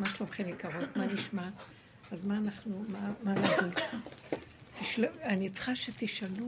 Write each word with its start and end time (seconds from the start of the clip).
מה 0.00 0.06
שלומכם 0.06 0.48
יקרות? 0.48 0.96
מה 0.96 1.06
נשמע? 1.06 1.48
אז 2.12 2.26
מה 2.26 2.36
אנחנו, 2.36 2.84
מה, 2.88 3.12
מה 3.22 3.32
נגיד? 3.32 3.80
תשל... 4.80 5.04
אני 5.24 5.50
צריכה 5.50 5.76
שתשאלו. 5.76 6.46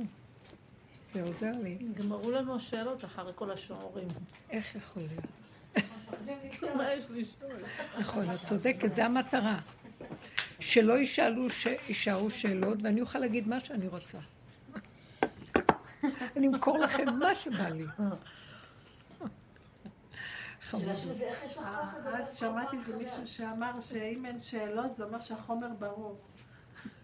זה 1.15 1.23
עוזר 1.23 1.53
לי. 1.63 1.79
נגמרו 1.81 2.31
לנו 2.31 2.57
השאלות 2.57 3.05
אחרי 3.05 3.33
כל 3.35 3.51
השיעורים. 3.51 4.09
איך 4.51 4.75
יכול 4.77 5.03
להיות? 5.03 5.25
מה 6.77 6.93
יש 6.93 7.05
לשאול? 7.11 7.53
נכון, 7.99 8.31
את 8.31 8.45
צודקת, 8.45 8.95
זו 8.95 9.03
המטרה. 9.03 9.59
שלא 10.61 10.99
ישאלו, 10.99 11.47
יישארו 11.89 12.31
שאלות, 12.31 12.79
ואני 12.83 13.01
אוכל 13.01 13.19
להגיד 13.19 13.49
מה 13.49 13.61
שאני 13.61 13.89
רוצה. 13.89 14.19
אני 16.37 16.49
אמכור 16.49 16.79
לכם 16.79 17.19
מה 17.19 17.35
שבא 17.35 17.69
לי. 17.69 17.85
אז 22.19 22.39
שמעתי 22.39 22.77
איזה 22.77 22.97
מישהו 22.97 23.27
שאמר 23.27 23.81
שאם 23.81 24.27
אין 24.27 24.39
שאלות 24.39 24.95
זה 24.95 25.05
אומר 25.05 25.21
שהחומר 25.21 25.69
ברור. 25.79 26.17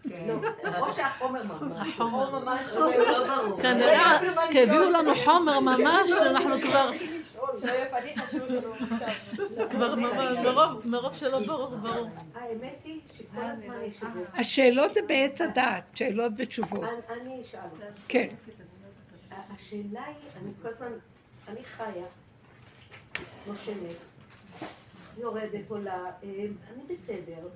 כן. 0.09 0.27
לא, 0.63 0.79
או 0.79 0.93
שהחומר 0.93 1.43
ממש, 1.43 1.99
או 1.99 2.09
ממש 2.31 2.61
לא 2.73 3.27
ברור. 3.27 3.61
כנראה, 3.61 4.19
כי 4.51 4.63
הביאו 4.63 4.89
לנו 4.89 5.15
חומר 5.15 5.59
ממש, 5.59 6.11
אנחנו 6.21 6.59
כבר... 6.59 6.91
כבר 9.69 9.95
מרוב 10.85 11.15
שלא 11.15 11.39
ברור, 11.39 11.75
ברור. 11.75 12.07
האמת 12.35 12.79
היא 12.83 13.01
שכל 13.17 13.41
הזמן 13.41 13.81
יש 13.87 14.03
איזה... 14.03 14.25
השאלות 14.33 14.93
זה 14.93 14.99
בעץ 15.07 15.41
הדעת, 15.41 15.83
שאלות 15.95 16.31
ותשובות. 16.37 16.89
אני 17.09 17.41
אשאל. 17.41 17.59
כן. 18.07 18.27
השאלה 19.31 20.05
היא, 20.05 20.15
אני 20.41 20.51
כל 20.61 20.67
הזמן, 20.67 20.91
אני 21.49 21.63
חיה, 21.63 22.05
נושמת, 23.47 23.95
יורדת, 25.17 25.69
עולה, 25.69 26.11
אני 26.23 26.83
בסדר. 26.89 27.47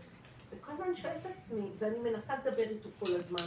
וכל 0.58 0.72
הזמן 0.72 0.86
אני 0.86 0.96
שואלת 0.96 1.18
את 1.26 1.32
עצמי, 1.32 1.70
ואני 1.80 2.00
מנסה 2.00 2.34
לדבר 2.36 2.70
איתו 2.70 2.90
כל 3.00 3.06
הזמן, 3.10 3.44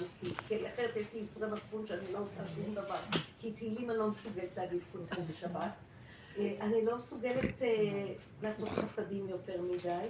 כי 0.48 0.66
אחרת 0.66 0.96
יש 0.96 1.14
לי 1.14 1.24
עשרה 1.24 1.48
מצפון 1.48 1.86
שאני 1.86 2.12
לא 2.12 2.18
עושה 2.18 2.42
שום 2.46 2.74
דבר. 2.74 3.18
כי 3.40 3.52
תהילים 3.52 3.90
אני 3.90 3.98
לא 3.98 4.10
מסוגלת 4.10 4.56
להגיד 4.56 4.80
חוץ 4.92 5.10
בשבת. 5.30 5.72
אה, 6.38 6.56
אני 6.60 6.84
לא 6.84 6.96
מסוגלת 6.96 7.62
אה, 7.62 8.12
לעשות 8.42 8.68
חסדים 8.68 9.26
יותר 9.28 9.62
מדי. 9.62 10.08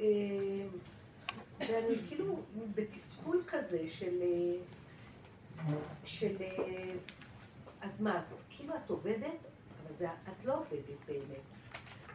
אה, 0.00 0.06
ואני 1.60 1.96
כאילו 2.08 2.36
בתסכול 2.74 3.42
כזה 3.46 3.88
של... 3.88 4.22
של... 6.04 6.36
אז 7.80 8.00
מה, 8.00 8.18
אז 8.18 8.44
כאילו 8.50 8.74
את 8.74 8.90
עובדת, 8.90 9.38
אבל 9.86 9.94
זה, 9.94 10.08
את 10.08 10.44
לא 10.44 10.58
עובדת 10.58 11.04
באמת. 11.06 11.42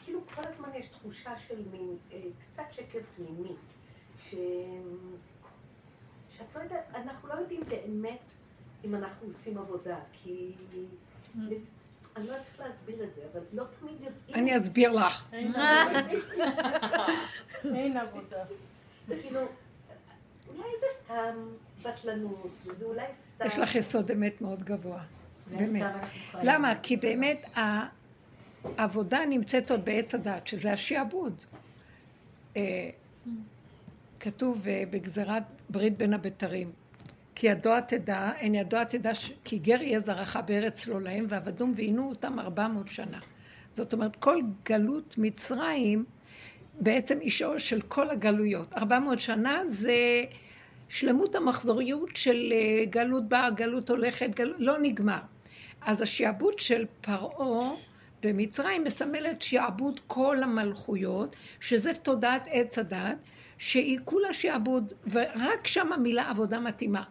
כאילו 0.03 0.19
כל 0.35 0.41
הזמן 0.45 0.69
יש 0.75 0.87
תחושה 0.87 1.35
של 1.35 1.61
מין, 1.71 1.97
קצת 2.39 2.63
שקר 2.71 2.99
פנימי, 3.15 3.55
ש... 4.19 4.35
שאת 6.37 6.55
לא 6.55 6.61
יודעת, 6.61 6.85
אנחנו 6.95 7.27
לא 7.27 7.33
יודעים 7.33 7.61
באמת 7.69 8.31
אם 8.85 8.95
אנחנו 8.95 9.27
עושים 9.27 9.57
עבודה, 9.57 9.99
כי 10.13 10.51
mm. 10.73 11.37
אני 12.15 12.27
לא 12.27 12.31
יודעת 12.31 12.45
איך 12.51 12.59
להסביר 12.59 13.03
את 13.03 13.13
זה, 13.13 13.21
אבל 13.33 13.41
לא 13.53 13.63
תמיד 13.79 13.93
יודעים. 13.93 14.35
אני 14.35 14.57
אסביר 14.57 14.91
לך. 14.91 15.33
אין 17.73 17.97
עבודה. 18.03 18.43
כאילו, 19.07 19.39
אולי 20.47 20.69
זה 20.79 20.85
סתם 20.91 21.35
בטלנות, 21.83 22.49
וזה 22.65 22.85
אולי 22.85 23.13
סתם... 23.13 23.45
יש 23.47 23.59
לך 23.59 23.75
יסוד 23.75 24.11
אמת 24.11 24.41
מאוד 24.41 24.63
גבוה. 24.63 25.03
באמת. 25.57 25.91
למה? 26.43 26.75
כי 26.75 26.97
באמת 26.97 27.45
העבודה 28.77 29.19
נמצאת 29.29 29.71
עוד 29.71 29.85
בעץ 29.85 30.15
הדת, 30.15 30.47
שזה 30.47 30.73
השעבוד. 30.73 31.33
אה, 32.57 32.89
כתוב 34.19 34.67
אה, 34.67 34.83
בגזרת 34.89 35.43
ברית 35.69 35.97
בין 35.97 36.13
הבתרים. 36.13 36.71
כי 37.35 37.47
ידוע 37.47 37.79
תדע, 37.79 38.31
אין 38.37 38.55
ידוע 38.55 38.83
תדע, 38.83 39.11
כי 39.43 39.57
גר 39.57 39.81
יהיה 39.81 39.99
זרעך 39.99 40.37
בארץ 40.45 40.87
לא 40.87 41.01
להם, 41.01 41.25
ועבדום 41.29 41.71
ועינו 41.75 42.09
אותם 42.09 42.39
ארבע 42.39 42.67
מאות 42.67 42.87
שנה. 42.87 43.19
זאת 43.73 43.93
אומרת, 43.93 44.15
כל 44.15 44.41
גלות 44.65 45.17
מצרים 45.17 46.05
בעצם 46.79 47.21
אישו 47.21 47.59
של 47.59 47.81
כל 47.81 48.09
הגלויות. 48.09 48.73
ארבע 48.73 48.99
מאות 48.99 49.19
שנה 49.19 49.61
זה 49.67 50.23
שלמות 50.89 51.35
המחזוריות 51.35 52.09
של 52.15 52.53
אה, 52.55 52.85
גלות 52.85 53.29
באה, 53.29 53.49
גלות 53.49 53.89
הולכת, 53.89 54.35
גל... 54.35 54.53
לא 54.57 54.77
נגמר. 54.81 55.19
אז 55.81 56.01
השעבוד 56.01 56.59
של 56.59 56.85
פרעה 57.01 57.71
במצרים 58.23 58.83
מסמלת 58.83 59.41
שעבוד 59.41 59.99
כל 60.07 60.43
המלכויות, 60.43 61.35
שזה 61.59 61.93
תודעת 61.93 62.47
עץ 62.51 62.77
הדת, 62.79 63.17
שהיא 63.57 63.99
כולה 64.05 64.33
שעבוד, 64.33 64.93
ורק 65.11 65.67
שם 65.67 65.93
המילה 65.93 66.29
עבודה 66.29 66.59
מתאימה. 66.59 67.03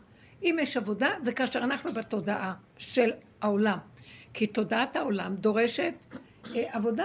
אם 0.42 0.56
יש 0.62 0.76
עבודה, 0.76 1.08
זה 1.22 1.32
כאשר 1.32 1.58
אנחנו 1.58 1.92
בתודעה 1.92 2.54
של 2.78 3.10
העולם. 3.40 3.78
כי 4.34 4.46
תודעת 4.46 4.96
העולם 4.96 5.36
דורשת 5.36 5.94
אה, 6.54 6.62
עבודה. 6.68 7.04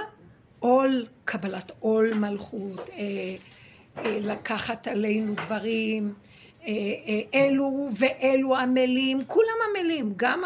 עול, 0.59 1.05
קבלת 1.25 1.71
עול 1.79 2.13
מלכות, 2.13 2.89
אה, 2.89 2.95
אה, 3.97 4.19
לקחת 4.19 4.87
עלינו 4.87 5.33
דברים, 5.35 6.13
אלו 7.33 7.89
ואלו 7.97 8.55
עמלים, 8.55 9.17
כולם 9.27 9.55
עמלים, 9.69 10.13
גם 10.17 10.43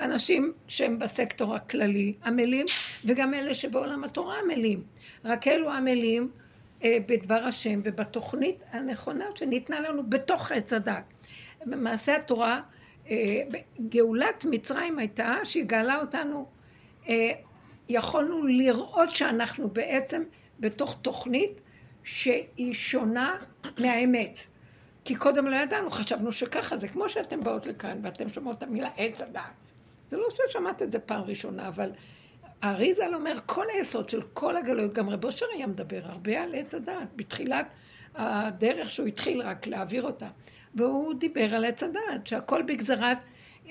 האנשים 0.00 0.52
שהם 0.68 0.98
בסקטור 0.98 1.54
הכללי 1.54 2.14
עמלים, 2.24 2.66
וגם 3.04 3.34
אלה 3.34 3.54
שבעולם 3.54 4.04
התורה 4.04 4.38
עמלים. 4.44 4.82
רק 5.24 5.48
אלו 5.48 5.70
עמלים 5.70 6.30
אה, 6.84 6.98
בדבר 7.06 7.34
השם 7.34 7.80
ובתוכנית 7.84 8.56
הנכונה 8.72 9.24
שניתנה 9.34 9.80
לנו 9.80 10.02
בתוך 10.10 10.52
עץ 10.52 10.72
הדת. 10.72 11.04
במעשה 11.66 12.16
התורה, 12.16 12.60
אה, 13.10 13.42
גאולת 13.88 14.44
מצרים 14.50 14.98
הייתה 14.98 15.36
שהיא 15.44 15.64
גאלה 15.64 16.00
אותנו, 16.00 16.46
אה, 17.08 17.32
יכולנו 17.88 18.46
לראות 18.46 19.10
שאנחנו 19.10 19.68
בעצם 19.68 20.22
בתוך 20.60 20.98
תוכנית 21.02 21.60
שהיא 22.04 22.74
שונה 22.74 23.36
מהאמת. 23.78 24.40
כי 25.04 25.14
קודם 25.14 25.46
לא 25.46 25.56
ידענו, 25.56 25.90
חשבנו 25.90 26.32
שככה, 26.32 26.76
זה 26.76 26.88
כמו 26.88 27.08
שאתם 27.08 27.40
באות 27.40 27.66
לכאן 27.66 27.98
ואתם 28.02 28.28
שומעות 28.28 28.58
את 28.58 28.62
המילה 28.62 28.88
עץ 28.96 29.22
הדעת. 29.22 29.69
זה 30.10 30.16
לא 30.16 30.24
ששמעת 30.30 30.82
את 30.82 30.90
זה 30.90 30.98
פעם 30.98 31.22
ראשונה, 31.22 31.68
אבל 31.68 31.90
האריזל 32.62 33.14
אומר, 33.14 33.34
כל 33.46 33.66
היסוד 33.74 34.08
של 34.08 34.22
כל 34.32 34.56
הגלויות, 34.56 34.94
גם 34.94 35.10
רב 35.10 35.24
אושר 35.24 35.46
היה 35.54 35.66
מדבר 35.66 36.00
הרבה 36.04 36.42
על 36.42 36.54
עץ 36.54 36.74
הדעת, 36.74 37.08
בתחילת 37.16 37.74
הדרך 38.14 38.90
שהוא 38.90 39.06
התחיל 39.06 39.42
רק 39.42 39.66
להעביר 39.66 40.02
אותה. 40.02 40.28
והוא 40.74 41.14
דיבר 41.14 41.54
על 41.54 41.64
עץ 41.64 41.82
הדעת, 41.82 42.26
שהכל 42.26 42.62
בגזרת 42.62 43.18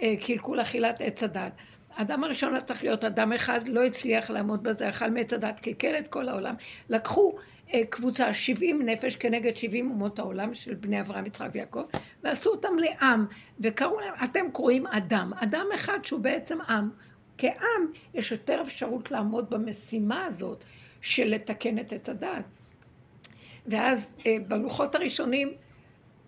אה, 0.01 0.13
קלקול 0.25 0.61
אכילת 0.61 0.95
עץ 0.99 1.23
הדעת. 1.23 1.53
האדם 1.95 2.23
הראשון 2.23 2.53
היה 2.53 2.63
צריך 2.63 2.83
להיות 2.83 3.03
אדם 3.03 3.33
אחד, 3.33 3.67
לא 3.67 3.83
הצליח 3.83 4.29
לעמוד 4.29 4.63
בזה, 4.63 4.89
אכל 4.89 5.09
מעץ 5.09 5.33
הדעת, 5.33 5.59
קלקל 5.59 5.95
את 5.99 6.07
כל 6.07 6.29
העולם. 6.29 6.55
לקחו 6.89 7.35
קבוצה, 7.89 8.33
70 8.33 8.81
נפש 8.81 9.15
כנגד 9.15 9.55
70 9.55 9.91
אומות 9.91 10.19
העולם 10.19 10.53
של 10.53 10.73
בני 10.73 11.01
אברהם, 11.01 11.25
יצחק 11.25 11.49
ויעקב, 11.53 11.83
ועשו 12.23 12.49
אותם 12.49 12.77
לעם, 12.79 13.25
וקראו 13.59 13.99
להם, 13.99 14.13
אתם 14.23 14.51
קוראים 14.51 14.87
אדם, 14.87 15.31
אדם 15.35 15.65
אחד 15.75 15.99
שהוא 16.03 16.19
בעצם 16.19 16.61
עם. 16.61 16.89
כעם 17.37 17.85
יש 18.13 18.31
יותר 18.31 18.61
אפשרות 18.61 19.11
לעמוד 19.11 19.49
במשימה 19.49 20.25
הזאת 20.25 20.63
של 21.01 21.27
לתקן 21.27 21.79
את 21.79 21.93
עץ 21.93 22.09
הדעת. 22.09 22.45
ואז 23.67 24.13
אה, 24.25 24.37
בלוחות 24.47 24.95
הראשונים 24.95 25.53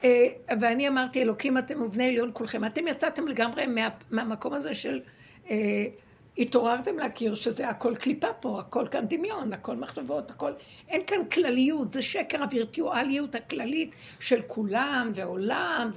אה, 0.04 0.28
ואני 0.62 0.88
אמרתי, 0.88 1.22
אלוקים 1.22 1.58
אתם 1.58 1.82
ובני 1.82 2.08
עליון 2.08 2.30
כולכם. 2.34 2.66
אתם 2.66 2.88
יצאתם 2.88 3.28
לגמרי 3.28 3.68
מה, 3.68 3.90
מהמקום 4.12 4.54
הזה 4.54 4.76
של... 4.76 5.00
התעוררתם 6.38 6.98
להכיר 6.98 7.36
שזה 7.36 7.70
הכל 7.70 7.96
קליפה 7.96 8.34
פה, 8.34 8.60
הכל 8.60 8.88
כאן 8.92 9.06
דמיון, 9.08 9.54
הכל 9.54 9.76
מחשבות, 9.76 10.32
הכל... 10.32 10.52
אין 10.90 11.02
כאן 11.08 11.26
כלליות, 11.32 11.92
זה 11.92 12.02
שקר 12.02 12.44
הווירטואליות 12.44 13.36
הכללית 13.36 13.96
של 14.20 14.42
כולם 14.48 15.12
ועולם 15.16 15.90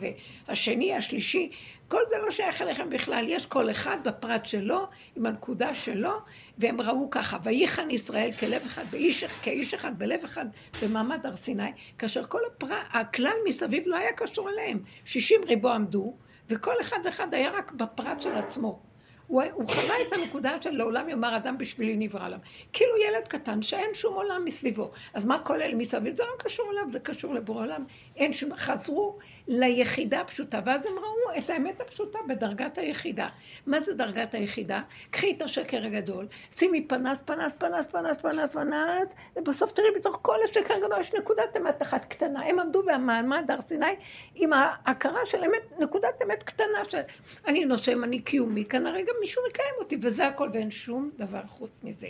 והשני, 0.49 0.95
השלישי. 0.95 1.51
כל 1.89 2.01
זה 2.09 2.17
לא 2.19 2.31
שייך 2.31 2.63
אליכם 2.63 2.91
בכלל, 2.91 3.25
יש 3.29 3.47
כל 3.47 3.71
אחד 3.71 3.97
בפרט 4.05 4.47
שלו, 4.47 4.87
עם 5.17 5.27
הנקודה 5.27 5.75
שלו, 5.75 6.13
והם 6.59 6.81
ראו 6.81 7.11
ככה, 7.11 7.39
וייחן 7.43 7.91
ישראל 7.91 8.33
כלב 8.33 8.63
אחד, 8.67 8.85
באיש, 8.91 9.25
כאיש 9.25 9.75
אחד, 9.75 9.99
בלב 9.99 10.25
אחד, 10.25 10.47
במעמד 10.83 11.27
הר 11.27 11.37
סיני, 11.37 11.73
כאשר 11.99 12.27
כל 12.27 12.41
הפר... 12.47 12.75
הכלל 12.91 13.37
מסביב 13.49 13.83
לא 13.87 13.97
היה 13.97 14.13
קשור 14.13 14.51
אליהם. 14.51 14.83
שישים 15.05 15.41
ריבו 15.45 15.69
עמדו, 15.69 16.15
וכל 16.49 16.75
אחד 16.81 16.99
ואחד 17.05 17.35
היה 17.35 17.51
רק 17.51 17.73
בפרט 17.73 18.21
של 18.21 18.35
עצמו. 18.35 18.94
הוא, 19.27 19.43
הוא 19.55 19.69
חווה 19.69 19.95
את 20.09 20.13
הנקודה 20.13 20.63
של 20.63 20.71
לעולם 20.71 21.09
יאמר 21.09 21.37
אדם 21.37 21.59
בשבילי 21.59 21.97
נברא 21.97 22.27
עולם. 22.27 22.39
כאילו 22.73 22.93
ילד 22.97 23.29
קטן 23.29 23.63
שאין 23.63 23.95
שום 23.95 24.15
עולם 24.15 24.43
מסביבו. 24.45 24.91
אז 25.15 25.25
מה 25.25 25.39
אלה 25.51 25.75
מסביב? 25.75 26.15
זה 26.15 26.23
לא 26.23 26.33
קשור 26.39 26.71
אליו, 26.73 26.91
זה 26.91 27.01
קשור 27.01 27.35
לבורא 27.35 27.63
עולם. 27.63 27.85
אין 28.17 28.33
שום... 28.33 28.55
חזרו 28.57 29.19
ליחידה 29.49 30.21
הפשוטה, 30.21 30.61
ואז 30.65 30.87
הם 30.87 30.93
ראו 30.99 31.39
את 31.39 31.51
האמת 31.51 31.81
הפשוטה 31.81 32.19
בדרגת 32.29 32.79
היחידה. 32.79 33.29
מה 33.67 33.81
זה 33.81 33.95
דרגת 33.95 34.35
היחידה? 34.35 34.81
קחי 35.11 35.33
את 35.37 35.43
השקר 35.43 35.87
הגדול, 35.87 36.27
שימי 36.57 36.87
פנס, 36.89 37.21
פנס, 37.25 37.53
פנס, 37.59 37.87
פנס, 37.87 38.17
פנס, 38.17 38.51
פנס, 38.51 39.15
ובסוף 39.37 39.73
תראי 39.73 39.89
בתוך 39.97 40.19
כל 40.23 40.37
השקר 40.45 40.75
הגדול 40.75 41.01
יש 41.01 41.15
נקודת 41.15 41.57
אמת 41.57 41.83
אחת 41.83 42.05
קטנה. 42.05 42.47
הם 42.47 42.59
עמדו 42.59 42.83
במעמד 42.83 43.51
הר 43.51 43.61
סיני 43.61 43.87
עם 44.35 44.53
ההכרה 44.53 45.27
של 45.27 45.45
אמת, 45.45 45.81
נקודת 45.81 46.23
אמת 46.23 46.43
קטנה 46.43 46.85
של 46.89 47.01
אני 47.47 47.65
נושם, 47.65 48.05
אני 48.05 48.21
קיומי, 48.21 48.65
כאן 48.65 48.87
הרגע 48.87 49.13
מישהו 49.21 49.43
מקיים 49.49 49.75
אותי, 49.79 49.97
וזה 50.03 50.27
הכל, 50.27 50.49
ואין 50.53 50.71
שום 50.71 51.11
דבר 51.17 51.43
חוץ 51.47 51.81
מזה. 51.83 52.09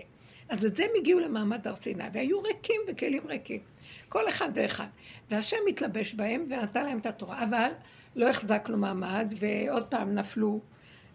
אז 0.49 0.67
את 0.67 0.77
זה 0.77 0.85
הם 0.85 0.91
הגיעו 0.97 1.21
למעמד 1.21 1.67
הר 1.69 1.75
סיני, 1.75 2.05
והיו 2.13 2.43
ריקים 2.43 2.81
וכלים 2.89 3.23
ריקים. 3.27 3.74
כל 4.15 4.29
אחד 4.29 4.49
ואחד. 4.55 4.87
והשם 5.31 5.57
התלבש 5.69 6.15
בהם 6.15 6.47
ונתן 6.51 6.85
להם 6.85 6.99
את 6.99 7.07
התורה. 7.07 7.45
אבל 7.45 7.69
לא 8.17 8.29
החזקנו 8.29 8.77
מעמד, 8.77 9.35
ועוד 9.39 9.87
פעם 9.87 10.15
נפלו 10.15 10.61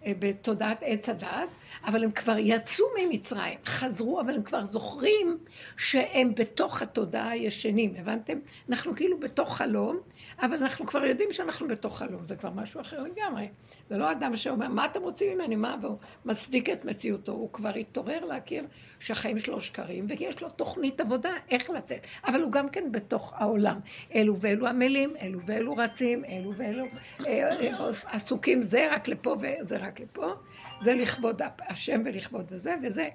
בתודעת 0.07 0.77
עץ 0.81 1.09
הדעת, 1.09 1.49
אבל 1.85 2.03
הם 2.03 2.11
כבר 2.11 2.37
יצאו 2.37 2.85
ממצרים, 2.99 3.57
חזרו, 3.65 4.21
אבל 4.21 4.35
הם 4.35 4.43
כבר 4.43 4.61
זוכרים 4.61 5.37
שהם 5.77 6.35
בתוך 6.35 6.81
התודעה 6.81 7.29
הישנים, 7.29 7.93
הבנתם? 7.97 8.39
אנחנו 8.69 8.95
כאילו 8.95 9.19
בתוך 9.19 9.57
חלום, 9.57 9.99
אבל 10.41 10.57
אנחנו 10.57 10.85
כבר 10.85 11.05
יודעים 11.05 11.31
שאנחנו 11.31 11.67
בתוך 11.67 11.97
חלום, 11.97 12.27
זה 12.27 12.35
כבר 12.35 12.49
משהו 12.49 12.81
אחר 12.81 13.03
לגמרי. 13.03 13.47
זה 13.89 13.97
לא 13.97 14.11
אדם 14.11 14.35
שאומר, 14.35 14.67
מה 14.67 14.85
אתם 14.85 15.01
רוצים 15.01 15.37
ממני? 15.37 15.55
מה? 15.55 15.75
והוא 15.81 15.97
מצדיק 16.25 16.69
את 16.69 16.85
מציאותו. 16.85 17.31
הוא 17.31 17.53
כבר 17.53 17.75
התעורר 17.75 18.25
להכיר 18.25 18.63
שהחיים 18.99 19.39
שלו 19.39 19.61
שקרים, 19.61 20.05
ויש 20.09 20.41
לו 20.41 20.49
תוכנית 20.49 21.01
עבודה 21.01 21.31
איך 21.51 21.69
לצאת. 21.69 22.07
אבל 22.27 22.41
הוא 22.41 22.51
גם 22.51 22.69
כן 22.69 22.91
בתוך 22.91 23.33
העולם. 23.35 23.79
אלו 24.15 24.39
ואלו 24.39 24.67
עמלים, 24.67 25.13
אלו 25.21 25.39
ואלו 25.45 25.75
רצים, 25.75 26.25
אלו 26.25 26.53
ואלו 26.57 26.85
אה, 27.25 27.49
אה, 27.61 27.89
עסוקים, 28.11 28.61
זה 28.61 28.87
רק 28.91 29.07
לפה 29.07 29.35
וזה 29.39 29.77
רק 29.77 29.88
לפה. 29.99 30.33
זה 30.81 30.95
לכבוד 30.95 31.41
השם 31.59 32.01
ולכבוד 32.05 32.53
הזה, 32.53 32.75
וזה 32.83 33.09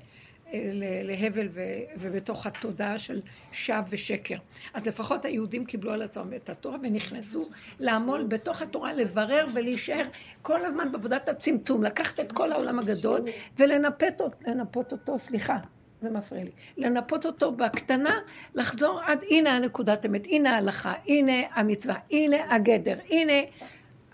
להבל 1.04 1.48
ו, 1.50 1.60
ובתוך 1.96 2.46
התודעה 2.46 2.98
של 2.98 3.20
שווא 3.52 3.80
ושקר. 3.88 4.36
אז 4.74 4.86
לפחות 4.86 5.24
היהודים 5.24 5.64
קיבלו 5.64 5.92
על 5.92 6.02
עצמם 6.02 6.34
את 6.36 6.50
התורה 6.50 6.78
ונכנסו 6.82 7.48
לעמול 7.80 8.22
בתוך 8.22 8.62
התורה, 8.62 8.92
לברר 8.92 9.46
ולהישאר 9.54 10.04
כל 10.42 10.64
הזמן 10.64 10.92
בעבודת 10.92 11.28
הצמצום, 11.28 11.82
לקחת 11.82 12.20
את 12.20 12.32
כל 12.32 12.52
העולם 12.52 12.78
הגדול 12.78 13.20
ולנפות 13.58 14.22
לנפות 14.46 14.92
אותו, 14.92 15.18
סליחה, 15.18 15.58
זה 16.02 16.10
מפריע 16.10 16.44
לי, 16.44 16.50
לנפות 16.76 17.26
אותו 17.26 17.52
בקטנה, 17.52 18.18
לחזור 18.54 19.00
עד 19.06 19.24
הנה 19.30 19.56
הנקודת 19.56 20.06
אמת, 20.06 20.26
הנה 20.26 20.54
ההלכה, 20.54 20.92
הנה 21.08 21.32
המצווה, 21.54 21.94
הנה 22.10 22.54
הגדר, 22.54 22.96
הנה 23.10 23.32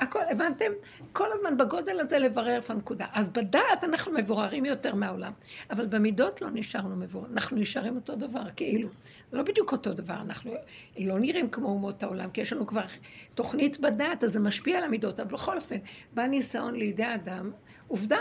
הכל, 0.01 0.21
הבנתם? 0.31 0.73
כל 1.13 1.27
הזמן 1.33 1.57
בגודל 1.57 2.01
הזה 2.01 2.19
לברר 2.19 2.57
איפה 2.57 2.73
הנקודה. 2.73 3.07
אז 3.13 3.31
בדעת 3.31 3.85
אנחנו 3.85 4.13
מבוררים 4.13 4.65
יותר 4.65 4.95
מהעולם, 4.95 5.33
אבל 5.71 5.87
במידות 5.87 6.43
לא 6.43 6.49
נשארנו 6.53 6.97
מבוררים, 6.97 7.33
אנחנו 7.33 7.57
נשארים 7.57 7.97
אותו 7.97 8.17
דבר, 8.17 8.43
כאילו. 8.57 8.89
זה 9.31 9.37
לא 9.37 9.43
בדיוק 9.43 9.73
אותו 9.73 9.93
דבר, 9.93 10.15
אנחנו 10.21 10.53
לא 10.99 11.19
נראים 11.19 11.51
כמו 11.51 11.69
אומות 11.69 12.03
העולם, 12.03 12.31
כי 12.31 12.41
יש 12.41 12.53
לנו 12.53 12.67
כבר 12.67 12.85
תוכנית 13.35 13.81
בדעת, 13.81 14.25
אז 14.25 14.33
זה 14.33 14.41
משפיע 14.41 14.79
על 14.79 14.85
המידות, 14.85 15.21
אבל 15.21 15.33
בכל 15.33 15.57
אופן, 15.57 15.77
בא 16.15 16.27
ניסיון 16.27 16.75
לידי 16.75 17.15
אדם, 17.15 17.51
עובדה, 17.89 18.19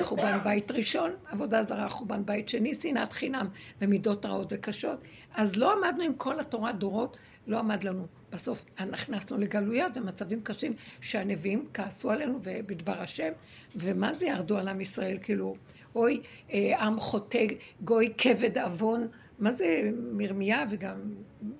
חורבן 0.00 0.38
בית 0.44 0.70
ראשון, 0.70 1.10
עבודה 1.30 1.62
זרה, 1.62 1.88
חורבן 1.88 2.26
בית 2.26 2.48
שני, 2.48 2.74
שנאת 2.74 3.12
חינם, 3.12 3.46
ומידות 3.80 4.26
רעות 4.26 4.52
וקשות. 4.52 5.02
אז 5.34 5.56
לא 5.56 5.72
עמדנו 5.72 6.04
עם 6.04 6.14
כל 6.14 6.40
התורה 6.40 6.72
דורות, 6.72 7.16
לא 7.46 7.58
עמד 7.58 7.84
לנו. 7.84 8.06
בסוף 8.32 8.64
נכנסנו 8.90 9.38
לגלויות 9.38 9.92
ומצבים 9.96 10.40
קשים 10.42 10.72
שהנביאים 11.00 11.68
כעסו 11.74 12.10
עלינו 12.10 12.38
בדבר 12.42 13.00
השם, 13.00 13.32
ומה 13.76 14.14
זה 14.14 14.26
ירדו 14.26 14.58
על 14.58 14.68
עם 14.68 14.80
ישראל? 14.80 15.18
כאילו, 15.22 15.54
אוי, 15.94 16.20
אה, 16.52 16.82
עם 16.82 17.00
חוטא, 17.00 17.46
גוי 17.80 18.12
כבד 18.18 18.58
עוון, 18.58 19.08
מה 19.38 19.52
זה 19.52 19.90
מרמיה 20.12 20.64
וגם 20.70 21.14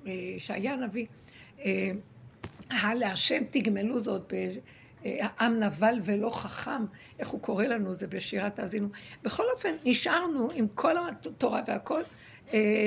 אה, 0.07 0.13
שהיה 0.39 0.73
הנביא? 0.73 1.07
אה, 1.65 2.95
להשם 2.95 3.43
תגמלו 3.51 3.99
זאת 3.99 4.33
עם 5.41 5.61
נבל 5.61 5.99
ולא 6.03 6.31
חכם, 6.31 6.85
איך 7.19 7.29
הוא 7.29 7.41
קורא 7.41 7.65
לנו, 7.65 7.95
זה 7.95 8.07
בשירת 8.07 8.59
האזינו. 8.59 8.89
בכל 9.23 9.43
אופן, 9.55 9.71
נשארנו 9.85 10.49
עם 10.55 10.67
כל 10.75 10.95
התורה 10.99 11.63
והכל, 11.67 12.03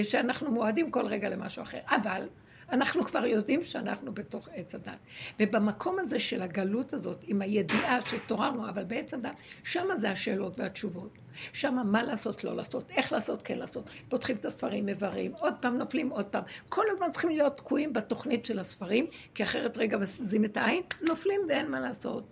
שאנחנו 0.04 0.52
מועדים 0.52 0.92
כל 0.92 1.06
רגע 1.06 1.30
למשהו 1.30 1.62
אחר. 1.62 1.80
אבל 1.88 2.28
אנחנו 2.72 3.04
כבר 3.04 3.26
יודעים 3.26 3.64
שאנחנו 3.64 4.14
בתוך 4.14 4.50
עץ 4.54 4.76
הדת. 4.76 4.98
ובמקום 5.40 6.00
הזה 6.00 6.20
של 6.20 6.42
הגלות 6.42 6.94
הזאת, 6.94 7.24
עם 7.28 7.42
הידיעה 7.42 8.06
שהתעוררנו, 8.06 8.70
אבל 8.70 8.84
בעץ 8.84 9.14
הדת, 9.14 9.36
שמה 9.64 9.98
זה 9.98 10.12
השאלות 10.12 10.60
והתשובות. 10.60 11.18
שמה 11.54 11.84
מה 11.84 12.04
לעשות, 12.04 12.44
לא 12.44 12.56
לעשות, 12.56 12.92
איך 12.92 13.12
לעשות, 13.12 13.42
כן 13.42 13.58
לעשות. 13.58 13.90
פותחים 14.10 14.36
את 14.36 14.46
הספרים, 14.46 14.86
מבררים, 14.86 15.34
עוד 15.40 15.54
פעם 15.62 15.78
נופלים, 15.78 16.10
עוד 16.10 16.26
פעם. 16.26 16.44
כל 16.70 16.86
הזמן 16.92 17.12
צריכים 17.12 17.30
להיות 17.30 17.58
תקועים 17.58 17.94
בתוכנית 17.94 18.46
של 18.46 18.60
הספרים, 18.60 19.08
כי 19.36 19.44
אחרת 19.44 19.78
רגע 19.78 19.98
מזיזים 19.98 20.46
את 20.46 20.58
העין, 20.58 20.84
נופלים 21.08 21.42
ואין 21.50 21.72
מה 21.72 21.80
לעשות. 21.80 22.24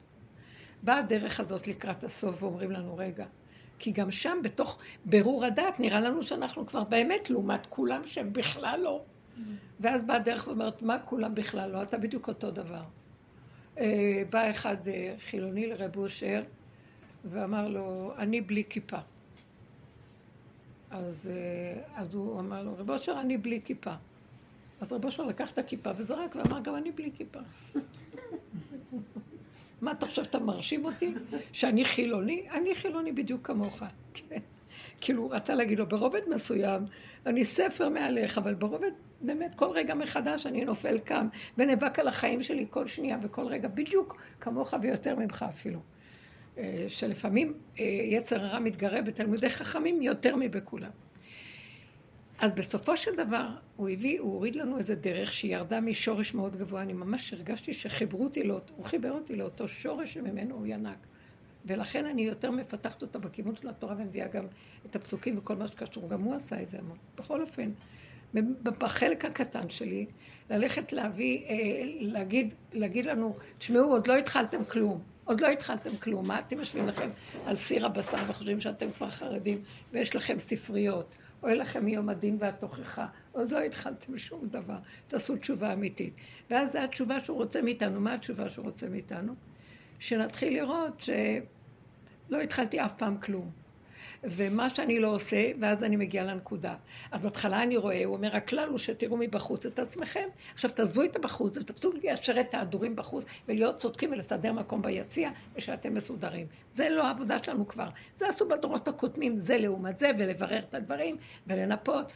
באה 0.84 0.98
הדרך 0.98 1.39
הזאת 1.39 1.68
לקראת 1.68 2.04
הסוף 2.04 2.44
ואומרים 2.44 2.72
לנו, 2.72 2.98
רגע, 2.98 3.25
כי 3.80 3.92
גם 3.92 4.12
שם, 4.12 4.38
בתוך 4.44 4.80
ברור 5.06 5.45
הדת, 5.45 5.80
נראה 5.80 6.00
לנו 6.00 6.24
שאנחנו 6.24 6.66
כבר 6.66 6.84
באמת, 6.84 7.30
לעומת 7.30 7.66
כולם 7.66 8.01
שהם 8.06 8.34
בכלל 8.34 8.80
לא. 8.84 9.01
ואז 9.80 10.04
באה 10.04 10.19
דרך 10.19 10.48
ואומרת, 10.48 10.81
מה 10.81 11.00
כולם 11.00 11.36
בכלל 11.36 11.72
לא? 11.72 11.81
אתה 11.81 11.98
בדיוק 11.98 12.28
אותו 12.28 12.51
דבר. 12.51 12.84
אה, 13.80 14.24
בא 14.30 14.50
אחד 14.50 14.88
אה, 14.88 15.16
חילוני 15.19 15.68
לרב 15.68 15.98
אושר 15.98 16.44
ואמר 17.25 17.68
לו, 17.68 18.13
אני 18.18 18.42
בלי 18.42 18.63
כיפה. 18.69 18.98
אז, 20.89 21.31
אה, 21.34 21.81
אז 21.95 22.13
הוא 22.13 22.39
אמר 22.39 22.63
לו, 22.63 22.75
רב 22.78 22.89
אושר, 22.89 23.19
אני 23.22 23.38
בלי 23.38 23.62
כיפה. 23.66 23.94
אז 24.81 24.92
רב 24.94 25.06
אושר 25.06 25.24
לקח 25.24 25.51
את 25.51 25.57
הכיפה 25.57 25.92
וזרק 25.98 26.36
ואמר, 26.36 26.60
גם 26.60 26.75
אני 26.75 26.92
בלי 26.92 27.12
כיפה. 27.16 27.39
מה 29.81 29.92
אתה 29.92 30.06
חושב, 30.06 30.22
אתה 30.22 30.39
מרשים 30.39 30.86
אותי? 30.86 31.13
שאני 31.51 31.86
חילוני? 31.86 32.45
אני 32.51 32.75
חילוני 32.75 33.12
בדיוק 33.12 33.48
כמוך. 33.48 33.84
כן. 34.13 34.39
כאילו, 35.01 35.24
הוא 35.24 35.34
רצה 35.34 35.56
להגיד 35.56 35.80
לו, 35.80 35.88
ברובד 35.88 36.22
מסוים, 36.30 36.86
אני 37.25 37.45
ספר 37.45 37.89
מעליך, 37.89 38.38
אבל 38.38 38.54
ברובד 38.54 38.92
באמת, 39.22 39.56
כל 39.56 39.69
רגע 39.74 39.94
מחדש 39.96 40.46
אני 40.46 40.66
נופל 40.66 41.00
קם, 41.00 41.28
ונאבק 41.58 42.00
על 42.00 42.08
החיים 42.08 42.44
שלי 42.44 42.66
כל 42.69 42.88
שנייה 42.88 43.18
וכל 43.22 43.46
רגע, 43.46 43.68
בדיוק 43.68 44.22
כמוך 44.40 44.74
ויותר 44.81 45.16
ממך 45.16 45.46
אפילו. 45.50 45.80
אה, 46.58 46.86
שלפעמים 46.88 47.54
אה, 47.80 47.86
יצר 47.86 48.46
הרע 48.46 48.60
מתגרה 48.60 49.02
בתלמידי 49.02 49.50
חכמים 49.50 50.02
יותר 50.02 50.36
מבכולם. 50.36 50.92
אז 52.40 52.52
בסופו 52.52 52.98
של 52.98 53.16
דבר, 53.16 53.48
הוא 53.75 53.90
הביא, 53.90 54.19
הוא 54.19 54.34
הוריד 54.34 54.56
לנו 54.56 54.78
איזה 54.78 54.96
דרך 54.96 55.34
שהיא 55.34 55.56
ירדה 55.56 55.82
משורש 55.82 56.34
מאוד 56.34 56.56
גבוה. 56.56 56.82
אני 56.82 56.94
ממש 56.94 57.34
הרגשתי 57.34 57.74
שחיברו 57.74 58.24
אותי, 58.24 58.44
לאותו, 58.44 58.74
הוא 58.77 58.86
חיבר 58.86 59.12
אותי 59.12 59.36
לאותו 59.36 59.68
שורש 59.68 60.13
שממנו 60.13 60.56
הוא 60.56 60.65
ינק. 60.68 60.98
ולכן 61.65 62.06
אני 62.06 62.22
יותר 62.22 62.51
מפתחת 62.51 63.01
אותו 63.01 63.20
בכיוון 63.20 63.56
של 63.56 63.70
התורה 63.70 63.96
ומביאה 63.98 64.27
גם 64.27 64.46
את 64.86 64.96
הפסוקים 64.96 65.38
וכל 65.38 65.56
מה 65.56 65.68
שקשור. 65.68 66.10
גם 66.10 66.22
הוא 66.22 66.36
עשה 66.36 66.62
את 66.62 66.70
זה. 66.70 66.77
בכל 67.18 67.41
אופן, 67.41 67.72
בחלק 68.63 69.25
הקטן 69.25 69.69
שלי, 69.69 70.05
ללכת 70.50 70.93
להביא, 70.93 71.46
אה, 71.46 71.55
להגיד, 72.00 72.53
להגיד 72.74 73.05
לנו, 73.05 73.36
תשמעו, 73.57 73.84
עוד 73.84 74.07
לא 74.07 74.17
התחלתם 74.17 74.65
כלום. 74.65 75.01
עוד 75.27 75.41
לא 75.41 75.48
התחלתם 75.48 75.98
כלום, 75.98 76.27
מה 76.27 76.39
אתם 76.39 76.57
יושבים 76.57 76.88
לכם 76.88 77.10
על 77.46 77.55
סיר 77.55 77.86
הבשר 77.86 78.17
וחושבים 78.27 78.62
שאתם 78.62 78.91
כבר 78.91 79.10
חרדים 79.10 79.62
ויש 79.91 80.15
לכם 80.15 80.39
ספריות, 80.39 81.15
או 81.43 81.48
אין 81.48 81.57
לכם 81.57 81.88
יום 81.88 82.10
הדין 82.10 82.38
והתוכחה, 82.39 83.07
עוד 83.31 83.51
לא 83.51 83.60
התחלתם 83.60 84.17
שום 84.17 84.48
דבר, 84.48 84.77
תעשו 85.07 85.38
תשובה 85.38 85.74
אמיתית. 85.74 86.13
ואז 86.50 86.72
זו 86.72 86.79
התשובה 86.79 87.19
שהוא 87.19 87.38
רוצה 87.38 87.62
מאיתנו, 87.62 88.01
מה 88.01 88.13
התשובה 88.13 88.50
שהוא 88.50 88.65
רוצה 88.65 88.89
מאיתנו? 88.89 89.34
שנתחיל 90.00 90.53
לראות 90.53 91.01
שלא 91.01 92.41
התחלתי 92.41 92.81
אף 92.81 92.93
פעם 92.98 93.17
כלום. 93.17 93.51
ומה 94.24 94.69
שאני 94.69 95.00
לא 95.00 95.07
עושה, 95.07 95.51
ואז 95.59 95.83
אני 95.83 95.95
מגיעה 95.95 96.25
לנקודה. 96.25 96.75
אז 97.12 97.21
בהתחלה 97.21 97.63
אני 97.63 97.77
רואה, 97.77 98.05
הוא 98.05 98.15
אומר, 98.15 98.36
הכלל 98.36 98.69
הוא 98.69 98.77
שתראו 98.77 99.17
מבחוץ 99.17 99.65
את 99.65 99.79
עצמכם. 99.79 100.27
עכשיו 100.53 100.71
תעזבו 100.71 101.03
את 101.03 101.15
הבחוץ 101.15 101.57
ותפסו 101.57 101.91
ליישר 101.91 102.39
את 102.39 102.53
ההדורים 102.53 102.95
בחוץ 102.95 103.25
ולהיות 103.47 103.77
צודקים 103.77 104.12
ולסדר 104.12 104.53
מקום 104.53 104.81
ביציע 104.81 105.29
ושאתם 105.55 105.93
מסודרים. 105.93 106.47
זה 106.75 106.89
לא 106.89 107.03
העבודה 107.03 107.43
שלנו 107.43 107.67
כבר. 107.67 107.89
זה 108.17 108.27
עשו 108.27 108.47
בדורות 108.47 108.88
הקודמים, 108.88 109.38
זה 109.38 109.57
לעומת 109.57 110.00
זה, 110.00 110.12
ולברר 110.19 110.59
את 110.59 110.74
הדברים 110.74 111.17
ולנפות. 111.47 112.12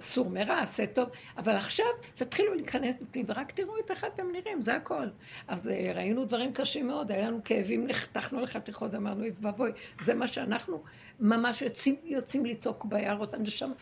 סור 0.00 0.30
מרע, 0.30 0.60
עשה 0.60 0.86
טוב, 0.86 1.08
אבל 1.36 1.56
עכשיו 1.56 1.86
תתחילו 2.14 2.54
להיכנס 2.54 2.94
בפנים, 3.00 3.24
ורק 3.28 3.52
תראו 3.52 3.78
את 3.78 3.90
איך 3.90 4.04
אתם 4.04 4.32
נראים, 4.32 4.62
זה 4.62 4.74
הכל. 4.76 5.06
אז 5.48 5.68
אה, 5.68 5.92
ראינו 5.94 6.24
דברים 6.24 6.52
קשים 6.52 6.86
מאוד, 6.86 7.12
היה 7.12 7.28
לנו 7.28 7.40
כאבים, 7.44 7.86
נחתכנו 7.86 8.40
לחתיכות, 8.40 8.94
אמרנו, 8.94 9.24
ואבוי, 9.40 9.72
זה 10.00 10.14
מה 10.14 10.28
שאנחנו 10.28 10.82
ממש 11.20 11.62
יוצאים, 11.62 11.96
יוצאים 12.04 12.46
לצעוק 12.46 12.84
ביערות, 12.84 13.34
הנשמה, 13.34 13.74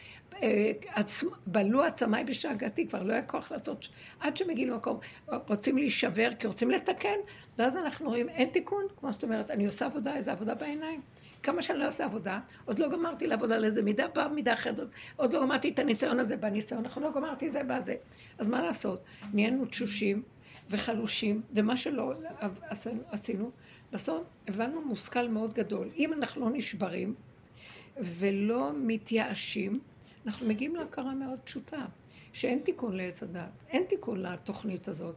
אה, 0.42 0.72
בלו 1.46 1.82
עצמיי 1.82 2.24
בשאגתי, 2.24 2.88
כבר 2.88 3.02
לא 3.02 3.12
היה 3.12 3.22
כוח 3.22 3.52
לעשות, 3.52 3.88
עד 4.20 4.36
שמגיעים 4.36 4.70
למקום, 4.70 4.98
רוצים 5.48 5.76
להישבר, 5.76 6.30
כי 6.38 6.46
רוצים 6.46 6.70
לתקן, 6.70 7.18
ואז 7.58 7.76
אנחנו 7.76 8.08
רואים, 8.08 8.28
אין 8.28 8.48
תיקון, 8.48 8.84
כמו 9.00 9.12
שאת 9.12 9.22
אומרת, 9.22 9.50
אני 9.50 9.66
עושה 9.66 9.86
עבודה, 9.86 10.16
איזה 10.16 10.32
עבודה 10.32 10.54
בעיניים. 10.54 11.00
כמה 11.42 11.62
שאני 11.62 11.78
לא 11.78 11.86
עושה 11.86 12.04
עבודה, 12.04 12.40
עוד 12.64 12.78
לא 12.78 12.88
גמרתי 12.88 13.26
לעבוד 13.26 13.52
על 13.52 13.64
איזה 13.64 13.82
מידה 13.82 14.08
פעם, 14.08 14.34
מידה 14.34 14.52
אחרת, 14.52 14.76
עוד 15.16 15.32
לא 15.32 15.42
גמרתי 15.42 15.68
את 15.68 15.78
הניסיון 15.78 16.20
הזה 16.20 16.36
בניסיון, 16.36 16.84
אנחנו 16.84 17.02
לא 17.02 17.12
גמרתי 17.14 17.50
זה 17.50 17.62
בזה. 17.64 17.94
אז 18.38 18.48
מה 18.48 18.62
לעשות? 18.62 19.02
נהיינו 19.32 19.64
תשושים 19.66 20.22
וחלושים, 20.70 21.42
ומה 21.54 21.76
שלא 21.76 22.14
עשינו, 23.10 23.50
בסוף 23.92 24.26
הבנו 24.48 24.80
מושכל 24.80 25.28
מאוד 25.28 25.54
גדול. 25.54 25.88
אם 25.96 26.12
אנחנו 26.12 26.40
לא 26.40 26.50
נשברים 26.50 27.14
ולא 27.96 28.70
מתייאשים, 28.76 29.80
אנחנו 30.26 30.48
מגיעים 30.48 30.76
להכרה 30.76 31.14
מאוד 31.14 31.38
פשוטה, 31.44 31.86
שאין 32.32 32.58
תיקון 32.58 32.96
לעץ 32.96 33.22
הדת, 33.22 33.48
אין 33.68 33.84
תיקון 33.88 34.22
לתוכנית 34.22 34.88
הזאת, 34.88 35.16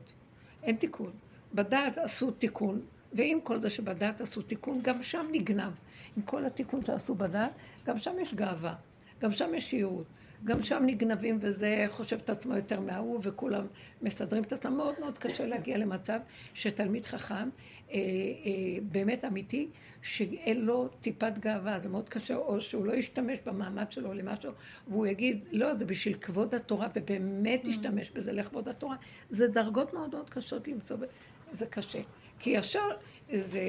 אין 0.63 0.75
תיקון. 0.75 1.11
בדעת 1.53 1.97
עשו 1.97 2.31
תיקון, 2.31 2.81
ועם 3.13 3.41
כל 3.41 3.61
זה 3.61 3.69
שבדעת 3.69 4.21
עשו 4.21 4.41
תיקון, 4.41 4.79
גם 4.81 5.03
שם 5.03 5.25
נגנב. 5.31 5.71
עם 6.17 6.23
כל 6.23 6.45
התיקון 6.45 6.85
שעשו 6.85 7.15
בדת, 7.15 7.53
גם 7.85 7.97
שם 7.97 8.13
יש 8.21 8.33
גאווה, 8.33 8.75
גם 9.21 9.31
שם 9.31 9.53
יש 9.53 9.69
שיעור, 9.69 10.03
גם 10.45 10.63
שם 10.63 10.83
נגנבים 10.85 11.37
וזה 11.41 11.85
חושב 11.87 12.15
את 12.15 12.29
עצמו 12.29 12.55
יותר 12.55 12.79
מההוא 12.79 13.19
וכולם 13.21 13.65
מסדרים 14.01 14.43
את 14.43 14.53
עצמם. 14.53 14.77
מאוד 14.77 14.95
מאוד 14.99 15.17
קשה 15.17 15.47
להגיע 15.47 15.77
למצב 15.77 16.19
שתלמיד 16.53 17.05
חכם, 17.05 17.35
אה, 17.91 17.95
אה, 17.95 18.01
באמת 18.91 19.25
אמיתי, 19.25 19.67
שאין 20.01 20.61
לו 20.61 20.89
טיפת 21.01 21.37
גאווה, 21.39 21.79
זה 21.79 21.89
מאוד 21.89 22.09
קשה, 22.09 22.35
או 22.35 22.61
שהוא 22.61 22.85
לא 22.85 22.93
ישתמש 22.93 23.39
במעמד 23.45 23.91
שלו 23.91 24.13
למשהו, 24.13 24.51
והוא 24.87 25.07
יגיד, 25.07 25.39
לא, 25.51 25.73
זה 25.73 25.85
בשביל 25.85 26.17
כבוד 26.17 26.55
התורה, 26.55 26.87
ובאמת 26.95 27.67
ישתמש 27.67 28.09
בזה 28.09 28.31
לכבוד 28.31 28.67
התורה. 28.67 28.95
זה 29.29 29.47
דרגות 29.47 29.93
מאוד 29.93 30.09
מאוד 30.15 30.29
קשות 30.29 30.67
למצוא, 30.67 30.97
זה 31.51 31.65
קשה. 31.65 32.01
כי 32.41 32.49
ישר 32.49 32.89
זה 33.31 33.61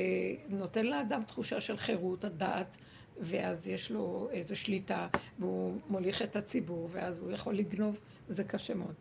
נותן 0.48 0.86
לאדם 0.86 1.22
תחושה 1.22 1.60
של 1.60 1.76
חירות 1.76 2.24
הדעת, 2.24 2.76
ואז 3.20 3.68
יש 3.68 3.90
לו 3.90 4.28
איזו 4.32 4.56
שליטה, 4.56 5.08
והוא 5.38 5.78
מוליך 5.88 6.22
את 6.22 6.36
הציבור, 6.36 6.88
ואז 6.92 7.20
הוא 7.20 7.30
יכול 7.32 7.54
לגנוב, 7.54 7.98
זה 8.28 8.44
קשה 8.44 8.74
מאוד. 8.74 8.94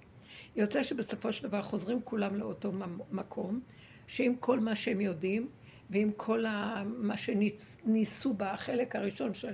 יוצא 0.55 0.83
שבסופו 0.83 1.33
של 1.33 1.47
דבר 1.47 1.61
חוזרים 1.61 2.01
כולם 2.01 2.35
לאותו 2.35 2.71
מקום, 3.11 3.59
שעם 4.07 4.35
כל 4.35 4.59
מה 4.59 4.75
שהם 4.75 5.01
יודעים, 5.01 5.49
ועם 5.89 6.11
כל 6.17 6.45
ה... 6.45 6.83
מה 6.85 7.17
שניסו 7.17 8.33
בחלק 8.33 8.95
הראשון 8.95 9.33
של 9.33 9.53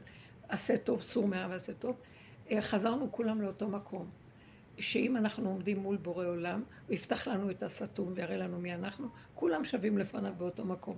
עשה 0.49 0.77
טוב, 0.77 1.01
סור 1.01 1.27
מאה 1.27 1.47
ועשה 1.49 1.73
טוב, 1.73 1.95
אה, 2.51 2.61
חזרנו 2.61 3.11
כולם 3.11 3.41
לאותו 3.41 3.67
מקום. 3.67 4.09
שאם 4.77 5.17
אנחנו 5.17 5.49
עומדים 5.49 5.77
מול 5.77 5.97
בורא 5.97 6.25
עולם, 6.25 6.63
הוא 6.87 6.95
יפתח 6.95 7.27
לנו 7.27 7.51
את 7.51 7.63
הסתום 7.63 8.11
ויראה 8.15 8.37
לנו 8.37 8.59
מי 8.59 8.73
אנחנו, 8.73 9.07
כולם 9.35 9.65
שווים 9.65 9.97
לפניו 9.97 10.33
באותו 10.37 10.65
מקום. 10.65 10.97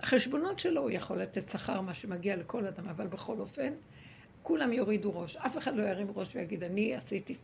החשבונות 0.00 0.58
שלו, 0.58 0.80
הוא 0.80 0.90
יכול 0.90 1.22
לתת 1.22 1.48
שכר, 1.48 1.80
מה 1.80 1.94
שמגיע 1.94 2.36
לכל 2.36 2.66
אדם, 2.66 2.88
אבל 2.88 3.06
בכל 3.06 3.38
אופן, 3.38 3.72
כולם 4.42 4.72
יורידו 4.72 5.20
ראש. 5.20 5.36
אף 5.36 5.58
אחד 5.58 5.76
לא 5.76 5.82
ירים 5.82 6.10
ראש 6.14 6.36
ויגיד, 6.36 6.64
אני 6.64 6.94
עשיתי, 6.94 7.36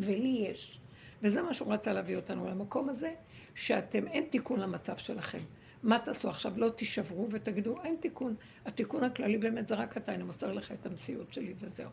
ולי 0.00 0.46
יש. 0.50 0.80
וזה 1.22 1.42
מה 1.42 1.54
שהוא 1.54 1.72
רצה 1.72 1.92
להביא 1.92 2.16
אותנו 2.16 2.48
למקום 2.48 2.88
הזה, 2.88 3.14
שאתם, 3.54 4.06
אין 4.06 4.24
תיקון 4.30 4.60
למצב 4.60 4.96
שלכם. 4.96 5.38
מה 5.82 5.98
תעשו 5.98 6.28
עכשיו? 6.28 6.52
לא 6.56 6.68
תישברו 6.68 7.28
ותגידו, 7.30 7.76
אין 7.84 7.96
תיקון. 8.00 8.34
התיקון 8.66 9.04
הכללי 9.04 9.38
באמת 9.38 9.68
זה 9.68 9.74
רק 9.74 9.96
אתה, 9.96 10.14
אני 10.14 10.22
מוסר 10.22 10.52
לך 10.52 10.72
את 10.72 10.86
המציאות 10.86 11.32
שלי 11.32 11.54
וזהו. 11.58 11.90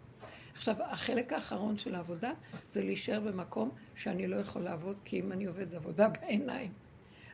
עכשיו, 0.55 0.75
החלק 0.79 1.33
האחרון 1.33 1.77
של 1.77 1.95
העבודה 1.95 2.31
זה 2.71 2.83
להישאר 2.83 3.19
במקום 3.19 3.69
שאני 3.95 4.27
לא 4.27 4.35
יכול 4.35 4.61
לעבוד, 4.61 4.99
כי 5.05 5.19
אם 5.19 5.31
אני 5.31 5.45
עובד, 5.45 5.71
זה 5.71 5.77
עבודה 5.77 6.09
בעיניים. 6.09 6.71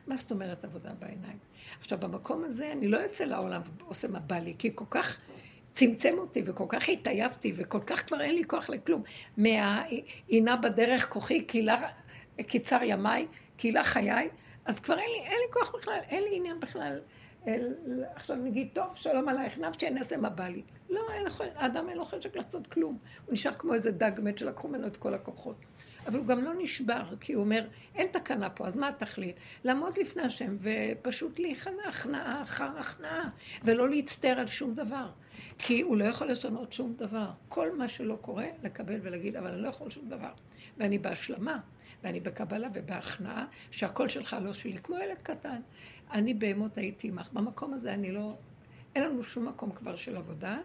מה 0.06 0.16
זאת 0.16 0.30
אומרת 0.30 0.64
עבודה 0.64 0.90
בעיניים? 0.98 1.38
עכשיו, 1.80 1.98
במקום 1.98 2.44
הזה 2.44 2.72
אני 2.72 2.88
לא 2.88 2.98
יוצא 2.98 3.24
לעולם 3.24 3.62
ועושה 3.78 4.08
מה 4.08 4.18
בא 4.18 4.38
לי, 4.38 4.54
כי 4.58 4.70
כל 4.74 4.84
כך 4.90 5.18
צמצם 5.72 6.18
אותי 6.18 6.42
וכל 6.46 6.64
כך 6.68 6.88
התעייפתי 6.88 7.52
וכל 7.56 7.80
כך 7.86 8.06
כבר 8.06 8.20
אין 8.20 8.34
לי 8.34 8.44
כוח 8.44 8.70
לכלום. 8.70 9.02
מהעינה 9.36 10.56
בדרך 10.56 11.08
כוחי, 11.08 11.46
קיצר 12.46 12.78
ימיי, 12.82 13.26
קהילה 13.56 13.84
חיי, 13.84 14.28
אז 14.64 14.80
כבר 14.80 14.98
אין 14.98 15.10
לי, 15.10 15.20
אין 15.24 15.38
לי 15.46 15.52
כוח 15.52 15.74
בכלל, 15.76 15.98
אין 16.08 16.22
לי 16.22 16.36
עניין 16.36 16.60
בכלל. 16.60 17.00
אל, 17.46 17.74
עכשיו 18.14 18.36
נגיד, 18.36 18.68
טוב, 18.72 18.96
שלום 18.96 19.28
עלייך, 19.28 19.58
נפשי, 19.58 19.88
אני 19.88 20.00
אעשה 20.00 20.16
מה 20.16 20.30
בא 20.30 20.48
לי. 20.48 20.62
לא, 20.90 21.00
אין 21.12 21.24
לו, 21.24 21.30
האדם 21.54 21.88
אין 21.88 21.96
לו 21.96 22.04
חשק 22.04 22.36
לעשות 22.36 22.66
כלום. 22.66 22.98
הוא 23.26 23.32
נשאר 23.32 23.52
כמו 23.52 23.74
איזה 23.74 23.92
דג 23.92 24.12
מת 24.22 24.38
שלקחו 24.38 24.68
ממנו 24.68 24.86
את 24.86 24.96
כל 24.96 25.14
הכוחות. 25.14 25.56
אבל 26.06 26.18
הוא 26.18 26.26
גם 26.26 26.44
לא 26.44 26.52
נשבר, 26.58 27.02
כי 27.20 27.32
הוא 27.32 27.44
אומר, 27.44 27.66
אין 27.94 28.06
תקנה 28.12 28.50
פה, 28.50 28.66
אז 28.66 28.76
מה 28.76 28.88
התכלית? 28.88 29.36
לעמוד 29.64 29.98
לפני 29.98 30.22
השם 30.22 30.56
ופשוט 30.60 31.38
להיכנע, 31.38 31.88
הכנעה 31.88 32.42
אחר 32.42 32.78
הכנעה, 32.78 33.30
ולא 33.64 33.88
להצטער 33.88 34.40
על 34.40 34.46
שום 34.46 34.74
דבר. 34.74 35.08
כי 35.58 35.80
הוא 35.80 35.96
לא 35.96 36.04
יכול 36.04 36.26
לשנות 36.30 36.72
שום 36.72 36.94
דבר. 36.96 37.30
כל 37.48 37.76
מה 37.76 37.88
שלא 37.88 38.18
קורה, 38.20 38.46
לקבל 38.62 38.98
ולהגיד, 39.02 39.36
אבל 39.36 39.52
אני 39.52 39.62
לא 39.62 39.68
יכול 39.68 39.90
שום 39.90 40.08
דבר. 40.08 40.32
ואני 40.78 40.98
בהשלמה, 40.98 41.58
ואני 42.02 42.20
בקבלה 42.20 42.68
ובהכנעה, 42.74 43.46
שהקול 43.70 44.08
שלך 44.08 44.36
לא 44.42 44.52
שלי, 44.52 44.78
כמו 44.78 44.96
ילד 44.98 45.22
קטן. 45.22 45.60
אני 46.12 46.34
בהמות 46.34 46.78
הייתי 46.78 47.08
עמך. 47.08 47.28
במקום 47.32 47.74
הזה 47.74 47.94
אני 47.94 48.12
לא... 48.12 48.34
אין 48.94 49.04
לנו 49.04 49.22
שום 49.22 49.48
מקום 49.48 49.70
כבר 49.70 49.96
של 49.96 50.16
עבודה, 50.16 50.58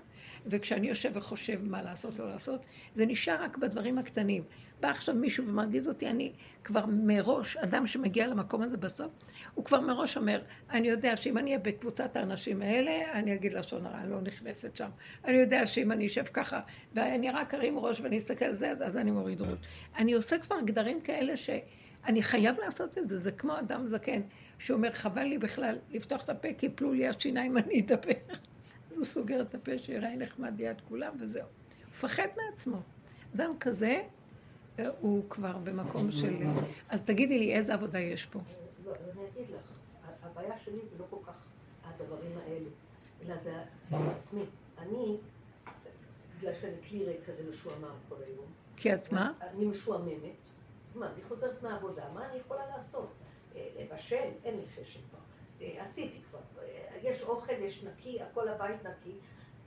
וכשאני 0.46 0.88
יושב 0.88 1.12
וחושב 1.14 1.64
מה 1.64 1.82
לעשות, 1.82 2.20
לא 2.20 2.30
לעשות, 2.30 2.62
זה 2.94 3.06
נשאר 3.06 3.44
רק 3.44 3.58
בדברים 3.58 3.98
הקטנים. 3.98 4.44
בא 4.80 4.90
עכשיו 4.90 5.16
מישהו 5.16 5.48
ומרגיז 5.48 5.88
אותי, 5.88 6.08
אני 6.08 6.32
כבר 6.64 6.86
מראש, 6.86 7.58
אדם 7.58 7.88
שמגיע 7.88 8.28
למקום 8.28 8.62
הזה 8.62 8.78
בסוף, 8.78 9.12
הוא 9.54 9.66
כבר 9.66 9.80
מראש 9.80 10.18
אומר, 10.18 10.42
אני 10.70 10.88
יודע 10.88 11.18
שאם 11.18 11.38
אני 11.38 11.50
אהיה 11.50 11.60
בקבוצת 11.60 12.16
האנשים 12.16 12.62
האלה, 12.62 13.12
אני 13.14 13.34
אגיד 13.34 13.54
לשון 13.54 13.86
הרע, 13.86 14.02
אני 14.02 14.12
לא 14.12 14.22
נכנסת 14.22 14.76
שם. 14.78 14.90
אני 15.26 15.38
יודע 15.38 15.66
שאם 15.66 15.92
אני 15.92 16.08
אשב 16.08 16.24
ככה, 16.24 16.62
ואני 16.94 17.32
רק 17.32 17.54
ארים 17.54 17.80
ראש 17.80 18.02
ואני 18.02 18.18
אסתכל 18.18 18.46
על 18.46 18.56
זה, 18.56 18.72
אז 18.72 18.98
אני 18.98 19.12
מוריד 19.12 19.42
ראש. 19.42 19.58
אני 19.98 20.14
עושה 20.14 20.40
כבר 20.40 20.56
גדרים 20.66 21.02
כאלה 21.02 21.38
שאני 22.06 22.22
חייב 22.24 22.60
לעשות 22.60 22.98
את 22.98 23.10
זה, 23.10 23.18
זה 23.18 23.32
כמו 23.32 23.60
אדם 23.60 23.88
זקן, 23.88 24.22
שאומר, 24.60 24.92
חבל 24.92 25.24
לי 25.24 25.38
בכלל 25.38 25.78
לפתוח 25.90 26.24
את 26.24 26.30
הפה, 26.30 26.48
כי 26.58 26.66
יפלו 26.66 26.94
לי 26.94 27.08
השיניים, 27.08 27.58
אני 27.58 27.80
אדבר. 27.82 28.12
אז 28.92 28.98
הוא 28.98 29.06
סוגר 29.06 29.42
את 29.42 29.56
הפה, 29.56 29.78
שיראה 29.78 30.16
נחמד 30.16 30.54
ליד 30.58 30.82
כולם, 30.82 31.14
וזהו. 31.20 31.44
הוא 31.44 31.92
מפחד 31.92 32.28
מעצמו. 32.38 32.78
אדם 33.36 33.52
כזה, 33.60 34.02
הוא 35.00 35.24
כבר 35.30 35.58
במקום 35.58 36.12
של... 36.12 36.36
אז 36.90 37.02
תגידי 37.02 37.40
לי, 37.40 37.54
איזה 37.54 37.74
עבודה 37.74 38.00
יש 38.00 38.26
פה? 38.26 38.40
לא, 38.86 38.92
אני 38.92 39.22
אגיד 39.34 39.56
לך, 39.56 39.62
הבעיה 40.24 40.54
שלי 40.66 40.80
זה 40.84 40.96
לא 41.00 41.06
כל 41.10 41.18
כך 41.28 41.48
הדברים 41.84 42.32
האלה, 42.38 42.70
אלא 43.26 43.38
זה 43.38 43.54
עצמי. 43.92 44.44
אני, 44.78 45.18
בגלל 46.38 46.54
שאני 46.54 46.76
כלי 46.90 47.06
ריק 47.06 47.20
כזה 47.28 47.44
משועמם 47.50 47.96
כל 48.10 48.16
היום. 48.26 48.46
כי 48.76 48.94
את 48.94 49.12
מה? 49.12 49.34
אני 49.42 49.66
משועממת. 49.66 50.50
מה, 51.00 51.12
אני 51.14 51.24
חוזרת 51.24 51.64
מהעבודה, 51.64 52.04
מה 52.14 52.30
אני 52.30 52.38
יכולה 52.38 52.68
לעשות? 52.68 53.14
אה, 53.56 53.68
לבשל, 53.78 54.30
אין 54.44 54.58
לי 54.58 54.66
חשק 54.68 55.00
כבר. 55.10 55.20
אה, 55.62 55.84
עשיתי 55.84 56.22
כבר. 56.30 56.40
אה, 56.62 56.98
יש 57.04 57.24
אוכל, 57.24 57.54
יש 57.54 57.84
נקי, 57.84 58.22
הכל 58.22 58.48
הבית 58.48 58.86
נקי. 58.86 59.16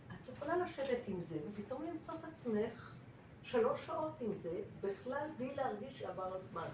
את 0.08 0.36
יכולה 0.36 0.56
לשבת 0.56 1.08
עם 1.08 1.20
זה, 1.20 1.38
ופתאום 1.50 1.82
למצוא 1.82 2.14
את 2.14 2.24
עצמך 2.24 2.94
שלוש 3.42 3.86
שעות 3.86 4.12
עם 4.20 4.34
זה, 4.34 4.60
בכלל 4.80 5.28
בלי 5.38 5.54
להרגיש 5.54 5.98
שעבר 5.98 6.34
הזמן. 6.34 6.68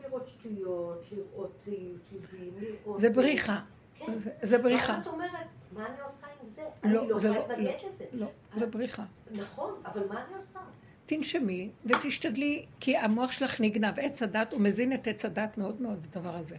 לראות 0.00 0.28
שטויות, 0.28 1.04
לראות 1.12 1.66
יוטיובים, 1.66 2.54
לראות... 2.58 3.00
זה 3.00 3.10
בריחה. 3.10 3.60
כן. 3.94 4.12
זה, 4.42 4.58
בריחה. 4.58 4.92
ואז 4.92 5.06
את 5.06 5.06
אומרת, 5.06 5.46
מה 5.72 5.86
אני 5.86 6.00
עושה 6.00 6.26
עם 6.40 6.48
זה? 6.48 6.62
לא, 6.84 7.00
אני 7.00 7.08
לא 7.08 7.16
יכולה 7.16 7.56
להתנגד 7.56 7.82
לא, 7.82 7.90
לזה. 7.90 8.06
לא, 8.12 8.26
זה 8.56 8.66
בריחה. 8.66 9.04
נכון, 9.30 9.80
אבל 9.84 10.08
מה 10.08 10.24
אני 10.24 10.34
עושה? 10.34 10.60
תנשמי 11.08 11.68
ותשתדלי, 11.86 12.64
כי 12.80 12.96
המוח 12.96 13.32
שלך 13.32 13.60
נגנב. 13.60 13.98
עץ 13.98 14.22
הדת, 14.22 14.52
הוא 14.52 14.60
מזין 14.60 14.92
את 14.92 15.06
עץ 15.06 15.24
הדת 15.24 15.58
מאוד 15.58 15.82
מאוד, 15.82 16.06
הדבר 16.10 16.36
הזה. 16.36 16.56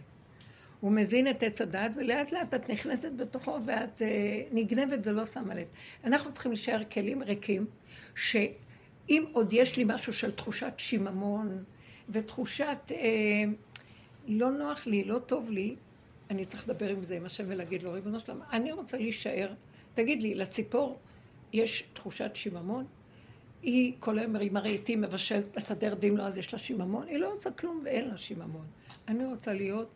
הוא 0.80 0.92
מזין 0.92 1.30
את 1.30 1.42
עץ 1.42 1.60
הדת, 1.60 1.90
ולאט 1.96 2.32
לאט 2.32 2.54
את 2.54 2.70
נכנסת 2.70 3.12
בתוכו 3.16 3.58
ואת 3.66 4.02
אה, 4.02 4.42
נגנבת 4.52 4.98
ולא 5.02 5.26
שמה 5.26 5.54
לב. 5.54 5.66
אנחנו 6.04 6.32
צריכים 6.32 6.52
להישאר 6.52 6.84
כלים 6.84 7.22
ריקים, 7.22 7.66
ש... 8.14 8.36
אם 9.08 9.24
עוד 9.32 9.52
יש 9.52 9.76
לי 9.76 9.84
משהו 9.86 10.12
של 10.12 10.30
תחושת 10.30 10.72
שיממון 10.76 11.64
ותחושת 12.08 12.78
אה, 12.90 12.96
לא 14.28 14.50
נוח 14.50 14.86
לי, 14.86 15.04
לא 15.04 15.18
טוב 15.18 15.50
לי, 15.50 15.76
אני 16.30 16.44
צריך 16.44 16.68
לדבר 16.68 16.88
עם 16.88 17.04
זה, 17.04 17.16
עם 17.16 17.26
השם 17.26 17.44
ולהגיד 17.46 17.82
לו, 17.82 17.92
ריבונו 17.92 18.20
שלמה, 18.20 18.44
אני 18.52 18.72
רוצה 18.72 18.96
להישאר. 18.96 19.52
תגיד 19.94 20.22
לי, 20.22 20.34
לציפור 20.34 20.98
יש 21.52 21.84
תחושת 21.92 22.30
שיממון? 22.34 22.84
היא 23.62 23.92
כל 24.00 24.18
היום 24.18 24.36
עם 24.36 24.56
הרהיטים 24.56 25.00
מבשלת, 25.00 25.56
מסדר 25.56 25.94
דין 25.94 26.20
אז 26.20 26.38
יש 26.38 26.52
לה 26.52 26.58
שיממון, 26.58 27.08
היא 27.08 27.18
לא 27.18 27.32
עושה 27.32 27.50
כלום 27.50 27.80
ואין 27.84 28.08
לה 28.08 28.16
שיממון. 28.16 28.66
אני 29.08 29.24
רוצה 29.24 29.52
להיות 29.52 29.88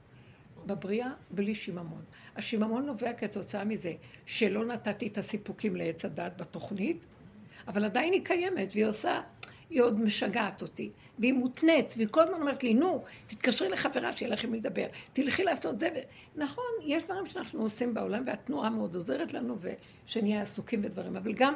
בבריאה 0.67 1.11
בלי 1.31 1.55
שיממון. 1.55 2.03
השיממון 2.37 2.87
נובע 2.87 3.13
כתוצאה 3.13 3.65
מזה 3.65 3.93
שלא 4.27 4.65
נתתי 4.65 5.07
את 5.07 5.19
הסיפוקים 5.19 5.77
לעץ 5.77 6.05
הדת 6.05 6.33
בתוכנית, 6.41 7.07
אבל 7.69 7.85
עדיין 7.85 8.13
היא 8.13 8.25
קיימת 8.25 8.73
והיא 8.73 8.87
עושה, 8.87 9.21
היא 9.71 9.83
עוד 9.83 10.01
משגעת 10.01 10.63
אותי. 10.63 10.91
והיא 11.19 11.33
מותנית, 11.33 11.95
והיא 11.97 12.09
כל 12.11 12.21
הזמן 12.21 12.41
אומרת 12.41 12.63
לי, 12.63 12.75
נו, 12.75 13.05
תתקשרי 13.27 13.69
לחברה 13.69 14.17
שיהיה 14.17 14.33
לכם 14.33 14.55
לדבר, 14.55 14.87
תלכי 15.13 15.45
לעשות 15.45 15.81
זה. 15.81 15.89
נכון, 16.37 16.65
יש 16.87 17.05
דברים 17.05 17.27
שאנחנו 17.27 17.63
עושים 17.63 17.95
בעולם, 17.95 18.23
והתנועה 18.27 18.71
מאוד 18.71 18.95
עוזרת 18.95 19.33
לנו, 19.33 19.57
ושנהיה 20.07 20.43
עסוקים 20.43 20.83
בדברים, 20.83 21.17
אבל 21.17 21.33
גם 21.33 21.55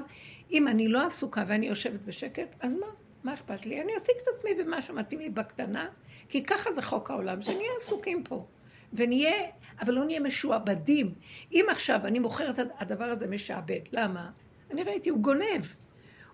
אם 0.51 0.69
אני 0.69 0.89
לא 0.89 1.07
עסוקה 1.07 1.45
ואני 1.49 1.67
יושבת 1.67 2.01
בשקט, 2.01 2.49
אז 2.61 2.75
מה? 2.75 2.87
מה 3.25 3.35
אכפת 3.35 3.67
לי? 3.67 3.83
אני 3.83 3.95
אעסיק 3.95 4.17
את 4.23 4.29
עצמי 4.37 4.51
במה 4.55 4.83
שמתאים 4.83 5.21
לי 5.21 5.31
בקטנה, 5.31 5.89
כי 6.29 6.45
ככה 6.45 6.73
זה 6.73 6.83
חוק 6.83 7.11
העולם, 7.11 7.43
שנהיה 7.43 7.71
עסוקים 7.77 8.25
פה. 8.25 8.47
ונהיה, 8.93 9.47
אבל 9.81 9.95
לא 9.95 10.05
נהיה 10.05 10.21
משועבדים. 10.21 11.15
אם 11.53 11.67
עכשיו 11.71 12.01
אני 12.05 12.19
מוכרת, 12.19 12.59
הדבר 12.79 13.05
הזה 13.05 13.27
משעבד. 13.27 13.81
למה? 13.93 14.31
אני 14.71 14.83
ראיתי, 14.83 15.11
הוא 15.11 15.19
גונב. 15.19 15.65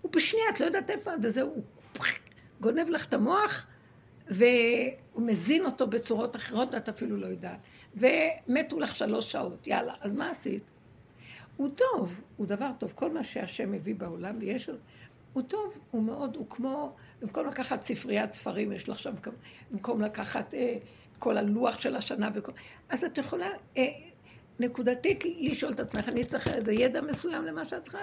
הוא 0.05 0.11
בשנייה, 0.11 0.45
את 0.49 0.59
לא 0.59 0.65
יודעת 0.65 0.89
איפה, 0.89 1.11
וזהו, 1.21 1.49
הוא 1.49 1.63
גונב 2.61 2.89
לך 2.89 3.05
את 3.05 3.13
המוח, 3.13 3.67
והוא 4.27 4.47
מזין 5.17 5.65
אותו 5.65 5.87
בצורות 5.87 6.35
אחרות, 6.35 6.73
ואת 6.73 6.89
אפילו 6.89 7.17
לא 7.17 7.25
יודעת. 7.25 7.67
ומתו 7.95 8.79
לך 8.79 8.95
שלוש 8.95 9.31
שעות, 9.31 9.67
יאללה, 9.67 9.93
אז 10.01 10.13
מה 10.13 10.29
עשית? 10.29 10.63
הוא 11.57 11.69
טוב, 11.75 12.21
הוא 12.37 12.47
דבר 12.47 12.71
טוב. 12.79 12.93
כל 12.95 13.11
מה 13.11 13.23
שהשם 13.23 13.71
מביא 13.71 13.95
בעולם, 13.95 14.35
ויש... 14.39 14.69
הוא 15.33 15.43
טוב, 15.43 15.73
הוא 15.91 16.03
מאוד, 16.03 16.35
הוא 16.35 16.49
כמו, 16.49 16.95
במקום 17.21 17.47
לקחת 17.47 17.83
ספריית 17.83 18.33
ספרים, 18.33 18.71
יש 18.71 18.89
לך 18.89 18.99
שם, 18.99 19.13
במקום 19.71 20.01
לקחת 20.01 20.53
אה, 20.53 20.77
כל 21.19 21.37
הלוח 21.37 21.79
של 21.79 21.95
השנה 21.95 22.29
וכל... 22.35 22.51
אז 22.89 23.03
את 23.03 23.17
יכולה 23.17 23.49
אה, 23.77 23.83
נקודתית 24.59 25.23
לשאול 25.39 25.71
את 25.71 25.79
עצמך, 25.79 26.09
אני 26.09 26.25
צריכה 26.25 26.53
איזה 26.53 26.73
ידע 26.73 27.01
מסוים 27.01 27.43
למה 27.43 27.69
שאת 27.69 27.83
צריכה, 27.83 27.99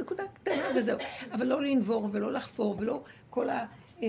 נקודה 0.00 0.24
קטנה 0.34 0.68
וזהו. 0.76 0.98
אבל 1.32 1.46
לא 1.46 1.62
לנבור 1.62 2.08
ולא 2.12 2.32
לחפור 2.32 2.76
ולא 2.78 3.02
כל 3.30 3.48
ה... 3.48 3.66
אה, 4.02 4.08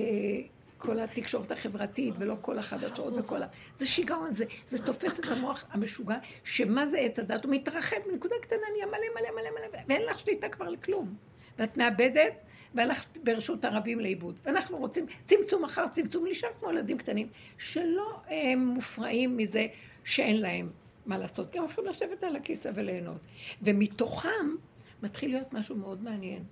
כל 0.77 0.99
התקשורת 0.99 1.51
החברתית 1.51 2.13
ולא 2.19 2.35
כל 2.41 2.59
החדשות 2.59 3.13
וכל 3.17 3.43
ה... 3.43 3.47
זה 3.75 3.87
שיגעון, 3.87 4.31
זה, 4.31 4.45
זה 4.65 4.77
תופס 4.77 5.19
את 5.19 5.25
המוח 5.27 5.65
המשוגע, 5.71 6.17
שמה 6.43 6.87
זה 6.87 6.97
עץ 6.97 7.19
הדת? 7.19 7.45
הוא 7.45 7.53
מתרחב 7.53 7.97
בנקודה 8.05 8.35
קטנה, 8.41 8.59
נהיה 8.73 8.85
מלא 8.85 8.97
מלא 9.15 9.29
מלא 9.35 9.49
מלא, 9.59 9.79
ואין 9.87 10.01
לך 10.01 10.19
שליטה 10.19 10.49
כבר 10.49 10.69
לכלום. 10.69 11.15
ואת 11.59 11.77
מאבדת, 11.77 12.43
והלכת 12.75 13.17
ברשות 13.17 13.65
הרבים 13.65 13.99
לאיבוד. 13.99 14.39
ואנחנו 14.43 14.77
רוצים 14.77 15.05
צמצום 15.25 15.63
אחר 15.63 15.87
צמצום, 15.87 16.25
להישאר 16.25 16.49
כמו 16.59 16.69
ילדים 16.69 16.97
קטנים, 16.97 17.27
שלא 17.57 18.19
הם 18.27 18.59
מופרעים 18.59 19.37
מזה 19.37 19.65
שאין 20.03 20.41
להם 20.41 20.69
מה 21.07 21.17
לעשות, 21.17 21.51
כי 21.51 21.57
הם 21.57 21.65
יכולים 21.65 21.89
לשבת 21.89 22.23
על 22.23 22.35
הכיסא 22.35 22.71
וליהנות. 22.75 23.21
ומתוכם 23.61 24.55
מתחיל 25.03 25.31
להיות 25.31 25.53
משהו 25.53 25.75
מאוד 25.75 26.03
מעניין. 26.03 26.43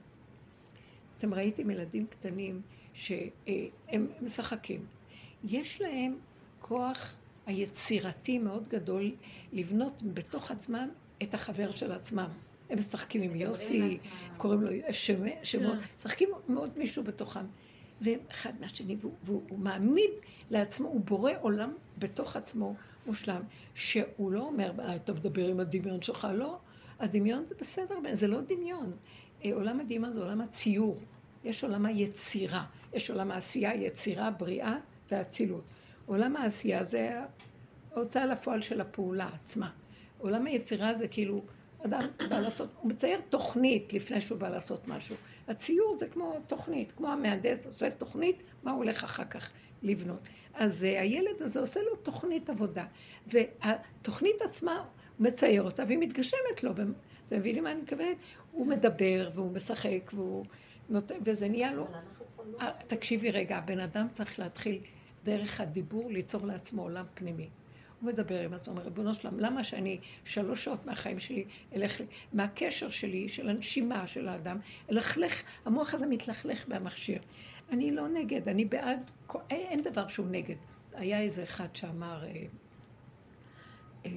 אתם 1.17 1.33
ראיתם 1.33 1.69
ילדים 1.69 2.05
קטנים 2.07 2.61
שהם 2.93 4.07
משחקים. 4.21 4.85
יש 5.43 5.81
להם 5.81 6.17
כוח 6.59 7.15
היצירתי 7.45 8.39
מאוד 8.39 8.67
גדול 8.67 9.11
לבנות 9.53 10.03
בתוך 10.13 10.51
עצמם 10.51 10.89
את 11.23 11.33
החבר 11.33 11.71
של 11.71 11.91
עצמם. 11.91 12.29
הם 12.69 12.77
משחקים 12.77 13.21
עם 13.21 13.35
יוסי, 13.35 13.97
קוראים 14.37 14.61
לו 14.61 14.69
שמות, 15.43 15.77
כן. 15.79 15.85
משחקים 15.97 16.29
מאוד 16.49 16.77
מישהו 16.77 17.03
בתוכם. 17.03 17.45
והם 18.01 18.19
אחד 18.31 18.53
מהשני, 18.59 18.95
והוא, 18.99 19.13
והוא 19.23 19.59
מעמיד 19.59 20.11
לעצמו, 20.49 20.87
הוא 20.87 21.01
בורא 21.01 21.31
עולם 21.41 21.73
בתוך 21.97 22.35
עצמו 22.35 22.75
מושלם, 23.05 23.41
שהוא 23.75 24.31
לא 24.31 24.41
אומר, 24.41 24.71
אה, 24.79 24.99
טוב, 24.99 25.19
דבר 25.19 25.47
עם 25.47 25.59
הדמיון 25.59 26.01
שלך, 26.01 26.27
לא. 26.33 26.57
הדמיון 26.99 27.47
זה 27.47 27.55
בסדר, 27.59 27.95
זה 28.13 28.27
לא 28.27 28.41
דמיון. 28.41 28.91
אה, 29.45 29.53
עולם 29.53 29.79
הדמיון 29.79 30.13
זה 30.13 30.19
עולם 30.19 30.41
הציור. 30.41 30.99
יש 31.43 31.63
עולם 31.63 31.85
היצירה, 31.85 32.65
יש 32.93 33.09
עולם 33.09 33.31
העשייה, 33.31 33.75
יצירה, 33.75 34.31
בריאה 34.31 34.77
ואצילות. 35.11 35.63
עולם 36.05 36.35
העשייה 36.35 36.83
זה 36.83 37.21
ההוצאה 37.91 38.25
לפועל 38.25 38.61
של 38.61 38.81
הפעולה 38.81 39.29
עצמה. 39.33 39.69
עולם 40.17 40.45
היצירה 40.45 40.95
זה 40.95 41.07
כאילו, 41.07 41.41
אדם 41.85 42.07
בא 42.29 42.39
לעשות, 42.39 42.73
הוא 42.81 42.89
מצייר 42.89 43.19
תוכנית 43.29 43.93
לפני 43.93 44.21
שהוא 44.21 44.39
בא 44.39 44.49
לעשות 44.49 44.87
משהו. 44.87 45.15
הציור 45.47 45.97
זה 45.97 46.07
כמו 46.07 46.39
תוכנית, 46.47 46.91
כמו 46.91 47.07
המהנדס 47.07 47.65
עושה 47.65 47.91
תוכנית, 47.91 48.43
מה 48.63 48.71
הוא 48.71 48.77
הולך 48.77 49.03
אחר 49.03 49.25
כך 49.25 49.51
לבנות. 49.85 50.29
אז 50.53 50.83
uh, 50.83 51.01
הילד 51.01 51.41
הזה 51.41 51.59
עושה 51.59 51.79
לו 51.79 51.95
תוכנית 51.95 52.49
עבודה, 52.49 52.85
והתוכנית 53.27 54.41
עצמה, 54.41 54.85
מצייר 55.19 55.63
אותה 55.63 55.83
והיא 55.87 55.97
מתגשמת 55.97 56.63
לו. 56.63 56.71
אתם 57.27 57.37
מבינים 57.37 57.63
מה 57.63 57.71
אני 57.71 57.81
מתכוונת? 57.81 58.17
הוא 58.51 58.67
מדבר 58.67 59.29
והוא 59.33 59.51
משחק 59.51 60.11
והוא 60.13 60.45
נותן, 60.89 61.15
וזה 61.21 61.49
נהיה 61.49 61.73
לו... 61.73 61.87
לא 62.59 62.67
תקשיבי 62.87 63.31
רגע, 63.31 63.57
הבן 63.57 63.79
אדם 63.79 64.07
צריך 64.13 64.39
להתחיל 64.39 64.79
דרך 65.23 65.61
הדיבור 65.61 66.11
ליצור 66.11 66.45
לעצמו 66.45 66.81
עולם 66.81 67.05
פנימי. 67.13 67.49
הוא 68.01 68.07
מדבר 68.07 68.41
עם 68.41 68.53
עצמו, 68.53 68.75
ריבונו 68.83 69.13
שלם, 69.13 69.39
למה 69.39 69.63
שאני 69.63 69.99
שלוש 70.25 70.63
שעות 70.63 70.85
מהחיים 70.85 71.19
שלי 71.19 71.45
אלך, 71.75 72.01
מהקשר 72.33 72.89
שלי, 72.89 73.29
של 73.29 73.49
הנשימה 73.49 74.07
של 74.07 74.27
האדם, 74.27 74.57
אלכלך, 74.91 75.43
המוח 75.65 75.93
הזה 75.93 76.07
מתלכלך 76.07 76.67
במכשיר. 76.67 77.19
אני 77.71 77.91
לא 77.91 78.07
נגד, 78.07 78.49
אני 78.49 78.65
בעד, 78.65 79.11
אין, 79.49 79.83
דבר 79.83 80.07
שהוא 80.07 80.27
נגד. 80.29 80.55
היה 80.93 81.21
איזה 81.21 81.43
אחד 81.43 81.75
שאמר, 81.75 82.23
אה, 82.23 82.45
אה, 84.05 84.11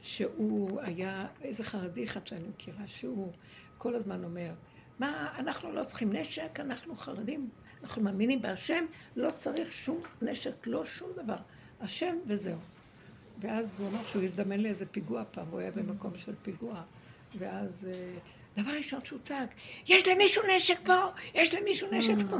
שהוא 0.00 0.80
היה, 0.80 1.26
איזה 1.42 1.64
חרדי 1.64 2.04
אחד 2.04 2.26
שאני 2.26 2.48
מכירה, 2.48 2.86
שהוא 2.86 3.32
כל 3.78 3.94
הזמן 3.94 4.24
אומר, 4.24 4.52
מה, 4.98 5.34
אנחנו 5.38 5.72
לא 5.72 5.84
צריכים 5.84 6.12
נשק, 6.12 6.60
אנחנו 6.60 6.96
חרדים, 6.96 7.48
אנחנו 7.82 8.02
מאמינים 8.02 8.42
בהשם, 8.42 8.84
לא 9.16 9.30
צריך 9.30 9.72
שום 9.72 10.02
נשק, 10.22 10.66
לא 10.66 10.84
שום 10.84 11.10
דבר. 11.16 11.36
השם 11.80 12.16
וזהו. 12.26 12.58
ואז 13.40 13.80
הוא 13.80 13.88
אמר 13.88 14.02
שהוא 14.02 14.22
הזדמן 14.22 14.60
לאיזה 14.60 14.86
פיגוע 14.86 15.24
פעם, 15.30 15.46
הוא 15.50 15.60
היה 15.60 15.70
במקום 15.70 16.18
של 16.18 16.34
פיגוע. 16.42 16.82
ואז 17.38 17.88
אה, 17.90 18.18
דבר 18.56 18.70
ראשון 18.70 19.04
שהוא 19.04 19.20
צעק, 19.22 19.54
יש 19.86 20.08
למישהו 20.08 20.42
נשק 20.56 20.78
פה, 20.84 21.06
יש 21.34 21.54
למישהו 21.54 21.88
נשק 21.92 22.14
פה. 22.30 22.36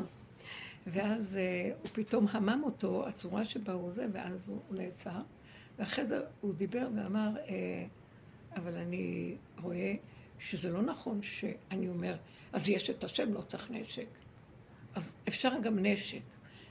ואז 0.87 1.37
אה, 1.37 1.71
הוא 1.83 1.91
פתאום 1.93 2.27
המם 2.31 2.61
אותו, 2.65 3.09
הצורה 3.09 3.45
שבה 3.45 3.73
הוא 3.73 3.93
זה, 3.93 4.07
ואז 4.13 4.49
הוא 4.49 4.61
נעצר. 4.71 5.21
ואחרי 5.79 6.05
זה 6.05 6.21
הוא 6.41 6.55
דיבר 6.55 6.89
ואמר, 6.97 7.31
אה, 7.49 7.87
אבל 8.57 8.75
אני 8.75 9.37
רואה 9.63 9.95
שזה 10.39 10.71
לא 10.71 10.83
נכון 10.83 11.23
שאני 11.23 11.89
אומר, 11.89 12.17
אז 12.53 12.69
יש 12.69 12.91
את 12.91 13.05
השם, 13.05 13.35
לא 13.35 13.41
צריך 13.41 13.71
נשק. 13.71 14.09
אז 14.95 15.15
אפשר 15.29 15.53
גם 15.63 15.79
נשק. 15.79 16.23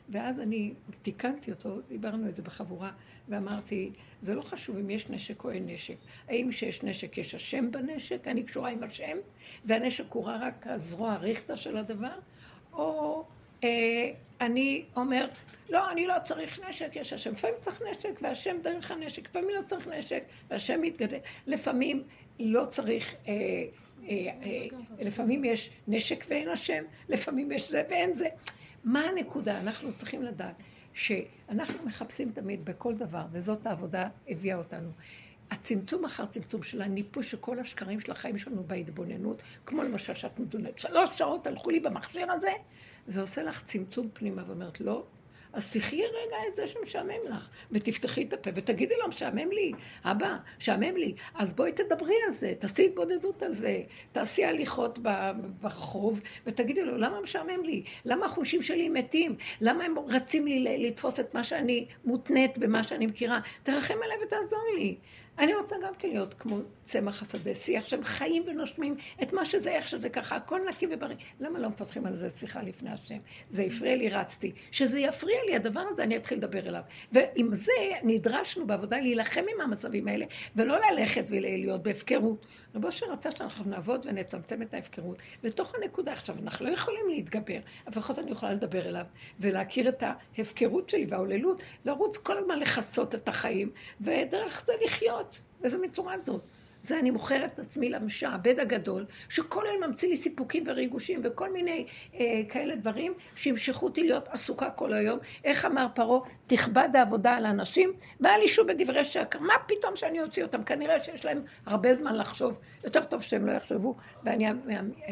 ואז 0.09 0.39
אני 0.39 0.73
תיקנתי 1.01 1.51
אותו, 1.51 1.81
דיברנו 1.87 2.29
את 2.29 2.35
זה 2.35 2.41
בחבורה, 2.41 2.91
ואמרתי, 3.29 3.91
זה 4.21 4.35
לא 4.35 4.41
חשוב 4.41 4.77
אם 4.77 4.89
יש 4.89 5.09
נשק 5.09 5.43
או 5.43 5.51
אין 5.51 5.69
נשק. 5.69 5.95
האם 6.27 6.49
כשיש 6.51 6.83
נשק 6.83 7.17
יש 7.17 7.35
השם 7.35 7.71
בנשק, 7.71 8.27
אני 8.27 8.43
קשורה 8.43 8.69
עם 8.69 8.83
השם, 8.83 9.17
והנשק 9.65 10.11
הוא 10.11 10.23
רק 10.25 10.67
הזרוע 10.67 11.13
הריכטה 11.13 11.57
של 11.57 11.77
הדבר, 11.77 12.19
או 12.73 13.23
אה, 13.63 13.69
אני 14.41 14.85
אומר, 14.95 15.27
לא, 15.69 15.91
אני 15.91 16.07
לא 16.07 16.13
צריך 16.23 16.59
נשק, 16.69 16.95
יש 16.95 17.13
השם. 17.13 17.31
לפעמים 17.31 17.55
צריך 17.59 17.81
נשק, 17.91 18.19
והשם 18.21 18.57
דרך 18.63 18.91
הנשק, 18.91 19.29
לפעמים 19.29 19.49
לא 19.55 19.61
צריך 19.61 19.87
נשק, 19.87 20.23
והשם 20.49 20.81
מתגדל. 20.81 21.17
לפעמים 21.47 22.03
לא 22.39 22.65
צריך... 22.65 23.15
אה, 23.27 23.33
אה, 24.09 24.31
אה, 24.43 24.67
לפעמים 24.99 25.45
יש 25.45 25.69
נשק 25.87 26.25
ואין 26.27 26.49
השם, 26.49 26.83
לפעמים 27.09 27.51
יש 27.51 27.71
זה 27.71 27.83
ואין 27.89 28.13
זה. 28.13 28.27
מה 28.85 29.01
הנקודה? 29.01 29.59
אנחנו 29.59 29.93
צריכים 29.93 30.23
לדעת 30.23 30.63
שאנחנו 30.93 31.85
מחפשים 31.85 32.31
תמיד 32.31 32.65
בכל 32.65 32.95
דבר, 32.95 33.25
וזאת 33.31 33.65
העבודה 33.65 34.09
הביאה 34.27 34.57
אותנו. 34.57 34.89
הצמצום 35.51 36.05
אחר 36.05 36.25
צמצום 36.25 36.63
של 36.63 36.81
הניפוי 36.81 37.23
של 37.23 37.37
כל 37.37 37.59
השקרים 37.59 37.99
של 37.99 38.11
החיים 38.11 38.37
שלנו 38.37 38.63
בהתבוננות, 38.63 39.43
כמו 39.65 39.83
למשל 39.83 40.13
שאת 40.13 40.39
מדונת, 40.39 40.79
שלוש 40.79 41.17
שעות 41.17 41.47
הלכו 41.47 41.69
לי 41.69 41.79
במכשיר 41.79 42.31
הזה, 42.31 42.51
זה 43.07 43.21
עושה 43.21 43.43
לך 43.43 43.63
צמצום 43.63 44.09
פנימה 44.13 44.43
ואומרת, 44.47 44.81
לא, 44.81 45.03
אז 45.55 45.73
תחי 45.73 46.01
רגע 46.01 46.37
את 46.47 46.55
זה 46.55 46.67
שמשעמם 46.67 47.29
לך, 47.29 47.49
ותפתחי 47.71 48.23
את 48.23 48.33
הפה 48.33 48.49
ותגידי 48.55 48.93
לו, 49.01 49.07
משעמם 49.07 49.51
לי, 49.51 49.71
אבא, 50.03 50.37
משעמם 50.57 50.97
לי, 50.97 51.15
אז 51.35 51.53
בואי 51.53 51.71
תדברי 51.71 52.15
על 52.27 52.33
זה, 52.33 52.53
תעשי 52.59 52.85
התבודדות 52.85 53.43
על 53.43 53.53
זה, 53.53 53.81
תעשי 54.11 54.45
הליכות 54.45 54.99
ברחוב, 55.61 56.21
ותגידי 56.45 56.81
לו, 56.85 56.97
למה 56.97 57.21
משעמם 57.21 57.63
לי? 57.63 57.83
למה 58.05 58.25
החושים 58.25 58.61
שלי 58.61 58.89
מתים? 58.89 59.35
למה 59.61 59.83
הם 59.83 59.95
רצים 59.99 60.47
לי 60.47 60.87
לתפוס 60.87 61.19
את 61.19 61.35
מה 61.35 61.43
שאני 61.43 61.85
מותנית 62.05 62.57
במה 62.57 62.83
שאני 62.83 63.05
מכירה? 63.05 63.39
תרחם 63.63 63.95
עליי 64.03 64.17
ותעזור 64.25 64.63
לי. 64.77 64.97
אני 65.39 65.53
רוצה 65.53 65.75
גם 65.83 65.93
כן 65.99 66.09
להיות 66.09 66.33
כמו 66.33 66.57
צמח 66.83 67.21
השדה, 67.21 67.55
שיח 67.55 67.87
שהם 67.87 68.03
חיים 68.03 68.43
ונושמים 68.47 68.95
את 69.23 69.33
מה 69.33 69.45
שזה, 69.45 69.71
איך 69.71 69.87
שזה 69.87 70.09
ככה, 70.09 70.35
הכל 70.35 70.59
נקי 70.69 70.87
ובריא. 70.91 71.15
למה 71.39 71.59
לא 71.59 71.69
מפתחים 71.69 72.05
על 72.05 72.15
זה 72.15 72.29
שיחה 72.29 72.61
לפני 72.61 72.89
השם? 72.89 73.17
זה 73.51 73.63
הפריע 73.63 73.95
לי, 73.95 74.09
רצתי. 74.09 74.51
שזה 74.71 74.99
יפריע 74.99 75.37
לי, 75.47 75.55
הדבר 75.55 75.83
הזה, 75.89 76.03
אני 76.03 76.17
אתחיל 76.17 76.37
לדבר 76.37 76.67
אליו. 76.67 76.81
ועם 77.11 77.55
זה 77.55 77.71
נדרשנו 78.03 78.67
בעבודה 78.67 78.97
להילחם 78.97 79.43
עם 79.55 79.61
המצבים 79.61 80.07
האלה, 80.07 80.25
ולא 80.55 80.77
ללכת 80.91 81.25
ולהיות 81.27 81.83
בהפקרות. 81.83 82.45
רבו 82.75 82.91
שרצה 82.91 83.31
שאנחנו 83.31 83.69
נעבוד 83.69 84.05
ונצמצם 84.09 84.61
את 84.61 84.73
ההפקרות. 84.73 85.21
לתוך 85.43 85.75
הנקודה 85.75 86.11
עכשיו, 86.11 86.35
אנחנו 86.43 86.65
לא 86.65 86.71
יכולים 86.71 87.09
להתגבר, 87.09 87.57
אבל 87.87 87.87
לפחות 87.87 88.19
אני 88.19 88.31
יכולה 88.31 88.53
לדבר 88.53 88.89
אליו, 88.89 89.05
ולהכיר 89.39 89.89
את 89.89 90.03
ההפקרות 90.37 90.89
שלי 90.89 91.05
והעוללות, 91.09 91.63
לרוץ 91.85 92.17
כל 92.17 92.37
הזמן 92.37 92.59
לכסות 92.59 93.15
את 93.15 93.29
החיים, 93.29 93.71
ודרך 94.01 94.63
זה 94.65 94.73
לחיות. 94.85 95.39
איזה 95.63 95.77
מצורעת 95.77 96.25
זאת? 96.25 96.41
זה 96.85 96.99
אני 96.99 97.11
מוכרת 97.11 97.53
את 97.53 97.59
עצמי 97.59 97.89
למשעבד 97.89 98.59
הגדול, 98.59 99.05
שכל 99.29 99.67
היום 99.67 99.83
ממציא 99.83 100.09
לי 100.09 100.17
סיפוקים 100.17 100.63
וריגושים 100.67 101.21
וכל 101.23 101.53
מיני 101.53 101.85
אה, 102.15 102.41
כאלה 102.49 102.75
דברים 102.75 103.13
שימשכו 103.35 103.85
אותי 103.85 104.03
להיות 104.03 104.27
עסוקה 104.27 104.69
כל 104.69 104.93
היום. 104.93 105.19
איך 105.43 105.65
אמר 105.65 105.87
פרעה? 105.93 106.19
תכבד 106.47 106.89
העבודה 106.93 107.35
על 107.35 107.45
האנשים 107.45 107.93
ואל 108.19 108.41
ישו 108.43 108.65
בדברי 108.65 109.05
שקר. 109.05 109.39
מה 109.39 109.53
פתאום 109.67 109.95
שאני 109.95 110.21
אוציא 110.21 110.43
אותם? 110.43 110.63
כנראה 110.63 111.03
שיש 111.03 111.25
להם 111.25 111.41
הרבה 111.65 111.93
זמן 111.93 112.15
לחשוב. 112.15 112.59
יותר 112.83 113.03
טוב 113.03 113.21
שהם 113.21 113.45
לא 113.45 113.51
יחשבו 113.51 113.95
ואני 114.23 114.47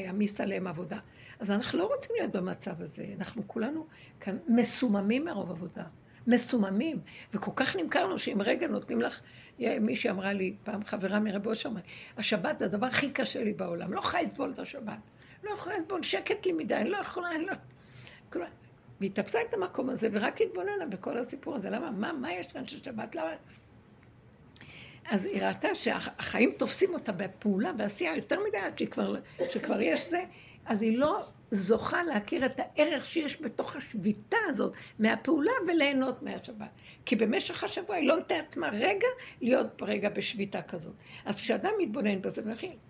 אעמיס 0.08 0.42
עליהם 0.42 0.68
עבודה. 0.68 0.98
אז 1.40 1.52
אנחנו 1.52 1.80
לא 1.80 1.86
רוצים 1.96 2.16
להיות 2.18 2.32
במצב 2.32 2.82
הזה. 2.82 3.06
אנחנו 3.20 3.44
כולנו 3.48 3.86
כאן 4.20 4.38
מסוממים 4.48 5.26
מרוב 5.26 5.52
עבודה. 5.52 5.84
מסוממים, 6.28 7.00
וכל 7.34 7.52
כך 7.56 7.76
נמכרנו 7.76 8.18
שאם 8.18 8.42
רגע 8.42 8.68
נותנים 8.68 9.02
לך 9.02 9.22
מישהי 9.60 10.10
אמרה 10.10 10.34
לי, 10.34 10.56
פעם 10.64 10.84
חברה 10.84 11.20
מרב 11.20 11.48
אושר, 11.48 11.70
השבת 12.18 12.60
זה 12.60 12.66
הדבר 12.66 12.86
הכי 12.86 13.12
קשה 13.12 13.44
לי 13.44 13.54
בעולם, 13.54 13.94
לא 13.94 14.00
יכולה 14.00 14.24
לסבול 14.24 14.52
את 14.54 14.60
השבת. 14.60 14.98
לא 15.44 15.52
יכולה 15.52 15.78
לסבול, 15.78 16.04
שקט 16.04 16.46
לי 16.46 16.52
מדי, 16.52 16.76
אני 16.76 16.90
לא 16.90 16.98
יכולה, 16.98 17.36
אני 17.36 17.46
לא... 17.46 17.54
כלומר, 18.30 18.48
והיא 19.00 19.12
תפסה 19.14 19.40
את 19.50 19.54
המקום 19.54 19.90
הזה 19.90 20.10
ורק 20.12 20.42
התבוננה 20.42 20.86
בכל 20.90 21.18
הסיפור 21.18 21.56
הזה. 21.56 21.70
למה? 21.70 21.92
מה, 21.92 22.14
מה 22.14 22.34
יש 22.34 22.48
כאן 22.48 22.66
של 22.66 22.84
שבת? 22.84 23.16
למה? 23.16 23.30
אז 25.06 25.26
היא 25.26 25.44
ראתה 25.44 25.76
שהחיים 25.76 26.52
תופסים 26.58 26.94
אותה 26.94 27.12
בפעולה, 27.12 27.72
ועשייה 27.78 28.16
יותר 28.16 28.40
מדי 28.48 28.58
עד 28.58 28.78
שכבר, 28.78 29.16
שכבר 29.50 29.82
יש 29.82 30.10
זה, 30.10 30.24
אז 30.66 30.82
היא 30.82 30.98
לא 30.98 31.24
זוכה 31.54 32.04
להכיר 32.04 32.46
את 32.46 32.60
הערך 32.60 33.06
שיש 33.06 33.42
בתוך 33.42 33.76
השביתה 33.76 34.38
הזאת 34.50 34.74
מהפעולה 35.00 35.52
וליהנות 35.68 36.24
מהשבת. 36.24 36.82
כי 37.06 37.16
במשך 37.16 37.64
השבוע 37.64 37.96
היא 37.96 38.08
לא 38.08 38.16
נותנת 38.16 38.46
עצמה 38.48 38.70
רגע 38.70 39.08
להיות 39.42 39.82
רגע 39.82 40.10
בשביתה 40.10 40.62
כזאת. 40.62 40.94
אז 41.26 41.42
כשאדם 41.42 41.72
מתבונן 41.80 42.22
בזה, 42.22 42.42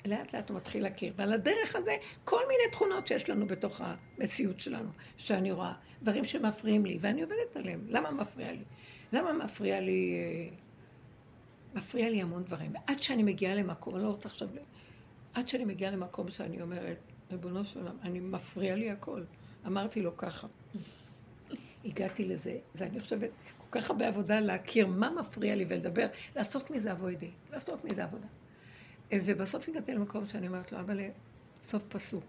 לאט 0.05 0.35
לאט 0.35 0.49
הוא 0.49 0.57
מתחיל 0.57 0.83
להכיר. 0.83 1.13
ועל 1.15 1.33
הדרך 1.33 1.75
הזה, 1.75 1.95
כל 2.23 2.39
מיני 2.47 2.71
תכונות 2.71 3.07
שיש 3.07 3.29
לנו 3.29 3.47
בתוך 3.47 3.81
המציאות 3.83 4.59
שלנו, 4.59 4.89
שאני 5.17 5.51
רואה, 5.51 5.73
דברים 6.01 6.25
שמפריעים 6.25 6.85
לי, 6.85 6.97
ואני 7.01 7.21
עובדת 7.21 7.55
עליהם. 7.55 7.81
למה 7.87 8.11
מפריע 8.11 8.51
לי? 8.51 8.63
למה 9.13 9.33
מפריע 9.33 9.79
לי... 9.79 10.15
אה, 10.15 10.55
מפריע 11.75 12.09
לי 12.09 12.21
המון 12.21 12.43
דברים. 12.43 12.71
עד 12.87 13.03
שאני 13.03 13.23
מגיעה 13.23 13.55
למקום, 13.55 13.95
אני 13.95 14.03
לא 14.03 14.09
רוצה 14.09 14.29
עכשיו... 14.29 14.47
עד 15.33 15.47
שאני 15.47 15.65
מגיעה 15.65 15.91
למקום 15.91 16.31
שאני 16.31 16.61
אומרת, 16.61 17.12
ריבונו 17.33 17.65
של 17.65 17.79
עולם, 17.79 17.95
אני 18.03 18.19
מפריע 18.19 18.75
לי 18.75 18.89
הכל. 18.91 19.23
אמרתי 19.67 20.01
לו 20.01 20.17
ככה. 20.17 20.47
הגעתי 21.85 22.25
לזה, 22.25 22.57
ואני 22.75 22.99
חושבת, 22.99 23.29
כל 23.57 23.79
כך 23.79 23.89
הרבה 23.89 24.07
עבודה 24.07 24.39
להכיר 24.39 24.87
מה 24.87 25.09
מפריע 25.09 25.55
לי 25.55 25.65
ולדבר, 25.67 26.07
לעשות 26.35 26.71
מזה 26.71 26.91
אבוידי, 26.91 27.31
לעשות 27.51 27.85
מזה 27.85 28.03
עבודה. 28.03 28.27
ובסוף 29.13 29.69
הגעתי 29.69 29.93
למקום 29.93 30.27
שאני 30.27 30.47
אומרת 30.47 30.71
לו, 30.71 30.79
אבל 30.79 30.99
סוף 31.61 31.83
פסוק. 31.89 32.23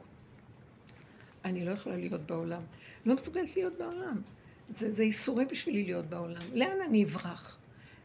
אני 1.45 1.64
לא 1.64 1.71
יכולה 1.71 1.97
להיות 1.97 2.21
בעולם. 2.21 2.62
לא 3.07 3.14
מסוגלת 3.14 3.57
להיות 3.57 3.79
בעולם. 3.79 4.23
זה, 4.75 4.90
זה 4.90 5.03
איסורים 5.03 5.49
בשבילי 5.49 5.85
להיות 5.85 6.07
בעולם. 6.07 6.43
לאן 6.53 6.77
אני 6.88 7.05
אברח? 7.05 7.59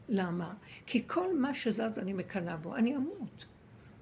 למה? 0.08 0.54
כי 0.86 1.06
כל 1.06 1.38
מה 1.38 1.54
שזז 1.54 1.98
אני 1.98 2.12
מקנאה 2.12 2.56
בו, 2.56 2.76
אני 2.76 2.96
אמות. 2.96 3.44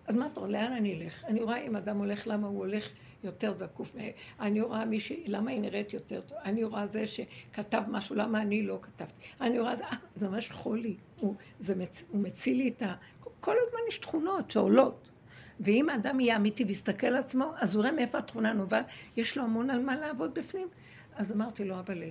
אז 0.09 0.15
מה 0.15 0.27
אתה 0.33 0.41
לאן 0.41 0.73
אני 0.73 0.95
אלך? 0.95 1.25
אני 1.25 1.43
רואה 1.43 1.57
אם 1.57 1.77
אדם 1.77 1.99
הולך, 1.99 2.27
למה 2.27 2.47
הוא 2.47 2.59
הולך 2.59 2.91
יותר 3.25 3.59
זקוף. 3.59 3.97
אני 4.41 4.61
רואה 4.61 4.85
מישהי, 4.85 5.25
למה 5.27 5.51
היא 5.51 5.61
נראית 5.61 5.93
יותר 5.93 6.21
טוב? 6.21 6.39
אני 6.45 6.65
רואה 6.65 6.87
זה 6.87 7.07
שכתב 7.07 7.83
משהו, 7.89 8.17
למה 8.17 8.41
אני 8.41 8.63
לא 8.63 8.79
כתבתי? 8.83 9.27
אני 9.41 9.59
רואה, 9.61 9.77
זה, 9.77 9.85
אה, 9.85 9.97
זה 10.15 10.29
ממש 10.29 10.51
חולי. 10.51 10.97
הוא, 11.21 11.35
זה 11.59 11.75
מצ, 11.75 12.05
הוא 12.11 12.21
מציל 12.21 12.57
לי 12.57 12.69
את 12.69 12.83
ה... 12.83 12.95
כל 13.41 13.55
הזמן 13.67 13.81
יש 13.89 13.99
תכונות 13.99 14.51
שעולות. 14.51 15.11
ואם 15.61 15.89
האדם 15.89 16.21
יהיה 16.21 16.37
אמיתי 16.37 16.65
ויסתכל 16.65 17.07
על 17.07 17.17
עצמו, 17.17 17.53
אז 17.57 17.75
הוא 17.75 17.83
רואה 17.83 17.93
מאיפה 17.93 18.19
התכונה 18.19 18.53
נובעת, 18.53 18.87
יש 19.17 19.37
לו 19.37 19.45
המון 19.45 19.71
על 19.71 19.83
מה 19.83 19.97
לעבוד 19.97 20.35
בפנים. 20.35 20.69
אז 21.17 21.33
אמרתי 21.33 21.65
לו, 21.65 21.79
אבל 21.79 22.03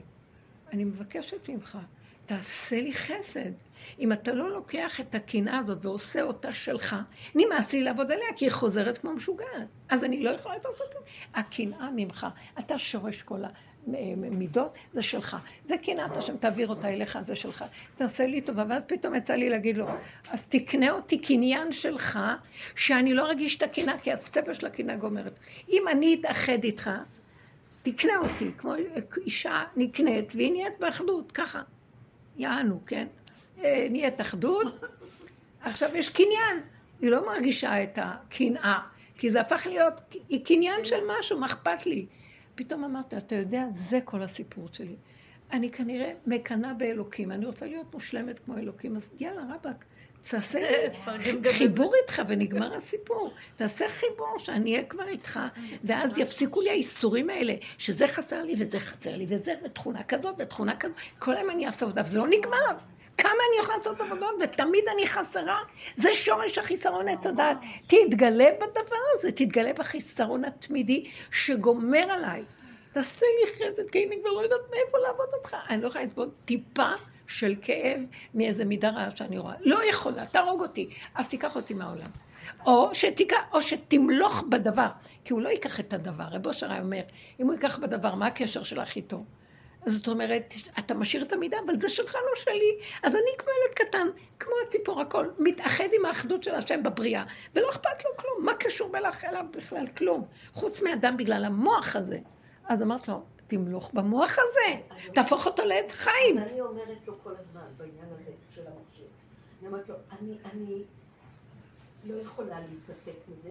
אני 0.74 0.84
מבקשת 0.84 1.50
ממך, 1.50 1.78
תעשה 2.26 2.82
לי 2.82 2.94
חסד. 2.94 3.52
אם 4.00 4.12
אתה 4.12 4.34
לא 4.34 4.52
לוקח 4.52 5.00
את 5.00 5.16
הקנאה 5.16 5.58
הזאת 5.58 5.86
ועושה 5.86 6.22
אותה 6.22 6.54
שלך, 6.54 6.96
נמאס 7.36 7.74
לי 7.74 7.84
לעבוד 7.84 8.12
עליה, 8.12 8.28
כי 8.36 8.46
היא 8.46 8.52
חוזרת 8.52 8.98
כמו 8.98 9.14
משוגעת. 9.14 9.68
אז 9.90 10.04
אני 10.04 10.24
לא 10.24 10.30
יכולה 10.30 10.56
לעשות 10.56 10.76
כלום. 10.92 11.04
הקנאה 11.34 11.90
ממך, 11.96 12.28
אתה 12.60 12.80
שורש 12.80 13.22
כל 13.22 13.44
המידות, 13.88 14.78
זה 14.94 15.02
שלך. 15.02 15.38
זה 15.66 15.78
קנאת 15.78 16.18
השם, 16.18 16.38
תעביר 16.38 16.68
אותה 16.68 16.90
אליך, 16.90 17.20
זה 17.26 17.36
שלך. 17.36 17.66
תעשה 17.96 18.26
לי 18.26 18.42
טובה. 18.42 18.64
ואז 18.70 18.84
פתאום 18.88 19.16
יצא 19.16 19.34
לי 19.34 19.50
להגיד 19.50 19.78
לו, 19.78 19.88
אז 20.30 20.48
תקנה 20.48 20.92
אותי 20.92 21.18
קניין 21.18 21.72
שלך, 21.72 22.20
שאני 22.76 23.14
לא 23.14 23.28
ארגיש 23.28 23.56
את 23.58 23.64
הקנאה, 23.64 23.98
כי 23.98 24.12
הספר 24.12 24.54
של 24.54 24.66
הקנאה 24.66 24.96
גומרת. 24.96 25.40
אם 25.70 25.88
אני 25.92 26.18
אתאחד 26.20 26.64
איתך, 26.64 26.90
תקנה 27.84 28.18
אותי, 28.18 28.52
כמו 28.58 28.74
אישה 29.26 29.64
נקנית, 29.76 30.34
והיא 30.36 30.52
נהיית 30.52 30.74
באחדות, 30.80 31.32
ככה. 31.32 31.62
יענו, 32.38 32.80
כן? 32.86 33.08
אה, 33.64 33.88
נהיית 33.90 34.22
אחדות. 34.22 34.86
עכשיו 35.62 35.90
יש 35.96 36.10
קניין. 36.10 36.62
היא 37.02 37.10
לא 37.10 37.26
מרגישה 37.26 37.84
את 37.84 38.00
הקנאה, 38.02 38.80
כי 39.18 39.32
זה 39.32 39.42
הפך 39.42 39.68
להיות 39.70 40.16
קניין 40.44 40.86
של 40.86 41.00
משהו, 41.08 41.40
מה 41.40 41.46
אכפת 41.46 41.86
לי? 41.86 42.06
פתאום 42.56 42.84
אמרתי, 42.84 43.18
אתה 43.18 43.36
יודע, 43.36 43.66
זה 43.74 44.00
כל 44.06 44.24
הסיפור 44.24 44.68
שלי. 44.72 44.96
אני 45.52 45.72
כנראה 45.72 46.12
מקנאה 46.26 46.74
באלוקים, 46.74 47.32
אני 47.32 47.46
רוצה 47.46 47.66
להיות 47.66 47.94
מושלמת 47.94 48.40
כמו 48.40 48.58
אלוקים, 48.58 48.96
אז 48.96 49.10
יאללה, 49.20 49.42
רבאק, 49.56 49.86
תעשה 50.22 50.60
חיבור 51.52 51.94
איתך 52.02 52.22
ונגמר 52.28 52.76
הסיפור. 52.76 53.34
תעשה 53.56 53.86
חיבור, 53.90 54.36
שאני 54.38 54.72
אהיה 54.74 54.84
כבר 54.86 55.08
איתך, 55.08 55.40
ואז 55.84 56.18
יפסיקו 56.18 56.62
לי 56.62 56.70
האיסורים 56.70 57.30
האלה, 57.30 57.54
שזה 57.78 58.08
חסר 58.08 58.44
לי 58.44 58.54
וזה 58.58 58.80
חסר 58.80 59.16
לי, 59.16 59.26
וזה 59.30 59.54
תכונה 59.74 60.04
כזאת 60.04 60.36
ותכונה 60.40 60.76
כזאת. 60.76 60.96
כל 61.20 61.36
היום 61.36 61.50
אני 61.50 61.68
אעשה 61.68 61.86
עבודה, 61.86 62.02
וזה 62.02 62.20
לא 62.20 62.28
נגמר. 62.28 62.78
כמה 63.18 63.32
אני 63.32 63.60
יכולה 63.60 63.78
לעשות 63.78 64.02
עבודות, 64.02 64.36
ותמיד 64.44 64.84
אני 64.94 65.08
חסרה. 65.08 65.60
זה 65.96 66.14
שורש 66.14 66.58
החיסרון 66.58 67.08
עץ 67.08 67.26
הדעת. 67.26 67.58
תתגלה 67.88 68.50
בדבר 68.56 68.96
הזה, 69.14 69.32
תתגלה 69.32 69.74
בחיסרון 69.74 70.46
התמידי 70.46 71.06
שגומר 71.32 72.12
עליי. 72.12 72.44
תעשה 72.92 73.26
לי 73.40 73.52
חסד, 73.54 73.90
כי 73.90 74.08
אני 74.08 74.16
כבר 74.22 74.32
לא 74.32 74.42
יודעת 74.42 74.60
מאיפה 74.70 74.98
לעבוד 74.98 75.30
אותך. 75.34 75.56
אני 75.70 75.82
לא 75.82 75.88
יכולה 75.88 76.04
לסבול 76.04 76.30
טיפה 76.46 76.90
של 77.28 77.56
כאב 77.62 78.02
מאיזה 78.34 78.66
מידה 78.66 78.90
רעה 78.90 79.16
שאני 79.16 79.38
רואה. 79.38 79.56
לא 79.60 79.90
יכולה, 79.90 80.26
תהרוג 80.26 80.62
אותי, 80.62 80.90
אז 81.16 81.30
תיקח 81.30 81.56
אותי 81.56 81.74
מהעולם. 81.74 82.10
או, 82.66 82.96
שתיקח, 82.96 83.38
או 83.54 83.62
שתמלוך 83.62 84.44
בדבר, 84.50 84.88
כי 85.26 85.34
הוא 85.34 85.42
לא 85.42 85.50
ייקח 85.50 85.80
את 85.80 85.94
הדבר. 85.94 86.24
רב 86.32 86.48
אושר 86.48 86.80
אומר, 86.80 87.02
אם 87.40 87.46
הוא 87.46 87.54
ייקח 87.54 87.80
בדבר, 87.80 88.16
מה 88.16 88.28
הקשר 88.28 88.64
שלך 88.64 88.96
איתו? 88.96 89.24
זאת 89.88 90.08
אומרת, 90.08 90.54
אתה 90.80 90.94
משאיר 90.94 91.24
את 91.24 91.34
המידה, 91.34 91.58
אבל 91.66 91.80
זה 91.80 91.90
שלך, 91.90 92.16
לא 92.16 92.36
שלי. 92.36 92.80
אז 93.04 93.16
אני 93.16 93.32
כמו 93.38 93.50
ילד 93.50 93.74
קטן, 93.76 94.08
כמו 94.40 94.54
הציפור 94.68 95.02
הכל, 95.02 95.26
מתאחד 95.40 95.88
עם 96.00 96.06
האחדות 96.06 96.44
של 96.44 96.56
השם 96.56 96.84
בבריאה, 96.84 97.24
ולא 97.56 97.70
אכפת 97.70 98.06
לו 98.06 98.18
כלום. 98.18 98.46
מה 98.46 98.54
קשור 98.54 98.90
בלך 98.90 99.26
אליו 99.26 99.46
בכלל? 99.52 99.88
כלום. 99.88 100.26
חוץ 100.54 100.82
מאדם 100.82 101.18
בגלל 101.18 101.46
המוח 101.46 101.96
הזה. 101.96 102.20
אז 102.66 102.82
אמרת 102.82 103.08
לו, 103.08 103.22
תמלוך 103.48 103.92
במוח 103.94 104.38
הזה, 104.40 104.82
תהפוך 105.14 105.46
אותו 105.46 105.66
לעץ 105.66 105.92
חיים. 105.92 106.38
אז 106.38 106.44
אני 106.52 106.62
אומרת 106.62 107.08
לו 107.08 107.14
כל 107.24 107.34
הזמן 107.40 107.66
בעניין 107.78 108.08
הזה 108.12 108.32
של 108.56 108.62
המכשיר. 108.62 109.08
אני 109.60 109.68
אומרת 109.68 109.90
לו, 109.90 109.96
אני, 110.12 110.38
אני 110.54 110.84
לא 112.04 112.22
יכולה 112.22 112.60
להתנתק 112.60 113.20
מזה, 113.28 113.50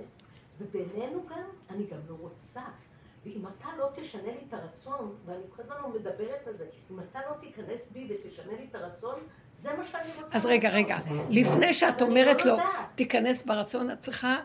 ובינינו 0.60 1.26
גם, 1.30 1.44
אני 1.70 1.84
גם 1.84 1.98
לא 2.08 2.16
רוצה. 2.20 2.62
ואם 3.26 3.44
אתה 3.46 3.68
לא 3.78 3.88
תשנה 3.94 4.22
לי 4.22 4.38
את 4.48 4.54
הרצון, 4.54 5.14
ואני 5.26 5.42
כל 5.56 5.62
הזמן 5.62 5.76
לא 5.82 5.88
מדברת 5.88 6.46
על 6.46 6.56
זה, 6.56 6.64
אם 6.90 7.00
אתה 7.00 7.20
לא 7.30 7.34
תיכנס 7.40 7.90
בי 7.92 8.08
ותשנה 8.10 8.52
לי 8.52 8.66
את 8.70 8.74
הרצון, 8.74 9.14
זה 9.52 9.70
מה 9.78 9.84
שאני 9.84 10.08
רוצה 10.22 10.36
אז 10.36 10.46
רגע, 10.46 10.70
רגע, 10.70 10.98
לפני 11.30 11.74
שאת 11.74 12.02
אומרת 12.02 12.44
לא 12.44 12.56
לו, 12.56 12.62
תיכנס 12.94 13.46
ברצון, 13.46 13.90
את 13.90 13.98
צריכה 13.98 14.36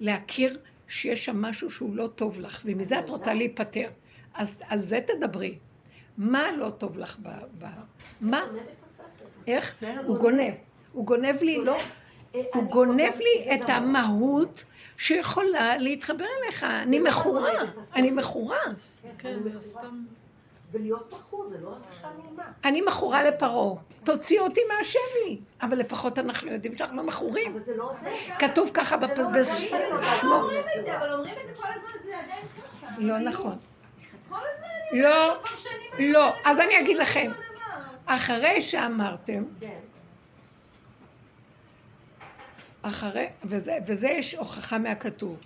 להכיר 0.00 0.58
שיש 0.88 1.24
שם 1.24 1.42
משהו 1.42 1.70
שהוא 1.70 1.96
לא 1.96 2.06
טוב 2.06 2.40
לך, 2.40 2.62
ומזה 2.64 2.98
את 2.98 3.10
רוצה 3.10 3.34
להיפטר. 3.34 3.88
אז 4.34 4.62
על 4.68 4.80
זה 4.80 5.00
תדברי. 5.06 5.58
מה 6.18 6.46
לא 6.58 6.70
טוב 6.70 6.98
לך 6.98 7.18
ב... 7.22 7.28
ב... 7.58 7.66
מה? 8.20 8.42
איך? 9.46 9.84
הוא 10.06 10.18
גונב. 10.18 10.54
הוא 10.92 11.06
גונב 11.06 11.42
לי, 11.42 11.56
לא... 11.56 11.76
אה, 12.34 12.40
הוא 12.54 12.62
אני 12.62 12.70
גונב 12.70 13.14
לי 13.18 13.54
את. 13.54 13.70
המהות 13.70 14.64
שיכולה 14.96 15.76
להתחבר 15.76 16.24
אליך. 16.44 16.64
אני 16.64 16.98
מכורה, 16.98 17.50
השכל. 17.50 17.98
אני 17.98 18.10
מכורה. 18.10 18.58
כן, 19.18 19.28
אני 19.28 19.50
זה 19.60 19.68
מכורה. 19.70 19.90
ולהיות 20.72 21.08
זה 21.50 21.58
לא 21.58 21.68
הרגשה 21.68 22.08
נעימה. 22.22 22.42
אני 22.64 22.80
מכורה 22.80 23.22
לפרעה. 23.22 23.74
תוציא 24.04 24.40
אותי 24.40 24.60
מהשבי. 24.68 25.40
אבל 25.62 25.78
לפחות 25.78 26.18
אנחנו 26.18 26.50
יודעים 26.52 26.74
שאנחנו 26.74 26.96
לא 26.96 27.02
מכורים. 27.02 27.52
אבל 27.52 27.60
זה 27.60 27.76
לא 27.76 27.90
עוזר. 27.90 28.08
כתוב 28.38 28.70
ככה 28.74 28.96
לא. 30.24 30.34
אומרים 30.34 30.60
את 30.78 30.84
זה, 30.84 30.96
אבל 30.98 31.12
אומרים 31.12 31.34
את 31.42 31.46
זה 31.46 31.52
כל 31.54 31.68
הזמן, 31.74 31.90
זה 32.04 32.18
עדיין 32.18 32.42
ככה. 32.82 32.94
לא 32.98 33.18
נכון. 33.18 33.56
אני 34.92 35.02
לא, 35.02 35.36
אני 35.96 36.12
לא. 36.12 36.32
אז 36.44 36.60
אני 36.60 36.80
אגיד 36.80 36.96
לכם. 36.96 37.32
אחרי 38.06 38.62
שאמרתם, 38.62 39.42
כן. 39.60 39.78
אחרי, 42.88 43.26
וזה, 43.44 43.78
וזה 43.86 44.08
יש 44.08 44.34
הוכחה 44.34 44.78
מהכתוב. 44.78 45.36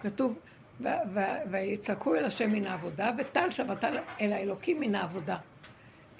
כתוב, 0.00 0.34
"ו- 0.80 0.88
ו- 1.14 1.50
ויצעקו 1.50 2.14
אל 2.14 2.24
השם 2.24 2.50
מן 2.50 2.66
העבודה, 2.66 3.10
וטל 3.18 3.50
שבתה 3.50 3.88
אל 4.20 4.32
האלוקים 4.32 4.80
מן 4.80 4.94
העבודה. 4.94 5.36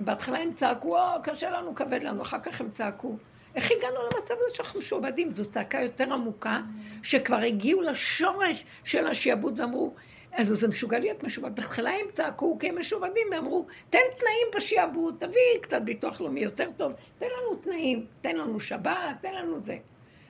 בהתחלה 0.01 0.39
הם 0.39 0.53
צעקו, 0.53 0.99
או, 0.99 1.23
קשה 1.23 1.51
לנו, 1.51 1.75
כבד 1.75 2.03
לנו, 2.03 2.23
אחר 2.23 2.39
כך 2.39 2.61
הם 2.61 2.71
צעקו. 2.71 3.17
איך 3.55 3.71
הגענו 3.71 3.97
למצב 4.05 4.35
הזה 4.45 4.55
שאנחנו 4.55 4.79
משועבדים? 4.79 5.31
זו 5.31 5.51
צעקה 5.51 5.81
יותר 5.81 6.13
עמוקה, 6.13 6.61
שכבר 7.03 7.37
הגיעו 7.37 7.83
לשורש 7.83 8.65
של 8.85 9.07
השעבוד 9.07 9.61
ואמרו, 9.61 9.95
אז 10.33 10.49
זה 10.49 10.69
משוגע 10.69 10.99
להיות 10.99 11.23
משועבד. 11.23 11.57
בהתחלה 11.57 11.91
הם 11.91 12.07
צעקו 12.13 12.59
כי 12.59 12.69
הם 12.69 12.79
משועבדים, 12.79 13.27
ואמרו, 13.33 13.67
תן 13.91 13.99
תנאים 14.17 14.47
בשעבוד, 14.57 15.17
תביא 15.19 15.61
קצת 15.61 15.83
ביטוח 15.83 16.21
לאומי 16.21 16.41
יותר 16.41 16.71
טוב, 16.77 16.93
תן 17.19 17.27
לנו 17.27 17.57
תנאים, 17.57 18.07
תן 18.21 18.37
לנו 18.37 18.61
שבת, 18.61 19.17
תן 19.21 19.33
לנו 19.33 19.61
זה. 19.61 19.77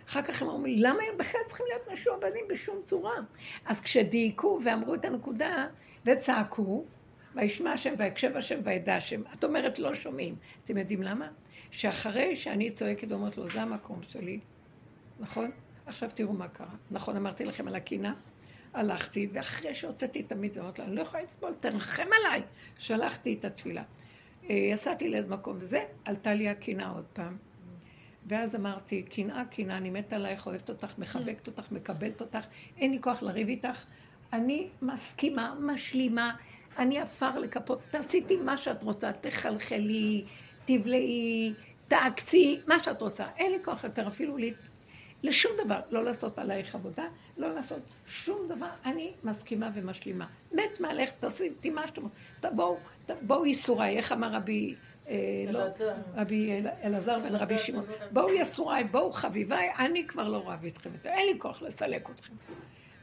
אחר 0.09 0.23
כך 0.23 0.42
הם 0.42 0.49
אומרים, 0.49 0.75
למה 0.79 1.03
הם 1.12 1.18
בכלל 1.18 1.40
צריכים 1.47 1.66
להיות 1.68 1.88
משועבדים 1.92 2.44
בשום 2.49 2.83
צורה? 2.85 3.14
אז 3.66 3.81
כשדייקו 3.81 4.61
ואמרו 4.64 4.94
את 4.94 5.05
הנקודה 5.05 5.66
וצעקו, 6.05 6.85
וישמע 7.35 7.73
השם 7.73 7.94
ויקשב 7.99 8.37
השם 8.37 8.61
וידע 8.64 8.97
השם. 8.97 9.23
את 9.35 9.44
אומרת 9.44 9.79
לא 9.79 9.94
שומעים. 9.94 10.37
אתם 10.64 10.79
יודעים 10.79 11.03
למה? 11.03 11.29
שאחרי 11.71 12.37
שאני 12.37 12.71
צועקת 12.71 13.12
ואומרת 13.12 13.37
לו, 13.37 13.49
זה 13.49 13.62
המקום 13.62 14.03
שלי, 14.09 14.40
נכון? 15.21 15.51
עכשיו 15.87 16.11
תראו 16.14 16.33
מה 16.33 16.49
קרה. 16.49 16.75
נכון, 16.90 17.16
אמרתי 17.16 17.44
לכם 17.44 17.68
על 17.68 17.75
הקינה? 17.75 18.14
הלכתי, 18.75 19.29
ואחרי 19.33 19.75
שהוצאתי 19.75 20.21
את 20.21 20.33
המיץ, 20.33 20.59
אמרתי 20.59 20.83
לה, 20.83 20.88
אני 20.88 20.97
לא 20.97 21.01
יכולה 21.01 21.23
לסבול, 21.23 21.53
תרחם 21.61 22.09
עליי. 22.21 22.42
שלחתי 22.79 23.35
את 23.35 23.44
התפילה. 23.44 23.83
אה, 24.51 24.55
יצאתי 24.55 25.09
לאיזה 25.09 25.29
מקום, 25.29 25.57
וזה, 25.61 25.85
עלתה 26.05 26.35
לי 26.35 26.49
הקינה 26.49 26.90
עוד 26.90 27.05
פעם. 27.12 27.48
ואז 28.29 28.55
אמרתי, 28.55 29.03
קנאה, 29.03 29.45
קנאה, 29.45 29.77
אני 29.77 29.91
מתה 29.91 30.17
עלייך, 30.17 30.47
אוהבת 30.47 30.69
אותך, 30.69 30.99
מחבקת 30.99 31.47
אותך, 31.47 31.73
מקבלת 31.73 32.21
אותך, 32.21 32.47
אין 32.79 32.91
לי 32.91 33.01
כוח 33.01 33.23
לריב 33.23 33.49
איתך. 33.49 33.85
אני 34.33 34.69
מסכימה, 34.83 35.55
משלימה, 35.61 36.37
אני 36.79 36.99
עפר 36.99 37.38
לכפות, 37.38 37.83
תעשיתי 37.91 38.37
מה 38.37 38.59
שאת 38.59 38.83
רוצה, 38.83 39.12
תחלחלי, 39.12 40.25
תבלעי, 40.64 41.53
תעקצי, 41.88 42.61
מה 42.67 42.83
שאת 42.83 43.03
רוצה. 43.03 43.27
אין 43.37 43.53
לי 43.53 43.59
כוח 43.64 43.85
יותר 43.85 44.09
אפילו 44.09 44.37
לי, 44.37 44.53
לשום 45.23 45.53
דבר, 45.64 45.81
לא 45.91 46.05
לעשות 46.05 46.38
עלייך 46.38 46.75
עבודה, 46.75 47.05
לא 47.37 47.55
לעשות 47.55 47.81
שום 48.09 48.49
דבר, 48.49 48.69
אני 48.85 49.12
מסכימה 49.25 49.71
ומשלימה. 49.75 50.27
מת 50.53 50.81
מעליך, 50.81 51.11
תעשיתי 51.11 51.71
מה 51.71 51.87
שאתם 51.87 52.03
רוצים, 52.03 52.19
תבואו, 52.41 52.79
בואו 53.23 53.47
ייסוריי, 53.47 53.97
איך 53.97 54.12
אמר 54.12 54.33
רבי... 54.33 54.75
אה, 55.09 55.14
לא. 55.53 55.62
רבי 56.16 56.53
אל- 56.53 56.66
אלעזר 56.85 57.18
בן 57.18 57.35
רבי 57.35 57.57
שמעון, 57.57 57.85
בואו 58.12 58.31
יסוריי, 58.35 58.85
בואו 58.85 59.12
חביביי, 59.12 59.71
אני 59.79 60.07
כבר 60.07 60.29
לא 60.29 60.42
רב 60.49 60.64
איתכם 60.64 60.90
יותר, 60.92 61.09
אין 61.11 61.27
לי 61.33 61.38
כוח 61.38 61.62
לסלק 61.62 62.11
אתכם. 62.11 62.33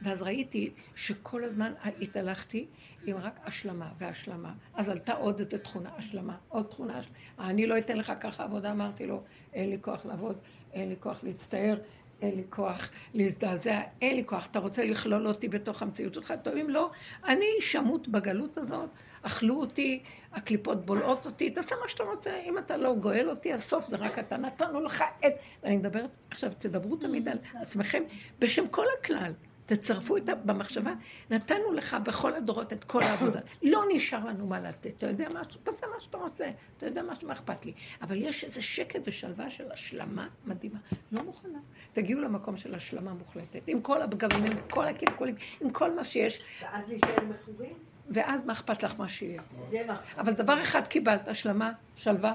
ואז 0.02 0.22
ראיתי 0.22 0.70
שכל 0.94 1.44
הזמן 1.44 1.72
התהלכתי 2.02 2.66
עם 3.06 3.16
רק 3.16 3.40
השלמה 3.44 3.88
והשלמה. 3.98 4.52
אז 4.74 4.88
עלתה 4.88 5.12
עוד 5.12 5.38
איזו 5.38 5.58
תכונה, 5.58 5.90
השלמה, 5.96 6.36
עוד 6.48 6.64
תכונה, 6.66 6.96
השלמה. 6.98 7.16
אני 7.38 7.66
לא 7.66 7.78
אתן 7.78 7.96
לך 7.96 8.12
ככה 8.20 8.44
עבודה, 8.44 8.70
אמרתי 8.72 9.06
לו, 9.06 9.22
אין 9.54 9.70
לי 9.70 9.78
כוח 9.80 10.06
לעבוד, 10.06 10.38
אין 10.72 10.88
לי 10.88 10.94
כוח 11.00 11.20
להצטער, 11.22 11.76
אין 12.22 12.36
לי 12.36 12.42
כוח 12.50 12.90
להזדעזע, 13.14 13.80
אין 14.02 14.16
לי 14.16 14.24
כוח. 14.26 14.46
אתה 14.46 14.58
רוצה 14.58 14.84
לכלול 14.84 15.26
אותי 15.26 15.48
בתוך 15.48 15.82
המציאות 15.82 16.14
שלך? 16.14 16.34
טוב, 16.42 16.54
אם 16.56 16.70
לא, 16.70 16.90
אני 17.24 17.46
שמות 17.60 18.08
בגלות 18.08 18.58
הזאת, 18.58 18.90
אכלו 19.22 19.60
אותי, 19.60 20.02
הקליפות 20.32 20.86
בולעות 20.86 21.26
אותי, 21.26 21.50
תעשה 21.50 21.74
מה 21.82 21.88
שאתה 21.88 22.02
רוצה. 22.02 22.40
אם 22.44 22.58
אתה 22.58 22.76
לא 22.76 22.94
גואל 22.94 23.30
אותי, 23.30 23.52
הסוף 23.52 23.86
זה 23.86 23.96
רק 23.96 24.18
אתה. 24.18 24.36
נתנו 24.36 24.80
לך 24.80 25.04
את... 25.26 25.32
ואני 25.62 25.76
מדברת, 25.76 26.16
עכשיו, 26.30 26.52
תדברו 26.58 26.96
תמיד 26.96 27.28
על 27.28 27.38
עצמכם 27.54 28.02
בשם 28.38 28.68
כל 28.68 28.86
הכלל. 28.98 29.32
תצרפו 29.66 30.16
את 30.16 30.28
ה... 30.28 30.34
במחשבה, 30.34 30.92
נתנו 31.30 31.72
לך 31.72 31.96
בכל 32.02 32.34
הדורות 32.34 32.72
את 32.72 32.84
כל 32.84 33.02
העבודה. 33.02 33.40
לא 33.62 33.84
נשאר 33.94 34.24
לנו 34.24 34.46
מה 34.46 34.60
לתת. 34.60 34.92
אתה 34.96 35.06
יודע 35.06 35.28
מה, 35.34 35.40
תעשה 35.62 35.86
מה 35.94 36.00
שאתה 36.00 36.18
רוצה, 36.18 36.50
אתה 36.76 36.86
יודע 36.86 37.02
מה, 37.02 37.12
מה 37.22 37.32
אכפת 37.32 37.66
לי. 37.66 37.72
אבל 38.02 38.22
יש 38.22 38.44
איזה 38.44 38.62
שקט 38.62 39.00
ושלווה 39.04 39.50
של 39.50 39.72
השלמה 39.72 40.28
מדהימה. 40.46 40.78
לא 41.12 41.22
מוכנה. 41.22 41.58
תגיעו 41.92 42.20
למקום 42.20 42.56
של 42.56 42.74
השלמה 42.74 43.14
מוחלטת. 43.14 43.62
עם 43.66 43.80
כל 43.80 44.02
הפגמים, 44.02 44.52
עם 44.52 44.58
כל 44.70 44.86
הקלקולים, 44.86 45.34
עם 45.60 45.70
כל 45.70 45.96
מה 45.96 46.04
שיש, 46.04 46.42
ואז 46.62 46.88
להישאר 46.88 47.24
מכורים? 47.24 47.74
ואז 48.10 48.44
מה 48.44 48.52
אכפת 48.52 48.82
לך 48.82 48.94
מה 48.98 49.08
שיהיה. 49.08 49.42
זה 49.68 49.82
מה. 49.86 50.00
אבל 50.18 50.32
דבר 50.32 50.60
אחד 50.60 50.86
קיבלת, 50.86 51.28
השלמה, 51.28 51.72
שלווה. 51.96 52.34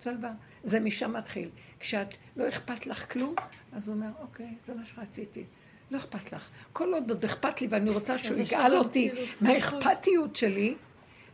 שלווה. 0.00 0.32
זה 0.64 0.80
משם 0.80 1.12
מתחיל. 1.12 1.50
כשאת 1.80 2.14
לא 2.36 2.48
אכפת 2.48 2.86
לך 2.86 3.12
כלום, 3.12 3.34
אז 3.72 3.88
הוא 3.88 3.94
אומר, 3.94 4.08
אוקיי, 4.20 4.54
זה 4.64 4.74
מה 4.74 4.84
שרציתי. 4.84 5.44
לא 5.90 5.98
אכפת 5.98 6.32
לך. 6.32 6.50
כל 6.72 6.94
עוד 6.94 7.10
עוד 7.10 7.24
אכפת 7.24 7.60
לי 7.60 7.66
ואני 7.70 7.90
רוצה 7.90 8.18
שהוא 8.18 8.36
יגאל 8.36 8.76
אותי 8.76 9.10
כאילו 9.10 9.26
מהאכפתיות 9.40 10.36
שלי, 10.36 10.74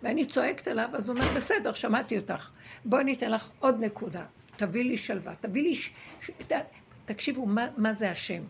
ואני 0.03 0.25
צועקת 0.25 0.69
עליו, 0.69 0.89
אז 0.93 1.09
הוא 1.09 1.17
אומר, 1.17 1.33
בסדר, 1.35 1.73
שמעתי 1.73 2.19
אותך. 2.19 2.51
בואי 2.85 3.05
ניתן 3.05 3.31
לך 3.31 3.49
עוד 3.61 3.85
נקודה. 3.85 4.25
תביא 4.57 4.85
לי 4.85 4.99
שלווה. 4.99 5.35
תביא 5.35 5.63
לי... 5.63 5.75
ש... 5.75 5.91
ש... 6.23 6.31
ת... 6.47 6.53
תקשיבו, 7.05 7.47
מה, 7.47 7.67
מה 7.77 7.95
זה 7.95 8.11
השם? 8.11 8.43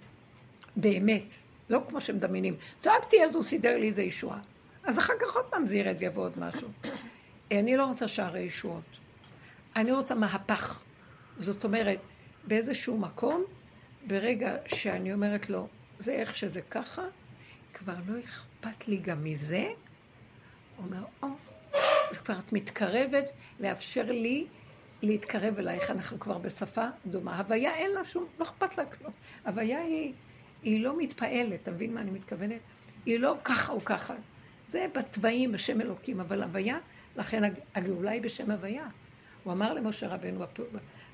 באמת. 0.77 1.35
לא 1.71 1.81
כמו 1.89 2.01
שמדמיינים. 2.01 2.57
צעקתי, 2.81 3.25
אז 3.25 3.35
הוא 3.35 3.43
סידר 3.43 3.77
לי 3.77 3.87
איזה 3.87 4.03
ישועה. 4.03 4.39
אז 4.85 4.99
אחר 4.99 5.13
כך 5.21 5.37
עוד 5.37 5.45
פעם 5.45 5.67
זה 5.67 5.77
ירד 5.77 5.97
ויבוא 5.99 6.23
עוד 6.23 6.33
משהו. 6.39 6.69
אני 7.53 7.77
לא 7.77 7.85
רוצה 7.85 8.09
שערי 8.09 8.41
ישועות. 8.41 8.99
אני 9.77 9.93
רוצה 9.93 10.15
מהפך. 10.15 10.83
זאת 11.39 11.65
אומרת, 11.65 11.99
באיזשהו 12.45 12.99
מקום, 12.99 13.45
ברגע 14.07 14.57
שאני 14.67 15.13
אומרת 15.13 15.51
לו, 15.51 15.69
זה 16.01 16.13
איך 16.13 16.37
שזה 16.37 16.61
ככה, 16.63 17.03
כבר 17.75 17.95
לא 18.07 18.15
אכפת 18.25 18.89
לי 18.89 18.97
גם 18.97 19.25
מזה, 19.25 19.65
הוא 20.77 20.87
אומר, 20.87 21.05
או, 21.23 21.29
אז 22.11 22.19
כבר 22.19 22.35
את 22.39 22.53
מתקרבת 22.53 23.31
לאפשר 23.61 24.05
לי 24.13 24.47
להתקרב 25.03 25.59
אלייך, 25.59 25.91
אנחנו 25.91 26.21
כבר 26.21 26.39
בשפה 26.39 26.87
דומה. 27.07 27.39
הוויה 27.39 27.75
אין 27.75 27.91
לה 27.91 28.05
שום, 28.05 28.27
לא 28.39 28.45
אכפת 28.45 28.79
לה 28.79 28.85
כלום. 28.85 29.13
הוויה 29.47 29.81
היא, 29.83 30.13
היא 30.63 30.81
לא 30.81 30.99
מתפעלת, 30.99 31.63
אתה 31.63 31.71
מבין 31.71 31.95
מה 31.95 32.01
אני 32.01 32.11
מתכוונת? 32.11 32.61
היא 33.07 33.19
לא 33.19 33.37
ככה 33.45 33.73
או 33.73 33.85
ככה. 33.85 34.15
זה 34.69 34.87
בתוואים, 34.95 35.53
בשם 35.53 35.81
אלוקים, 35.81 36.21
אבל 36.21 36.43
הוויה, 36.43 36.79
לכן 37.17 37.45
הג- 37.45 37.61
הגאולה 37.75 38.11
היא 38.11 38.23
בשם 38.23 38.51
הוויה. 38.51 38.87
הוא 39.45 39.53
אמר 39.53 39.73
למשה 39.73 40.09
רבנו, 40.09 40.45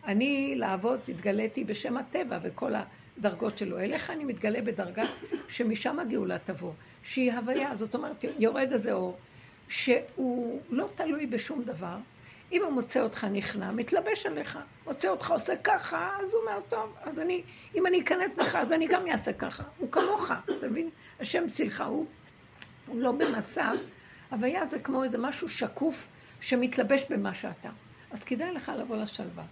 אני 0.05 0.55
לעבוד 0.57 1.01
התגליתי 1.09 1.65
בשם 1.65 1.97
הטבע 1.97 2.39
וכל 2.43 2.75
הדרגות 3.19 3.59
שלו. 3.59 3.79
אליך 3.79 4.11
אני 4.11 4.25
מתגלה 4.25 4.63
בדרגה 4.63 5.05
שמשם 5.49 5.99
הגאולה 5.99 6.39
תבוא, 6.39 6.73
שהיא 7.03 7.33
הוויה. 7.33 7.75
זאת 7.75 7.95
אומרת, 7.95 8.25
יורד 8.39 8.73
איזה 8.73 8.93
אור, 8.93 9.19
שהוא 9.69 10.61
לא 10.71 10.89
תלוי 10.95 11.27
בשום 11.27 11.63
דבר. 11.63 11.97
אם 12.53 12.65
הוא 12.65 12.73
מוצא 12.73 13.01
אותך 13.01 13.25
נכנע, 13.25 13.73
מתלבש 13.73 14.27
עליך. 14.27 14.59
מוצא 14.87 15.09
אותך 15.09 15.31
עושה 15.31 15.57
ככה, 15.57 16.17
אז 16.21 16.35
הוא 16.35 16.41
אומר, 16.41 16.61
טוב, 16.69 16.95
אז 17.01 17.19
אני, 17.19 17.43
אם 17.75 17.87
אני 17.87 18.01
אכנס 18.01 18.35
בך, 18.35 18.57
אז 18.57 18.73
אני 18.73 18.87
גם 18.87 19.07
אעשה 19.07 19.33
ככה. 19.33 19.63
הוא 19.79 19.93
כמוך, 19.93 20.31
אתה 20.59 20.69
מבין? 20.69 20.91
השם 21.21 21.47
צילך, 21.47 21.81
הוא, 21.81 22.07
הוא 22.87 23.01
לא 23.01 23.13
במצב. 23.13 23.77
הוויה 24.31 24.67
זה 24.67 24.79
כמו 24.79 25.05
איזה 25.05 25.19
משהו 25.19 25.49
שקוף 25.49 26.09
שמתלבש 26.41 27.05
במה 27.11 27.35
שאתה. 27.35 27.71
אז 28.11 28.25
כדאי 28.25 28.53
לך 28.53 28.73
לבוא 28.79 28.97
לשלווה. 28.97 29.45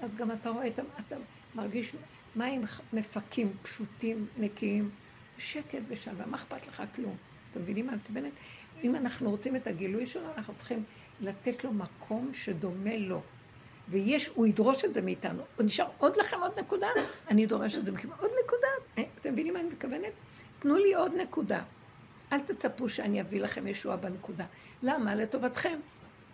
אז 0.00 0.14
גם 0.14 0.30
אתה 0.30 0.50
רואה, 0.50 0.66
אתה, 0.66 0.82
אתה 1.06 1.16
מרגיש 1.54 1.94
מים 2.38 2.62
מפקים, 2.92 3.52
פשוטים, 3.62 4.26
נקיים, 4.36 4.90
שקט 5.38 5.78
ושלווה, 5.88 6.26
מה 6.26 6.36
אכפת 6.36 6.66
לך 6.66 6.82
כלום? 6.94 7.16
אתם 7.50 7.60
מבינים 7.60 7.86
מה 7.86 7.92
אני 7.92 8.00
מתכוונת? 8.00 8.40
אם 8.84 8.96
אנחנו 8.96 9.30
רוצים 9.30 9.56
את 9.56 9.66
הגילוי 9.66 10.06
שלו, 10.06 10.34
אנחנו 10.36 10.54
צריכים 10.54 10.84
לתת 11.20 11.64
לו 11.64 11.72
מקום 11.72 12.30
שדומה 12.34 12.96
לו. 12.96 13.22
ויש, 13.88 14.30
הוא 14.34 14.46
ידרוש 14.46 14.84
את 14.84 14.94
זה 14.94 15.02
מאיתנו. 15.02 15.42
עוד 15.56 15.66
נשאר 15.66 15.88
עוד 15.98 16.16
לכם 16.16 16.36
עוד 16.40 16.58
נקודה? 16.58 16.86
אני 17.30 17.46
דורש 17.46 17.76
את 17.76 17.86
זה 17.86 17.92
מכם. 17.92 18.08
עוד 18.18 18.30
נקודה? 18.44 19.04
אתם 19.20 19.32
מבינים 19.32 19.54
מה 19.54 19.60
אני 19.60 19.68
מתכוונת? 19.68 20.12
תנו 20.58 20.76
לי 20.76 20.94
עוד 20.94 21.14
נקודה. 21.14 21.62
אל 22.32 22.40
תצפו 22.40 22.88
שאני 22.88 23.20
אביא 23.20 23.40
לכם 23.40 23.66
ישועה 23.66 23.96
בנקודה. 23.96 24.44
למה? 24.82 25.14
לטובתכם. 25.14 25.78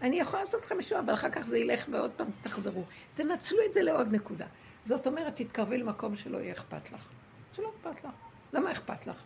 אני 0.03 0.21
יכולה 0.21 0.45
לעשות 0.45 0.65
לכם 0.65 0.79
משהו, 0.79 0.99
אבל 0.99 1.15
אחר 1.15 1.31
כך 1.31 1.41
זה 1.41 1.59
ילך 1.59 1.87
ועוד 1.91 2.11
פעם 2.11 2.29
תחזרו. 2.41 2.83
תנצלו 3.15 3.59
את 3.69 3.73
זה 3.73 3.83
לעוד 3.83 4.15
נקודה. 4.15 4.47
זאת 4.85 5.07
אומרת, 5.07 5.37
תתקרבי 5.37 5.79
למקום 5.79 6.17
שלא 6.17 6.39
יהיה 6.39 6.53
אכפת 6.53 6.93
לך. 6.93 7.09
שלא 7.53 7.71
אכפת 7.71 8.05
לך. 8.05 8.15
למה 8.53 8.73
אכפת 8.73 9.07
לך? 9.07 9.23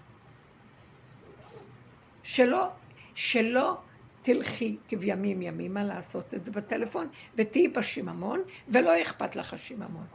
שלא, 2.23 2.69
שלא 3.15 3.79
תלכי 4.23 4.77
כבימים 4.89 5.43
ימימה 5.43 5.85
לעשות 5.85 6.35
את 6.35 6.45
זה 6.45 6.51
בטלפון, 6.51 7.09
ותהיי 7.35 7.69
בשיממון, 7.69 8.43
ולא 8.69 9.03
אכפת 9.03 9.37
לך 9.37 9.55
השיממון. 9.55 10.07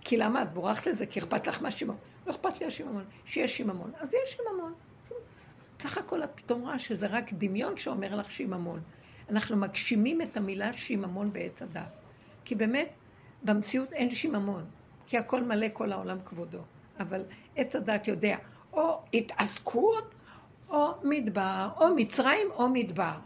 כי 0.00 0.16
למה 0.16 0.42
את 0.42 0.52
בורחת 0.52 0.86
לזה? 0.86 1.06
כי 1.06 1.18
אכפת 1.18 1.46
לך 1.46 1.62
מהשיממון. 1.62 1.96
לא 2.26 2.32
אכפת 2.32 2.60
לי 2.60 2.66
השיממון. 2.66 3.04
שיש 3.24 3.56
שיממון, 3.56 3.92
אז 3.98 4.14
יש 4.14 4.36
שיממון. 4.36 4.74
סך 5.80 5.98
הכל 5.98 6.24
את 6.24 6.30
פתאום 6.34 6.60
רואה 6.60 6.78
שזה 6.78 7.06
רק 7.06 7.32
דמיון 7.32 7.76
שאומר 7.76 8.16
לך 8.16 8.30
שיממון. 8.30 8.80
אנחנו 9.30 9.56
מגשימים 9.56 10.22
את 10.22 10.36
המילה 10.36 10.72
שיממון 10.72 11.32
בעץ 11.32 11.62
הדת. 11.62 11.82
כי 12.44 12.54
באמת, 12.54 12.88
במציאות 13.42 13.92
אין 13.92 14.10
שיממון. 14.10 14.64
כי 15.06 15.18
הכל 15.18 15.42
מלא 15.42 15.66
כל 15.72 15.92
העולם 15.92 16.18
כבודו. 16.24 16.60
אבל 17.00 17.22
עץ 17.56 17.76
הדת 17.76 18.08
יודע, 18.08 18.36
או 18.72 19.02
התעסקות, 19.14 20.14
או 20.68 20.88
מדבר, 21.02 21.68
או 21.80 21.94
מצרים, 21.96 22.46
או 22.50 22.68
מדבר. 22.68 23.18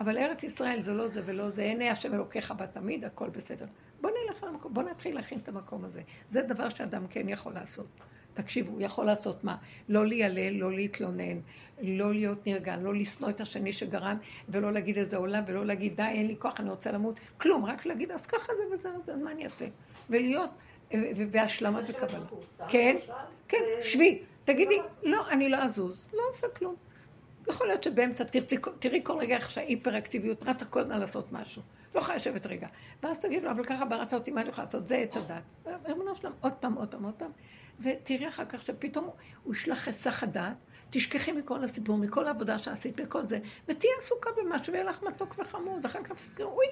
אבל 0.00 0.18
ארץ 0.18 0.42
ישראל 0.42 0.80
זה 0.80 0.92
לא 0.92 1.06
זה 1.06 1.22
ולא 1.24 1.48
זה, 1.48 1.62
עיני 1.62 1.90
השם 1.90 2.14
אלוקיך 2.14 2.50
בה 2.50 2.66
תמיד, 2.66 3.04
הכל 3.04 3.28
בסדר. 3.28 3.66
בוא 4.00 4.10
נלך 4.10 4.44
למקום, 4.44 4.74
בוא 4.74 4.82
נתחיל 4.82 5.14
להכין 5.14 5.38
את 5.38 5.48
המקום 5.48 5.84
הזה. 5.84 6.02
זה 6.28 6.42
דבר 6.42 6.68
שאדם 6.68 7.06
כן 7.06 7.28
יכול 7.28 7.52
לעשות. 7.52 7.86
תקשיבו, 8.34 8.72
הוא 8.72 8.80
יכול 8.82 9.06
לעשות 9.06 9.44
מה? 9.44 9.56
לא 9.88 10.06
לילל, 10.06 10.52
לא 10.52 10.72
להתלונן, 10.72 11.40
לא 11.82 12.12
להיות 12.12 12.46
נרגן, 12.46 12.82
לא 12.82 12.94
לשנוא 12.94 13.30
את 13.30 13.40
השני 13.40 13.72
שגרם, 13.72 14.16
ולא 14.48 14.72
להגיד 14.72 14.98
איזה 14.98 15.16
עולם, 15.16 15.42
ולא 15.46 15.66
להגיד 15.66 15.96
די, 15.96 16.02
אין 16.02 16.26
לי 16.26 16.36
כוח, 16.38 16.60
אני 16.60 16.70
רוצה 16.70 16.92
למות. 16.92 17.20
כלום, 17.36 17.64
רק 17.64 17.86
להגיד, 17.86 18.10
אז 18.10 18.26
ככה 18.26 18.52
זה 18.54 18.62
וזה, 18.72 18.88
אז 18.88 19.18
מה 19.22 19.30
אני 19.30 19.44
אעשה? 19.44 19.66
ולהיות 20.10 20.50
בהשלמה 21.30 21.80
וקבלה. 21.86 22.24
כן, 22.68 22.96
כן, 23.48 23.58
שבי, 23.80 24.22
תגידי, 24.44 24.78
לא, 25.02 25.28
אני 25.30 25.48
לא 25.48 25.56
אזוז, 25.56 26.08
לא 26.12 26.22
עושה 26.30 26.48
כלום. 26.48 26.74
יכול 27.50 27.66
להיות 27.66 27.84
שבאמצע 27.84 28.24
תרצי, 28.24 28.56
תראי 28.78 29.00
כל 29.04 29.18
רגע 29.18 29.34
איך 29.34 29.50
שההיפר-אקטיביות 29.50 30.42
רצה 30.42 30.64
כל 30.64 30.80
הזמן 30.80 30.98
לעשות 30.98 31.32
משהו. 31.32 31.62
לא 31.94 32.00
יכולה 32.00 32.16
לשבת 32.16 32.46
רגע. 32.46 32.68
ואז 33.02 33.18
תגיד 33.18 33.42
לו, 33.42 33.50
אבל 33.50 33.64
ככה 33.64 33.84
בראת 33.84 34.14
אותי, 34.14 34.30
מה 34.30 34.40
אני 34.40 34.48
יכולה 34.48 34.64
לעשות? 34.64 34.88
זה 34.88 34.96
עץ 34.96 35.16
הדת. 35.16 35.42
ריבונו 35.88 36.16
שלם, 36.16 36.32
עוד 36.40 36.52
פעם, 36.52 36.74
עוד 36.74 36.88
פעם, 36.88 37.04
עוד 37.04 37.14
פעם. 37.14 37.30
ותראי 37.80 38.28
אחר 38.28 38.44
כך 38.44 38.62
שפתאום 38.62 39.10
הוא 39.44 39.54
ישלח 39.54 39.86
היסח 39.86 40.22
הדעת, 40.22 40.66
תשכחי 40.90 41.32
מכל 41.32 41.64
הסיפור, 41.64 41.98
מכל 41.98 42.26
העבודה 42.26 42.58
שעשית, 42.58 43.00
מכל 43.00 43.28
זה, 43.28 43.38
ותהיי 43.68 43.90
עסוקה 43.98 44.30
במשהו, 44.36 44.72
ויהיה 44.72 44.84
לך 44.84 45.02
מתוק 45.02 45.38
וחמוד, 45.38 45.84
אחר 45.84 46.02
כך 46.02 46.12
תזכרו, 46.12 46.50
אוי, 46.50 46.66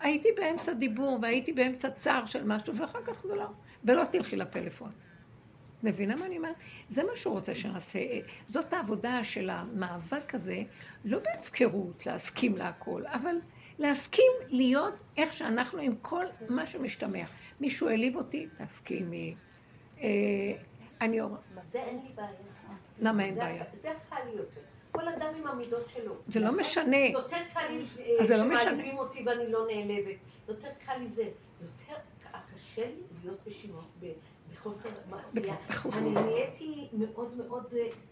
הייתי 0.00 0.28
באמצע 0.36 0.72
דיבור, 0.72 1.18
והייתי 1.22 1.52
באמצע 1.52 1.90
צער 1.90 2.26
של 2.26 2.44
משהו, 2.44 2.76
ואחר 2.76 2.98
כך 3.04 3.12
זה 3.12 3.34
לא. 3.34 3.46
ולא 3.84 4.04
תלכי 4.04 4.36
לפלאפון. 4.36 4.90
מבינה 5.82 6.16
מה 6.16 6.26
אני 6.26 6.36
אומרת? 6.36 6.56
זה 6.88 7.04
מה 7.04 7.16
שהוא 7.16 7.34
רוצה 7.34 7.54
שנעשה. 7.54 7.98
זאת 8.46 8.72
העבודה 8.72 9.24
של 9.24 9.50
המאבק 9.50 10.34
הזה, 10.34 10.62
לא 11.04 11.18
בהפקרות 11.18 12.06
להסכים 12.06 12.56
להכל, 12.56 13.02
אבל 13.06 13.36
להסכים 13.78 14.32
להיות 14.48 14.94
איך 15.16 15.32
שאנחנו 15.32 15.80
עם 15.80 15.96
כל 15.96 16.24
מה 16.48 16.66
שמשתמע. 16.66 17.24
מישהו 17.60 17.88
העליב 17.88 18.16
אותי, 18.16 18.46
תסכימי. 18.56 19.34
אה, 20.02 20.08
אני 21.00 21.20
אומרת... 21.20 21.40
זה 21.66 21.78
אין 21.78 22.00
לי 22.04 22.12
בעיה. 22.14 22.28
למה 23.00 23.24
אין 23.24 23.34
בעיה? 23.34 23.64
זה 23.72 23.88
קל 24.10 24.16
לי 24.24 24.36
יותר. 24.36 24.60
כל 24.92 25.08
אדם 25.08 25.34
עם 25.38 25.46
המידות 25.46 25.88
שלו. 25.88 26.14
זה 26.26 26.40
לא 26.40 26.52
משנה. 26.52 26.96
יותר 26.96 27.36
קל 27.54 27.68
לי 27.70 27.86
אז 28.20 28.26
זה 28.26 28.36
לא. 28.36 28.56
שמעליבים 28.56 28.98
אותי 28.98 29.22
ואני 29.26 29.52
לא 29.52 29.66
נעלבת. 29.66 30.16
יותר 30.48 30.68
קל 30.86 30.96
לי 30.98 31.06
זה. 31.06 31.28
יותר 31.62 31.94
קשה 32.54 32.86
לי 32.86 33.02
להיות 33.22 33.38
בשימוע, 33.46 33.82
בחוסר 34.62 34.88
מעשייה. 35.10 35.54
אני 35.98 36.10
נהייתי 36.10 36.88
מאוד 36.92 37.36
מאוד... 37.36 37.64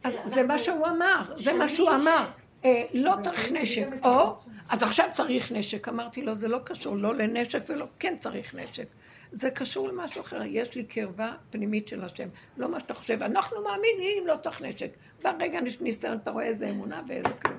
אז 0.05 0.15
זה 0.25 0.43
מה 0.43 0.59
שהוא 0.59 0.87
אמר, 0.87 1.23
זה 1.37 1.53
מה 1.53 1.69
שהוא 1.69 1.91
אמר. 1.91 2.27
אה, 2.65 2.85
לא 2.95 3.15
צריך 3.21 3.53
נשק, 3.53 3.87
או, 4.05 4.37
אז 4.69 4.83
עכשיו 4.83 5.07
צריך 5.13 5.53
נשק. 5.53 5.89
אמרתי 5.89 6.23
לו, 6.23 6.35
זה 6.35 6.49
לא 6.49 6.59
קשור 6.65 6.97
לא 6.97 7.15
לנשק 7.15 7.63
ולא, 7.69 7.87
כן 7.99 8.17
צריך 8.21 8.55
נשק. 8.55 8.87
זה 9.33 9.51
קשור 9.51 9.89
למשהו 9.89 10.21
אחר. 10.21 10.43
יש 10.45 10.75
לי 10.75 10.85
קרבה 10.85 11.33
פנימית 11.51 11.89
של 11.89 12.05
השם. 12.05 12.29
לא 12.57 12.69
מה 12.69 12.81
שאתה 12.81 12.95
חושב, 12.95 13.23
אנחנו 13.23 13.57
מאמינים, 13.63 14.27
לא 14.27 14.37
צריך 14.37 14.63
נשק. 14.63 14.97
ברגע 15.23 15.59
יש 15.67 15.81
ניסיון, 15.81 16.19
אתה 16.23 16.31
רואה 16.31 16.45
איזה 16.45 16.71
אמונה 16.71 17.03
ואיזה 17.07 17.29
כלום. 17.43 17.59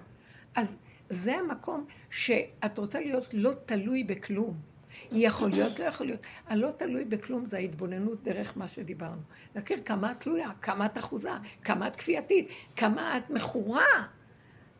אז 0.56 0.78
זה 1.10 1.36
המקום 1.36 1.86
שאת 2.10 2.78
רוצה 2.78 3.00
להיות 3.00 3.34
לא 3.34 3.52
תלוי 3.66 4.04
בכלום. 4.04 4.71
יכול 5.12 5.50
להיות, 5.50 5.80
לא 5.80 5.86
יכול 5.86 6.08
להיות. 6.08 6.26
הלא 6.48 6.70
תלוי 6.78 7.06
בכלום 7.06 7.46
זה 7.46 7.58
ההתבוננות 7.58 8.24
דרך 8.24 8.58
מה 8.58 8.68
שדיברנו. 8.68 9.22
להכיר 9.56 9.78
כמה 9.86 10.12
את 10.12 10.20
תלויה, 10.20 10.50
כמה 10.62 10.86
את 10.86 10.98
אחוזה, 10.98 11.32
כמה 11.64 11.88
את 11.88 11.96
כפייתית, 11.96 12.50
כמה 12.76 13.18
את 13.18 13.30
מכורה. 13.30 13.84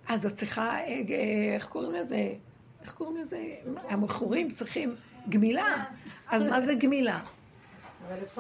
אז 0.08 0.26
את 0.26 0.36
צריכה, 0.36 0.70
אה, 0.70 0.88
אה, 0.88 1.54
איך 1.54 1.68
קוראים 1.68 1.92
לזה? 1.92 2.34
איך 2.82 2.92
קוראים 2.92 3.18
לזה? 3.18 3.56
המכורים 3.90 4.50
צריכים 4.50 4.96
גמילה. 5.30 5.84
אז 6.28 6.44
מה 6.44 6.62
זה 6.62 6.74
גמילה? 6.74 7.20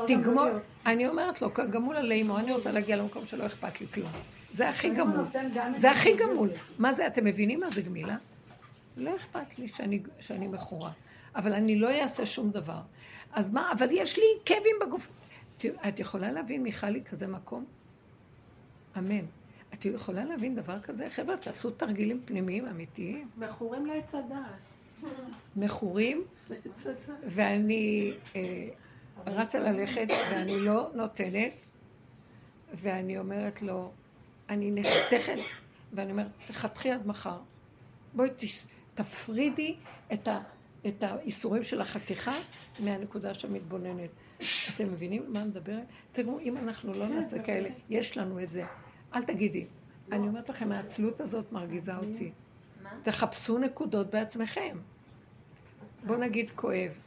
תגמול, 0.08 0.60
אני 0.86 1.08
אומרת 1.08 1.42
לו, 1.42 1.50
גמול 1.70 1.96
עלי 1.96 2.22
אמו, 2.22 2.38
אני 2.38 2.52
רוצה 2.52 2.72
להגיע 2.72 2.96
למקום 2.96 3.26
שלא 3.26 3.46
אכפת 3.46 3.82
לי 3.82 3.88
כלום. 3.88 4.12
זה 4.52 4.70
הכי 4.70 4.90
גמול. 4.90 5.26
זה 5.78 5.92
הכי 5.92 6.16
גמול. 6.16 6.50
מה 6.80 6.94
זה, 6.94 7.08
אתם 7.08 7.26
מבינים 7.26 7.60
מה 7.60 7.70
זה 7.70 7.82
גמילה? 7.82 8.18
לא 8.98 9.16
אכפת 9.16 9.60
לי 9.60 9.68
שאני 10.20 10.48
מכורה. 10.48 10.92
אבל 11.36 11.54
אני 11.54 11.76
לא 11.76 12.02
אעשה 12.02 12.26
שום 12.26 12.52
דבר. 12.52 12.82
אז 13.32 13.50
מה, 13.50 13.72
אבל 13.72 13.88
יש 13.92 14.18
לי 14.18 14.26
כאבים 14.46 14.76
בגוף. 14.82 15.12
את 15.88 16.00
יכולה 16.00 16.32
להבין, 16.32 16.64
מיכלי, 16.64 17.04
כזה 17.04 17.28
מקום? 17.28 17.66
אמן. 18.98 19.26
את 19.74 19.86
יכולה 19.86 20.26
להבין 20.26 20.56
דבר 20.56 20.80
כזה? 20.80 21.10
חבר'ה, 21.10 21.38
תעשו 21.38 21.72
תרגילים 21.72 22.22
פנימיים 22.26 22.68
אמיתיים. 22.68 23.30
מכורים 23.38 23.86
לעץ 23.86 24.16
הדעת. 24.16 25.12
מכורים, 25.56 26.24
ואני 27.24 28.14
אה, 28.36 28.68
רצה 29.28 29.60
ללכת 29.60 30.08
ואני 30.32 30.60
לא 30.60 30.90
נותנת, 30.94 31.62
ואני 32.74 33.18
אומרת 33.18 33.62
לו, 33.62 33.92
אני 34.50 34.72
נחתכת, 34.72 35.40
ואני 35.94 36.12
אומרת, 36.12 36.28
תחתכי 36.48 36.92
עד 36.92 37.08
מחר. 37.08 37.40
בואי. 38.14 38.30
תפרידי 38.94 39.76
את, 40.14 40.28
ה... 40.28 40.40
את 40.88 41.04
האיסורים 41.04 41.64
של 41.64 41.82
החתיכה 41.82 42.34
מהנקודה 42.80 43.34
שמתבוננת. 43.34 44.10
אתם 44.76 44.92
מבינים 44.92 45.34
מה 45.34 45.46
מדברת? 45.46 45.94
תראו, 46.12 46.40
אם 46.40 46.58
אנחנו 46.58 46.94
לא 46.94 47.08
נעשה 47.08 47.44
כאלה, 47.44 47.70
יש 47.90 48.18
לנו 48.18 48.40
את 48.40 48.50
זה. 48.50 48.64
אל 49.16 49.22
תגידי. 49.22 49.66
אני 50.12 50.28
אומרת 50.28 50.50
לכם, 50.50 50.72
העצלות 50.72 51.20
הזאת 51.20 51.52
מרגיזה 51.52 51.98
אותי. 51.98 52.32
תחפשו 53.04 53.58
נקודות 53.58 54.10
בעצמכם. 54.10 54.78
בוא 56.06 56.18
נגיד 56.18 56.50
כואב. 56.50 56.98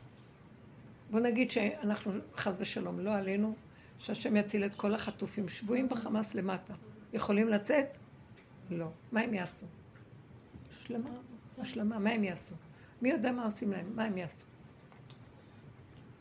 בוא 1.10 1.20
נגיד 1.20 1.50
שאנחנו, 1.50 2.12
חס 2.34 2.56
ושלום, 2.60 3.00
לא 3.00 3.14
עלינו, 3.14 3.54
שהשם 3.98 4.37
יציל 4.37 4.64
את 4.64 4.74
כל 4.74 4.94
החטופים 4.94 5.48
שבויים 5.48 5.88
בחמאס 5.88 6.34
למטה. 6.34 6.74
יכולים 7.12 7.48
לצאת? 7.48 7.96
לא. 8.70 8.88
מה 9.12 9.20
הם 9.20 9.34
יעשו? 9.34 9.66
השלמה, 10.70 11.10
השלמה, 11.58 11.98
מה 11.98 12.10
הם 12.10 12.24
יעשו? 12.24 12.54
מי 13.04 13.10
יודע 13.10 13.32
מה 13.32 13.44
עושים 13.44 13.72
להם? 13.72 13.86
מה 13.94 14.04
הם 14.04 14.18
יעשו? 14.18 14.44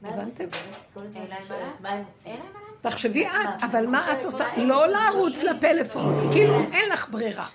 הבנתם? 0.03 0.45
תחשבי 2.81 3.27
את, 3.27 3.63
אבל 3.63 3.87
מה 3.87 4.19
את 4.19 4.25
עושה? 4.25 4.43
לא 4.57 4.87
לרוץ 4.87 5.43
לפלאפון, 5.43 6.31
כאילו 6.31 6.59
אין 6.71 6.89
לך 6.89 7.09
ברירה. 7.09 7.47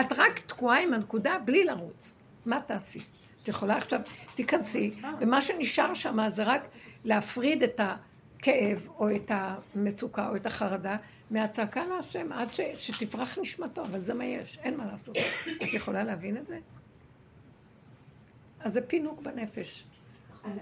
את 0.00 0.12
רק 0.16 0.38
תקועה 0.38 0.80
עם 0.80 0.94
הנקודה 0.94 1.38
בלי 1.44 1.64
לרוץ. 1.64 2.14
מה 2.46 2.60
תעשי? 2.60 3.00
את 3.42 3.48
יכולה 3.48 3.76
עכשיו, 3.76 4.00
תיכנסי, 4.34 4.90
ומה 5.20 5.42
שנשאר 5.42 5.94
שם 5.94 6.28
זה 6.28 6.42
רק 6.42 6.68
להפריד 7.04 7.62
את 7.62 7.80
הכאב, 7.80 8.88
או 8.98 9.16
את 9.16 9.30
המצוקה, 9.34 10.28
או 10.28 10.36
את 10.36 10.46
החרדה, 10.46 10.96
מהצעקה 11.30 11.86
להשם, 11.86 12.32
עד 12.32 12.54
ש, 12.54 12.60
שתפרח 12.78 13.38
נשמתו, 13.38 13.82
אבל 13.82 14.00
זה 14.00 14.14
מה 14.14 14.24
יש, 14.24 14.58
אין 14.62 14.76
מה 14.76 14.86
לעשות. 14.86 15.16
את 15.62 15.74
יכולה 15.74 16.04
להבין 16.04 16.36
את 16.36 16.46
זה? 16.46 16.58
אז 18.60 18.72
זה 18.72 18.80
פינוק 18.80 19.22
בנפש. 19.22 19.84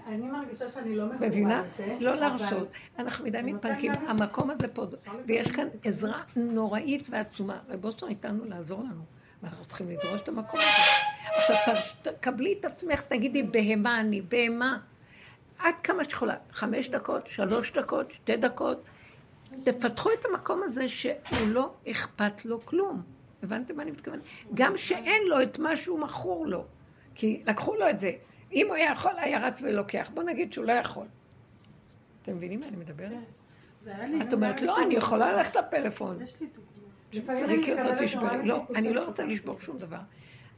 אני 0.07 0.27
מרגישה 0.27 0.71
שאני 0.71 0.95
לא 0.95 1.05
מבינה? 1.05 1.61
לזה. 1.61 1.97
לא 1.99 2.15
להרשות. 2.15 2.67
אנחנו 2.99 3.25
מדי 3.25 3.41
מתפנקים. 3.43 3.91
המקום 4.07 4.49
הזה 4.49 4.67
פה, 4.67 4.85
ויש 5.27 5.51
כאן 5.51 5.67
עזרה 5.83 6.23
נוראית 6.35 7.07
ועצומה. 7.11 7.59
רב 7.69 7.85
אושר 7.85 8.07
איתנו 8.07 8.45
לעזור 8.45 8.83
לנו. 8.83 9.01
ואנחנו 9.43 9.65
צריכים 9.65 9.89
לדרוש 9.89 10.21
את 10.21 10.27
המקום 10.27 10.59
הזה. 10.59 11.47
עכשיו, 11.49 11.75
תקבלי 12.01 12.55
את 12.59 12.65
עצמך, 12.65 13.01
תגידי, 13.01 13.43
בהמה 13.43 13.99
אני, 13.99 14.21
בהמה. 14.21 14.77
עד 15.59 15.75
כמה 15.83 16.03
שיכולה. 16.03 16.35
חמש 16.51 16.89
דקות, 16.89 17.27
שלוש 17.27 17.71
דקות, 17.71 18.11
שתי 18.11 18.37
דקות. 18.37 18.83
תפתחו 19.63 20.09
את 20.19 20.25
המקום 20.25 20.63
הזה 20.63 20.89
שהוא 20.89 21.47
לא 21.47 21.73
אכפת 21.91 22.45
לו 22.45 22.61
כלום. 22.61 23.01
הבנתם 23.43 23.75
מה 23.75 23.83
אני 23.83 23.91
מתכוונת? 23.91 24.21
גם 24.53 24.77
שאין 24.77 25.23
לו 25.27 25.41
את 25.41 25.59
מה 25.59 25.75
שהוא 25.75 25.99
מכור 25.99 26.47
לו. 26.47 26.65
כי 27.17 27.41
לקחו 27.47 27.75
לו 27.75 27.89
את 27.89 27.99
זה. 27.99 28.11
אם 28.53 28.67
הוא 28.67 28.75
היה 28.75 28.91
יכול, 28.91 29.11
היה 29.17 29.47
רץ 29.47 29.61
ולוקח. 29.61 30.09
בוא 30.13 30.23
נגיד 30.23 30.53
שהוא 30.53 30.65
לא 30.65 30.71
יכול. 30.71 31.05
אתם 32.21 32.35
מבינים 32.35 32.59
מה 32.59 32.67
אני 32.67 32.77
מדברת? 32.77 33.11
לי 33.85 34.21
את 34.21 34.33
אומרת, 34.33 34.61
לא, 34.61 34.83
אני 34.83 34.95
יכולה 34.95 35.33
ללכת 35.33 35.55
לפלאפון. 35.55 36.19
תזרקי 37.09 37.71
אותו, 37.71 37.83
מקבלת 37.83 38.01
תשברי. 38.01 38.45
לא, 38.45 38.65
אני 38.75 38.93
לא 38.93 39.03
רוצה. 39.03 39.25
לשבור 39.25 39.59
שום 39.59 39.77
דבר. 39.77 39.97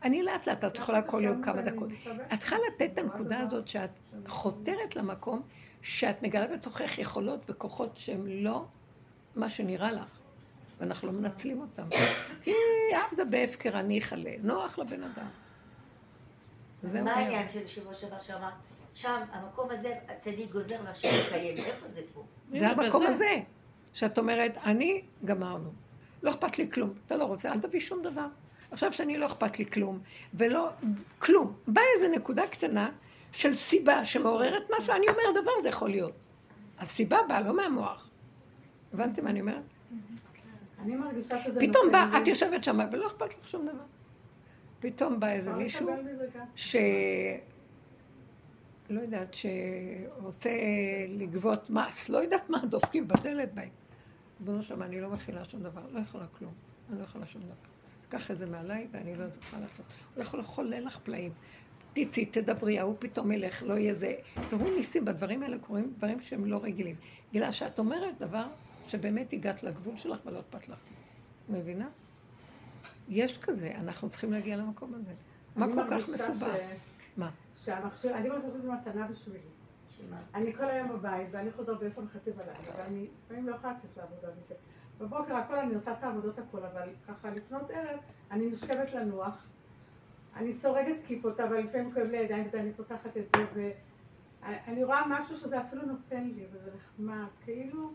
אני 0.04 0.24
לאט 0.24 0.48
לאט, 0.48 0.64
את 0.66 0.78
יכולה 0.78 1.02
כל 1.02 1.22
יום 1.26 1.44
כמה 1.44 1.62
דקות. 1.62 1.90
את 2.34 2.40
צריכה 2.40 2.56
לתת 2.68 2.90
את 2.94 2.98
הנקודה 2.98 3.40
הזאת 3.40 3.68
שאת 3.68 3.90
חותרת 4.28 4.96
למקום 4.96 5.42
שאת 5.82 6.24
מגלה 6.24 6.48
בתוכך 6.48 7.00
יכולות 7.00 7.50
וכוחות 7.50 7.98
שהם 7.98 8.28
לא 8.28 8.66
מה 9.36 9.50
שנראה 9.50 9.92
לך, 9.92 10.20
ואנחנו 10.80 11.08
לא 11.08 11.14
מנצלים 11.14 11.62
אותם. 11.62 11.84
כי 12.42 12.52
עבדה 13.08 13.26
בהפקר 13.26 13.80
אני 13.80 14.00
אכלה, 14.00 14.32
נוח 14.44 14.80
לבן 14.80 15.04
אדם. 15.04 15.28
זהו 16.84 17.06
מה. 17.06 17.14
העניין 17.14 17.50
של 17.50 17.68
שבוע 17.68 17.94
שעבר 17.94 18.20
שאמר, 18.20 18.50
שם, 18.94 19.22
המקום 19.32 19.72
הזה, 19.72 19.96
הצדיק 20.08 20.52
גוזר 20.52 20.76
והשם 20.86 21.08
מקיים, 21.28 21.58
איפה 21.58 21.88
זה 21.88 22.02
פה? 22.14 22.24
זה 22.50 22.70
המקום. 22.70 23.06
הזה, 23.06 23.40
שאת 23.94 24.18
אומרת, 24.18 24.58
אני, 24.64 25.02
גמרנו. 25.26 25.72
לא 26.24 26.30
אכפת 26.30 26.58
לי 26.58 26.72
כלום. 26.72 26.94
אתה 27.06 27.18
לא 27.18 27.24
רוצה, 27.24 27.52
אל 27.52 27.60
תביא 27.60 27.80
שום 27.80 28.02
דבר. 28.02 28.28
עכשיו 28.72 28.94
שאני 28.94 29.18
לא 29.18 29.26
אכפת 29.26 29.60
לי 29.60 29.66
כלום, 29.66 30.00
ולא, 30.34 30.70
כלום. 31.20 31.54
באה 31.68 31.84
איזו 31.96 32.08
נקודה 32.12 32.48
קטנה 32.48 32.90
של 33.32 33.54
סיבה 33.54 34.06
שמעוררת 34.06 34.64
משהו, 34.80 34.94
אני 34.94 35.08
אומר, 35.08 35.42
דבר 35.42 35.52
זה 35.64 35.70
יכול 35.70 35.90
להיות. 35.90 36.14
הסיבה 36.80 37.18
באה, 37.28 37.42
לא 37.42 37.56
מהמוח. 37.56 38.10
הבנתם 38.94 39.24
מה 39.24 39.30
אני 39.30 39.42
אומרת? 39.42 39.64
אני 40.82 40.96
מרגישה 40.96 41.44
שזה... 41.44 41.60
פתאום 41.60 41.92
בא, 41.92 42.10
את 42.22 42.28
יושבת 42.28 42.64
שם 42.64 42.80
ולא 42.92 43.08
אכפת 43.08 43.38
לך 43.38 43.48
שום 43.48 43.66
דבר. 43.66 43.84
פתאום 44.80 45.20
בא 45.20 45.28
איזה 45.28 45.54
מישהו. 45.54 45.90
ש... 46.56 46.76
לא 48.90 49.02
יודעת, 49.02 49.34
שרוצה 49.34 50.50
לגבות 51.10 51.70
מס, 51.70 52.10
לא 52.10 52.18
יודעת 52.18 52.50
מה, 52.50 52.66
דופקים 52.66 53.08
בדלת 53.08 53.54
בית. 53.54 53.72
ריבונו 54.40 54.64
שלמה, 54.64 54.86
אני 54.86 55.02
לא 55.02 55.10
מכילה 55.10 55.46
שום 55.46 55.64
דבר, 55.64 55.82
לא 55.92 56.00
יכולה 56.00 56.28
כלום, 56.28 56.54
אני 56.90 57.00
לא 57.00 57.04
יכולה 57.04 57.26
שום 57.26 57.42
דבר. 57.42 57.54
קח 58.10 58.32
את 58.32 58.38
זה 58.38 58.46
מעליי 58.46 58.88
ואני 58.92 59.16
לא 59.16 59.24
יודעת 59.24 59.54
מה 59.54 59.60
לעשות. 59.60 59.86
הוא 60.16 60.22
יכול 60.24 60.40
לחולל 60.40 60.86
לך 60.86 61.00
פלאים. 61.00 61.32
תצאי, 61.94 62.26
תדברי, 62.26 62.80
ההוא 62.80 62.96
פתאום 63.00 63.32
ילך, 63.32 63.64
לא 63.64 63.74
יהיה 63.74 63.94
זה. 63.94 64.16
תראו 64.48 64.72
ניסים, 64.72 65.06
בדברים 65.06 65.44
האלה 65.44 65.58
קורים 65.60 65.94
דברים 65.98 66.20
שהם 66.22 66.46
לא 66.46 66.60
רגילים. 66.64 66.96
בגלל 67.32 67.52
שאת 67.52 67.80
אומרת 67.80 68.20
דבר 68.20 68.48
שבאמת 68.88 69.34
הגעת 69.34 69.64
לגבול 69.64 69.98
שלך 69.98 70.20
ולא 70.26 70.40
אכפת 70.40 70.70
לך. 70.70 70.80
מבינה? 71.50 71.90
יש 73.10 73.38
כזה, 73.38 73.72
אנחנו 73.76 74.10
צריכים 74.10 74.32
להגיע 74.32 74.58
למקום 74.58 74.94
הזה. 74.94 75.14
מה 75.56 75.68
כל 75.74 75.88
כך 75.90 76.10
מסובך? 76.10 76.56
מה? 77.18 77.30
שהמכשיר, 77.58 78.18
אני 78.18 78.30
מרגישה 78.30 78.58
שזו 78.58 78.72
מתנה 78.72 79.08
בשבילי. 79.08 79.40
אני 80.34 80.54
כל 80.54 80.64
היום 80.64 80.90
בבית, 80.90 81.28
ואני 81.32 81.52
חוזרת 81.52 81.80
בעשר 81.80 82.02
וחצי 82.02 82.32
בלילה, 82.32 82.54
ואני 82.78 83.08
לפעמים 83.26 83.48
לא 83.48 83.56
יכולה 83.56 83.74
לצאת 83.74 83.98
לעבודה 83.98 84.28
וזה. 84.28 84.56
בבוקר 85.00 85.36
הכל, 85.36 85.56
אני 85.56 85.76
עושה 85.76 85.92
את 85.92 86.04
העבודות 86.04 86.40
הכל, 86.40 86.64
אבל 86.64 86.90
ככה 87.08 87.30
לפנות 87.30 87.70
ערב, 87.70 88.00
אני 88.32 88.46
נשכבת 88.46 88.94
לנוח. 88.94 89.46
אני 90.36 90.54
סורגת 90.54 90.96
כיפות, 91.08 91.40
אבל 91.40 91.58
לפעמים 91.58 91.94
כואב 91.94 92.08
לי 92.08 92.18
הידיים 92.18 92.48
וזה, 92.48 92.60
אני 92.60 92.74
פותחת 92.74 93.18
את 93.18 93.36
זה, 93.36 93.66
ואני 94.44 94.84
רואה 94.84 95.02
משהו 95.08 95.38
שזה 95.38 95.62
אפילו 95.62 95.82
נותן 95.86 96.24
לי, 96.24 96.46
וזה 96.52 96.72
נחמד, 96.76 97.28
כאילו... 97.46 97.92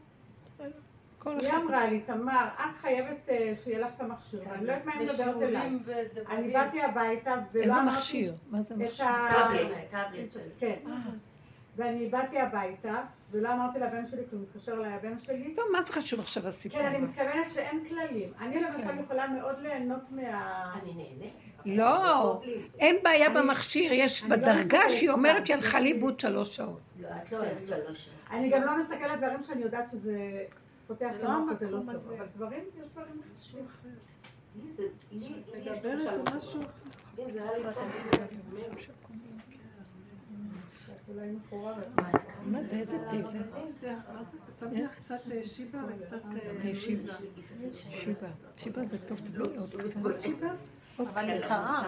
כל 1.24 1.38
היא. 1.40 1.50
אמרה 1.52 1.86
לי, 1.86 2.00
תמר, 2.00 2.46
את 2.56 2.80
חייבת 2.80 3.28
אה, 3.28 3.52
שיהיה 3.64 3.78
לך 3.78 3.88
את 3.96 4.00
המכשיר, 4.00 4.40
ואני 4.50 4.66
לא 4.66 4.72
יודעת 4.72 4.84
מה 4.86 4.92
היא 4.92 5.08
מדברת 5.10 5.42
אליי. 5.42 5.70
אני 6.28 6.52
באתי 6.52 6.82
הביתה, 6.82 7.34
ולא 7.52 7.62
איזה 7.62 7.74
אמרתי... 7.76 7.96
מכשיר? 7.96 8.34
מה 8.50 8.62
זה 8.62 8.76
מכשיר? 8.76 9.06
טאבלט, 9.30 9.70
טאבלט. 9.90 10.36
כן. 10.58 10.74
ואני 11.76 12.06
באתי 12.08 12.38
הביתה, 12.38 13.02
ולא 13.30 13.52
אמרתי 13.52 13.78
לבן 13.78 14.06
שלי 14.06 14.22
כלום, 14.30 14.42
התקשר 14.50 14.72
אליי 14.72 14.92
הבן 14.92 15.18
שלי. 15.18 15.54
טוב, 15.54 15.64
מה 15.72 15.82
זה 15.82 15.92
חשוב 15.92 16.20
עכשיו 16.20 16.46
הסיפור? 16.46 16.78
כן, 16.80 16.86
אני 16.86 16.98
מתכוונת 16.98 17.50
שאין 17.54 17.84
כללים. 17.88 18.32
אני 18.40 18.60
למשל. 18.60 18.78
יכולה 19.04 19.26
מאוד 19.28 19.58
ליהנות 19.60 20.10
מה... 20.10 20.22
אני 20.82 20.92
נהנה. 20.94 21.30
לא, 21.66 22.40
זה. 22.66 22.78
אין 22.78 22.96
בעיה 23.02 23.26
אני- 23.26 23.34
במכשיר, 23.34 23.92
יש 23.92 24.22
אני 24.22 24.30
לא 24.30 24.36
בדרגה 24.36 24.80
שהיא 24.90 25.10
אומרת 25.10 25.46
שהלכה 25.46 25.80
לאיבוד 25.80 26.20
שלוש 26.20 26.56
שעות. 26.56 26.80
לא, 27.00 27.08
את 27.22 27.32
לא 27.32 27.38
אוהבת 27.38 27.68
שלוש. 27.68 28.10
אני 28.30 28.50
גם 28.50 28.62
לא 28.62 28.78
מסתכלת 28.78 29.18
דברים 29.18 29.42
שאני 29.42 29.62
יודעת 29.62 29.90
שזה 29.90 30.44
פותח 30.86 31.10
את 31.16 31.22
לא 31.22 31.28
המוח 31.28 31.52
וזה 31.56 31.70
לא 31.70 31.78
טוב. 31.78 31.90
הזה. 31.90 32.14
אבל 32.14 32.26
דברים, 32.36 32.64
יש 32.80 32.88
דברים 32.92 33.20
משהו 33.34 33.58
אחר. 33.66 33.88
לי 34.64 34.72
זה- 34.72 34.82
משהו 36.36 36.62
טוב. 37.74 37.90
שאת 40.86 41.08
אולי 41.08 41.30
מחוררת. 41.30 41.88
מה 42.46 42.62
זה, 42.62 42.76
איזה 42.76 42.98
זה? 43.80 43.92
שמתי 44.60 44.82
לך 44.82 44.90
קצת 45.04 45.18
אה, 45.32 45.44
שיבה 45.44 45.78
וקצת 45.88 46.18
אה, 46.64 46.74
שיבה. 46.74 47.12
לואיזה. 47.12 47.80
שיבה. 47.90 48.28
שיבה 48.56 48.84
זה 48.84 48.98
טוב, 48.98 49.18
תביא 49.24 49.40
עוד 49.40 49.74
קצת. 49.76 49.96
אבל. 50.98 51.28
היא 51.28 51.40
קרה. 51.48 51.84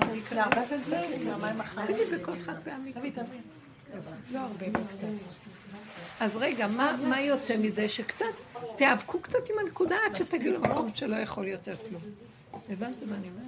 צריך 0.00 0.32
לערבב 0.32 0.72
את 0.74 0.84
זה 0.88 0.98
עם 1.00 1.28
המים 1.30 1.60
החמים. 1.60 1.86
תביא 2.06 2.18
בכוס 2.18 2.42
חד 2.42 2.54
פעמי. 2.64 2.92
תביא, 2.92 3.12
תביא. 3.12 3.40
לא 4.32 4.38
הרבה. 4.38 4.66
אז 6.20 6.36
רגע, 6.36 6.66
מה 6.66 6.96
מה 7.02 7.20
יוצא 7.20 7.56
מזה? 7.62 7.88
שקצת, 7.88 8.26
תיאבקו 8.76 9.20
קצת 9.20 9.50
עם 9.50 9.58
הנקודה 9.58 9.96
עד 10.06 10.16
שתגיעו 10.16 10.54
למקום 10.54 10.90
שלא 10.94 11.16
יכול 11.16 11.48
יותר 11.48 11.76
כלום. 11.76 12.02
הבנתם 12.68 13.10
מה 13.10 13.16
אני 13.16 13.28
אומרת? 13.28 13.46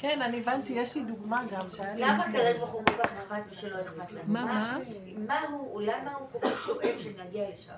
כן, 0.00 0.22
אני 0.22 0.40
הבנתי, 0.40 0.72
יש 0.72 0.96
לי 0.96 1.02
דוגמה 1.04 1.42
גם 1.52 1.70
שהיה 1.70 1.94
לי... 1.94 2.00
למה 2.02 2.24
הקדוש 2.24 2.56
ברוך 2.58 2.72
הוא 2.72 2.82
כל 2.84 2.92
כך 3.02 3.12
ושלא 3.50 3.80
אכפת 3.80 4.12
לנו? 4.12 4.22
מה, 4.26 4.44
מה? 4.44 4.78
מה 5.26 5.40
הוא, 5.40 5.82
למה 5.82 6.14
הוא 6.14 6.28
כל 6.28 6.38
כך 6.48 6.66
שואף 6.66 7.00
שנגיע 7.00 7.44
לשם? 7.50 7.72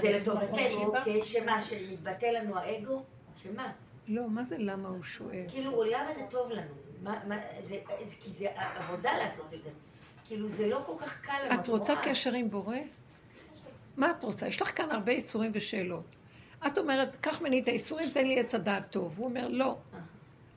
זה 0.00 0.08
לטובתנו, 0.08 0.94
שמה, 1.22 1.62
שמתבטא 1.62 2.26
לנו 2.26 2.58
האגו? 2.58 3.02
שמה? 3.42 3.72
לא, 4.08 4.28
מה 4.28 4.44
זה 4.44 4.56
למה 4.58 4.88
הוא 4.88 5.02
שואל? 5.02 5.44
כאילו, 5.48 5.84
למה 5.84 6.14
זה 6.14 6.20
טוב 6.30 6.50
לנו? 6.50 6.70
מה, 7.02 7.20
מה, 7.26 7.36
כי 8.20 8.30
זה 8.30 8.46
עבודה 8.54 9.10
לעשות 9.18 9.54
את 9.54 9.62
זה. 9.64 9.70
כאילו, 10.32 10.48
זה 10.48 10.66
לא 10.68 10.82
כל 10.86 10.92
כך 10.98 11.20
קל. 11.20 11.54
את 11.54 11.66
רוצה? 11.68 11.94
קשר 12.02 12.32
עם 12.32 12.50
בורא? 12.50 12.76
מה 13.96 14.10
את 14.10 14.24
רוצה? 14.24 14.46
יש 14.46 14.62
לך 14.62 14.76
כאן 14.76 14.90
הרבה 14.90 15.12
איסורים 15.12 15.50
ושאלות. 15.54 16.04
את 16.66 16.78
אומרת, 16.78 17.16
קח 17.20 17.40
ממני 17.40 17.60
את 17.60 17.68
האיסורים, 17.68 18.04
תן 18.14 18.26
לי 18.26 18.40
את 18.40 18.54
הדעת 18.54 18.92
טוב. 18.92 19.18
הוא 19.18 19.26
אומר, 19.26 19.48
לא. 19.48 19.76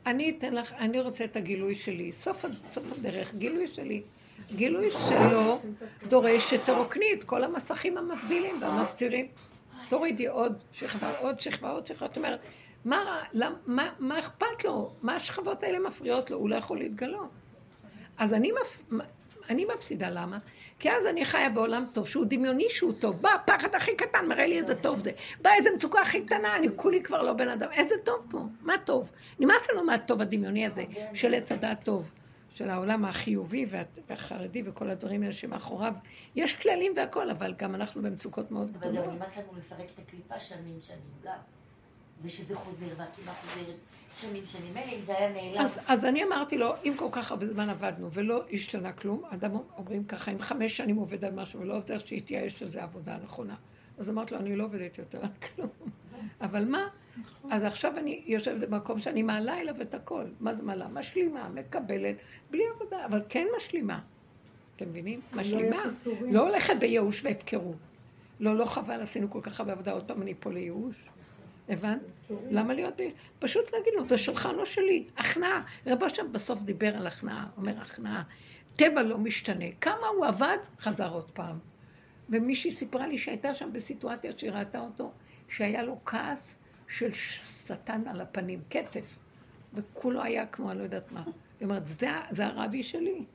אני 0.05 0.35
אתן 0.37 0.53
לך, 0.53 0.73
אני 0.73 0.99
רוצה 0.99 1.23
את 1.23 1.35
הגילוי 1.35 1.75
שלי. 1.75 2.11
סוף, 2.11 2.45
סוף 2.71 2.91
הדרך, 2.97 3.33
גילוי 3.35 3.67
שלי. 3.67 4.01
גילוי 4.51 4.91
שלו 4.91 5.61
דורש 6.07 6.53
שתרוקני 6.53 7.13
את 7.17 7.23
כל 7.23 7.43
המסכים 7.43 7.97
המבדילים 7.97 8.61
והמסתירים. 8.61 9.27
תורידי 9.89 10.27
עוד 10.27 10.63
שכבה, 10.71 11.19
עוד 11.19 11.39
שכבה, 11.39 11.71
עוד 11.71 11.87
שכבה. 11.87 12.05
את 12.05 12.17
אומרת, 12.17 12.39
מה, 12.85 12.97
רע? 12.97 13.21
למ- 13.33 13.55
מה, 13.65 13.89
מה 13.99 14.19
אכפת 14.19 14.63
לו? 14.65 14.91
מה 15.01 15.15
השכבות 15.15 15.63
האלה 15.63 15.79
מפריעות 15.79 16.31
לו? 16.31 16.37
הוא 16.37 16.49
לא 16.49 16.55
יכול 16.55 16.77
להתגלות. 16.77 17.29
אז 18.17 18.33
אני, 18.33 18.51
מפ... 18.51 18.83
אני 19.49 19.65
מפסידה, 19.75 20.09
למה? 20.09 20.37
כי 20.79 20.91
אז 20.91 21.05
אני 21.05 21.25
חיה 21.25 21.49
בעולם 21.49 21.85
טוב, 21.93 22.07
שהוא 22.07 22.25
דמיוני 22.29 22.65
שהוא 22.69 22.93
טוב. 22.99 23.21
בא 23.21 23.29
הפחד 23.29 23.75
הכי 23.75 23.95
קטן, 23.95 24.25
מראה 24.27 24.45
לי 24.47 24.57
איזה 24.57 24.75
טוב 24.75 25.03
זה. 25.03 25.11
בא 25.41 25.49
איזה 25.57 25.69
מצוקה 25.75 26.01
הכי 26.01 26.25
קטנה, 26.25 26.55
אני 26.55 26.67
כולי 26.75 27.03
כבר 27.03 27.21
לא 27.21 27.33
בן 27.33 27.47
אדם. 27.49 27.71
איזה 27.71 27.95
טוב 28.03 28.27
פה? 28.29 28.39
מה 28.61 28.73
טוב? 28.85 29.11
נמאס 29.39 29.69
לנו 29.73 29.83
מהטוב 29.83 30.21
הדמיוני 30.21 30.65
הזה, 30.65 30.83
של 31.13 31.33
עץ 31.33 31.51
הדעת 31.51 31.85
טוב, 31.85 32.11
של 32.49 32.69
העולם 32.69 33.05
החיובי 33.05 33.65
וה- 33.69 33.81
והחרדי 34.09 34.63
וכל 34.65 34.89
הדברים 34.89 35.21
האלה 35.21 35.33
שמאחוריו. 35.33 35.93
יש 36.35 36.53
כללים 36.53 36.93
והכול, 36.95 37.29
אבל 37.31 37.53
גם 37.57 37.75
אנחנו 37.75 38.01
במצוקות 38.01 38.51
מאוד 38.51 38.69
אבל 38.69 38.79
גדולות. 38.79 39.05
גם 39.05 39.11
נמאס 39.15 39.37
לנו 39.37 39.47
לפרק 39.57 39.89
את 39.95 39.99
הקליפה 39.99 40.39
שנים 40.39 40.77
שנים 40.81 40.99
גם. 41.23 41.37
ושזה 42.21 42.55
חוזר 42.55 42.85
והקימה 42.97 43.31
חוזרת 43.31 43.75
שנים 44.21 44.45
שנים. 44.45 44.73
מילא 44.73 44.91
אם 44.95 45.01
זה 45.01 45.17
היה 45.17 45.33
נעלם. 45.33 45.61
אז, 45.61 45.79
אז 45.87 46.05
אני 46.05 46.23
אמרתי 46.23 46.57
לו, 46.57 46.73
אם 46.83 46.93
כל 46.95 47.07
כך 47.11 47.31
הרבה 47.31 47.47
זמן 47.47 47.69
עבדנו 47.69 48.09
ולא 48.13 48.43
השתנה 48.51 48.93
כלום, 48.93 49.23
אדם 49.29 49.51
אומרים 49.77 50.03
ככה, 50.03 50.31
אם 50.31 50.39
חמש 50.39 50.77
שנים 50.77 50.95
עובד 50.95 51.25
על 51.25 51.33
משהו 51.33 51.59
ולא 51.59 51.77
עוזר 51.77 51.97
שיתייאש 51.97 52.59
שזו 52.59 52.79
עבודה 52.79 53.17
נכונה. 53.23 53.55
אז 53.97 54.09
אמרתי 54.09 54.33
לו, 54.33 54.39
אני 54.39 54.55
לא 54.55 54.63
עובדת 54.63 54.97
יותר 54.97 55.21
על 55.21 55.29
כלום. 55.55 55.69
אבל 56.41 56.65
מה? 56.65 56.87
אז 57.51 57.63
עכשיו 57.63 57.97
אני 57.97 58.21
יושבת 58.25 58.69
במקום 58.69 58.99
שאני 58.99 59.23
מעלה 59.23 59.59
אליו 59.59 59.81
את 59.81 59.95
הכל. 59.95 60.25
מה 60.39 60.53
זה 60.53 60.63
מעלה? 60.63 60.87
משלימה, 60.87 61.49
מקבלת, 61.49 62.21
בלי 62.51 62.63
עבודה, 62.75 63.05
אבל 63.05 63.21
כן 63.29 63.47
משלימה. 63.57 63.99
אתם 64.75 64.89
מבינים? 64.89 65.19
משלימה. 65.33 65.75
יש 65.75 65.85
איסורים. 65.85 66.33
לא 66.33 66.47
הולכת 66.49 66.73
בייאוש 66.79 67.23
והפקרות. 67.23 67.75
לא, 68.39 68.55
לא 68.55 68.65
חבל, 68.65 69.01
עשינו 69.01 69.29
כל 69.29 69.41
כך 69.41 69.59
הרבה 69.59 69.71
עבודה, 69.71 69.91
עוד 69.91 70.07
פעם 70.07 70.21
אני 70.21 70.33
פה 70.39 70.51
לייאוש. 70.51 71.05
הבנת? 71.69 71.99
למה 72.49 72.73
להיות 72.73 73.01
ב... 73.01 73.03
פשוט 73.39 73.73
להגיד 73.73 73.93
לו, 73.97 74.03
זה 74.03 74.17
שלך, 74.17 74.49
לא 74.57 74.65
שלי. 74.65 75.07
הכנעה. 75.17 75.63
רב 75.87 76.03
אשר 76.03 76.23
בסוף 76.31 76.61
דיבר 76.61 76.95
על 76.95 77.07
הכנעה, 77.07 77.47
אומר 77.57 77.81
הכנעה. 77.81 78.23
טבע 78.75 79.03
לא 79.03 79.17
משתנה. 79.17 79.65
כמה 79.81 80.07
הוא 80.17 80.25
עבד, 80.25 80.57
חזר 80.79 81.13
עוד 81.13 81.31
פעם. 81.31 81.59
ומישהי 82.29 82.71
סיפרה 82.71 83.07
לי 83.07 83.17
שהייתה 83.17 83.53
שם 83.53 83.69
בסיטואציה 83.73 84.31
שהיא 84.37 84.51
ראתה 84.51 84.79
אותו, 84.79 85.11
שהיה 85.49 85.83
לו 85.83 85.97
כעס, 86.05 86.57
של 86.87 87.13
שטן 87.13 88.07
על 88.07 88.21
הפנים, 88.21 88.61
קצף. 88.69 89.17
וכולו 89.73 90.23
היה 90.23 90.45
כמו 90.45 90.71
אני 90.71 90.79
לא 90.79 90.83
יודעת 90.83 91.11
מה. 91.11 91.23
היא 91.23 91.33
אומרת, 91.61 91.87
זה, 91.87 92.09
זה 92.31 92.45
הרבי 92.45 92.83
שלי. 92.83 93.25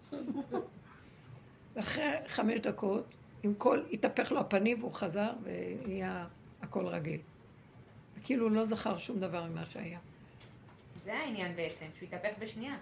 ואחרי 1.76 2.04
חמש 2.26 2.60
דקות, 2.60 3.16
עם 3.42 3.54
כל, 3.54 3.82
התהפך 3.92 4.32
לו 4.32 4.40
הפנים 4.40 4.80
והוא 4.80 4.92
חזר 4.92 5.30
ונהיה 5.42 6.26
הכל 6.62 6.86
רגיל. 6.86 7.20
וכאילו 8.20 8.46
הוא 8.46 8.52
לא 8.52 8.64
זכר 8.64 8.98
שום 8.98 9.20
דבר 9.20 9.44
ממה 9.44 9.64
שהיה. 9.64 9.98
זה 11.04 11.14
העניין 11.14 11.56
בעצם, 11.56 11.86
שהוא 11.98 12.06
יתהפך 12.06 12.38
בשנייה. 12.38 12.76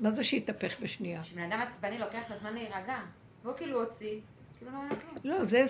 מה 0.00 0.10
זה 0.10 0.24
שהתהפך 0.24 0.80
בשנייה? 0.82 1.22
כשבן 1.22 1.52
אדם 1.52 1.60
עצבני 1.60 1.98
לוקח 1.98 2.30
לו 2.30 2.36
זמן 2.36 2.54
להירגע. 2.54 2.98
והוא 3.42 3.56
כאילו 3.56 3.80
הוציא, 3.80 4.20
כאילו 4.58 4.72
לא 4.72 4.78
היה 4.78 5.00
כלום. 5.00 5.14
לא, 5.24 5.44
זה, 5.44 5.64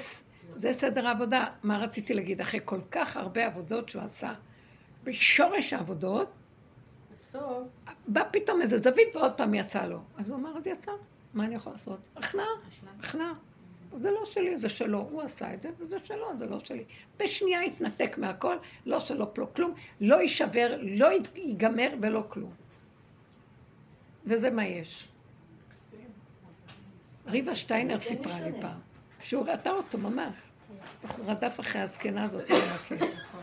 זה 0.56 0.72
סדר 0.72 1.06
העבודה. 1.06 1.46
מה 1.62 1.78
רציתי 1.78 2.14
להגיד? 2.14 2.40
אחרי 2.40 2.60
כל 2.64 2.80
כך 2.90 3.16
הרבה 3.16 3.46
עבודות 3.46 3.88
שהוא 3.88 4.02
עשה, 4.02 4.34
בשורש 5.04 5.72
העבודות, 5.72 6.32
בסוף, 7.12 7.68
בא 8.08 8.22
פתאום 8.32 8.60
איזה 8.60 8.78
זווית 8.78 9.16
ועוד 9.16 9.32
פעם 9.36 9.54
יצא 9.54 9.86
לו. 9.86 10.00
אז 10.16 10.30
הוא 10.30 10.38
אמר, 10.38 10.58
אז 10.58 10.66
יצא, 10.66 10.92
מה 11.34 11.44
אני 11.44 11.54
יכול 11.54 11.72
לעשות? 11.72 12.08
הכנעה, 12.16 12.46
הכנעה. 12.98 13.32
זה 14.00 14.10
לא 14.10 14.24
שלי, 14.24 14.58
זה 14.58 14.68
שלו. 14.68 14.98
הוא 14.98 15.22
עשה 15.22 15.54
את 15.54 15.62
זה, 15.62 15.70
וזה 15.78 15.98
שלו, 16.04 16.38
זה 16.38 16.46
לא 16.46 16.58
שלי. 16.58 16.84
בשנייה 17.16 17.60
התנתק 17.60 18.18
מהכל, 18.18 18.56
לא 18.86 19.00
שלו 19.00 19.34
פלו 19.34 19.54
כלום, 19.54 19.74
לא 20.00 20.20
יישבר, 20.20 20.78
לא 20.82 21.08
ייגמר 21.34 21.88
ולא 22.02 22.24
כלום. 22.28 22.52
וזה 24.24 24.50
מה 24.50 24.64
יש. 24.64 25.08
ריבה 27.26 27.54
שטיינר 27.54 27.98
סיפרה 27.98 28.40
לי 28.40 28.60
פעם, 28.60 28.80
שהוא 29.20 29.46
ראתה 29.46 29.70
אותו 29.70 29.98
ממש. 29.98 30.34
הוא 31.16 31.26
רדף 31.26 31.60
אחרי 31.60 31.80
הזקנה 31.80 32.24
הזאת, 32.24 32.50
מכיר. 32.50 32.60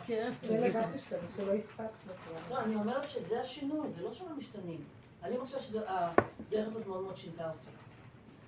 כן. 0.06 0.32
לא, 2.50 2.60
אני 2.60 2.76
אומרת 2.76 3.10
שזה 3.10 3.42
השינוי, 3.42 3.92
זה 3.92 4.04
לא 4.04 4.14
שלא 4.14 4.28
משתנים. 4.38 4.84
אני 5.24 5.38
חושבת 5.38 5.62
שהדרך 5.62 6.68
הזאת 6.68 6.88
מאוד 6.88 7.04
מאוד 7.04 7.18
שינתה 7.18 7.50
אותי. 7.50 7.70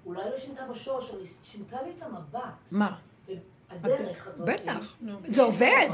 אולי 0.06 0.30
לא 0.30 0.38
שינתה 0.38 0.64
בשורש, 0.72 1.10
אבל 1.10 1.20
היא 1.20 1.28
שינתה 1.44 1.78
לי 1.82 1.92
את 1.98 2.02
המבט. 2.02 2.72
מה? 2.72 2.96
הדרך 3.70 4.28
הזאת. 4.28 4.48
בטח. 4.48 4.96
זה 5.24 5.42
עובד. 5.42 5.88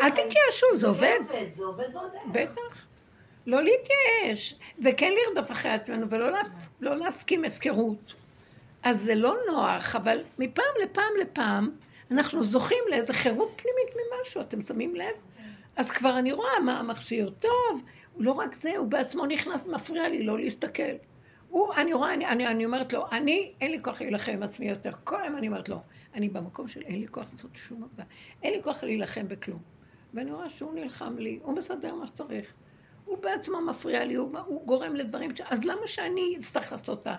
אל 0.00 0.10
תתייאשו, 0.10 0.66
זה 0.74 0.88
עובד. 0.88 1.18
זה 1.50 1.64
עובד 1.64 1.84
ועוד 1.94 2.10
איך. 2.14 2.22
בטח. 2.32 2.86
לא 3.46 3.62
להתייאש, 3.62 4.54
וכן 4.84 5.12
לרדוף 5.12 5.50
אחרי 5.50 5.70
עצמנו, 5.70 6.10
ולא 6.10 6.28
לא 6.80 6.96
להסכים 6.96 7.44
הפקרות. 7.44 8.14
אז 8.82 9.00
זה 9.00 9.14
לא 9.14 9.34
נוח, 9.50 9.96
אבל 9.96 10.18
מפעם 10.38 10.74
לפעם 10.82 11.12
לפעם 11.20 11.70
אנחנו 12.10 12.44
זוכים 12.44 12.84
לאיזו 12.90 13.12
חירות 13.12 13.62
פנימית 13.62 13.96
ממשהו, 13.96 14.40
אתם 14.40 14.60
שמים 14.60 14.94
לב? 14.94 15.14
אז 15.76 15.90
כבר 15.90 16.18
אני 16.18 16.32
רואה 16.32 16.60
מה 16.64 16.78
המכשיר. 16.78 17.30
טוב, 17.40 17.82
לא 18.18 18.32
רק 18.32 18.54
זה, 18.54 18.72
הוא 18.76 18.86
בעצמו 18.86 19.26
נכנס, 19.26 19.66
מפריע 19.66 20.08
לי 20.08 20.22
לא 20.22 20.38
להסתכל. 20.38 20.92
הוא, 21.52 21.74
אני 21.74 21.92
רואה, 21.92 22.14
אני, 22.14 22.26
אני, 22.26 22.46
אני 22.46 22.64
אומרת 22.64 22.92
לו, 22.92 23.06
אני, 23.12 23.52
אין 23.60 23.70
לי 23.70 23.82
כוח 23.82 24.00
להילחם 24.00 24.32
עם 24.32 24.42
עצמי 24.42 24.68
יותר. 24.68 24.92
כל 25.04 25.22
היום 25.22 25.36
אני 25.36 25.48
אומרת 25.48 25.68
לו, 25.68 25.80
אני 26.14 26.28
במקום 26.28 26.68
של 26.68 26.82
אין 26.82 27.00
לי 27.00 27.08
כוח 27.08 27.28
לעשות 27.32 27.50
שום 27.54 27.84
עבודה. 27.84 28.04
אין 28.42 28.54
לי 28.54 28.62
כוח 28.62 28.84
להילחם 28.84 29.28
בכלום. 29.28 29.58
ואני 30.14 30.32
רואה 30.32 30.48
שהוא 30.48 30.74
נלחם 30.74 31.18
לי, 31.18 31.38
הוא 31.42 31.56
מסדר 31.56 31.94
מה 31.94 32.06
שצריך. 32.06 32.54
הוא 33.04 33.18
בעצמו 33.18 33.60
מפריע 33.60 34.04
לי, 34.04 34.14
הוא, 34.14 34.38
הוא 34.46 34.66
גורם 34.66 34.94
לדברים 34.94 35.36
ש... 35.36 35.40
אז 35.40 35.64
למה 35.64 35.86
שאני 35.86 36.36
אצטרך 36.38 36.72
לעשות 36.72 37.02
את 37.02 37.06
ה... 37.06 37.14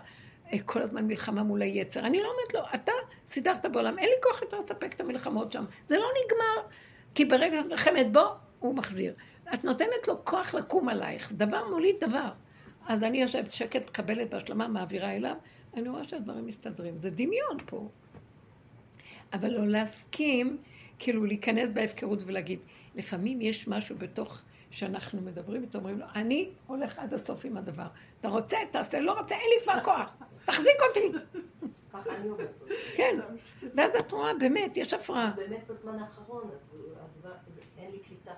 כל 0.66 0.82
הזמן 0.82 1.08
מלחמה 1.08 1.44
מול 1.44 1.62
היצר? 1.62 2.00
אני 2.00 2.22
לא 2.22 2.28
אומרת 2.28 2.54
לו, 2.54 2.80
אתה 2.80 2.92
סידרת 3.26 3.66
בעולם, 3.66 4.00
אין 4.00 4.10
לי 4.10 4.16
כוח 4.24 4.42
יותר 4.42 4.60
לספק 4.60 4.94
את 4.94 5.02
המלחמות 5.02 5.52
שם. 5.52 5.66
זה 5.86 5.98
לא 5.98 6.06
נגמר, 6.26 6.70
כי 7.16 7.26
ברגע 7.26 7.60
שאת 7.62 7.70
נלחמת 7.70 8.12
בו, 8.12 8.26
הוא 8.60 8.76
מחזיר. 8.76 9.14
את 9.54 9.64
נותנת 9.64 10.08
לו 10.08 10.26
כוח 10.26 10.54
לקום 10.54 10.90
עלייך, 10.90 11.32
דבר 11.34 11.70
מוליד 11.70 11.96
דבר. 12.00 12.30
אז 12.88 13.04
אני 13.04 13.22
יושבת 13.22 13.52
שקט, 13.52 13.90
מקבלת 13.90 14.30
בהשלמה, 14.30 14.68
מעבירה 14.68 15.16
אליו, 15.16 15.36
אני 15.74 15.90
רואה 15.90 16.04
שהדברים 16.04 16.46
מסתדרים. 16.46 16.98
זה 16.98 17.10
דמיון 17.10 17.58
פה. 17.66 17.90
אבל 19.34 19.50
לא 19.50 19.68
להסכים, 19.68 20.58
כאילו 21.00 21.26
להיכנס 21.26 21.70
בהפקרות 21.70 22.24
ולהגיד, 22.26 22.60
לפעמים 22.96 23.42
יש 23.42 23.68
משהו 23.68 23.96
בתוך 23.98 24.42
שאנחנו 24.72 25.22
מדברים 25.22 25.62
איתו, 25.62 25.78
אומרים 25.78 26.00
לו, 26.00 26.06
אני 26.16 26.50
הולך 26.68 27.00
עד 27.00 27.14
הסוף 27.14 27.46
עם 27.46 27.58
הדבר. 27.58 27.88
אתה 28.20 28.28
רוצה, 28.28 28.58
תעשה, 28.72 29.00
לא 29.00 29.20
רוצה, 29.20 29.36
אין 29.36 29.50
לי 29.56 29.64
כבר 29.64 29.84
כוח, 29.84 30.16
תחזיק 30.46 30.78
אותי. 30.90 31.12
ככה 31.94 32.16
אני 32.16 32.30
אומרת. 32.30 32.64
כן, 32.96 33.20
ואז 33.76 33.96
את 33.96 34.12
רואה, 34.12 34.32
באמת, 34.40 34.78
יש 34.78 34.94
הפרעה. 34.94 35.34
באמת 35.36 35.68
בזמן 35.68 36.00
האחרון, 36.00 36.50
אז 37.48 37.60
אין 37.78 37.92
לי 37.92 38.00
קליטה. 38.00 38.34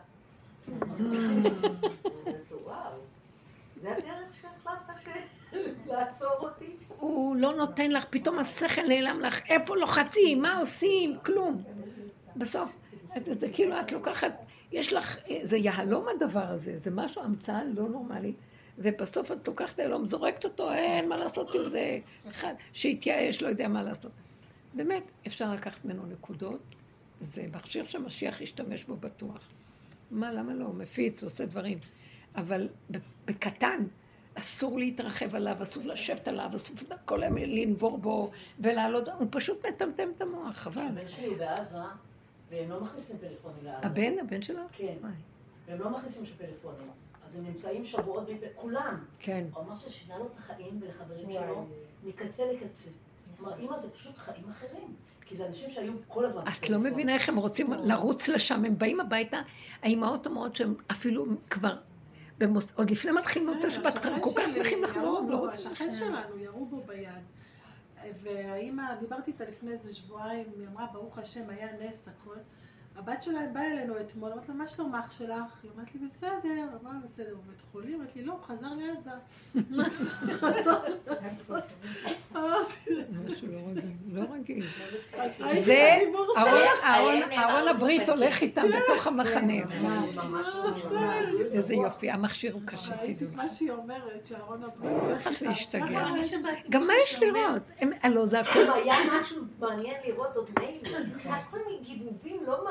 שהחלטת 4.42 5.10
לעצור 5.90 6.32
אותי? 6.40 6.76
הוא 6.88 7.36
לא 7.36 7.54
נותן 7.54 7.92
לך, 7.92 8.06
פתאום 8.10 8.40
השכל 8.40 8.88
נעלם 8.88 9.20
לך, 9.20 9.42
איפה 9.50 9.76
לוחצים, 9.78 10.42
מה 10.42 10.58
עושים, 10.58 11.18
כלום. 11.26 11.64
בסוף, 12.36 12.78
זה 13.26 13.48
כאילו 13.54 13.80
את 13.80 13.92
לוקחת, 13.92 14.46
יש 14.72 14.94
לך, 14.94 15.18
זה 15.42 15.58
יהלום 15.58 16.06
הדבר 16.16 16.48
הזה, 16.48 16.78
זה 16.78 16.92
משהו, 16.92 17.22
המצאה 17.22 17.64
לא 17.64 17.90
נורמלית, 17.90 18.36
ובסוף 18.78 19.32
את 19.32 19.48
לוקחת 19.48 19.80
יהלום, 19.80 20.06
זורקת 20.06 20.46
אותו, 20.46 20.74
אין 20.74 21.10
מה 21.10 21.18
לעשות 21.18 21.56
עם 21.56 21.66
זה, 21.66 22.00
אחד 22.30 22.54
שהתייאש, 22.74 23.42
לא 23.42 23.48
יודע 23.48 23.68
מה 23.68 23.84
לעשות. 23.84 24.12
באמת, 24.74 25.04
אפשר 25.28 25.54
לקחת 25.54 25.86
ממנו 25.86 26.06
נקודות, 26.06 26.60
זה 27.22 27.46
מכשיר 27.54 27.86
שהמשיח 27.86 28.42
ישתמש 28.42 28.84
בו 28.84 28.96
בטוח. 28.96 29.52
מה, 30.12 30.32
למה 30.32 30.54
לא? 30.54 30.68
מפיץ, 30.74 31.24
עושה 31.24 31.46
דברים. 31.46 31.78
אבל 32.38 32.70
ב- 32.92 32.98
בקטן, 33.26 33.84
אסור 34.36 34.80
להתרחב 34.80 35.36
עליו, 35.36 35.62
אסור 35.62 35.84
לשבת 35.86 36.28
עליו, 36.28 36.50
אסור 36.56 36.76
כל 37.06 37.24
היום 37.24 37.38
לנבור 37.38 37.98
בו 37.98 38.32
ולעלות, 38.60 39.08
הוא 39.08 39.28
פשוט 39.32 39.66
מטמטם 39.66 40.10
את 40.16 40.22
המוח, 40.22 40.56
חבל. 40.56 40.82
הבן 40.82 41.08
שלי 41.08 41.26
הוא 41.26 41.38
בעזה, 41.38 41.80
והם 42.50 42.70
לא 42.70 42.82
מכניסים 42.82 43.18
פלאפונים 43.18 43.66
לעזה. 43.66 43.88
הבן, 43.88 44.20
הבן 44.22 44.42
שלו? 44.42 44.62
כן. 44.72 44.96
והם 45.68 45.80
לא 45.80 45.90
מכניסים 45.90 46.26
שם 46.26 46.36
פלאפונים. 46.38 46.90
אז 47.28 47.36
הם 47.36 47.44
נמצאים 47.44 47.86
שבועות 47.86 48.30
כולם. 48.56 49.04
כן. 49.20 49.46
הוא 49.54 49.64
אמר 49.64 49.76
ששינה 49.76 50.18
לו 50.18 50.26
את 50.26 50.40
החיים 50.40 50.80
ולחברים. 50.82 51.32
שלו 51.32 51.66
מקצה 52.04 52.44
לקצה. 52.54 52.90
כלומר, 53.38 53.58
אימא 53.58 53.78
זה 53.78 53.90
פשוט 53.92 54.18
חיים 54.18 54.50
אחרים. 54.50 54.96
כי 55.26 55.36
זה 55.36 55.46
אנשים 55.48 55.72
שהיו 55.72 55.94
כל 56.08 56.26
הזמן 56.26 56.42
את 56.42 56.70
לא. 56.70 56.92
מבינה 56.92 57.14
איך 57.14 57.30
הם 57.30 57.36
רוצים 57.36 57.74
לרוץ 57.74 58.28
לשם, 58.28 58.66
הם 58.66 58.78
באים 58.78 59.00
הביתה, 59.00 59.42
האימהות 59.82 60.28
אומרות 60.28 60.56
שהם 60.56 60.76
אפילו 60.92 61.26
כבר, 61.50 61.76
במוס... 62.38 62.72
עוד 62.76 62.90
לפני 62.90 63.12
מתחילים 63.12 63.50
מוצאי 63.50 63.70
כן, 63.70 63.76
שבת, 63.76 63.98
כל 64.22 64.30
כך 64.38 64.46
שמחים 64.54 64.84
לחזור, 64.84 65.28
לא 65.30 65.38
רוצים. 65.38 65.72
השכן 65.72 65.94
שלנו, 65.94 66.38
ירו 66.38 66.66
בו 66.66 66.84
ביד. 66.88 67.10
והאימא, 68.22 68.96
דיברתי 69.00 69.32
איתה 69.32 69.44
לפני 69.44 69.72
איזה 69.72 69.96
שבועיים, 69.96 70.46
היא 70.58 70.68
אמרה, 70.68 70.86
ברוך 70.94 71.18
השם, 71.18 71.50
היה 71.50 71.68
נס, 71.80 72.08
הכל. 72.08 72.36
הבת 72.98 73.22
שלהם 73.22 73.54
באה 73.54 73.68
אלינו 73.72 74.00
אתמול, 74.00 74.32
אמרתי 74.32 74.48
לה, 74.52 74.58
מה 74.58 74.68
שלום 74.68 74.96
אח 74.96 75.12
שלך? 75.12 75.30
היא 75.64 75.72
אמרת 75.76 75.96
לי, 75.96 76.08
בסדר, 76.08 76.68
אמרה 76.82 76.94
בסדר, 77.04 77.32
הוא 77.32 77.40
בבית 77.48 77.62
חולים? 77.72 78.00
אמרתי 78.02 78.20
לי, 78.20 78.26
לא, 78.26 78.32
הוא 78.34 78.42
חזר 78.42 78.68
לעזה. 78.78 79.10
אמרתי 82.36 82.94
לה, 82.94 83.04
משהו 83.32 83.48
לא 84.12 84.22
רגיל, 84.34 84.64
לא 85.40 85.54
זה 85.54 85.88
ארון- 86.86 87.22
שלה. 87.32 87.70
הברית 87.70 88.10
הולך 88.10 88.42
איתם 88.42 88.66
בתוך 88.68 89.08
המחנה. 89.08 89.54
ממש 90.16 90.48
לא 90.92 91.12
איזה 91.52 91.76
יופי, 91.76 92.10
המכשיר 92.12 92.54
הוא 92.54 92.62
קשה, 92.66 92.98
תדעו. 92.98 93.30
מה 93.36 93.50
שהיא 93.50 93.72
אומרת, 93.72 94.26
שאהרון 94.26 94.64
הברית 94.64 94.94
לא 95.16 95.20
צריך. 95.22 95.42
להשתגע. 95.42 95.86
אני- 95.86 96.22
גם 96.70 96.82
מה 96.88 96.94
יש 97.04 97.20
לראות? 97.22 97.62
הם- 97.80 97.92
הלא 98.04 98.26
זה 98.26 98.40
הכול 98.40 98.62
אם 98.64 98.72
היה 98.74 98.96
משהו 99.20 99.44
מעניין 99.60 99.96
לראות 100.08 100.36
עוד 100.36 100.50
מילא, 100.60 101.00
זה 101.24 101.30
הכל 101.34 101.58
מגיבובים 101.82 102.38
לא 102.48 102.64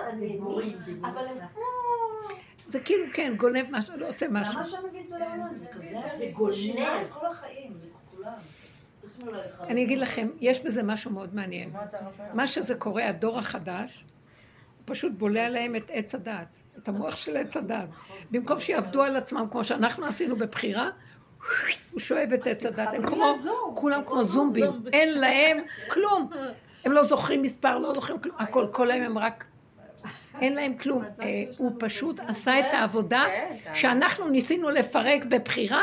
אבל 1.02 1.24
זה 2.68 2.80
כאילו, 2.80 3.04
כן, 3.12 3.34
גונב 3.36 3.64
משהו, 3.70 3.96
לא 3.96 4.08
עושה 4.08 4.26
משהו. 4.30 4.52
למה 4.52 4.66
שם 4.66 4.76
מביא 4.88 5.00
את 5.00 5.08
זה 5.08 5.18
לעולם? 5.18 5.48
זה 5.56 5.66
כזה, 5.66 5.98
זה 6.18 6.30
גולנה 6.32 7.02
את 7.02 7.06
כל 7.08 7.26
החיים, 7.26 7.72
לכולם. 8.12 8.32
אני 9.60 9.84
אגיד 9.84 9.98
לכם, 9.98 10.28
יש 10.40 10.60
בזה 10.60 10.82
משהו 10.82 11.10
מאוד 11.10 11.34
מעניין. 11.34 11.70
מה 11.70 11.80
רוצה? 11.80 11.98
מה 12.34 12.46
שזה 12.46 12.74
קורה, 12.74 13.08
הדור 13.08 13.38
החדש, 13.38 14.04
הוא 14.76 14.82
פשוט 14.84 15.12
בולע 15.12 15.48
להם 15.48 15.76
את 15.76 15.90
עץ 15.94 16.14
הדעת, 16.14 16.62
את 16.78 16.88
המוח 16.88 17.16
של 17.16 17.36
עץ 17.36 17.56
הדעת. 17.56 17.88
במקום 18.30 18.60
שיעבדו 18.60 19.02
על 19.02 19.16
עצמם 19.16 19.46
כמו 19.50 19.64
שאנחנו 19.64 20.06
עשינו 20.06 20.36
בבחירה, 20.36 20.90
הוא 21.90 22.00
שואב 22.00 22.32
את 22.34 22.46
עץ 22.46 22.66
הדעת. 22.66 22.94
הם 22.94 23.06
כמו, 23.06 23.36
כולם 23.74 24.04
כמו 24.06 24.24
זומבים, 24.24 24.70
אין 24.92 25.18
להם 25.18 25.58
כלום. 25.90 26.30
הם 26.84 26.92
לא 26.92 27.04
זוכרים 27.04 27.42
מספר, 27.42 27.78
לא 27.78 27.94
זוכרים 27.94 28.20
כלום, 28.20 28.36
הכל, 28.38 28.66
כל 28.72 28.90
היום 28.90 29.04
הם 29.04 29.18
רק... 29.18 29.44
אין 30.40 30.54
להם 30.54 30.76
כלום. 30.76 31.04
אה, 31.04 31.44
הוא 31.58 31.72
פשוט. 31.78 32.20
עשה 32.20 32.60
את 32.60 32.74
העבודה 32.74 33.24
כן, 33.26 33.74
שאנחנו 33.74 34.28
ניסינו 34.28 34.70
לפרק 34.70 35.24
בבחירה, 35.24 35.82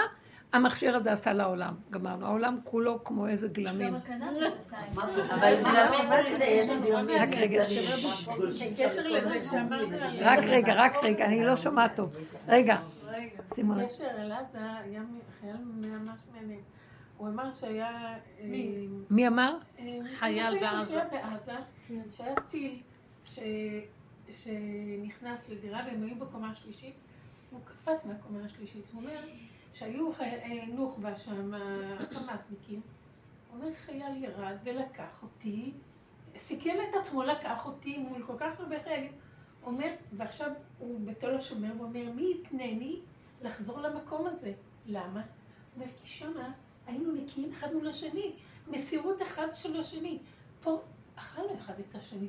המכשיר 0.54 0.96
הזה 0.96 1.12
עשה 1.12 1.34
לעולם. 1.34 1.74
גמרנו. 1.92 2.26
העולם 2.26 2.56
כולו 2.64 3.04
כמו 3.04 3.28
איזה 3.28 3.48
גלמים. 3.48 3.94
דיון 6.84 7.10
רק 7.10 7.30
רגע. 7.38 7.64
על... 7.64 7.70
רק 10.22 10.40
רגע, 10.44 10.74
רק 10.76 11.04
רגע, 11.04 11.26
אני 11.26 11.46
לא 11.46 11.58
שומעת 11.58 11.96
טוב. 11.96 12.14
רגע, 12.48 12.78
שימו 13.56 13.76
לב. 13.76 13.84
בקשר 13.84 14.04
אל 14.20 14.32
עזה 14.32 14.58
היה 14.84 15.02
חייל 15.42 15.56
ממש 15.76 16.20
מעניין. 16.34 16.60
הוא 17.18 17.28
אמר 17.28 17.52
שהיה... 17.60 18.16
אה, 18.40 18.46
מי 19.10 19.28
אמר? 19.28 19.58
אה, 19.80 19.86
חייל 20.20 20.60
בעזה. 20.60 21.00
שהיה 22.18 22.36
טיל 22.50 22.80
שנכנס 24.34 25.50
לדירה 25.50 25.82
והם 25.86 26.04
היו 26.04 26.16
בקומה 26.16 26.52
השלישית, 26.52 26.96
הוא 27.52 27.60
קפץ 27.66 28.06
מהקומה 28.06 28.46
השלישית, 28.46 28.84
הוא 28.92 29.02
אומר 29.02 29.28
שהיו 29.74 30.12
אה, 30.22 30.66
נוח'בה 30.68 31.16
שם, 31.16 31.54
החמאסניקים, 32.00 32.82
אומר 33.54 33.74
חייל 33.74 34.24
ירד 34.24 34.58
ולקח 34.64 35.24
אותי, 35.24 35.72
סיכן 36.38 36.78
את 36.90 36.96
עצמו, 36.96 37.24
לקח 37.24 37.66
אותי 37.66 37.98
מול 37.98 38.24
כל 38.24 38.34
כך 38.40 38.60
הרבה 38.60 38.84
חיילים, 38.84 39.12
אומר, 39.64 39.94
ועכשיו 40.14 40.52
הוא 40.80 41.00
בתל 41.06 41.36
השומר, 41.36 41.72
הוא 41.78 41.84
אומר, 41.84 42.12
מי 42.16 42.32
יתנני 42.32 43.00
לחזור 43.42 43.82
למקום 43.82 44.28
הזה? 44.28 44.54
למה? 44.86 45.22
הוא 45.22 45.22
אומר, 45.76 45.86
כי 46.04 46.10
שמה 46.10 46.52
היינו 46.88 47.12
נקיים 47.12 47.52
אחד 47.52 47.74
מול 47.74 47.88
השני, 47.88 48.32
מסירות 48.68 49.22
אחד 49.22 49.48
של 49.54 49.80
השני. 49.80 50.20
פה 50.62 50.82
אכלנו 51.22 51.48
אחד 51.66 51.74
את 51.80 51.96
השני. 52.00 52.28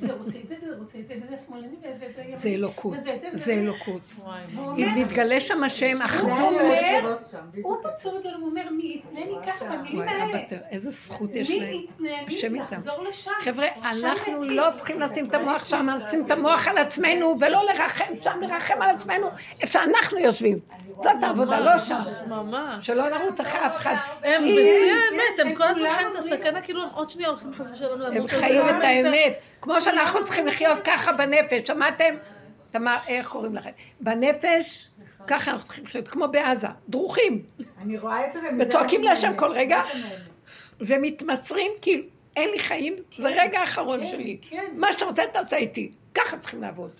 זה 0.00 0.12
רוצה 0.12 0.38
את 0.38 0.48
זה 0.48 0.54
וזה 0.62 0.76
רוצה 0.78 0.98
את 0.98 1.08
זה, 1.08 1.14
וזה 1.26 1.42
שמאלני 1.46 1.76
וזה 1.78 2.06
זה 2.16 2.22
ימני. 2.22 2.36
זה 2.36 2.48
אלוקות. 2.48 2.94
זה 3.00 3.18
זה 3.22 3.28
זה. 3.32 3.52
אלוקות. 3.52 4.14
אם 4.78 4.88
מתגלה 4.96 5.40
שם 5.40 5.64
השם, 5.64 6.02
אחדות. 6.02 6.32
הוא 7.62 7.76
בצורת 7.84 8.26
הזאת, 8.26 8.40
הוא 8.40 8.48
אומר, 8.48 8.70
מי 8.70 9.02
יתנני 9.02 9.34
ככה 9.46 9.64
במילים 9.64 10.00
האלה. 10.00 10.38
איזה 10.70 10.90
זכות 10.90 11.36
יש 11.36 11.50
מי 11.50 11.60
להם. 11.60 11.74
יתנני 11.74 12.26
השם 12.26 12.54
איתם. 12.54 12.76
לחזור 12.76 13.08
לשם. 13.08 13.30
חבר'ה, 13.40 13.66
אנחנו. 13.84 14.44
לא 14.44 14.64
צריכים 14.74 15.00
לשים 15.00 15.24
את 15.24 15.34
המוח 15.34 15.64
שם, 15.64 15.88
לשים 15.94 16.26
את 16.26 16.30
המוח 16.30 16.68
על 16.68 16.78
עצמנו, 16.78 17.36
ולא 17.40 17.62
לרחם 17.64 18.14
שם, 18.22 18.40
לרחם 18.40 18.82
על 18.82 18.90
עצמנו, 18.90 19.26
איפה 19.60 19.72
שאנחנו 19.72 20.18
יושבים. 20.18 20.58
זאת 21.02 21.06
העבודה, 21.22 21.60
לא 21.60 21.78
שם. 21.78 21.94
ממש. 22.28 22.86
שלא 22.86 23.18
נרוץ 23.18 23.40
אחרי 23.40 23.66
אף 23.66 23.76
אחד. 23.76 23.94
הם 24.22 24.42
בשיא 24.44 24.92
האמת, 24.92 25.38
הם 25.46 25.54
כל 25.54 25.64
הזמן 25.64 25.88
חיים 25.96 26.08
את 26.10 26.16
הסכנה, 26.16 26.62
כאילו 26.62 26.82
הם 26.82 26.88
עוד 26.94 27.10
שנייה 27.10 27.28
הולכים 27.28 27.54
חס 27.54 27.70
ושלום 27.70 28.00
למות. 28.00 28.27
חיים 28.28 28.68
את 28.68 28.84
האמת. 28.84 29.38
כמו 29.60 29.80
שאנחנו 29.80 30.24
צריכים 30.24 30.46
לחיות 30.46 30.78
ככה 30.84 31.12
בנפש, 31.12 31.68
שמעתם? 31.68 32.14
תמר, 32.70 32.96
איך 33.08 33.28
קוראים 33.28 33.56
לכם? 33.56 33.70
בנפש, 34.00 34.88
ככה 35.26 35.50
אנחנו 35.50 35.66
צריכים 35.66 35.84
לחיות, 35.84 36.08
כמו 36.08 36.28
בעזה, 36.28 36.66
דרוכים, 36.88 37.42
אני 37.82 37.98
רואה 37.98 38.26
את 38.26 38.32
זה 38.32 38.40
וצועקים 38.60 39.02
להשם. 39.02 39.32
כל 39.36 39.50
רגע. 39.50 39.82
ומתמסרים 40.80 41.72
כאילו, 41.82 42.02
אין 42.36 42.50
לי 42.50 42.58
חיים, 42.58 42.96
זה 43.18 43.28
רגע 43.28 43.60
האחרון 43.60 44.06
שלי. 44.06 44.38
כן. 44.50 44.70
מה 44.76 44.92
שאתה 44.92 45.04
רוצה 45.04 45.22
תעשה 45.32 45.56
איתי, 45.56 45.92
ככה 46.14 46.38
צריכים 46.38 46.62
לעבוד. 46.62 46.90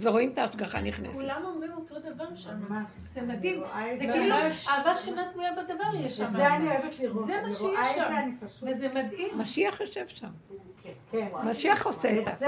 ורואים 0.00 0.32
את 0.32 0.38
ההשגחה 0.38 0.80
נכנסת. 0.80 1.20
כולם 1.20 1.42
אומרים 1.44 1.72
אותו 1.72 1.94
דבר 1.98 2.36
שם. 2.36 2.50
ממש. 2.68 2.86
זה 3.14 3.22
מדהים. 3.22 3.62
זה 3.98 4.04
כאילו. 4.12 4.34
אהבה 4.68 4.96
שאינה 4.96 5.22
תלויה 5.32 5.52
בדבר 5.52 5.94
יש 5.94 6.16
שם. 6.16 6.32
זה 6.36 6.54
אני 6.56 6.68
אוהבת 6.68 6.98
לראות. 6.98 7.26
זה 7.26 7.42
מה 7.42 7.52
שיש 7.52 7.94
שם. 7.94 8.30
וזה 8.62 8.88
מדהים. 8.88 9.38
משיח 9.38 9.80
יושב 9.80 10.06
שם. 10.06 10.28
משיח 11.44 11.86
עושה 11.86 12.18
את 12.18 12.38
זה. 12.38 12.46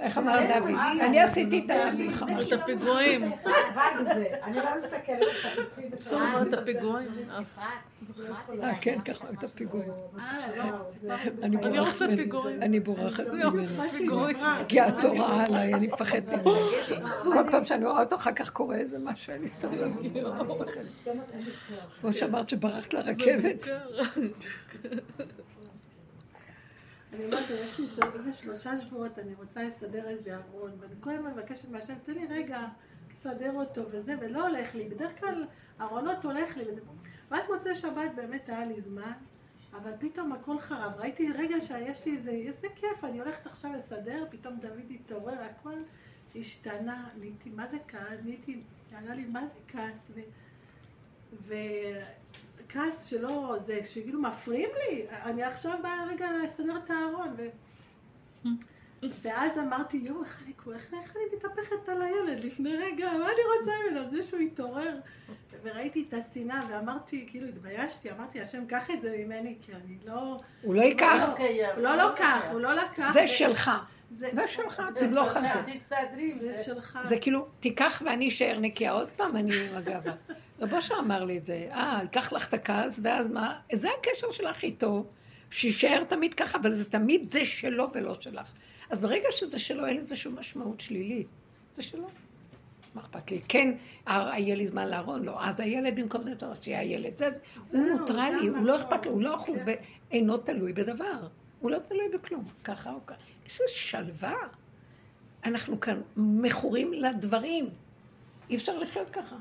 איך 0.00 0.18
אמר 0.18 0.38
דוד? 0.48 0.78
אני 1.00 1.20
עשיתי 1.20 1.62
את 1.66 1.70
המלחמה. 1.70 2.40
את 2.40 2.52
הפיגועים. 2.52 3.32
רק 3.74 3.94
זה. 4.14 4.26
אני 4.42 4.56
לא 4.56 4.64
מסתכלת 4.78 5.24
בצורה... 5.90 6.42
את 6.42 6.52
הפיגועים. 6.52 7.08
אה, 8.62 8.74
כן, 8.80 9.00
ככה, 9.00 9.26
את 9.38 9.44
הפיגועים. 9.44 9.90
אני 10.18 11.40
אני 11.42 11.56
בורחת 11.56 11.78
עושה 11.78 12.06
ממנו. 12.06 12.16
פיגועים. 12.16 12.62
אני 12.62 12.80
בורחת 12.80 13.26
ממנו. 13.26 13.50
פיגועים. 13.98 14.38
כי 14.68 14.80
התורה 14.80 15.44
עליי, 15.44 15.74
אני 15.74 15.86
מפחדת 15.86 16.28
מזה. 16.28 16.50
כל 17.22 17.44
פעם 17.50 17.64
שאני 17.64 17.84
רואה 17.84 18.00
אותו, 18.02 18.16
אחר 18.16 18.32
כך 18.32 18.50
קורה 18.50 18.76
איזה 18.76 18.98
משהו, 18.98 19.32
אני 19.32 19.48
סתם 19.48 19.68
לא 20.22 20.44
מפחדת. 20.44 21.16
כמו 22.00 22.12
שאמרת 22.12 22.48
שברחת 22.48 22.94
לרכבת. 22.94 23.68
אני 27.12 27.24
אומרת, 27.24 27.50
יש 27.50 27.80
לי 27.80 27.86
איזה 28.14 28.32
שלושה 28.32 28.76
שבועות, 28.76 29.18
אני 29.18 29.34
רוצה 29.34 29.62
לסדר 29.62 30.08
איזה 30.08 30.36
ארון, 30.36 30.72
ואני 30.80 30.94
כל 31.00 31.10
הזמן 31.10 31.30
מבקשת 31.30 31.68
מהשם, 31.68 31.94
תן 32.04 32.12
לי 32.12 32.26
רגע 32.26 32.66
לסדר 33.12 33.52
אותו 33.52 33.82
וזה, 33.90 34.14
ולא 34.20 34.48
הולך 34.48 34.74
לי. 34.74 34.88
בדרך 34.88 35.20
כלל 35.20 35.46
ארונות 35.80 36.24
הולך 36.24 36.56
לי 36.56 36.64
וזה. 36.64 36.80
ואז 37.30 37.50
מוצאי 37.50 37.74
שבת 37.74 38.10
באמת 38.14 38.48
היה 38.48 38.66
לי 38.66 38.80
זמן, 38.80 39.12
אבל 39.72 39.92
פתאום 39.98 40.32
הכל 40.32 40.58
חרב. 40.58 40.92
ראיתי 40.98 41.32
רגע 41.32 41.60
שיש 41.60 42.06
לי 42.06 42.16
איזה, 42.16 42.30
איזה 42.30 42.68
כיף, 42.76 43.04
אני 43.04 43.20
הולכת 43.20 43.46
עכשיו 43.46 43.72
לסדר, 43.72 44.26
פתאום 44.30 44.56
דוד 44.60 44.90
התעורר, 44.90 45.42
הכל 45.42 45.82
השתנה, 46.36 47.08
נהייתי, 47.18 47.50
מה 47.50 47.66
זה 47.66 47.76
כעס? 47.88 48.18
נהייתי, 48.24 48.62
ענה 48.96 49.14
לי, 49.14 49.24
מה 49.24 49.46
זה 49.46 49.58
כעס? 49.68 50.00
ו... 51.32 51.54
וכעס 52.72 53.06
שלא, 53.06 53.56
זה 53.58 53.84
שכאילו 53.84 54.20
מפריעים 54.20 54.70
לי, 54.76 55.06
אני 55.24 55.42
עכשיו 55.42 55.78
באה 55.82 56.04
רגע 56.08 56.26
לסדר 56.44 56.76
את 56.84 56.90
הארון. 56.90 57.34
ו... 57.36 57.46
ואז 59.22 59.58
אמרתי, 59.58 59.96
יואו, 59.96 60.24
איך 60.24 60.42
אני, 60.44 60.52
איך, 60.74 60.94
איך 61.02 61.16
אני 61.16 61.24
מתהפכת 61.36 61.88
על 61.88 62.02
הילד 62.02 62.44
לפני 62.44 62.76
רגע, 62.76 63.06
מה 63.06 63.26
אני 63.26 63.58
רוצה 63.58 63.72
ממנו? 63.90 64.10
זה 64.10 64.22
שהוא 64.22 64.40
התעורר. 64.40 64.96
וראיתי 65.62 66.04
את 66.08 66.14
השנאה, 66.14 66.60
ואמרתי, 66.68 67.26
כאילו 67.30 67.48
התביישתי, 67.48 68.10
אמרתי, 68.10 68.40
השם, 68.40 68.66
קח 68.66 68.90
את 68.90 69.00
זה 69.00 69.16
ממני, 69.18 69.56
כי 69.66 69.72
אני 69.72 69.96
לא... 70.06 70.40
הוא 70.62 70.74
לא 70.74 70.82
ייקח, 70.82 71.36
הוא 71.74 71.82
לא 71.82 71.96
לקח, 71.96 72.44
הוא 72.52 72.60
לא 72.60 72.74
לקח. 72.74 73.10
זה 73.12 73.26
שלך. 73.26 73.70
זה 74.10 74.28
זה 74.34 74.48
שלך, 74.48 74.82
תמלוך 74.98 75.36
על 75.36 75.42
זה. 75.42 75.58
זה 76.40 76.62
שלך. 76.64 76.98
זה 77.04 77.18
כאילו, 77.18 77.46
תיקח 77.60 78.02
ואני 78.06 78.28
אשאר 78.28 78.58
נקייה. 78.60 78.92
עוד 78.92 79.08
פעם 79.16 79.36
אני 79.36 79.68
עם 79.68 79.76
הגאווה. 79.76 80.12
רב 80.62 80.74
אושר 80.74 80.94
אמר 80.98 81.24
לי 81.24 81.38
את 81.38 81.46
זה. 81.46 81.68
אה, 81.72 81.98
ייקח 82.02 82.32
לך 82.32 82.48
את 82.48 82.54
הכעס, 82.54 83.00
ואז 83.04 83.28
מה? 83.28 83.60
זה 83.72 83.88
הקשר 83.98 84.32
שלך 84.32 84.62
איתו, 84.62 85.04
שיישאר 85.50 86.04
תמיד 86.04 86.34
ככה, 86.34 86.58
אבל 86.58 86.74
זה 86.74 86.90
תמיד 86.90 87.30
זה 87.30 87.44
שלו 87.44 87.88
ולא 87.94 88.20
שלך. 88.20 88.52
אז 88.90 89.00
ברגע 89.00 89.28
שזה 89.30 89.58
שלו, 89.58 89.86
אין 89.86 89.96
לזה 89.96 90.16
שום 90.16 90.38
משמעות 90.38 90.80
שלילית. 90.80 91.26
זה 91.76 91.82
שלו. 91.82 92.08
מה 92.94 93.00
אכפת 93.00 93.30
לי? 93.30 93.40
כן, 93.48 93.74
יהיה 94.08 94.54
לי 94.54 94.66
זמן 94.66 94.88
לארון, 94.88 95.24
לא. 95.24 95.44
אז 95.44 95.60
הילד 95.60 96.00
במקום 96.00 96.22
זה, 96.22 96.34
טוב, 96.34 96.54
שיהיה 96.60 96.80
הילד. 96.80 97.18
זה, 97.18 97.28
הוא 97.70 98.00
ניטרלי, 98.00 98.50
זה 98.50 98.56
הוא 98.56 98.66
לא. 98.66 98.76
אכפת 98.76 99.06
לו, 99.06 99.12
הוא 99.12 99.22
לא 99.22 99.34
אחוז, 99.34 99.58
כן. 99.66 99.74
אינו 100.10 100.36
תלוי 100.36 100.72
בדבר. 100.72 101.28
הוא 101.60 101.70
לא 101.70 101.78
תלוי 101.78 102.08
בכלום, 102.14 102.44
ככה 102.64 102.92
או 102.92 103.06
ככה. 103.06 103.18
איזה 103.44 103.64
שלווה. 103.66 104.34
אנחנו 105.44 105.80
כאן 105.80 106.00
מכורים 106.16 106.92
לדברים. 106.92 107.68
אי 108.50 108.56
אפשר 108.56 108.78
לחיות 108.78 109.10
ככה. 109.10 109.36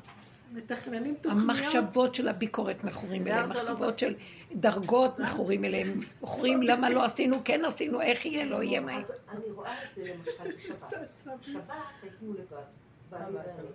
מתכננים 0.51 1.15
תוכניות. 1.21 1.43
המחשבות 1.43 2.15
של 2.15 2.27
הביקורת 2.27 2.83
מכורים 2.83 3.27
אליהם, 3.27 3.49
מחשבות 3.49 3.99
של 3.99 4.15
דרגות 4.55 5.19
מכורים 5.19 5.65
אליהם, 5.65 5.99
מכורים 6.21 6.61
למה 6.69 6.89
לא 6.89 7.05
עשינו, 7.05 7.37
כן 7.45 7.65
עשינו, 7.65 8.01
איך 8.01 8.25
יהיה, 8.25 8.45
לא 8.45 8.63
יהיה 8.63 8.79
מה 8.81 8.91
אני 9.29 9.51
רואה 9.55 9.83
את 9.83 9.95
זה 9.95 10.03
למשל 10.03 10.51
בשבת. 10.57 10.93
בשבת 11.39 11.65
היינו 12.01 12.33
לבד, 12.33 12.63
בעלי 13.09 13.25
ואני. 13.35 13.67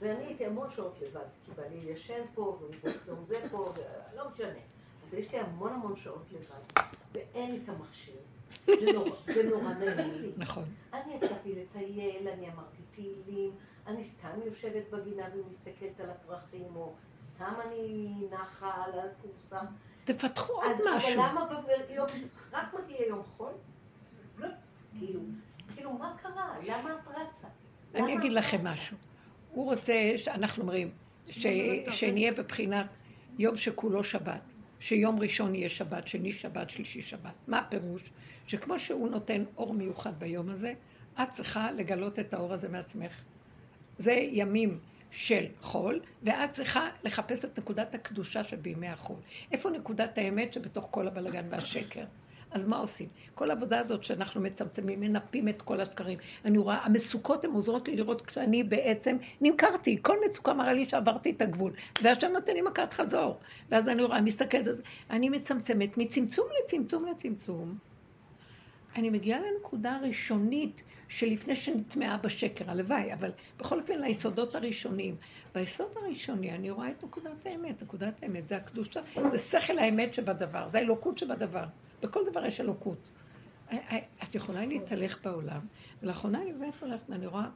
ואני 0.00 0.24
הייתי 0.26 0.46
המון 0.46 0.70
שעות 0.70 0.98
לבד, 1.02 1.20
כי 1.44 1.50
בעלי 1.56 1.92
ישן 1.92 2.22
פה, 2.34 2.58
וגם 2.82 3.24
זה 3.24 3.36
פה, 3.50 3.74
ולא 4.14 4.24
משנה. 4.34 4.48
אז 5.06 5.14
יש 5.14 5.32
לי 5.32 5.38
המון 5.38 5.72
המון 5.72 5.96
שעות 5.96 6.24
לבד, 6.32 6.82
ואין 7.12 7.50
לי 7.52 7.60
את 7.64 7.68
המכשיר. 7.68 8.14
זה 8.66 8.92
נורא- 8.94 9.10
זה 9.34 9.42
נורא 9.42 9.72
נעים 9.74 10.14
לי. 10.14 10.30
נכון. 10.44 10.64
אני 10.92 11.14
יצאתי 11.14 11.54
לטייל, 11.54 12.28
אני 12.28 12.46
אמרתי 12.46 12.76
תהילים, 12.90 13.50
אני 13.86 14.04
סתם 14.04 14.40
יושבת 14.44 14.90
בגינה 14.90 15.24
ומסתכלת 15.34 16.00
על 16.00 16.10
הפרחים, 16.10 16.76
או 16.76 16.92
סתם 17.18 17.54
אני 17.66 18.14
נחה 18.30 18.84
על 18.84 18.92
הכורסה. 18.98 19.60
תפתחו 20.04 20.52
עוד 20.52 20.70
אז 20.70 20.82
משהו. 20.96 21.22
למה 21.22 21.62
ביום, 21.88 22.06
רק 22.52 22.74
מגיע 22.74 23.06
יום 23.06 23.22
חול? 23.36 23.52
לא, 24.38 24.48
כאילו, 24.98 25.20
כאילו, 25.74 25.92
מה 25.92 26.16
קרה? 26.22 26.54
למה 26.66 26.94
את 27.02 27.08
רצה? 27.08 27.48
אני 27.94 28.18
אגיד 28.18 28.32
לכם? 28.32 28.66
משהו. 28.66 28.96
הוא 29.50 29.64
רוצה, 29.64 30.14
אנחנו 30.28 30.62
אומרים, 30.62 30.90
ש- 31.28 31.46
שנהיה 31.90 32.32
בבחינת 32.32 32.86
יום 33.38 33.56
שכולו 33.56 34.04
שבת, 34.04 34.40
שיום 34.80 35.18
ראשון 35.20 35.54
יהיה 35.54 35.68
שבת, 35.68 36.08
שני 36.08 36.32
שבת, 36.32 36.70
שלישי 36.70 37.02
שבת. 37.02 37.32
מה 37.46 37.58
הפירוש? 37.58 38.10
שכמו 38.46 38.78
שהוא 38.78 39.08
נותן 39.08 39.44
אור 39.56 39.74
מיוחד 39.74 40.18
ביום 40.18 40.48
הזה, 40.48 40.74
את 41.22 41.30
צריכה 41.30 41.72
לגלות 41.72 42.18
את 42.18 42.34
האור 42.34 42.52
הזה 42.52 42.68
מעצמך. 42.68 43.22
זה 43.98 44.12
ימים 44.12 44.78
של 45.10 45.44
חול, 45.60 46.00
ואת 46.22 46.50
צריכה 46.50 46.88
לחפש 47.04 47.44
את 47.44 47.58
נקודת 47.58 47.94
הקדושה 47.94 48.44
שבימי 48.44 48.88
החול. 48.88 49.16
איפה 49.52 49.70
נקודת 49.70 50.18
האמת 50.18 50.52
שבתוך 50.52 50.88
כל 50.90 51.08
הבלגן 51.08 51.44
והשקר? 51.50 52.04
אז 52.52 52.64
מה 52.64 52.78
עושים? 52.78 53.08
כל 53.34 53.50
העבודה 53.50 53.78
הזאת 53.78 54.04
שאנחנו 54.04 54.40
מצמצמים, 54.40 55.00
מנפים 55.00 55.48
את 55.48 55.62
כל 55.62 55.80
השקרים. 55.80 56.18
אני 56.44 56.58
רואה, 56.58 56.78
המצוקות 56.84 57.44
הן 57.44 57.50
עוזרות 57.50 57.88
לי 57.88 57.96
לראות 57.96 58.26
כשאני 58.26 58.64
בעצם 58.64 59.16
נמכרתי. 59.40 59.98
כל 60.02 60.16
מצוקה 60.28 60.54
מראה 60.54 60.72
לי 60.72 60.88
שעברתי 60.88 61.30
את 61.30 61.42
הגבול. 61.42 61.72
והשם 62.02 62.32
נותן 62.32 62.52
לי 62.52 62.62
מכת 62.62 62.92
חזור. 62.92 63.38
ואז 63.68 63.88
אני 63.88 64.02
רואה, 64.02 64.20
מסתכלת. 64.20 64.66
אני 65.10 65.28
מצמצמת 65.28 65.98
מצמצום 65.98 66.46
לצמצום 66.64 67.06
לצמצום. 67.06 67.78
אני 68.96 69.10
מגיעה 69.10 69.40
לנקודה 69.40 69.96
הראשונית 69.96 70.82
שלפני 71.16 71.56
שנטמעה 71.56 72.16
בשקר, 72.16 72.70
הלוואי, 72.70 73.12
אבל 73.12 73.30
בכל 73.58 73.80
אופן 73.80 74.00
ליסודות 74.00 74.54
הראשונים. 74.54 75.16
ביסוד 75.54 75.86
הראשוני 75.96 76.50
אני 76.50 76.70
רואה 76.70 76.90
את 76.90 77.04
נקודת 77.04 77.46
האמת, 77.46 77.82
נקודת 77.82 78.22
האמת 78.22 78.48
זה 78.48 78.56
הקדושה, 78.56 79.00
זה 79.28 79.38
שכל 79.38 79.78
האמת 79.78 80.14
שבדבר, 80.14 80.68
זה 80.68 80.78
האלוקות 80.78 81.18
שבדבר. 81.18 81.64
בכל 82.02 82.20
דבר 82.30 82.46
יש 82.46 82.60
אלוקות. 82.60 83.10
את 84.22 84.34
יכולה 84.34 84.66
להתהלך 84.66 85.18
בעולם, 85.24 85.60
ולאחרונה 86.02 86.42
אני 86.42 86.52
באמת 86.52 86.82
הולכת, 86.82 87.10
ואני 87.10 87.26
רואה, 87.26 87.48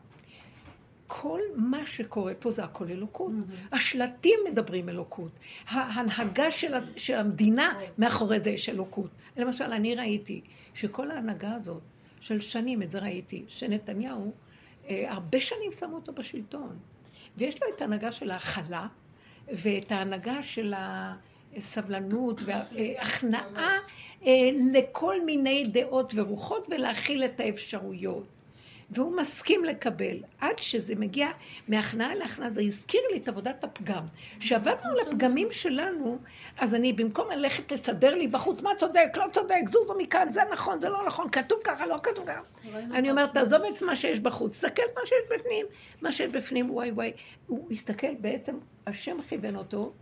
כל 1.07 1.41
מה 1.57 1.87
שקורה 1.87 2.35
פה 2.35 2.51
זה 2.51 2.65
הכל 2.65 2.89
אלוקות. 2.89 3.33
השלטים 3.73 4.39
מדברים 4.51 4.89
אלוקות. 4.89 5.33
ההנהגה 5.69 6.51
של, 6.51 6.75
של 6.97 7.15
המדינה, 7.15 7.79
מאחורי 7.99 8.41
זה 8.41 8.51
יש 8.51 8.69
אלוקות. 8.69 9.11
למשל, 9.37 9.73
אני 9.73 9.95
ראיתי 9.95 10.41
שכל 10.75 11.11
ההנהגה 11.11 11.55
הזאת, 11.55 11.83
של 12.21 12.41
שנים, 12.41 12.83
את 12.83 12.91
זה 12.91 12.99
ראיתי, 12.99 13.45
שנתניהו, 13.49 14.33
אה, 14.89 15.13
הרבה 15.13 15.41
שנים 15.41 15.73
שמו 15.73 15.97
אותו 15.97 16.13
בשלטון. 16.13 16.79
ויש 17.37 17.63
לו 17.63 17.69
את 17.77 17.81
ההנהגה 17.81 18.13
של 18.13 18.31
ההכלה, 18.31 18.87
ואת 19.49 19.93
ההנהגה 19.93 20.43
של 20.43 20.75
הסבלנות 21.57 22.43
וההכנעה 22.47 23.79
אה, 24.27 24.51
לכל 24.73 25.25
מיני 25.25 25.65
דעות 25.65 26.13
ורוחות 26.17 26.67
ולהכיל 26.71 27.25
את 27.25 27.41
האפשרויות. 27.41 28.36
והוא 28.91 29.17
מסכים 29.17 29.65
לקבל. 29.65 30.17
עד 30.41 30.59
שזה 30.59 30.95
מגיע 30.95 31.29
מהכנעה 31.69 32.15
להכנעה, 32.15 32.51
זה 32.51 32.63
הזכיר 32.63 33.01
לי 33.13 33.19
את 33.19 33.29
עבודת 33.29 33.65
הפגם. 33.65 34.05
כשעבדנו 34.41 34.91
על 34.91 35.09
הפגמים 35.09 35.49
שלנו, 35.51 36.19
אז 36.59 36.75
אני 36.75 36.93
במקום 36.93 37.31
ללכת 37.31 37.73
לסדר 37.73 38.15
לי 38.15 38.29
בחוץ, 38.29 38.63
מה 38.63 38.71
צודק, 38.77 39.09
לא 39.17 39.25
צודק, 39.33 39.63
זוזו 39.69 39.95
מכאן, 39.99 40.33
זה 40.33 40.41
נכון, 40.53 40.81
זה 40.81 40.89
לא 40.89 41.07
נכון, 41.07 41.31
כתוב 41.31 41.59
ככה, 41.65 41.87
לא 41.87 41.97
כתוב 42.03 42.27
ככה. 42.27 42.43
אני 42.95 43.11
אומרת, 43.11 43.33
תעזוב 43.33 43.63
את 43.63 43.83
מה 43.83 43.97
שיש 43.97 44.21
בחוץ, 44.21 44.51
תסתכל 44.51 44.83
מה 44.95 45.01
שיש 45.07 45.39
בפנים. 45.39 45.67
מה 46.03 46.13
שיש 46.13 46.33
בפנים, 46.33 46.71
וואי 46.71 46.91
וואי. 46.91 47.13
הוא 47.47 47.69
הסתכל, 47.71 48.15
בעצם 48.15 48.59
השם 48.87 49.21
כיוון 49.21 49.57
אותו. 49.57 49.93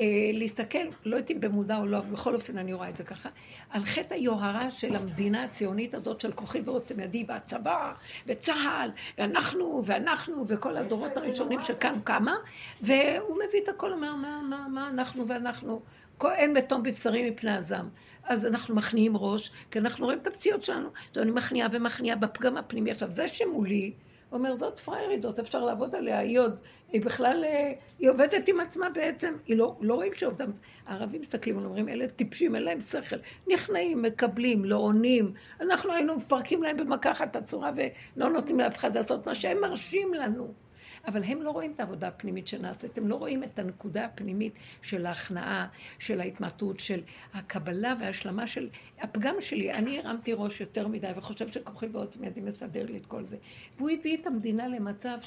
אה, 0.00 0.30
להסתכל, 0.32 0.78
לא 1.04 1.16
אם 1.30 1.40
במודע 1.40 1.78
או 1.78 1.86
לא, 1.86 1.98
אבל 1.98 2.12
בכל 2.12 2.34
אופן 2.34 2.58
אני 2.58 2.72
רואה 2.72 2.88
את 2.88 2.96
זה 2.96 3.04
ככה, 3.04 3.28
על 3.70 3.84
חטא 3.84 4.14
היוהרה 4.14 4.70
של 4.70 4.96
המדינה 4.96 5.44
הציונית 5.44 5.94
הזאת 5.94 6.20
של 6.20 6.32
כוחי 6.32 6.60
ועוצם 6.64 7.00
ידי 7.00 7.24
והצבא 7.28 7.92
וצה"ל 8.26 8.90
ואנחנו 9.18 9.82
ואנחנו 9.84 10.44
וכל 10.48 10.76
הדורות 10.76 11.16
הראשונים 11.16 11.60
שכאן 11.60 12.00
קמה 12.04 12.34
והוא 12.82 13.38
מביא 13.48 13.60
את 13.62 13.68
הכל, 13.68 13.92
אומר 13.92 14.14
מה, 14.14 14.42
מה, 14.42 14.66
מה 14.68 14.88
אנחנו 14.88 15.28
ואנחנו, 15.28 15.80
אין 16.24 16.52
מתום 16.52 16.82
בבשרים 16.82 17.32
מפני 17.32 17.50
הזעם. 17.50 17.88
אז 18.24 18.46
אנחנו 18.46 18.74
מכניעים 18.74 19.16
ראש, 19.16 19.50
כי 19.70 19.78
אנחנו 19.78 20.04
רואים 20.04 20.18
את 20.18 20.26
הפציעות 20.26 20.62
שלנו. 20.62 20.88
אני 21.16 21.30
מכניעה 21.30 21.68
ומכניעה 21.72 22.16
בפגם 22.16 22.56
הפנימי. 22.56 22.90
עכשיו, 22.90 23.10
זה 23.10 23.28
שמולי, 23.28 23.92
אומר, 24.32 24.54
זאת 24.54 24.80
פריירית, 24.80 25.22
זאת 25.22 25.38
אפשר 25.38 25.64
לעבוד 25.64 25.94
עליה, 25.94 26.18
היא 26.18 26.40
עוד, 26.40 26.60
היא 26.92 27.02
בכלל, 27.02 27.44
אה, 27.44 27.72
היא 27.98 28.10
עובדת 28.10 28.48
עם 28.48 28.60
עצמה 28.60 28.88
בעצם, 28.90 29.34
היא 29.46 29.56
לא, 29.56 29.76
לא 29.80 29.94
רואים 29.94 30.14
שעובדה, 30.14 30.44
הערבים 30.86 31.20
מסתכלים 31.20 31.56
ואומרים, 31.56 31.88
אלה 31.88 32.08
טיפשים, 32.08 32.54
אין 32.54 32.62
להם 32.62 32.80
שכל, 32.80 33.16
נכנעים, 33.52 34.02
מקבלים, 34.02 34.64
לא 34.64 34.76
עונים, 34.76 35.32
אנחנו 35.60 35.92
היינו 35.92 36.16
מפרקים 36.16 36.62
להם 36.62 36.76
במכה 36.76 37.10
אחת 37.10 37.30
את 37.30 37.36
הצורה 37.36 37.70
ולא 37.76 38.28
נותנים 38.28 38.60
לאף 38.60 38.76
אחד 38.76 38.96
לעשות 38.96 39.26
מה 39.26 39.34
שהם 39.34 39.60
מרשים 39.60 40.14
לנו. 40.14 40.65
אבל 41.06 41.22
הם 41.24 41.42
לא 41.42 41.50
רואים 41.50 41.72
את 41.72 41.80
העבודה 41.80 42.08
הפנימית 42.08 42.48
שנעשית, 42.48 42.98
הם 42.98 43.08
לא 43.08 43.14
רואים 43.14 43.44
את 43.44 43.58
הנקודה 43.58 44.04
הפנימית 44.04 44.58
של 44.82 45.06
ההכנעה, 45.06 45.66
של 45.98 46.20
ההתמעטות, 46.20 46.80
של 46.80 47.00
הקבלה 47.34 47.94
וההשלמה 48.00 48.46
של 48.46 48.68
הפגם 49.00 49.34
שלי. 49.40 49.72
אני 49.72 49.98
הרמתי 49.98 50.32
ראש 50.32 50.60
יותר 50.60 50.88
מדי 50.88 51.10
וחושב 51.16 51.48
שכוחי 51.48 51.86
ועוצמי 51.92 52.26
ידי 52.26 52.40
מסדר 52.40 52.86
לי 52.86 52.98
את 52.98 53.06
כל 53.06 53.24
זה. 53.24 53.36
והוא 53.78 53.90
הביא 53.90 54.16
את 54.16 54.26
המדינה 54.26 54.68
למצב 54.68 55.18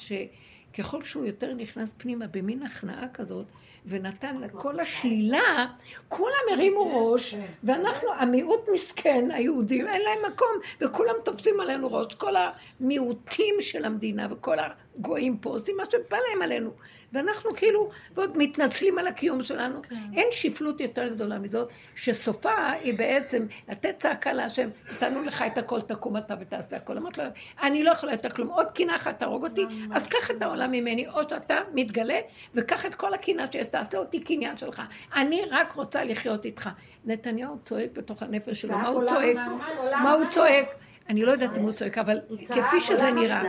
שככל 0.74 1.03
שהוא 1.03 1.26
יותר 1.26 1.53
נכנס 1.53 1.93
פנימה 1.97 2.28
במין 2.28 2.63
הכנעה 2.63 3.07
כזאת, 3.07 3.45
ונתן 3.86 4.38
לכל 4.38 4.80
השלילה, 4.80 5.67
כולם 6.07 6.34
הרימו 6.51 6.86
כן, 6.86 6.91
ראש, 6.93 7.36
כן. 7.36 7.45
ואנחנו, 7.63 8.13
המיעוט 8.13 8.70
מסכן, 8.74 9.32
היהודים, 9.32 9.88
אין 9.88 10.01
להם 10.01 10.34
מקום, 10.34 10.47
וכולם 10.82 11.13
תופסים 11.26 11.59
עלינו 11.59 11.93
ראש. 11.93 12.15
כל 12.15 12.34
המיעוטים 12.80 13.55
של 13.59 13.86
המדינה 13.86 14.28
וכל 14.30 14.57
הגויים 14.59 15.38
פה 15.38 15.49
עושים 15.49 15.78
מה 15.78 15.84
שבא 15.91 16.17
להם 16.30 16.41
עלינו. 16.41 16.72
ואנחנו 17.14 17.55
כאילו, 17.55 17.89
ועוד 18.16 18.38
מתנצלים 18.38 18.97
על 18.97 19.07
הקיום 19.07 19.43
שלנו. 19.43 19.82
כן. 19.82 19.95
אין 20.14 20.28
שפלות 20.32 20.82
יותר 20.82 21.07
גדולה 21.07 21.39
מזאת, 21.39 21.70
שסופה 21.95 22.70
היא 22.72 22.97
בעצם 22.97 23.45
לתת 23.70 23.95
צעקה 23.99 24.34
להשם, 24.34 24.70
נתנו 24.91 25.24
לך 25.24 25.43
את 25.47 25.57
הכל, 25.57 25.82
תקום 25.82 26.18
אתה 26.18 26.36
ותעשה 26.39 26.78
הכל. 26.78 26.97
אמרתי 26.97 27.22
לו, 27.22 27.28
אני 27.64 27.84
לא 27.84 27.91
יכולה 27.91 28.12
יותר 28.12 28.30
כלום, 28.30 28.47
עוד 28.47 28.72
קינה 28.72 28.95
אחת 28.95 29.20
תהרוג 29.20 29.43
אותי, 29.43 29.66
אז 29.93 30.07
קח 30.07 30.32
את 30.32 30.41
העולם 30.41 30.72
ממני, 30.72 31.07
או 31.07 31.24
שאתה 31.24 31.55
מתגלה, 31.74 32.20
וקח 32.53 32.86
את 32.86 32.95
כל 32.95 33.14
הקינה 33.14 33.45
שתעשה 33.51 33.97
אותי 33.97 34.20
קניין 34.20 34.57
שלך. 34.57 34.82
אני 35.16 35.41
רק 35.51 35.74
רוצה 35.74 36.03
לחיות 36.03 36.45
איתך. 36.45 36.70
נתניהו 37.05 37.57
צועק 37.64 37.89
בתוך 37.93 38.24
הנפש 38.24 38.62
שלו, 38.62 38.78
מה 38.78 38.88
הוא 38.88 39.05
צועק? 39.05 39.36
מה 39.91 40.12
הוא 40.12 40.26
צועק? 40.26 40.68
אני 41.10 41.22
לא 41.22 41.32
יודעת 41.32 41.57
אם 41.57 41.62
הוא 41.62 41.72
צועק, 41.72 41.97
אבל 41.97 42.20
כפי 42.47 42.82
שזה 42.82 43.12
נראה. 43.12 43.43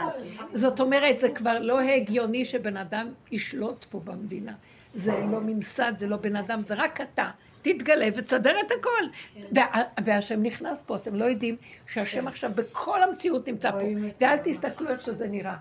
זאת 0.55 0.81
אומרת, 0.81 1.21
זה 1.21 1.29
כבר 1.29 1.59
לא 1.61 1.81
הגיוני 1.81 2.45
שבן 2.45 2.77
אדם 2.77 3.09
ישלוט 3.33 3.85
פה 3.85 4.01
במדינה. 4.05 4.53
זה 4.95 5.13
לא 5.13 5.41
ממסד, 5.41 5.93
זה 5.99 6.07
לא 6.09 6.17
בן 6.17 6.37
אדם, 6.37 6.63
זה 6.63 6.75
רק 6.75 7.01
אתה. 7.01 7.31
תתגלה 7.63 8.09
ותסדר 8.15 8.53
את 8.67 8.73
הכל. 8.81 9.61
והשם 10.05 10.43
נכנס 10.43 10.83
פה, 10.87 10.97
אתם 10.97 11.15
לא 11.15 11.25
יודעים 11.25 11.57
שהשם 11.87 12.29
עכשיו 12.29 12.51
בכל 12.57 13.03
המציאות 13.03 13.49
נמצא 13.49 13.71
פה. 13.71 13.87
ואל 14.21 14.37
תסתכלו 14.45 14.89
איך 14.91 15.01
שזה 15.01 15.29
נראה. 15.29 15.57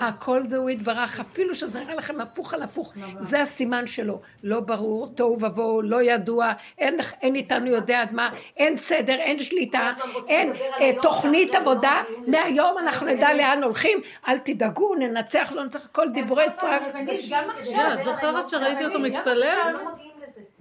הכל 0.00 0.46
זה 0.46 0.56
הוא 0.56 0.70
יתברך, 0.70 1.20
אפילו 1.20 1.54
שזה 1.54 1.80
נראה 1.80 1.94
לכם 1.94 2.20
הפוך 2.20 2.54
על 2.54 2.62
הפוך, 2.62 2.92
זה 3.20 3.42
הסימן 3.42 3.86
שלו. 3.86 4.20
לא 4.42 4.60
ברור, 4.60 5.08
תוהו 5.14 5.36
ובוהו, 5.40 5.82
לא 5.82 6.02
ידוע, 6.02 6.52
אין, 6.78 6.96
אין 7.22 7.34
איתנו 7.34 7.66
יודע 7.66 8.00
עד 8.02 8.12
מה, 8.12 8.30
אין 8.56 8.76
סדר, 8.76 9.14
אין 9.14 9.38
שליטה, 9.38 9.92
אין 10.28 10.52
אה, 10.80 10.90
תוכנית 11.02 11.54
עבודה, 11.54 12.02
מהיום 12.26 12.78
אנחנו 12.78 13.06
נדע 13.06 13.34
לאן 13.34 13.62
הולכים, 13.62 13.98
אל 14.28 14.38
תדאגו, 14.38 14.94
ננצח, 14.94 15.52
לא 15.52 15.62
ננצח, 15.62 15.86
כל 15.86 16.08
דיבורי 16.08 16.44
סרק. 16.52 16.82
את 17.94 18.04
זוכרת 18.04 18.48
שראיתי 18.48 18.84
אותו 18.84 18.98
מתפלל? 18.98 19.74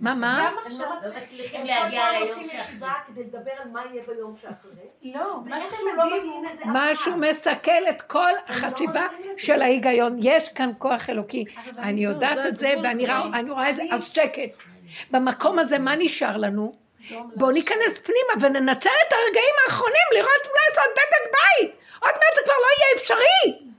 מה, 0.03 0.13
מה? 0.15 0.45
גם 0.45 0.57
עכשיו 0.65 0.87
לא 1.03 1.09
מצליחים 1.23 1.65
להגיע 1.65 2.11
ליום 2.11 2.43
שאחרי. 2.43 2.87
כדי 3.07 3.23
לדבר 3.23 3.51
על 3.61 3.67
מה 3.69 3.83
יהיה 3.91 4.03
ביום 4.07 4.35
שאחרי. 4.41 5.13
לא, 5.15 5.39
מה 5.45 5.59
שמדהים... 5.61 6.43
משהו 6.65 7.17
מסכל 7.17 7.89
את 7.89 8.01
כל 8.01 8.19
לא 8.19 8.39
החשיבה 8.47 9.07
של 9.37 9.61
ההיגיון. 9.61 10.17
יש 10.19 10.49
כאן 10.49 10.71
כוח 10.77 11.09
אלוקי. 11.09 11.45
אני 11.77 12.03
יודעת 12.03 12.45
את 12.45 12.55
זה 12.55 12.73
ואני 12.83 13.49
רואה 13.49 13.69
את 13.69 13.75
זה, 13.75 13.83
אז 13.91 14.13
שקט. 14.13 14.63
במקום 15.11 15.59
הזה 15.59 15.79
מה 15.79 15.95
נשאר 15.95 16.37
לנו? 16.37 16.75
בואו 17.35 17.51
ניכנס 17.51 17.99
פנימה 18.03 18.33
וננצל 18.47 18.89
את 19.07 19.13
הרגעים 19.13 19.55
האחרונים 19.65 20.07
לראות 20.13 20.45
מה 20.45 20.59
לעשות 20.69 20.93
בדק 20.93 21.31
בית. 21.31 21.71
עוד 21.99 22.11
מעט 22.13 22.35
זה 22.35 22.41
כבר 22.45 22.53
לא 22.53 22.67
יהיה 22.77 22.95
אפשרי. 22.95 23.69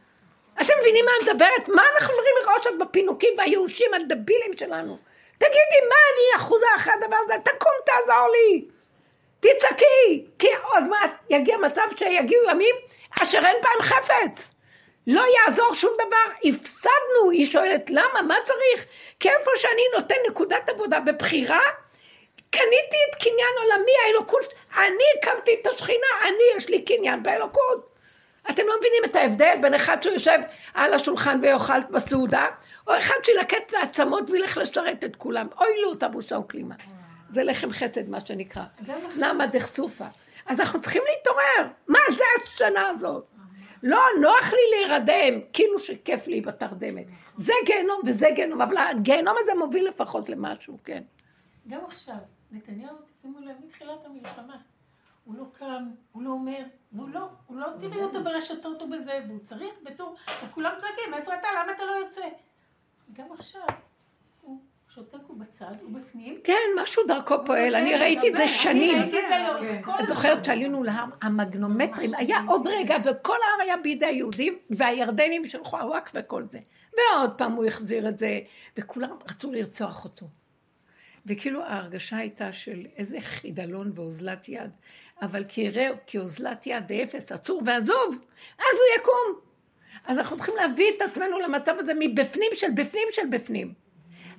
אתם 0.61 0.73
מבינים 0.81 1.05
מה 1.05 1.11
אני 1.21 1.33
מדברת? 1.33 1.69
מה 1.69 1.83
אנחנו 1.97 2.15
אומרים 2.15 2.35
מראש 2.47 2.67
בפינוקים 2.81 3.35
והייאושים 3.39 3.95
הדבילים 3.95 4.57
שלנו? 4.57 4.99
תגידי, 5.39 5.89
מה 5.89 5.97
אני 6.13 6.37
אחוזה 6.37 6.67
אחרי 6.77 6.93
הדבר 6.93 7.17
הזה? 7.25 7.35
תקום, 7.45 7.73
תעזור 7.87 8.29
לי. 8.33 8.65
תצעקי, 9.41 10.25
כי 10.39 10.49
עוד 10.63 10.83
מעט 10.83 11.13
יגיע 11.31 11.57
מצב 11.57 11.83
שיגיעו 11.97 12.51
ימים 12.51 12.75
אשר 13.23 13.39
אין 13.39 13.57
בהם 13.63 13.83
חפץ. 13.83 14.55
לא 15.07 15.23
יעזור 15.37 15.75
שום 15.75 15.93
דבר, 15.95 16.49
הפסדנו, 16.49 17.31
היא 17.33 17.47
שואלת 17.47 17.91
למה, 17.91 18.23
מה 18.29 18.35
צריך? 18.45 18.87
כי 19.21 19.29
איפה 19.29 19.51
שאני 19.57 19.83
נותן 19.95 20.15
נקודת 20.31 20.69
עבודה 20.69 21.01
בבחירה, 21.01 21.61
קניתי 22.51 22.97
את 23.11 23.23
קניין 23.23 23.55
עולמי, 23.63 23.93
האלוקות, 24.07 24.55
אני 24.77 25.05
הקמתי 25.19 25.57
את 25.63 25.67
השכינה, 25.67 26.07
אני 26.23 26.57
יש 26.57 26.69
לי 26.69 26.85
קניין 26.85 27.23
באלוקות. 27.23 27.95
אתם 28.51 28.63
לא 28.67 28.75
מבינים 28.79 29.05
את 29.05 29.17
ההבדל 29.17 29.55
בין 29.61 29.75
אחד 29.75 30.03
שיושב 30.03 30.39
על 30.75 30.95
השולחן 30.95 31.39
ויאכל 31.43 31.81
בסעודה, 31.91 32.47
או 32.87 32.97
אחד 32.99 33.15
שילקט 33.23 33.73
לעצמות 33.73 34.31
וילך 34.31 34.59
לשרת 34.59 35.05
את 35.05 35.17
כולם. 35.17 35.47
אוי 35.61 35.83
לו 35.83 35.89
אותה 35.89 36.09
בושה 36.09 36.39
וכלימה. 36.39 36.75
זה 37.31 37.45
לחם 37.45 37.71
חסד, 37.71 38.09
מה 38.09 38.21
שנקרא. 38.21 38.65
למה 39.17 39.47
דחסופה? 39.47 40.05
אז 40.47 40.61
אנחנו 40.61 40.81
צריכים 40.81 41.03
להתעורר. 41.09 41.73
מה 41.89 41.99
זה 42.11 42.25
השנה 42.43 42.89
הזאת? 42.89 43.25
לא, 43.83 44.01
נוח 44.21 44.53
לי 44.53 44.59
להירדם, 44.71 45.41
כאילו 45.53 45.79
שכיף 45.79 46.27
לי 46.27 46.41
בתרדמת. 46.41 47.07
זה 47.37 47.53
גיהנום 47.67 48.01
וזה 48.07 48.27
גיהנום, 48.35 48.63
אבל 48.63 48.77
הגיהנום 48.77 49.37
הזה 49.39 49.53
מוביל 49.55 49.89
לפחות 49.89 50.29
למשהו, 50.29 50.79
כן. 50.85 51.03
גם 51.69 51.81
עכשיו, 51.89 52.15
נתניהו, 52.51 52.97
תשימו 53.11 53.41
לב, 53.41 53.57
מתחילת 53.67 54.05
המלחמה, 54.05 54.57
הוא 55.25 55.35
לא 55.35 55.45
קם, 55.53 55.91
הוא 56.13 56.23
לא 56.23 56.31
אומר, 56.31 56.63
והוא 56.93 57.09
לא, 57.09 57.29
הוא 57.47 57.57
לא 57.57 57.67
תראי 57.81 58.03
אותו 58.03 58.25
ברשתות 58.25 58.83
ובזה, 58.83 59.21
והוא 59.29 59.39
צריך 59.45 59.75
בתור, 59.83 60.17
וכולם 60.45 60.73
צועקים, 60.79 61.15
איפה 61.15 61.35
אתה, 61.35 61.49
למה 61.63 61.73
אתה 61.73 61.85
לא 61.85 61.93
יוצא? 61.93 62.27
גם 63.13 63.27
עכשיו, 63.39 63.63
הוא 64.41 64.59
שותק, 64.95 65.19
הוא 65.27 65.37
בצד, 65.41 65.73
הוא 65.81 65.93
בפנים. 65.93 66.41
כן, 66.45 66.69
משהו 66.83 67.03
דרכו 67.09 67.35
פועל, 67.47 67.75
אני 67.75 67.95
ראיתי 67.95 68.29
את 68.29 68.37
זה 68.37 68.49
שנים. 68.49 68.99
ראיתי 68.99 69.19
את 69.19 70.07
זה 70.07 70.15
זוכרת 70.15 70.45
שעלינו 70.45 70.83
להר, 70.83 71.05
המגנומטרים, 71.23 72.15
היה 72.15 72.39
עוד 72.49 72.67
רגע, 72.67 72.97
וכל 73.05 73.37
ההר 73.43 73.63
היה 73.63 73.77
בידי 73.77 74.07
היהודים, 74.07 74.59
והירדנים 74.71 75.49
שלחו 75.49 75.81
הוואק 75.81 76.11
וכל 76.15 76.43
זה. 76.43 76.59
ועוד 76.93 77.39
פעם 77.39 77.53
הוא 77.53 77.65
החזיר 77.65 78.09
את 78.09 78.19
זה, 78.19 78.41
וכולם 78.77 79.17
רצו 79.31 79.53
לרצוח 79.53 80.05
אותו. 80.05 80.27
וכאילו 81.27 81.63
ההרגשה 81.65 82.17
הייתה 82.17 82.53
של 82.53 82.87
איזה 82.97 83.21
חידלון 83.21 83.93
ואוזלת 83.95 84.49
יד. 84.49 84.71
אבל 85.23 85.45
כי 85.49 85.61
יראה 85.61 85.91
כאוזלת 86.07 86.67
יד 86.67 86.93
אפס, 86.93 87.33
עצור 87.33 87.63
ועזוב, 87.67 88.15
אז 88.59 88.77
הוא 88.79 89.01
יקום. 89.01 89.41
אז 90.07 90.19
אנחנו 90.19 90.37
צריכים 90.37 90.55
להביא 90.57 90.87
את 90.97 91.03
עצמנו 91.03 91.41
למצב 91.41 91.75
הזה 91.79 91.93
מבפנים 91.99 92.51
של 92.55 92.71
בפנים 92.71 93.09
של 93.13 93.27
בפנים. 93.31 93.85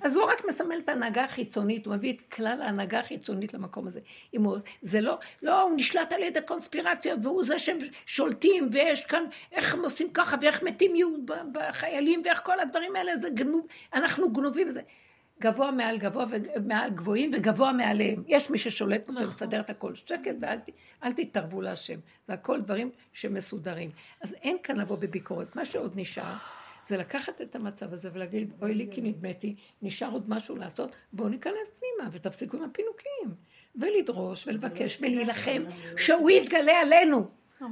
אז 0.01 0.16
הוא 0.16 0.24
רק 0.24 0.45
מסמל 0.45 0.80
את 0.84 0.89
ההנהגה 0.89 1.24
החיצונית, 1.24 1.86
הוא 1.86 1.95
מביא 1.95 2.14
את 2.14 2.22
כלל 2.22 2.62
ההנהגה 2.62 2.99
החיצונית 2.99 3.53
למקום 3.53 3.88
הזה. 3.88 3.99
אם 4.34 4.43
הוא, 4.43 4.58
זה 4.82 5.01
לא, 5.01 5.18
לא, 5.41 5.62
הוא 5.62 5.72
נשלט 5.76 6.14
על 6.14 6.24
ידי 6.24 6.41
קונספירציות, 6.41 7.20
והוא 7.24 7.43
זה 7.43 7.60
שהם 7.60 7.78
שולטים, 8.06 8.70
ויש 8.72 9.06
כאן, 9.06 9.24
איך 9.51 9.74
הם 9.74 9.84
עושים 9.84 10.10
ככה, 10.14 10.38
ואיך 10.41 10.64
מתים 10.64 10.95
יהוד 10.95 11.32
בחיילים, 11.51 12.22
ואיך 12.26 12.41
כל 12.45 12.60
הדברים 12.60 12.95
האלה, 12.95 13.18
זה 13.18 13.30
גנוב, 13.30 13.68
אנחנו 13.93 14.34
גנובים 14.34 14.68
בזה. 14.68 14.82
גבוה 15.41 15.71
מעל 15.71 15.97
גבוה 15.97 16.25
ומעל 16.55 16.89
גבוהים 16.89 17.31
וגבוה 17.33 17.73
מעליהם. 17.73 18.23
יש 18.27 18.49
מי 18.49 18.57
ששולט 18.57 19.05
פה 19.05 19.13
ומסדר 19.13 19.59
את 19.59 19.69
הכל. 19.69 19.95
שקט 19.95 20.36
ואל 20.41 20.57
אל 21.03 21.13
תתערבו 21.13 21.61
להשם. 21.61 21.99
זה 22.27 22.33
הכל 22.33 22.61
דברים 22.61 22.89
שמסודרים. 23.13 23.91
אז 24.21 24.33
אין 24.33 24.57
כאן 24.63 24.77
לבוא 24.77 24.97
בביקורת. 24.97 25.55
מה 25.55 25.65
שעוד 25.65 25.93
נשאר, 25.95 26.33
זה 26.88 26.97
לקחת 26.97 27.41
את 27.41 27.55
המצב 27.55 27.93
הזה 27.93 28.09
ולהגיד, 28.13 28.53
אוי 28.61 28.73
לי 28.73 28.88
כי 28.91 29.01
נדמתי, 29.01 29.55
נשאר 29.81 30.11
עוד 30.11 30.29
משהו 30.29 30.55
לעשות, 30.55 30.95
בואו 31.13 31.29
ניכנס 31.29 31.71
פנימה 31.79 32.09
ותפסיקו 32.11 32.57
עם 32.57 32.63
הפינוקים. 32.63 33.36
ולדרוש 33.75 34.47
ולבקש 34.47 34.97
ולהילחם 35.01 35.63
שהוא 35.97 36.29
יתגלה 36.29 36.81
עלינו. 36.81 37.27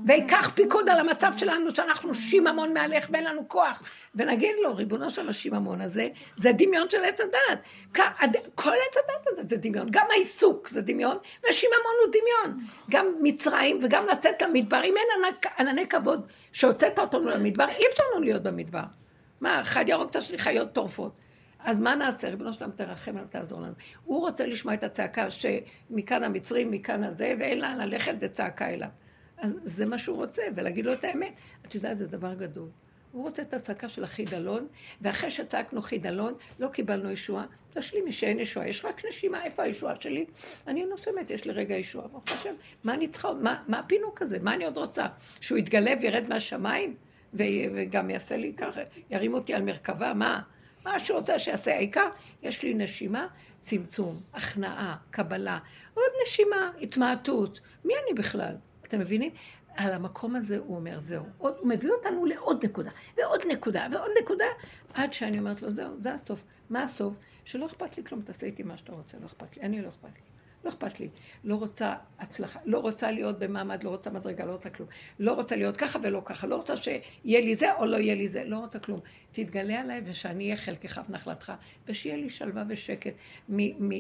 ויקח 0.08 0.52
פיקוד 0.56 0.90
על 0.90 1.00
המצב 1.00 1.32
שלנו 1.38 1.76
שאנחנו 1.76 2.14
שיממון 2.14 2.74
מהלך 2.74 3.08
ואין 3.12 3.24
לנו 3.24 3.48
כוח. 3.48 3.90
ונגיד 4.16 4.56
לו, 4.64 4.76
ריבונו 4.76 5.10
של 5.10 5.30
השיממון 5.30 5.82
הזה, 5.82 6.08
זה 6.36 6.52
דמיון 6.58 6.90
של 6.90 7.06
עץ 7.06 7.22
הדת. 7.22 7.60
כל 8.56 8.72
עץ 8.72 8.98
הדת 8.98 9.28
הזה 9.28 9.42
זה 9.42 9.58
דמיון. 9.58 9.88
גם 9.92 10.06
העיסוק 10.12 10.68
זה 10.68 10.82
דמיון, 10.82 11.18
והשיממון 11.44 11.94
הוא 12.06 12.14
דמיון. 12.14 12.68
גם 12.90 13.08
מצרים 13.22 13.80
וגם 13.84 14.06
לצאת 14.12 14.42
למדבר. 14.42 14.84
אם 14.84 14.94
אין 14.98 15.34
ענני 15.60 15.88
כבוד 15.88 16.28
שהוצאת 16.52 17.00
אותנו 17.00 17.30
למדבר, 17.30 17.68
אי 17.68 17.84
אפשר 17.92 18.04
לנו 18.14 18.24
להיות 18.24 18.44
במדבר. 18.44 18.84
מה, 19.42 19.62
אחד 19.62 19.86
ירוק 19.90 20.10
את 20.10 20.18
חיות 20.38 20.74
טורפות. 20.74 21.12
אז 21.60 21.80
מה 21.80 21.96
נעשה? 21.96 22.30
ריבונו 22.30 22.54
שלם 22.54 22.72
תרחם 22.72 23.12
עלינו, 23.12 23.28
תעזור 23.30 23.62
לנו. 23.62 23.74
הוא 24.04 24.20
רוצה 24.20 24.46
לשמוע 24.46 24.74
את 24.74 24.84
הצעקה 24.84 25.28
שמכאן 25.32 26.24
המצרים, 26.24 26.72
מכאן 26.72 27.04
הזה, 27.04 27.34
ואין 27.40 27.60
לה 27.60 27.76
ללכת 27.76 28.16
וצעקה 28.20 28.70
אליו. 28.70 28.90
אז 29.38 29.56
זה 29.64 29.86
מה 29.86 29.98
שהוא 29.98 30.18
רוצה, 30.18 30.42
ולהגיד 30.56 30.86
לו 30.86 30.94
את 30.94 31.04
האמת. 31.04 31.40
את 31.66 31.76
יודעת, 31.76 31.98
זה 31.98 32.08
דבר 32.08 32.34
גדול. 32.34 32.70
הוא 33.12 33.24
רוצה 33.24 33.42
את 33.42 33.54
הצעקה 33.54 33.90
של 33.90 34.04
החידלון, 34.04 34.68
ואחרי 35.02 35.32
שצעקנו 35.32 35.82
חידלון, 35.82 36.34
לא 36.60 36.68
קיבלנו 36.68 37.12
ישועה. 37.12 37.46
תשלימי 37.70 38.12
שאין 38.12 38.40
ישועה, 38.40 38.68
יש 38.68 38.86
רק 38.86 39.06
נשימה, 39.06 39.44
איפה 39.44 39.64
הישועה 39.64 39.94
שלי? 40.00 40.26
אני 40.68 40.86
נושמת, 40.86 41.32
יש 41.32 41.46
לי 41.46 41.54
רגע 41.54 41.76
ישועה. 41.76 42.08
והוא 42.08 42.22
חושב, 42.22 42.54
מה 42.84 42.94
אני 42.94 43.08
צריכה, 43.08 43.34
מה, 43.34 43.64
מה 43.68 43.80
הפינוק 43.80 44.22
הזה? 44.22 44.38
מה 44.42 44.54
אני 44.54 44.66
עוד 44.66 44.78
רוצה? 44.78 45.06
שהוא 45.42 45.58
יתגלה 45.58 45.94
וירד 46.02 46.30
מהשמיים? 46.30 46.96
וגם 47.34 48.10
יעשה 48.10 48.38
לי 48.38 48.54
ככה, 48.54 48.82
ירים 49.10 49.34
אותי 49.34 49.54
על 49.54 49.62
מרכבה? 49.62 50.14
מה? 50.14 50.42
מה 50.86 51.00
שהוא 51.00 51.20
רוצה 51.20 51.40
שיעשה. 51.40 51.76
העיקר, 51.76 52.10
יש 52.44 52.64
לי 52.64 52.74
נשימה, 52.74 53.28
צמצום, 53.62 54.16
הכנעה, 54.34 54.96
קבלה, 55.12 55.60
עוד 55.94 56.12
נשימה, 56.24 56.72
התמעטות. 56.82 57.60
מי 57.86 57.94
אני 58.06 58.14
בכלל? 58.14 58.56
אתם 58.88 59.00
מבינים? 59.00 59.32
על 59.76 59.94
המקום 59.94 60.36
הזה 60.36 60.58
הוא 60.58 60.76
אומר, 60.76 61.00
זהו. 61.00 61.24
עוד, 61.38 61.56
הוא 61.60 61.70
מביא 61.70 61.92
אותנו 61.92 62.26
לעוד 62.26 62.66
נקודה, 62.66 62.92
ועוד 63.18 63.42
נקודה, 63.52 63.88
ועוד 63.92 64.12
נקודה, 64.22 64.46
עד 64.94 65.14
שאני 65.14 65.40
אומרת 65.40 65.62
לו, 65.62 65.70
זהו, 65.70 66.02
זה 66.02 66.14
הסוף. 66.14 66.44
מה 66.70 66.84
הסוף? 66.84 67.16
שלא 67.46 67.66
אכפת 67.66 67.98
לי 67.98 68.04
כלום, 68.04 68.22
תעשה 68.22 68.46
איתי 68.46 68.64
מה 68.64 68.78
שאתה 68.78 68.92
רוצה, 68.92 69.18
לא 69.22 69.26
אכפת 69.26 69.58
לי. 69.58 69.64
אני 69.64 69.82
לא 69.82 69.90
אכפת 69.90 70.10
לי. 70.16 70.34
לא 70.64 70.70
אכפת 70.70 71.00
לי. 71.00 71.10
לא 71.44 71.56
רוצה 71.56 71.96
הצלחה, 72.20 72.60
לא 72.66 72.78
רוצה 72.78 73.12
להיות 73.12 73.40
במעמד, 73.40 73.84
לא 73.84 73.90
רוצה 73.90 74.10
מדרגה, 74.10 74.46
לא 74.46 74.52
רוצה 74.52 74.70
כלום. 74.70 74.90
לא 75.20 75.32
רוצה 75.34 75.56
להיות 75.56 75.78
ככה 75.78 76.00
ולא 76.04 76.22
ככה. 76.26 76.48
לא 76.48 76.56
רוצה 76.56 76.76
שיהיה 76.76 77.42
לי 77.42 77.56
זה 77.56 77.74
או 77.74 77.86
לא 77.86 77.98
יהיה 77.98 78.16
לי 78.16 78.28
זה. 78.28 78.44
לא 78.44 78.58
רוצה 78.58 78.80
כלום. 78.80 79.00
תתגלה 79.32 79.82
עליי 79.82 80.02
ושאני 80.06 80.44
אהיה 80.44 80.58
חלקך 80.58 81.02
ונחלתך, 81.10 81.54
ושיהיה 81.88 82.18
לי 82.18 82.30
שלווה 82.30 82.64
ושקט 82.68 83.14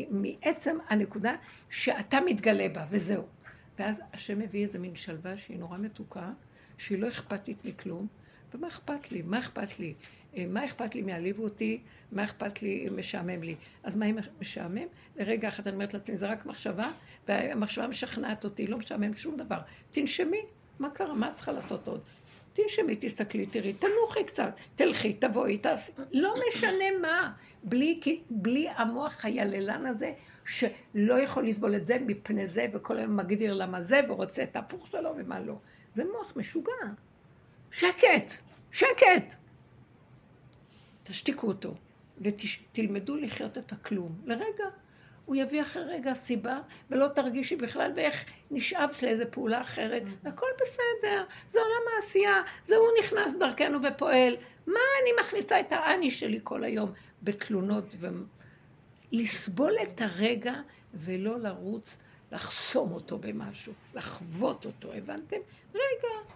מעצם 0.10 0.78
הנקודה 0.90 1.36
שאתה 1.70 2.18
מתגלה 2.26 2.70
בה, 2.70 2.86
וזהו. 2.90 3.24
ואז 3.80 4.02
השם 4.14 4.40
מביא 4.40 4.64
איזה 4.64 4.80
מין 4.80 4.96
שלווה 4.96 5.38
שהיא 5.38 5.60
נורא 5.60 5.78
מתוקה, 5.78 6.32
שהיא 6.78 7.00
לא 7.00 7.08
אכפתית 7.08 7.66
מכלום, 7.66 8.08
ומה 8.54 8.68
אכפת 8.68 9.12
לי? 9.12 9.22
מה 9.22 9.38
אכפת 9.38 9.80
לי? 9.80 9.94
אה, 10.38 10.46
מה 10.50 10.66
אכפת 10.66 10.96
לי 10.96 11.02
אם 11.02 11.10
יעליבו 11.10 11.44
אותי? 11.44 11.82
מה 12.12 12.24
אכפת 12.24 12.62
לי 12.62 12.88
אם 12.88 12.98
משעמם 12.98 13.44
לי? 13.44 13.56
אז 13.84 13.96
מה 13.96 14.06
אם 14.06 14.18
משעמם? 14.42 14.88
לרגע 15.16 15.48
אחד 15.48 15.68
אני 15.68 15.76
אומרת 15.76 15.94
לעצמי, 15.94 16.18
זה 16.18 16.28
רק 16.28 16.46
מחשבה, 16.46 16.92
והמחשבה 17.28 17.88
משכנעת 17.88 18.44
אותי, 18.44 18.68
לא 18.68 18.78
משעמם 18.78 19.14
שום 19.14 19.38
דבר. 19.38 19.58
תנשמי, 19.92 20.42
מה 20.80 20.90
קרה? 20.90 21.14
מה 21.14 21.30
את 21.30 21.36
צריכה 21.36 21.52
לעשות 21.52 21.88
עוד? 21.88 22.02
תנשמי, 22.54 22.96
תסתכלי, 23.00 23.46
תראי, 23.46 23.74
תנוחי 23.74 24.24
קצת, 24.26 24.60
תלכי, 24.76 25.14
תבואי, 25.14 25.58
תעשי, 25.58 25.92
לא 26.12 26.36
משנה 26.48 26.86
מה, 27.02 27.34
בלי, 27.64 28.00
בלי 28.30 28.70
המוח 28.70 29.26
היללן 29.26 29.86
הזה, 29.86 30.14
שלא 30.46 31.20
יכול 31.24 31.48
לסבול 31.48 31.76
את 31.76 31.88
זה 31.88 31.98
מפני 32.06 32.48
זה, 32.48 32.66
וכל 32.74 32.98
היום 32.98 33.18
מגדיר 33.18 33.54
למה 33.54 33.84
זה, 33.84 34.02
ורוצה 34.10 34.44
את 34.44 34.56
ההפוך 34.56 34.88
שלו 34.88 35.14
ומה 35.18 35.39
לא. 35.39 35.56
זה 35.94 36.04
מוח 36.06 36.34
משוגע. 36.36 36.72
שקט, 37.72 38.34
שקט. 38.72 39.36
תשתיקו 41.04 41.48
אותו, 41.48 41.76
ותלמדו 42.22 43.16
לחיות 43.18 43.58
את 43.58 43.72
הכלום. 43.72 44.22
לרגע. 44.26 44.66
הוא 45.26 45.36
יביא 45.36 45.62
אחרי 45.62 45.84
רגע 45.84 46.14
סיבה, 46.14 46.60
ולא 46.89 47.08
תרגישי 47.08 47.56
בכלל, 47.56 47.91
ואיך 47.96 48.26
נשאבת 48.52 49.04
לאיזה 49.04 49.26
פעולה 49.26 49.62
אחרת. 49.62 50.04
הכל 50.26 50.48
בסדר, 50.62 51.24
זה 51.48 51.60
עולם 51.60 51.96
העשייה, 51.96 52.41
זה 52.64 52.76
הוא 52.76 52.88
נכנס 53.00 53.36
דרכנו 53.36 53.80
ופועל. 53.84 54.36
מה 54.68 54.80
אני 55.02 55.10
מכניסה 55.22 55.60
את 55.60 55.72
האני 55.72 56.12
שלי 56.12 56.39
כל 56.44 56.64
היום 56.64 56.91
בתלונות 57.24 57.96
ו... 58.00 58.08
לסבול 59.14 59.74
את 59.84 60.01
הרגע 60.01 60.53
ולא 60.93 61.39
לרוץ 61.39 61.97
לחסום 62.32 62.91
אותו 62.91 63.18
במשהו, 63.18 63.74
לחוות 63.93 64.66
אותו, 64.66 64.93
הבנתם? 64.93 65.38
רגע, 65.74 66.34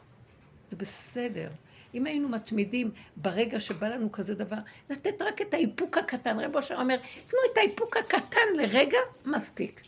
זה 0.69 0.75
בסדר. 0.75 1.49
אם 1.93 2.05
היינו 2.05 2.29
מתמידים 2.29 2.91
ברגע 3.15 3.59
שבא 3.59 3.87
לנו 3.87 4.11
כזה 4.11 4.35
דבר, 4.35 4.57
לתת 4.89 5.21
רק 5.21 5.41
את 5.41 5.53
האיפוק 5.53 5.97
הקטן. 5.97 6.39
רב 6.39 6.55
אושר 6.55 6.75
אומר, 6.79 6.95
תנו 7.27 7.39
את 7.53 7.57
האיפוק 7.57 7.97
הקטן 7.97 8.55
לרגע, 8.57 8.97
מספיק. 9.25 9.81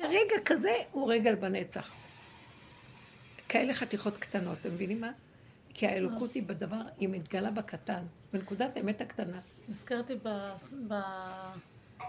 רגע 0.00 0.34
כזה 0.44 0.72
הוא 0.92 1.12
רגל 1.12 1.34
בנצח. 1.34 1.94
כאלה 3.48 3.74
חתיכות 3.74 4.16
קטנות, 4.16 4.58
אתם 4.60 4.68
מבינים 4.68 5.00
מה? 5.00 5.10
כי 5.74 5.86
האלוקות 5.86 6.34
היא 6.34 6.42
בדבר, 6.42 6.82
היא 6.98 7.08
מתגלה 7.08 7.50
בקטן, 7.50 8.02
בנקודת 8.32 8.76
האמת 8.76 9.00
הקטנה. 9.00 9.40
נזכרתי 9.68 10.14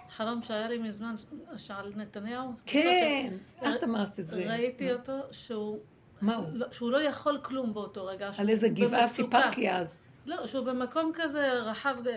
בחלום 0.07 0.41
שהיה 0.41 0.67
לי 0.67 0.77
מזמן, 0.77 1.15
שעל 1.57 1.91
נתניהו. 1.95 2.51
כן, 2.65 3.33
את 3.61 3.83
אמרת 3.83 4.19
את 4.19 4.27
זה. 4.27 4.49
ראיתי 4.49 4.93
אותו 4.93 5.13
שהוא 5.31 5.79
מה 6.21 6.35
הוא? 6.35 6.45
לא, 6.53 6.65
שהוא 6.71 6.91
לא 6.91 7.01
יכול 7.01 7.39
כלום 7.41 7.73
באותו 7.73 8.05
רגע. 8.05 8.31
על 8.37 8.49
איזה 8.49 8.69
גבעה 8.69 9.07
סיפרת 9.07 9.57
לי 9.57 9.71
אז. 9.71 9.99
לא, 10.25 10.47
שהוא 10.47 10.65
במקום 10.65 11.11
כזה 11.13 11.53
רחב 11.53 11.95
אה, 12.07 12.13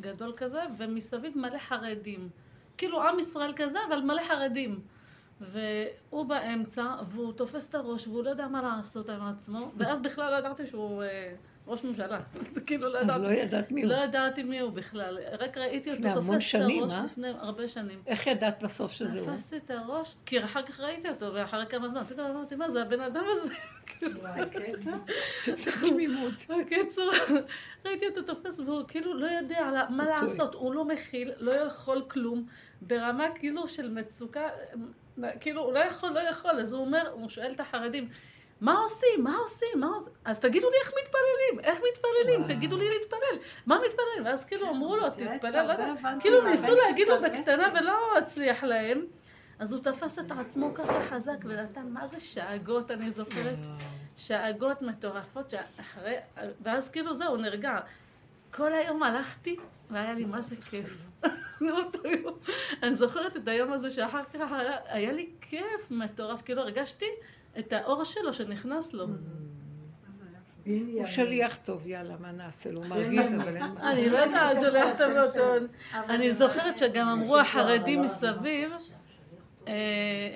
גדול 0.00 0.32
כזה, 0.36 0.60
ומסביב 0.76 1.38
מלא 1.38 1.58
חרדים. 1.58 2.28
כאילו 2.76 3.02
עם 3.02 3.18
ישראל 3.18 3.52
כזה, 3.56 3.78
אבל 3.88 4.00
מלא 4.00 4.22
חרדים. 4.28 4.80
והוא 5.40 6.24
באמצע, 6.26 6.94
והוא 7.08 7.32
תופס 7.32 7.68
את 7.68 7.74
הראש, 7.74 8.06
והוא 8.06 8.24
לא 8.24 8.30
יודע 8.30 8.48
מה 8.48 8.62
לעשות 8.62 9.10
עם 9.10 9.22
עצמו, 9.22 9.72
ואז 9.76 10.00
בכלל 10.00 10.30
לא 10.30 10.36
ידעתי 10.36 10.66
שהוא... 10.66 11.02
ראש 11.66 11.84
ממשלה. 11.84 12.18
כאילו 12.66 12.88
לא 12.88 12.98
ידעתי. 12.98 13.12
אז 13.12 13.22
לא 13.22 13.28
ידעת 13.28 13.72
מי 13.72 13.82
הוא. 13.82 13.90
לא 13.90 13.96
ידעתי 13.96 14.42
מי 14.42 14.60
הוא 14.60 14.70
בכלל. 14.70 15.18
רק 15.40 15.58
ראיתי 15.58 15.90
אותו 15.90 16.02
תופס 16.14 16.54
את 16.54 16.60
הראש 16.60 16.94
אה? 16.94 17.04
לפני 17.04 17.28
הרבה 17.28 17.68
שנים. 17.68 18.02
איך 18.06 18.26
ידעת 18.26 18.62
בסוף 18.62 18.92
שזה 18.92 19.20
הוא? 19.20 19.30
תפסתי 19.32 19.56
את 19.56 19.70
הראש, 19.70 20.14
כי 20.26 20.44
אחר 20.44 20.62
כך 20.62 20.80
ראיתי 20.80 21.08
אותו, 21.08 21.34
ואחרי 21.34 21.66
כמה 21.68 21.88
זמן, 21.88 22.04
פתאום 22.04 22.30
אמרתי, 22.30 22.54
מה 22.54 22.70
זה 22.70 22.82
הבן 22.82 23.00
אדם 23.00 23.24
הזה? 23.28 23.54
זה 25.54 25.70
תמימות. 25.90 26.34
בקיצור, 26.60 27.10
ראיתי 27.84 28.06
אותו 28.06 28.22
תופס 28.22 28.60
והוא 28.60 28.82
כאילו 28.88 29.14
לא 29.14 29.26
יודע 29.26 29.86
מה 29.90 30.04
לעשות, 30.04 30.54
הוא 30.54 30.74
לא 30.74 30.84
מכיל, 30.84 31.32
לא 31.38 31.52
יכול 31.52 32.04
כלום, 32.08 32.46
ברמה 32.80 33.26
כאילו 33.34 33.68
של 33.68 33.90
מצוקה, 33.90 34.48
כאילו, 35.40 35.62
הוא 35.62 35.72
לא 35.72 35.78
יכול, 35.78 36.10
לא 36.10 36.20
יכול, 36.20 36.50
אז 36.50 36.72
הוא 36.72 36.84
אומר, 36.84 37.10
הוא 37.10 37.28
שואל 37.28 37.52
את 37.52 37.60
החרדים, 37.60 38.08
מה 38.62 38.78
עושים? 38.78 39.24
מה 39.24 39.36
עושים? 39.36 39.68
מה 39.76 39.86
עושים? 39.86 40.12
אז 40.24 40.40
תגידו 40.40 40.70
לי 40.70 40.76
איך 40.80 40.92
מתפללים, 41.02 41.70
איך 41.70 41.78
מתפללים, 41.92 42.48
תגידו 42.48 42.76
לי 42.76 42.88
להתפלל. 42.88 43.38
מה 43.66 43.78
מתפללים? 43.86 44.24
ואז 44.24 44.44
כאילו 44.44 44.68
אמרו 44.70 44.96
לו, 44.96 45.10
תתפלל, 45.10 45.66
לא 45.66 45.72
יודע. 45.72 45.94
כאילו 46.20 46.42
ניסו 46.42 46.74
להגיד 46.86 47.08
לו 47.08 47.22
בקטנה 47.22 47.68
ולא 47.74 48.18
הצליח 48.18 48.64
להם. 48.64 49.06
אז 49.58 49.72
הוא 49.72 49.80
תפס 49.80 50.18
את 50.18 50.30
עצמו 50.30 50.74
ככה 50.74 51.00
חזק 51.08 51.36
ונתן, 51.44 51.88
מה 51.88 52.06
זה 52.06 52.20
שאגות, 52.20 52.90
אני 52.90 53.10
זוכרת? 53.10 53.58
שאגות 54.16 54.82
מטורפות, 54.82 55.50
שאחרי, 55.50 56.16
ואז 56.60 56.90
כאילו 56.90 57.14
זהו, 57.14 57.36
נרגע. 57.36 57.78
כל 58.50 58.72
היום 58.72 59.02
הלכתי, 59.02 59.56
והיה 59.90 60.14
לי 60.14 60.24
מה 60.24 60.40
זה 60.40 60.62
כיף. 60.62 61.06
אני 62.82 62.94
זוכרת 62.94 63.36
את 63.36 63.48
היום 63.48 63.72
הזה 63.72 63.90
שאחר 63.90 64.22
כך 64.22 64.48
היה 64.86 65.12
לי 65.12 65.30
כיף 65.40 65.90
מטורף, 65.90 66.42
כאילו 66.42 66.60
הרגשתי 66.62 67.06
את 67.58 67.72
האור 67.72 68.04
שלו 68.04 68.32
שנכנס 68.32 68.92
לו. 68.92 69.06
הוא 70.66 71.04
שליח 71.04 71.56
טוב, 71.56 71.86
יאללה, 71.86 72.14
מה 72.20 72.32
נעשה 72.32 72.70
לו? 72.70 72.78
הוא 72.78 72.86
מרגיז, 72.86 73.32
אבל 73.34 73.56
אין 73.56 73.70
מה. 73.74 73.90
אני 73.92 74.10
לא 74.10 74.16
יודעת 74.16 74.60
שולח 74.60 74.98
טוב 74.98 75.10
לא 75.10 75.26
טוב. 75.34 75.68
אני 76.10 76.32
זוכרת 76.32 76.78
שגם 76.78 77.08
אמרו 77.08 77.38
החרדים 77.38 78.02
מסביב, 78.02 78.72
אה, 79.68 79.72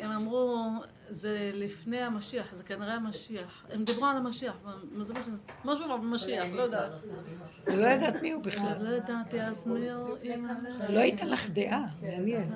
הם 0.01 0.11
אמרו, 0.11 0.69
זה 1.09 1.51
לפני 1.55 2.01
המשיח, 2.01 2.55
זה 2.55 2.64
כנראה 2.64 2.95
המשיח. 2.95 3.67
הם 3.71 3.85
דיברו 3.85 4.07
על 4.07 4.17
המשיח, 4.17 4.55
מה 4.93 5.05
זה 5.05 5.14
משהו- 5.64 5.99
במשיח, 5.99 6.47
לא 6.55 6.62
יודעת. 6.62 6.93
לא 7.69 7.87
יודעת 7.87 8.23
מי 8.23 8.33
הוא 8.33 8.43
בכלל. 8.43 8.77
לא 8.81 8.97
ידעתי 8.97 9.43
אז 9.43 9.67
מי 9.67 9.91
הוא, 9.91 10.17
אימא. 10.23 10.53
לא 10.89 10.99
הייתה 10.99 11.25
לך 11.27 11.51
דעה, 11.51 11.85
מעניין. 12.03 12.53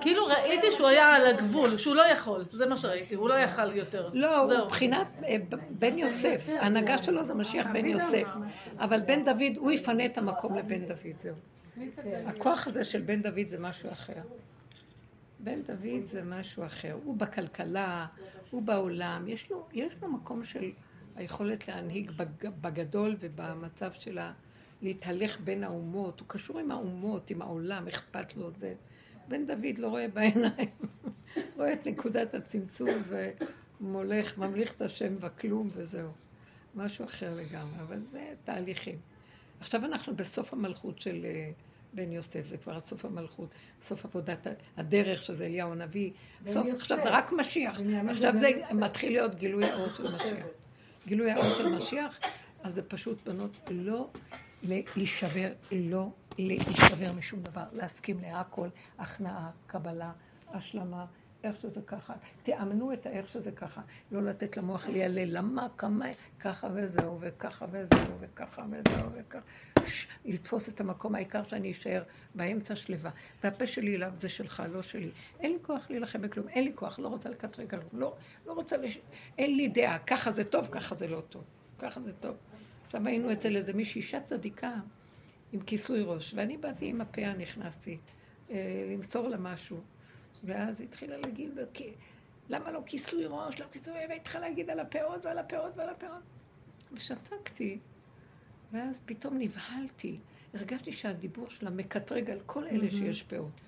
כאילו 0.00 0.24
ראיתי 0.26 0.66
שהוא 0.72 0.86
היה 0.86 1.14
על 1.14 1.26
הגבול, 1.26 1.76
שהוא 1.76 1.94
לא 1.94 2.02
יכול, 2.02 2.44
זה 2.50 2.66
מה 2.66 2.76
שראיתי, 2.76 3.14
הוא 3.14 3.28
לא 3.28 3.34
יכל 3.34 3.76
יותר. 3.76 4.10
לא, 4.12 4.38
הוא. 4.38 4.64
מבחינת 4.64 5.06
אה, 5.24 5.36
בן 5.70 5.98
יוסף. 5.98 6.48
ההנהגה 6.60 7.02
שלו 7.02 7.24
זה 7.24 7.34
משיח 7.34 7.66
בן 7.66 7.84
יוסף. 7.84 8.28
אבל 8.78 9.00
בן 9.06 9.24
דוד, 9.24 9.56
הוא 9.56 9.70
יפנה 9.70 10.04
את 10.06 10.18
המקום 10.18 10.56
לבן 10.58 10.84
דוד, 10.84 11.12
זהו. 11.22 11.34
הכוח 12.26 12.66
הזה 12.66 12.84
של 12.84 13.00
בן 13.00 13.22
דוד 13.22 13.48
זה 13.48 13.58
משהו 13.58 13.92
אחר. 13.92 14.22
בן 15.38 15.62
דוד 15.62 16.04
זה 16.04 16.22
משהו 16.24 16.66
אחר. 16.66 16.96
הוא 17.04 17.16
בכלכלה, 17.16 18.06
הוא 18.50 18.62
בעולם, 18.62 19.24
יש 19.28 19.50
לו, 19.50 19.66
יש 19.72 19.94
לו 20.02 20.08
מקום 20.08 20.42
של 20.42 20.70
היכולת 21.16 21.68
להנהיג 21.68 22.10
בג- 22.10 22.48
בגדול 22.62 23.16
ובמצב 23.20 23.92
של 23.92 24.18
ה... 24.18 24.32
להתהלך 24.82 25.40
בין 25.40 25.64
האומות. 25.64 26.20
הוא 26.20 26.28
קשור 26.28 26.58
עם 26.58 26.70
האומות, 26.70 27.30
עם 27.30 27.42
העולם, 27.42 27.88
אכפת 27.88 28.36
לו 28.36 28.50
זה. 28.56 28.74
בן 29.28 29.46
דוד 29.46 29.78
לא 29.78 29.88
רואה 29.88 30.08
בעיניים, 30.08 30.70
רואה 31.56 31.72
את 31.72 31.86
נקודת 31.86 32.34
הצמצום 32.34 32.88
ומולך, 33.80 34.38
ממליך 34.38 34.72
את 34.72 34.82
השם 34.82 35.18
בכלום 35.18 35.70
וזהו. 35.74 36.10
משהו 36.74 37.04
אחר 37.04 37.34
לגמרי, 37.34 37.80
אבל 37.80 38.00
זה 38.06 38.34
תהליכים. 38.44 38.98
עכשיו 39.60 39.84
אנחנו 39.84 40.16
בסוף 40.16 40.52
המלכות 40.52 40.98
של 40.98 41.24
אה, 41.24 41.50
בן 41.92 42.12
יוסף, 42.12 42.46
זה 42.46 42.56
כבר 42.56 42.80
סוף 42.80 43.04
המלכות, 43.04 43.48
סוף 43.80 44.04
עבודת 44.04 44.46
הדרך, 44.76 45.24
שזה 45.24 45.46
אליהו 45.46 45.72
הנביא. 45.72 46.10
סוף, 46.46 46.66
יוסף. 46.66 46.80
עכשיו 46.80 47.00
זה 47.00 47.10
רק 47.10 47.32
משיח. 47.32 47.80
עכשיו 48.08 48.36
זה 48.36 48.48
יוסף. 48.48 48.72
מתחיל 48.72 49.12
להיות 49.12 49.34
גילוי 49.34 49.64
האור 49.64 49.94
של 49.94 50.14
משיח. 50.14 50.46
גילוי 51.08 51.30
האור 51.30 51.56
של 51.56 51.68
משיח, 51.68 52.20
אז 52.62 52.74
זה 52.74 52.82
פשוט 52.82 53.28
בנות 53.28 53.58
לא 53.70 54.08
להישבר, 54.62 55.52
לא 55.72 56.08
להישבר 56.38 57.12
משום 57.18 57.42
דבר, 57.42 57.64
להסכים 57.72 58.20
להכל, 58.22 58.68
הכנעה, 58.98 59.50
קבלה, 59.66 60.12
השלמה, 60.48 61.06
איך 61.44 61.60
שזה 61.60 61.82
ככה. 61.82 62.14
תאמנו 62.42 62.92
את 62.92 63.06
האיך 63.06 63.28
שזה 63.28 63.52
ככה. 63.52 63.80
לא 64.12 64.22
לתת 64.22 64.56
למוח 64.56 64.86
לילל, 64.86 65.36
למה, 65.38 65.66
כמה, 65.76 66.06
ככה 66.40 66.68
וזהו, 66.74 67.18
וככה 67.20 67.66
וזהו, 67.70 68.16
וככה 68.20 68.62
וזהו, 68.70 69.08
וככה. 69.14 69.44
לתפוס 70.24 70.68
את 70.68 70.80
המקום, 70.80 71.14
העיקר 71.14 71.42
שאני 71.42 71.72
אשאר 71.72 72.02
באמצע 72.34 72.76
שלווה. 72.76 73.10
והפה 73.44 73.66
שלי 73.66 73.96
אליו 73.96 74.12
זה 74.16 74.28
שלך, 74.28 74.62
לא 74.72 74.82
שלי. 74.82 75.10
אין 75.40 75.52
לי 75.52 75.58
כוח 75.62 75.86
להילחם 75.90 76.22
בכלום, 76.22 76.48
אין 76.48 76.64
לי 76.64 76.72
כוח, 76.74 76.98
לא 76.98 77.08
רוצה 77.08 77.28
לקטרג 77.28 77.70
כלום, 77.70 77.82
לא, 77.92 78.16
לא 78.46 78.52
רוצה, 78.52 78.76
לש... 78.76 78.98
אין 79.38 79.56
לי 79.56 79.68
דעה, 79.68 79.98
ככה 79.98 80.32
זה 80.32 80.44
טוב, 80.44 80.68
ככה 80.70 80.94
זה 80.94 81.06
לא 81.06 81.20
טוב, 81.20 81.44
ככה 81.78 82.00
זה 82.00 82.12
טוב. 82.12 82.36
עכשיו 82.92 83.06
היינו 83.08 83.32
אצל 83.32 83.56
איזה 83.56 83.72
מישהי, 83.72 84.00
אישה 84.00 84.20
צדיקה, 84.20 84.72
עם 85.52 85.60
כיסוי 85.60 86.00
ראש, 86.02 86.34
ואני 86.34 86.56
באתי 86.56 86.86
עם 86.86 87.00
הפאה, 87.00 87.34
נכנסתי, 87.34 87.98
אה, 88.50 88.56
למסור 88.94 89.28
לה 89.28 89.36
משהו, 89.36 89.80
ואז 90.44 90.80
התחילה 90.80 91.16
להגיד, 91.16 91.50
"כי- 91.74 91.92
למה 92.48 92.70
לא 92.70 92.80
כיסוי 92.86 93.24
ראש, 93.26 93.60
לא 93.60 93.66
כיסוי, 93.72 93.94
והתחילה 94.08 94.48
להגיד 94.48 94.70
על 94.70 94.80
הפאות 94.80 95.26
ועל 95.26 95.38
הפאות 95.38 95.72
ועל 95.76 95.88
הפאות. 95.88 96.22
ושתקתי, 96.92 97.78
ואז 98.72 99.00
פתאום 99.04 99.38
נבהלתי, 99.38 100.18
הרגשתי 100.54 100.92
שהדיבור 100.92 101.50
שלה 101.50 101.70
מקטרג 101.70 102.30
על 102.30 102.38
כל 102.46 102.64
אלה 102.66 102.90
שיש 102.90 103.22
פאות. 103.22 103.60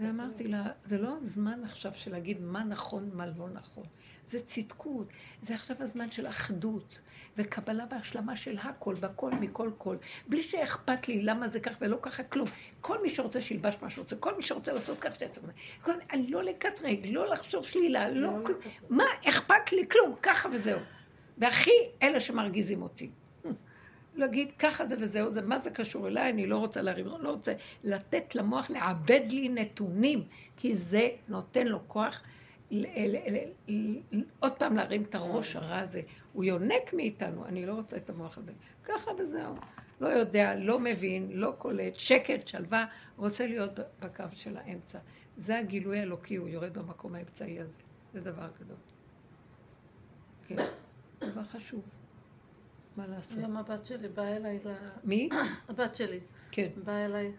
ואמרתי 0.00 0.48
לה, 0.48 0.62
זה 0.84 0.98
לא 0.98 1.16
הזמן 1.20 1.60
עכשיו 1.64 1.92
של 1.94 2.10
להגיד 2.10 2.40
מה 2.40 2.64
נכון, 2.64 3.10
מה 3.12 3.26
לא 3.26 3.48
נכון. 3.52 3.84
זה 4.26 4.40
צדקות, 4.40 5.06
זה 5.42 5.54
עכשיו 5.54 5.76
הזמן 5.80 6.10
של 6.10 6.26
אחדות, 6.26 7.00
וקבלה 7.36 7.84
והשלמה 7.90 8.36
של 8.36 8.58
הכל, 8.58 8.94
בכל, 8.94 9.30
מכל 9.40 9.70
כל. 9.78 9.96
בלי 10.28 10.42
שאכפת 10.42 11.08
לי 11.08 11.22
למה 11.22 11.48
זה 11.48 11.60
כך 11.60 11.76
ולא 11.80 11.98
ככה, 12.02 12.22
כלום. 12.22 12.48
כל 12.80 13.02
מי 13.02 13.08
שרוצה 13.10 13.40
שילבש 13.40 13.74
מה 13.82 13.90
שרוצה, 13.90 14.16
כל 14.16 14.36
מי 14.36 14.42
שרוצה 14.42 14.72
לעשות 14.72 14.98
כך, 14.98 15.14
שיעשה 15.18 15.40
את 15.40 15.46
זה. 15.46 15.52
כל- 15.82 15.92
אני 16.12 16.26
לא 16.26 16.42
לקטרג, 16.42 17.06
לא 17.06 17.28
לחשוב 17.28 17.64
שלילה, 17.64 18.08
לא 18.10 18.30
כלום. 18.44 18.58
מה 18.88 19.04
אכפת 19.28 19.72
לי? 19.72 19.88
כלום, 19.88 20.14
ככה 20.22 20.48
וזהו. 20.52 20.78
והכי 21.38 21.70
אלה 22.02 22.20
שמרגיזים 22.20 22.82
אותי. 22.82 23.10
להגיד 24.20 24.52
ככה 24.58 24.86
זה 24.86 24.96
וזהו, 24.98 25.30
זה 25.30 25.42
מה 25.42 25.58
זה 25.58 25.70
קשור 25.70 26.08
אליי, 26.08 26.30
אני 26.30 26.46
לא 26.46 26.56
רוצה 26.56 26.82
להרים, 26.82 27.06
לא 27.06 27.30
רוצה 27.30 27.52
לתת 27.84 28.34
למוח 28.34 28.70
לעבד 28.70 29.20
לי 29.30 29.48
נתונים, 29.48 30.24
כי 30.56 30.76
זה 30.76 31.08
נותן 31.28 31.66
לו 31.66 31.80
כוח 31.88 32.22
עוד 34.40 34.52
פעם 34.58 34.76
להרים 34.76 35.02
את 35.02 35.14
הראש 35.14 35.56
הרע 35.56 35.78
הזה. 35.78 36.02
הוא 36.32 36.44
יונק 36.44 36.94
מאיתנו, 36.94 37.46
אני 37.46 37.66
לא 37.66 37.72
רוצה 37.72 37.96
את 37.96 38.10
המוח 38.10 38.38
הזה. 38.38 38.52
ככה 38.84 39.10
וזהו. 39.18 39.54
לא 40.00 40.08
יודע, 40.08 40.56
לא 40.56 40.78
מבין, 40.78 41.30
לא 41.32 41.54
קולט, 41.58 41.94
שקט, 41.94 42.46
שלווה, 42.46 42.86
רוצה 43.16 43.46
להיות 43.46 43.78
בקו 44.00 44.24
של 44.32 44.56
האמצע. 44.56 44.98
זה 45.36 45.58
הגילוי 45.58 45.98
האלוקי, 45.98 46.36
הוא 46.36 46.48
יורד 46.48 46.78
במקום 46.78 47.14
האמצעי 47.14 47.60
הזה. 47.60 47.78
זה 48.14 48.20
דבר 48.20 48.48
גדול. 48.60 48.76
כן, 50.46 50.56
דבר 51.20 51.44
חשוב. 51.44 51.99
מה 53.00 53.06
לעשות? 53.16 53.38
היום 53.38 53.56
הבת 53.56 53.86
שלי 53.86 54.08
באה 54.08 54.36
אליי, 54.36 54.58
ל- 54.64 54.72
מי? 55.04 55.28
הבת 55.68 55.94
שלי 55.94 56.20
כן. 56.50 56.68
באה 56.84 57.04
אליי 57.04 57.32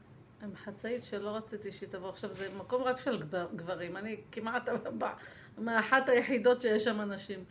עם 0.44 0.56
חצאית 0.56 1.04
שלא 1.04 1.30
רציתי 1.30 1.72
שהיא 1.72 1.90
תבוא. 1.90 2.10
עכשיו, 2.10 2.32
זה 2.34 2.58
מקום 2.58 2.84
רק 2.84 3.00
של 3.00 3.20
גבר- 3.20 3.50
גברים, 3.56 3.98
אני 3.98 4.22
כמעט 4.32 4.70
מאחת 5.62 6.10
היחידות 6.10 6.62
שיש 6.62 6.84
שם 6.84 7.02
אנשים. 7.02 7.44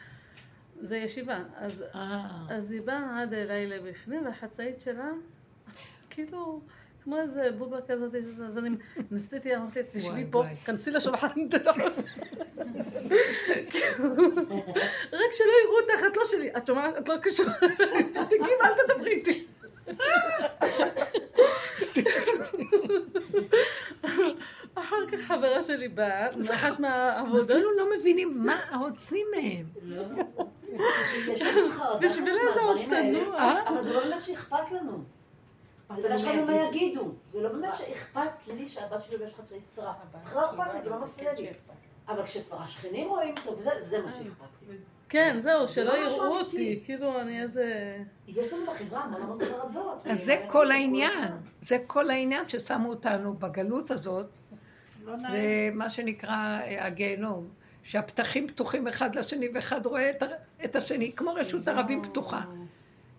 זה 0.80 0.96
ישיבה. 0.96 1.38
אז, 1.54 1.84
אה. 1.94 2.46
אז 2.50 2.72
היא 2.72 2.82
באה 2.82 3.22
עד 3.22 3.32
אליי 3.34 3.66
לבפנים, 3.66 4.24
והחצאית 4.26 4.80
שלה, 4.80 5.10
כאילו... 6.10 6.60
כמו 7.04 7.20
איזה 7.20 7.50
בובה 7.58 7.78
כזאת, 7.88 8.14
אז 8.46 8.58
אני 8.58 8.70
ניסיתי, 9.10 9.56
אמרתי, 9.56 9.80
תשבי 9.92 10.24
פה. 10.30 10.44
כנסי 10.64 10.90
לשולחן. 10.90 11.26
רק 15.12 15.32
שלא 15.32 15.52
יראו 15.64 15.80
אותך, 15.82 16.04
את 16.12 16.16
לא 16.16 16.24
שלי. 16.24 16.50
את 16.56 16.66
שומעת? 16.66 16.98
את 16.98 17.08
לא 17.08 17.16
קשורה. 17.16 17.52
תשתקי 18.12 18.36
ואל 18.60 18.72
תדברי 18.86 19.10
איתי. 19.10 19.46
אחר 24.74 24.96
כך 25.12 25.20
חברה 25.20 25.62
שלי 25.62 25.88
באה, 25.88 26.28
מאחת 26.48 26.80
מהעבודות, 26.80 27.50
אפילו 27.50 27.70
לא 27.76 27.86
מבינים 27.96 28.42
מה 28.42 28.60
רוצים 28.80 29.26
מהם. 29.30 29.66
חרדה 31.70 31.98
בשבילה 32.00 32.42
זה 32.54 32.60
עוד 32.60 32.78
צנוע. 32.88 33.52
אבל 33.68 33.82
זה 33.82 33.92
לא 33.94 34.00
באמת 34.00 34.22
שאכפת 34.22 34.72
לנו. 34.72 35.19
אבל 35.90 36.12
יש 36.14 36.24
לנו 36.24 36.46
מה 36.46 36.54
יגידו. 36.56 37.12
זה 37.32 37.40
לא 37.42 37.48
באמת 37.48 37.74
שאכפת 37.76 38.20
לי 38.56 38.68
שהבת 38.68 39.04
שלי 39.04 39.24
יש 39.24 39.34
חצאית 39.34 39.62
קצרה. 39.70 39.92
בכלל 40.24 40.42
לא 40.42 40.46
אכפת 40.50 40.74
לי, 40.74 40.84
זה 40.84 40.90
לא 40.90 41.04
מפריע 41.04 41.32
לי. 41.34 41.48
אבל 42.08 42.22
כשכבר 42.24 42.56
השכנים 42.60 43.08
רואים 43.08 43.34
טוב, 43.44 43.60
זה- 43.60 43.70
זה 43.80 44.02
מה 44.02 44.12
שאכפת 44.12 44.46
לי. 44.68 44.76
כן, 45.08 45.36
זהו, 45.40 45.66
זה 45.66 45.72
שלא 45.74 45.84
לא 45.84 45.96
יראו. 45.98 46.38
אותי, 46.38 46.80
כאילו 46.84 47.20
אני 47.20 47.42
איזה... 47.42 47.96
יש 48.28 48.52
לנו 48.52 48.62
בחברה 48.66 49.00
המון 49.04 49.22
המון 49.22 49.38
חרדות. 49.44 50.06
אז 50.06 50.24
זה 50.24 50.44
כל 50.48 50.70
העניין. 50.70 51.28
זה 51.60 51.76
כל 51.86 52.10
העניין 52.10 52.48
ששמו 52.48 52.88
אותנו 52.88 53.34
בגלות 53.34 53.90
הזאת. 53.90 54.26
לא. 55.04 55.16
זה 55.30 55.38
מה 55.74 55.90
שנקרא 55.90 56.30
אה, 56.60 56.86
הגיהנום. 56.86 57.48
שהפתחים 57.82 58.48
פתוחים 58.48 58.88
אחד 58.88 59.14
לשני 59.16 59.48
ואחד 59.54 59.86
רואה 59.86 60.10
את, 60.64 60.76
השני, 60.76 61.12
כמו 61.16 61.30
רשות 61.30 61.68
הרבים 61.68 62.02
פתוחה. 62.04 62.40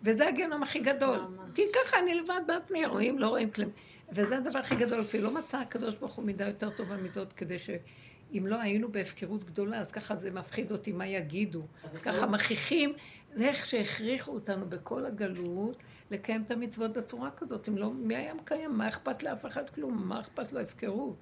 וזה 0.03 0.27
הגיהנום 0.27 0.63
הכי 0.63 0.79
גדול. 0.79 1.19
כי 1.55 1.61
ככה 1.75 1.99
אני 1.99 2.15
לבד 2.15 2.41
בעצמי, 2.47 2.85
רואים, 2.85 3.19
לא 3.19 3.27
רואים 3.27 3.51
כלום. 3.51 3.69
וזה 4.11 4.37
הדבר 4.37 4.59
הכי 4.59 4.75
גדול, 4.75 5.03
כי 5.03 5.21
לא 5.21 5.33
מצא 5.33 5.57
הקדוש 5.57 5.95
ברוך 5.95 6.13
הוא 6.13 6.25
מידה 6.25 6.47
יותר 6.47 6.69
טובה 6.69 6.97
מזאת, 6.97 7.33
כדי 7.33 7.59
שאם 7.59 8.47
לא 8.47 8.55
היינו 8.55 8.91
בהפקרות 8.91 9.43
גדולה, 9.43 9.79
אז 9.79 9.91
ככה 9.91 10.15
זה 10.15 10.31
מפחיד 10.31 10.71
אותי, 10.71 10.91
מה 10.91 11.07
יגידו. 11.07 11.61
אז 11.83 11.97
ככה 11.97 12.27
מכריחים, 12.27 12.93
זה 13.33 13.47
איך 13.47 13.65
שהכריחו 13.65 14.31
אותנו 14.31 14.69
בכל 14.69 15.05
הגלות 15.05 15.77
לקיים 16.11 16.43
את 16.47 16.51
המצוות 16.51 16.93
בצורה 16.93 17.31
כזאת. 17.31 17.69
אם 17.69 17.77
לא, 17.77 17.93
מי 17.93 18.15
היה 18.15 18.33
מקיים? 18.33 18.77
מה 18.77 18.87
אכפת 18.87 19.23
לאף 19.23 19.45
אחד 19.45 19.69
כלום? 19.69 20.07
מה 20.07 20.19
אכפת 20.19 20.53
לו 20.53 20.59
הפקרות? 20.59 21.15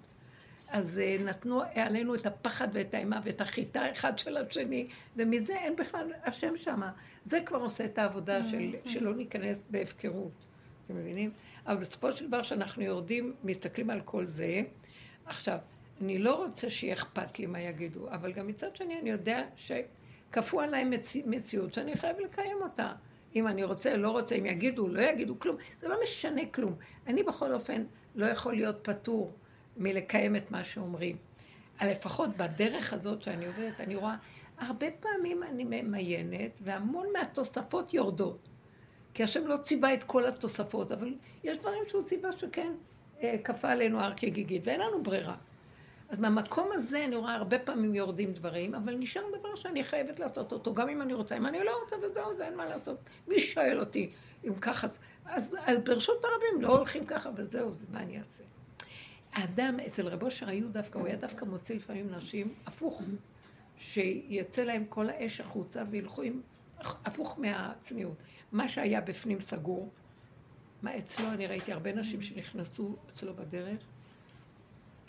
אז 0.72 1.00
אה, 1.00 1.18
נתנו 1.26 1.62
עלינו 1.76 2.16
את 2.16 2.26
הפחד 2.26 2.68
ואת 2.74 2.94
האימה 2.94 3.20
ואת 3.24 3.42
החיטה 3.42 3.92
אחד 3.92 4.18
של 4.18 4.38
השני, 4.38 4.88
ומזה 5.16 5.54
אין 5.54 5.76
בכלל 5.76 6.14
השם 6.24 6.58
שמה. 6.58 6.92
זה 7.26 7.40
כבר 7.46 7.58
עושה 7.58 7.86
את 7.86 7.98
העבודה 7.98 8.44
של, 8.44 8.76
שלא 8.86 9.16
ניכנס 9.16 9.66
בהפקרות. 9.70 10.32
אתם 10.86 10.96
מבינים? 10.96 11.32
אבל 11.66 11.78
בסופו 11.78 12.12
של 12.12 12.28
דבר, 12.28 12.42
כשאנחנו 12.42 12.84
יורדים, 12.84 13.34
מסתכלים 13.44 13.90
על 13.90 14.02
כל 14.02 14.26
זה, 14.26 14.62
עכשיו, 15.26 15.58
אני 16.02 16.20
לא 16.20 16.36
רוצה 16.36 16.70
שיהיה 16.70 16.94
אכפת 16.94 17.40
לי 17.40 17.46
מה 17.46 17.62
יגידו, 17.62 18.10
אבל 18.10 18.32
גם 18.32 18.48
מצד 18.48 18.76
שני 18.76 19.00
אני 19.00 19.10
יודע 19.10 19.44
שכפו 19.56 20.62
עליי 20.62 20.86
מצ... 20.86 21.16
מציאות 21.26 21.74
שאני 21.74 21.96
חייב 21.96 22.20
לקיים 22.20 22.58
אותה. 22.62 22.92
אם 23.36 23.48
אני 23.48 23.64
רוצה, 23.64 23.98
לא 23.98 24.10
רוצה, 24.10 24.36
אם 24.36 24.46
יגידו, 24.46 24.88
לא 24.88 25.02
יגידו, 25.02 25.40
כלום. 25.40 25.56
זה 25.82 25.88
לא 25.88 25.96
משנה 26.04 26.42
כלום. 26.46 26.76
אני 27.08 27.24
בכל 27.24 27.54
אופן 27.54 27.84
לא 28.16 28.26
יכול 28.26 28.54
להיות 28.54 28.76
פטור 28.82 29.34
מלקיים 29.80 30.36
את 30.36 30.52
מה 30.52 30.64
שאומרים. 30.64 31.18
לפחות 31.82 32.30
בדרך 32.38 32.94
הזאת 32.94 33.22
שאני 33.22 33.48
עובדת, 33.48 33.80
אני 33.80 33.96
רואה, 33.96 34.16
הרבה 34.58 34.88
פעמים 35.00 35.44
אני 35.44 35.64
ממיינת, 35.64 36.60
והמון 36.62 37.08
מהתוספות 37.14 37.94
יורדות. 37.94 38.50
כי 39.14 39.24
השם 39.24 39.48
לא 39.48 39.58
ציווה 39.58 39.94
את 39.94 40.04
כל 40.04 40.26
התוספות, 40.26 40.92
אבל 40.92 41.14
יש 41.44 41.58
דברים 41.58 41.84
שהוא 41.88 42.04
ציווה 42.04 42.32
שכן 42.32 42.72
אה, 43.24 43.36
כפה 43.44 43.70
עלינו 43.70 44.00
הר 44.00 44.14
כגיגית, 44.16 44.62
ואין 44.66 44.80
לנו 44.80 45.04
ברירה. 45.04 45.36
אז 46.10 46.20
מהמקום 46.20 46.70
הזה 46.72 47.06
אני 47.06 47.16
רואה 47.16 47.36
הרבה 47.36 47.60
פעמים 47.60 47.96
יורדים 47.96 48.34
דברים, 48.34 48.76
אבל 48.76 48.96
נשאר 48.96 49.24
דבר 49.40 49.56
שאני 49.56 49.84
חייבת 49.84 50.20
לעשות 50.20 50.52
אותו, 50.52 50.74
גם 50.74 50.90
אם 50.90 51.02
אני 51.02 51.14
רוצה. 51.14 51.38
אם 51.38 51.46
אני 51.46 51.64
לא 51.64 51.72
רוצה 51.84 51.96
וזהו, 52.04 52.36
זה 52.38 52.46
אין 52.46 52.56
מה 52.56 52.66
לעשות. 52.66 52.98
מי 53.28 53.40
שואל 53.40 53.80
אותי 53.80 54.10
אם 54.48 54.56
ככה... 54.56 54.88
אז, 55.26 55.56
אז 55.66 55.78
ברשות 55.84 56.26
הרבים 56.26 56.62
לא 56.62 56.78
הולכים 56.78 57.06
ככה 57.06 57.30
וזהו, 57.36 57.74
זה 57.74 57.86
מה 57.92 58.00
אני 58.00 58.20
אעשה. 58.20 58.44
האדם, 59.34 59.80
אצל 59.80 60.08
רב 60.08 60.24
אושר 60.24 60.50
היו 60.50 60.70
דווקא, 60.70 60.98
הוא 61.00 61.08
היה 61.08 61.16
דווקא 61.16 61.46
מוציא 61.46 61.76
לפעמים 61.76 62.10
נשים 62.12 62.54
הפוך, 62.66 63.04
שיצא 63.78 64.64
להם 64.64 64.86
כל 64.90 65.10
האש 65.10 65.42
החוצה 65.42 65.84
וילכו 65.90 66.22
עם, 66.22 66.42
הפוך 66.80 67.40
מהצניעות. 67.40 68.16
מה 68.52 68.68
שהיה 68.68 69.02
בפנים 69.02 69.40
סגור, 69.40 69.90
מה 70.82 70.98
אצלו, 70.98 71.28
אני 71.28 71.48
ראיתי 71.48 71.72
הרבה 71.72 71.94
נשים 71.94 72.22
שנכנסו 72.22 72.96
אצלו 73.10 73.34
בדרך, 73.34 73.84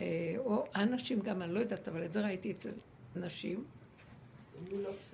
אה, 0.01 0.35
או 0.39 0.65
אנשים 0.77 1.21
גם, 1.21 1.43
אני 1.43 1.55
לא 1.55 1.61
יודעת, 1.61 1.89
אבל 1.89 2.05
את 2.05 2.13
זה 2.13 2.21
ראיתי 2.21 2.53
אצל 2.53 2.73
נשים, 3.17 3.65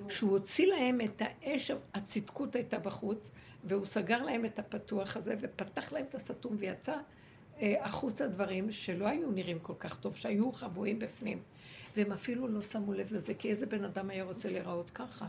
שהוא 0.09 0.31
הוציא 0.31 0.67
להם 0.67 1.01
את 1.01 1.23
האש, 1.25 1.71
הצדקות 1.95 2.55
הייתה 2.55 2.79
בחוץ, 2.79 3.31
והוא 3.65 3.85
סגר 3.85 4.23
להם 4.23 4.45
את 4.45 4.59
הפתוח 4.59 5.17
הזה, 5.17 5.35
ופתח 5.41 5.93
להם 5.93 6.05
את 6.09 6.15
הסתום, 6.15 6.57
ויצא 6.59 6.97
החוצה 7.61 8.29
דברים 8.29 8.71
שלא 8.71 9.09
היו 9.09 9.31
נראים 9.31 9.59
כל 9.59 9.75
כך 9.79 10.01
טוב, 10.01 10.17
שהיו 10.17 10.53
חבויים 10.53 10.99
בפנים. 10.99 11.43
והם 11.97 12.13
אפילו 12.13 12.49
לא 12.49 12.63
שמו 12.63 12.93
לב 12.93 13.13
לזה, 13.13 13.35
כי 13.35 13.51
איזה 13.51 13.67
בן 13.67 13.85
אדם 13.85 14.11
היה 14.11 14.25
רוצה 14.25 14.49
להיראות 14.49 14.91
ככה? 14.91 15.27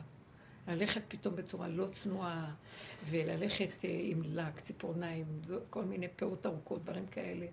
ללכת 0.68 1.02
פתאום 1.08 1.36
בצורה 1.36 1.68
לא 1.68 1.88
צנועה, 1.88 2.54
וללכת 3.10 3.86
אה, 3.86 4.00
עם 4.02 4.22
לק, 4.26 4.60
ציפורניים, 4.60 5.26
כל 5.70 5.84
מיני 5.84 6.08
פאות 6.16 6.46
ארוכות, 6.46 6.84
דברים 6.84 7.08
כאלה. 7.08 7.46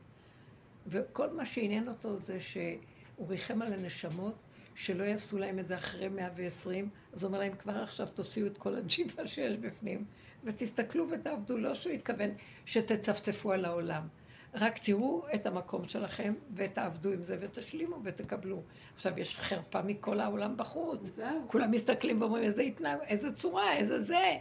וכל 0.86 1.30
מה 1.30 1.46
שעניין 1.46 1.88
אותו 1.88 2.16
זה 2.16 2.40
שהוא 2.40 3.28
ריחם 3.28 3.62
על 3.62 3.72
הנשמות, 3.72 4.34
שלא 4.74 5.04
יעשו 5.04 5.38
להם 5.38 5.58
את 5.58 5.68
זה 5.68 5.76
אחרי 5.76 6.08
120, 6.08 6.88
אז 7.12 7.22
הוא 7.22 7.28
אומר 7.28 7.38
להם, 7.38 7.56
כבר 7.56 7.82
עכשיו 7.82 8.08
תוציאו 8.14 8.46
את 8.46 8.58
כל 8.58 8.74
הג'יפה 8.74 9.26
שיש 9.26 9.56
בפנים, 9.56 10.04
ותסתכלו 10.44 11.06
ותעבדו, 11.10 11.58
לא 11.58 11.74
שהוא 11.74 11.92
התכוון 11.92 12.30
שתצפצפו 12.64 13.52
על 13.52 13.64
העולם. 13.64 14.08
רק 14.54 14.78
תראו 14.78 15.26
את 15.34 15.46
המקום 15.46 15.84
שלכם 15.88 16.34
ותעבדו 16.54 17.12
עם 17.12 17.22
זה 17.22 17.36
ותשלימו 17.40 18.00
ותקבלו. 18.04 18.62
עכשיו, 18.94 19.18
יש 19.18 19.36
חרפה 19.36 19.82
מכל 19.82 20.20
העולם 20.20 20.56
בחוץ. 20.56 21.00
זהו. 21.02 21.44
כולם 21.46 21.70
מסתכלים 21.70 22.20
ואומרים, 22.20 22.44
איזה 22.44 22.62
התנהג, 22.62 22.98
איזה 23.00 23.32
צורה, 23.32 23.76
איזה 23.76 24.00
זה. 24.00 24.38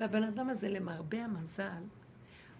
והבן 0.00 0.22
אדם 0.22 0.50
הזה, 0.50 0.68
למרבה 0.68 1.24
המזל, 1.24 1.82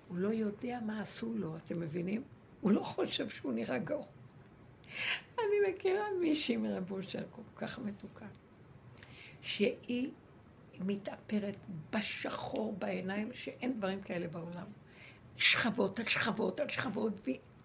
הוא 0.09 0.19
לא 0.19 0.29
יודע 0.29 0.79
מה 0.87 1.01
עשו 1.01 1.35
לו, 1.35 1.57
אתם 1.57 1.81
מבינים? 1.81 2.23
הוא 2.61 2.73
לא 2.73 2.83
חושב 2.83 3.29
שהוא 3.29 3.53
נראה 3.53 3.79
גרוע. 3.79 4.07
אני 5.39 5.71
מכירה 5.71 6.05
מישהי 6.21 6.57
מרב 6.57 6.93
אושר 6.93 7.23
כל 7.31 7.43
כך 7.57 7.79
מתוקה, 7.79 8.27
שהיא 9.41 10.11
מתאפרת 10.81 11.57
בשחור 11.93 12.73
בעיניים, 12.79 13.33
שאין 13.33 13.75
דברים 13.75 14.01
כאלה 14.01 14.29
בעולם. 14.29 14.67
שכבות 15.37 15.99
על 15.99 16.07
שכבות 16.07 16.61
על 16.61 16.69
שכבות, 16.69 17.13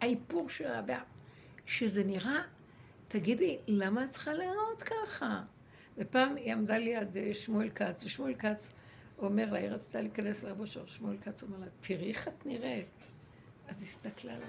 והאיפור 0.02 0.50
שלה, 0.50 0.82
וה... 0.88 1.00
שזה 1.66 2.04
נראה, 2.04 2.42
תגידי, 3.08 3.58
למה 3.68 4.04
את 4.04 4.10
צריכה 4.10 4.34
להיראות 4.34 4.84
ככה? 4.84 5.42
ופעם 5.98 6.36
היא 6.36 6.54
עמדה 6.54 6.78
ליד 6.78 7.18
אה, 7.18 7.34
שמואל 7.34 7.70
כץ, 7.70 8.04
ושמואל 8.04 8.34
כץ 8.34 8.72
אומר 9.18 9.54
לה, 9.54 9.60
היא 9.60 9.70
רצתה 9.70 10.02
להיכנס 10.02 10.44
לרב 10.44 10.60
אושר, 10.60 10.86
שמואל 10.86 11.18
כץ 11.18 11.44
אומר 11.44 11.58
לה, 11.60 11.66
תראי 11.80 12.10
איך 12.10 12.28
את 12.28 12.46
נראית. 12.46 12.88
אז 13.68 13.82
היא 13.82 13.88
הסתכלה 13.88 14.34
עליו, 14.34 14.48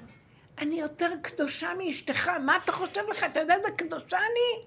אני 0.58 0.80
יותר 0.80 1.10
קדושה 1.22 1.68
מאשתך, 1.78 2.28
מה 2.28 2.56
אתה 2.64 2.72
חושב 2.72 3.00
לך? 3.10 3.24
אתה 3.24 3.40
יודע 3.40 3.54
איזה 3.56 3.68
קדושה 3.76 4.18
אני? 4.18 4.66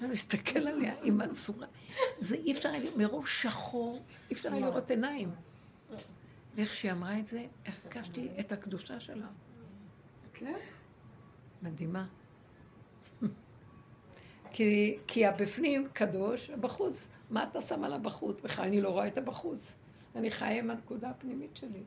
הוא 0.00 0.08
מסתכל 0.08 0.58
עליה 0.58 0.94
עם 1.02 1.20
הצורה. 1.20 1.66
זה 2.18 2.36
אי 2.36 2.52
אפשר 2.52 2.72
לראות, 2.72 2.96
מרוב 2.96 3.28
שחור, 3.28 4.02
אי 4.30 4.34
אפשר 4.34 4.48
לראות 4.48 4.90
עיניים. 4.90 5.30
ואיך 6.56 6.74
שהיא 6.74 6.92
אמרה 6.92 7.18
את 7.18 7.26
זה, 7.26 7.46
הרגשתי 7.66 8.28
את 8.40 8.52
הקדושה 8.52 9.00
שלה. 9.00 9.26
כן? 10.32 10.58
מדהימה. 11.62 12.06
כי, 14.52 14.98
כי 15.06 15.26
הבפנים 15.26 15.88
קדוש, 15.92 16.50
בחוץ, 16.50 17.08
מה 17.30 17.42
אתה 17.42 17.60
שם 17.60 17.84
על 17.84 17.92
הבחוץ? 17.92 18.40
בכלל 18.40 18.64
אני 18.64 18.80
לא 18.80 18.88
רואה 18.88 19.06
את 19.06 19.18
הבחוץ. 19.18 19.76
אני 20.14 20.30
חיה 20.30 20.58
עם 20.58 20.70
הנקודה 20.70 21.10
הפנימית 21.10 21.56
שלי. 21.56 21.82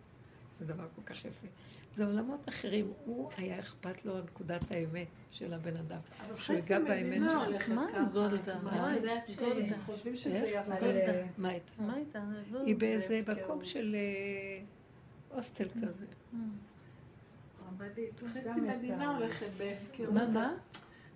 זה 0.60 0.66
דבר 0.66 0.88
כל 0.96 1.02
כך 1.06 1.26
יפה. 1.26 1.48
זה 1.94 2.06
עולמות 2.06 2.50
אחרים. 2.50 2.94
הוא 3.06 3.30
היה 3.38 3.60
אכפת 3.60 4.06
לו 4.06 4.16
על 4.16 4.24
נקודת 4.24 4.72
האמת 4.72 5.08
של 5.32 5.54
הבן 5.54 5.78
אדם. 5.78 6.00
שהוא 6.38 6.56
ייגע 6.56 6.80
באמת 6.80 7.06
מדינה 7.06 7.30
שלו. 7.30 7.44
הולכת 7.46 7.72
מה 7.72 7.88
ככה. 7.90 8.00
עם 8.00 8.10
גולדה? 8.10 8.54
אז 8.56 8.64
מה? 8.64 8.96
גולדה. 9.38 9.76
חושבים 9.86 10.16
שזה 10.16 10.44
איך? 10.44 10.68
יפה. 10.68 10.76
מה 11.38 11.50
הייתה? 11.50 11.72
מה 11.82 11.98
איתה? 11.98 12.20
לא- 12.52 12.64
היא 12.66 12.76
באיזה. 12.76 13.22
מקום 13.28 13.66
של 13.66 13.96
אה, 13.96 14.62
הוסטל 15.36 15.70
כזה. 15.70 16.06
רבנית, 17.68 18.20
חצי 18.20 18.62
מדינה. 18.62 19.18
הולכת 19.18 19.48
בהפקרות. 19.58 20.10
מה, 20.14 20.28
מה? 20.28 20.54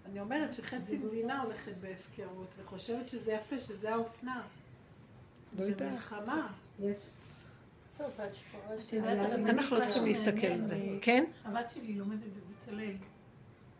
אני 0.06 0.20
אומרת 0.20 0.54
שחצי 0.54 0.98
מדינה 0.98 1.42
הולכת 1.42 1.74
בהפקרות, 1.82 2.56
וחושבת 2.58 3.10
שזה 3.10 3.32
יפה, 3.32 3.60
שזה 3.60 3.94
האופנה. 3.94 4.42
לא 5.60 5.66
זה. 5.66 5.90
מלחמה. 5.92 6.48
יש... 6.80 6.98
את 6.98 7.00
יודעת, 7.00 7.00
הרבנית, 7.00 7.10
אנחנו 9.50 9.78
לא 9.78 9.86
צריכים 9.86 10.06
להסתכל 10.06 10.48
על 10.48 10.68
זה. 10.68 10.76
אה, 10.76 10.98
כן? 11.02 11.24
הבת 11.46 11.72
שלי 11.72 11.94
לומדת 11.94 12.20
בבצלאל. 12.28 12.96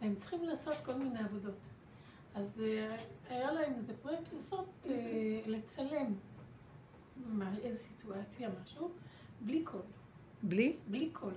הם 0.02 0.16
צריכים 0.16 0.44
לעשות 0.44 0.76
כל 0.86 0.94
מיני 0.94 1.20
עבודות. 1.20 1.60
אז 2.36 2.62
אה, 2.62 2.88
היה 3.30 3.52
להם 3.52 3.74
איזה 3.78 3.94
פרויקט 4.02 4.34
לעשות, 4.34 4.70
אה, 4.90 4.92
לצלם 5.46 6.14
מה, 7.26 7.52
איזה 7.64 7.78
סיטואציה, 7.80 8.50
משהו, 8.64 8.92
בלי 9.42 9.64
קול. 9.64 9.82
בלי? 10.44 10.74
בלי 10.88 11.10
קול. 11.14 11.34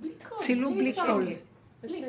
בלי 0.00 0.12
קול. 0.28 0.38
צילום 0.38 0.74
בלי. 0.78 0.92
קול. 0.94 1.26
בלי. 1.82 2.04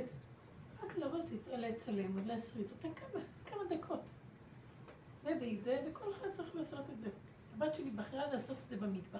רק 0.84 0.98
לבוא 0.98 1.20
לצ- 1.20 1.58
לצלם 1.58 2.12
ולהסריט 2.14 2.68
אותה 2.72 2.88
כמה, 3.00 3.22
כמה 3.46 3.76
דקות. 3.78 4.02
זה 5.24 5.38
וזה, 5.42 5.84
וכל 5.90 6.06
אחד 6.20 6.28
צריך 6.34 6.56
לעשות 6.56 6.80
את 6.94 7.00
זה. 7.04 7.10
הבת 7.56 7.76
שלי 7.76 7.90
בחרה 7.90 8.34
לעשות 8.34 8.58
את 8.64 8.70
זה 8.70 8.86
במטבח. 8.88 9.20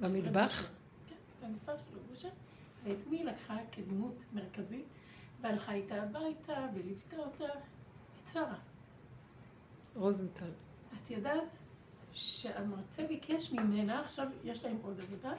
במטבח? 0.00 0.70
כן, 1.08 1.14
במטבח 1.42 1.74
של 1.90 1.98
רבושה. 1.98 2.28
ואת 2.84 2.96
מי 3.10 3.16
היא 3.16 3.24
לקחה 3.24 3.56
כדמות 3.72 4.24
מרכזית, 4.32 4.84
והלכה 5.40 5.72
איתה 5.72 6.02
הביתה, 6.02 6.66
וליוותה 6.74 7.16
אותה, 7.16 7.44
את 8.24 8.32
שרה. 8.32 8.54
רוזנטל. 9.96 10.50
את 10.94 11.10
יודעת 11.10 11.56
שהמרצה 12.12 13.06
ביקש 13.08 13.52
ממנה, 13.52 14.00
עכשיו 14.00 14.26
יש 14.44 14.64
להם 14.64 14.76
עוד 14.82 15.00
עבודה, 15.00 15.32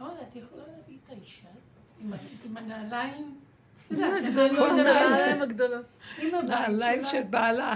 אמר 0.00 0.14
לה, 0.14 0.22
את 0.22 0.36
יכולה 0.36 0.62
להביא 0.76 0.98
את 1.04 1.10
האישה 1.10 1.48
עם 2.00 2.12
הנעליים, 2.56 3.40
עם 3.90 3.96
הנעליים 3.96 5.42
הגדולות. 5.42 5.86
נעליים 6.44 7.04
של 7.04 7.22
בעלה, 7.22 7.72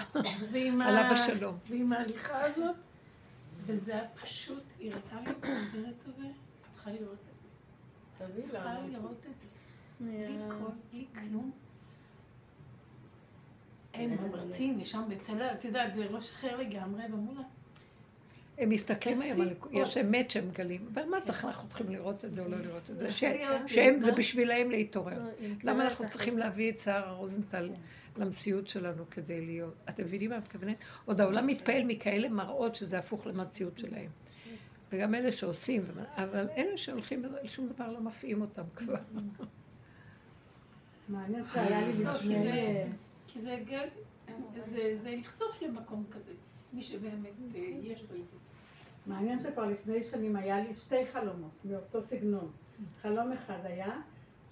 עליו 0.85 1.05
השלום. 1.13 1.59
ועם 1.69 1.93
ההליכה 1.93 2.43
הזאת, 2.43 2.77
וזה 3.67 3.95
היה 3.95 4.09
פשוט, 4.23 4.63
היא 4.79 4.93
הראתה 4.93 5.21
לי 5.21 5.31
את 5.31 5.45
הסרט 5.45 5.95
הזה, 6.07 6.27
את 6.27 6.75
צריכה 6.75 6.91
לראות 6.91 7.13
את 7.13 7.35
זה. 7.43 7.49
את 8.39 8.45
צריכה 8.51 8.79
לראות 8.89 9.17
את 9.19 9.35
זה. 9.41 9.47
בלי 10.01 10.39
כוס, 10.49 10.75
בלי 10.93 11.07
כלום. 11.15 11.51
הם 13.95 14.31
מרצים, 14.31 14.81
יש 14.81 14.91
שם 14.91 15.03
בצלאל, 15.09 15.55
את 15.55 15.65
יודעת, 15.65 15.95
זה 15.95 16.07
ראש 16.07 16.31
אחר 16.31 16.57
לגמרי, 16.57 17.03
ואמרו 17.03 17.35
לה, 17.35 17.43
הם 18.59 18.69
מסתכלים 18.69 19.21
היום 19.21 19.41
על... 19.41 19.55
יש 19.71 19.97
אמת 19.97 20.31
שהם 20.31 20.49
מגלים. 20.49 20.89
אבל 20.95 21.05
מה 21.05 21.21
צריך, 21.21 21.45
אנחנו 21.45 21.69
צריכים 21.69 21.91
לראות 21.91 22.25
את 22.25 22.35
זה 22.35 22.43
או 22.43 22.49
לא 22.49 22.57
לראות 22.59 22.91
את 22.91 22.99
זה? 22.99 23.11
שהם, 23.67 24.01
זה 24.01 24.13
בשבילהם 24.13 24.71
להתעורר. 24.71 25.23
למה 25.63 25.85
אנחנו 25.85 26.09
צריכים 26.09 26.39
להביא 26.39 26.73
את 26.73 26.79
שרה 26.79 27.13
רוזנטל 27.13 27.71
למציאות 28.21 28.69
שלנו 28.69 29.05
כדי 29.11 29.47
להיות? 29.47 29.75
אתם 29.89 30.05
מבינים 30.05 30.31
מה 30.31 30.39
את 30.39 30.43
מתכוונת? 30.43 30.85
עוד 31.05 31.21
העולם 31.21 31.47
מתפעל 31.47 31.83
מכאלה 31.85 32.29
מראות 32.29 32.77
שזה 32.77 32.99
הפוך 32.99 33.27
למציאות 33.27 33.79
שלהם. 33.79 34.11
וגם 34.93 35.15
אלה 35.15 35.33
שעושים, 35.33 35.83
אבל 36.17 36.49
אלה 36.57 36.79
שהולכים, 36.79 37.23
שום 37.45 37.69
דבר 37.69 37.93
לא 37.93 38.01
מפעים 38.01 38.41
אותם 38.41 38.63
כבר. 38.77 38.95
מעניין 41.09 41.45
שהיה 41.45 41.87
לי 41.87 42.05
לא, 42.05 42.13
כי 42.19 42.29
לפני... 42.29 42.43
זה- 42.77 42.87
כי 43.29 43.41
זה 43.43 43.59
גל, 43.67 43.89
זה- 44.75 44.99
זה 45.03 45.15
לחשוף 45.19 45.63
למקום 45.63 46.05
כזה, 46.11 46.33
מי 46.73 46.83
שבאמת 46.83 47.31
אה, 47.55 47.61
יש 47.83 48.01
לו 48.03 48.17
את 48.17 48.31
זה. 48.31 48.37
מעניין 49.07 49.41
שכבר 49.41 49.67
לפני 49.67 50.03
שנים 50.03 50.37
היה 50.37 50.61
לי 50.61 50.75
שתי 50.75 51.07
חלומות 51.13 51.51
מאותו 51.65 52.03
סגנון. 52.03 52.51
חלום 53.03 53.33
אחד 53.33 53.59
היה 53.65 54.01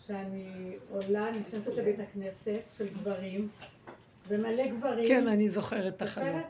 שאני 0.08 0.46
עולה, 0.90 1.30
נכנסת 1.30 1.76
לבית 1.76 1.96
הכנסת 2.00 2.60
של 2.78 2.88
גברים, 2.88 3.48
ומלא 4.28 4.66
גברים. 4.66 5.08
כן, 5.08 5.28
אני 5.28 5.48
זוכרת 5.50 5.94
את 5.96 6.02
החלום. 6.02 6.42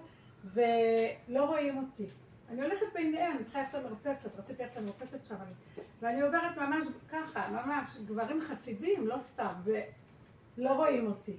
ולא 0.55 1.45
רואים 1.45 1.77
אותי. 1.77 2.07
אני 2.51 2.63
הולכת 2.63 2.87
ביניהם, 2.95 3.37
אני 3.37 3.45
צריכה 3.45 3.61
ללכת 3.61 3.75
למרפסת, 3.75 4.39
רציתי 4.39 4.63
ללכת 4.63 4.77
למרפסת 4.77 5.19
שם, 5.29 5.35
אני- 5.35 5.83
ואני 6.01 6.21
עוברת 6.21 6.57
ממש 6.59 6.87
ככה, 7.13 7.49
ממש, 7.49 7.89
גברים 8.07 8.41
חסידים, 8.49 9.07
לא 9.07 9.17
סתם, 9.23 9.53
ולא 9.65 10.71
רואים 10.73 11.07
אותי. 11.07 11.37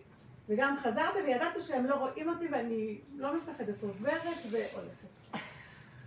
וגם 0.50 0.76
חזרתי 0.84 1.20
וידעתי 1.26 1.62
שהם 1.62 1.86
לא 1.86 1.96
רואים 1.96 2.30
אותי 2.30 2.48
ואני 2.52 2.98
לא 3.18 3.38
מפחדת, 3.38 3.84
עוברת 3.84 4.22
והולכת. 4.52 5.10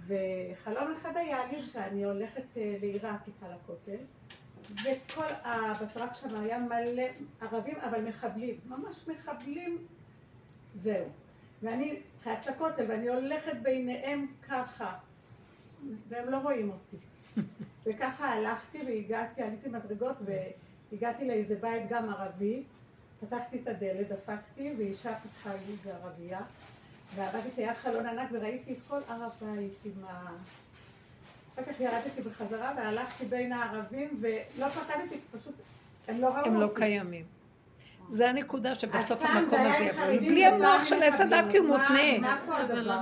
וחלום 0.06 0.94
אחד 1.00 1.16
היה 1.16 1.38
לי 1.52 1.62
שאני 1.62 2.04
הולכת 2.04 2.42
אה, 2.56 2.76
לעיר 2.80 3.06
העתיקה 3.06 3.46
לכותל, 3.48 3.96
וכל 4.70 5.26
הבטרק 5.44 6.14
שם 6.14 6.36
היה 6.36 6.58
מלא 6.58 7.02
ערבים, 7.40 7.76
אבל 7.80 8.00
מחבלים, 8.00 8.56
ממש 8.66 9.08
מחבלים, 9.08 9.78
זהו. 10.74 11.06
ואני 11.62 12.00
ללכת 12.16 12.46
לכותל, 12.46 12.84
ואני 12.88 13.08
הולכת 13.08 13.56
ביניהם 13.62 14.26
ככה, 14.48 14.94
והם 16.08 16.28
לא 16.28 16.36
רואים 16.36 16.70
אותי. 16.70 16.96
וככה 17.86 18.28
הלכתי 18.28 18.78
והגעתי, 18.86 19.42
עליתי 19.42 19.68
מדרגות 19.68 20.16
והגעתי 20.20 21.28
לאיזה 21.28 21.54
בית 21.60 21.88
גם 21.88 22.08
ערבי, 22.08 22.62
פתחתי 23.20 23.58
את 23.62 23.68
הדלת, 23.68 24.08
דפקתי, 24.08 24.74
ואישה 24.78 25.14
פתחה 25.14 25.50
לי, 25.54 25.76
זה 25.76 25.94
ערבייה, 25.94 26.40
ועבדתי, 27.14 27.62
היה 27.62 27.74
חלון 27.74 28.06
ענק 28.06 28.28
וראיתי 28.32 28.72
את 28.72 28.78
כל 28.88 29.00
הר 29.08 29.22
הבית 29.24 29.72
עם 29.84 30.04
ה... 30.04 30.30
אחר 31.54 31.72
כך 31.72 31.80
ירדתי 31.80 32.22
בחזרה 32.22 32.72
והלכתי 32.76 33.24
בין 33.24 33.52
הערבים 33.52 34.20
ולא 34.20 34.68
פחדתי, 34.68 35.16
פשוט 35.40 35.54
הם 36.08 36.20
לא 36.20 36.26
ראו 36.26 36.36
אותי. 36.38 36.48
הם 36.48 36.60
לא 36.60 36.68
קיימים. 36.74 37.24
זה 38.10 38.28
הנקודה 38.30 38.74
שבסוף 38.74 39.22
המקום 39.24 39.60
הזה 39.60 39.84
יבוא. 39.84 40.04
בלי 40.06 40.46
המוח 40.46 40.84
של 40.84 41.02
עץ 41.02 41.20
הדת 41.20 41.50
כי 41.50 41.58
הוא 41.58 41.68
מותנה. 41.68 42.34
לא. 42.72 42.94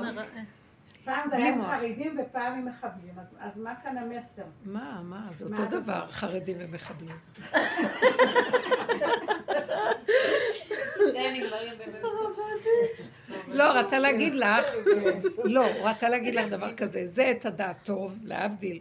פעם 1.05 1.31
זה 1.31 1.37
בלי 1.37 1.43
היה 1.45 1.55
עם. 1.55 1.63
חרדים 1.63 2.19
ופעם 2.21 2.53
עם 2.59 2.65
מחבלים, 2.69 3.15
אז- 3.21 3.37
אז 3.41 3.51
מה 3.57 3.75
כאן 3.83 3.99
המסר? 3.99 4.43
מה, 4.65 5.01
מה, 5.05 5.21
זה 5.33 5.45
אותו? 5.45 5.67
דבר, 5.67 6.07
חרדים 6.11 6.57
ומחבלים. 6.61 7.17
כן, 11.13 11.35
באמת. 11.79 12.03
לא, 13.53 13.65
רצה 13.65 13.99
להגיד 13.99 14.35
לך, 14.35 14.67
לא, 15.45 15.67
הוא 15.67 15.89
רצה 15.89 16.09
להגיד 16.09 16.35
לך 16.35 16.47
דבר 16.47 16.75
כזה, 16.75 17.07
זה 17.07 17.25
עץ 17.25 17.47
הדעת 17.47 17.77
טוב, 17.83 18.19
להבדיל, 18.25 18.79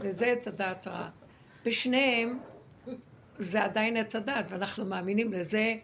וזה 0.00 0.26
עץ 0.26 0.48
הדעת 0.48 0.88
רע. 0.88 1.08
בשניהם 1.64 2.38
זה 3.38 3.64
עדיין 3.64 3.96
עץ 3.96 4.16
הדעת, 4.16 4.46
ואנחנו 4.48 4.84
מאמינים 4.84 5.32
לזה 5.32 5.74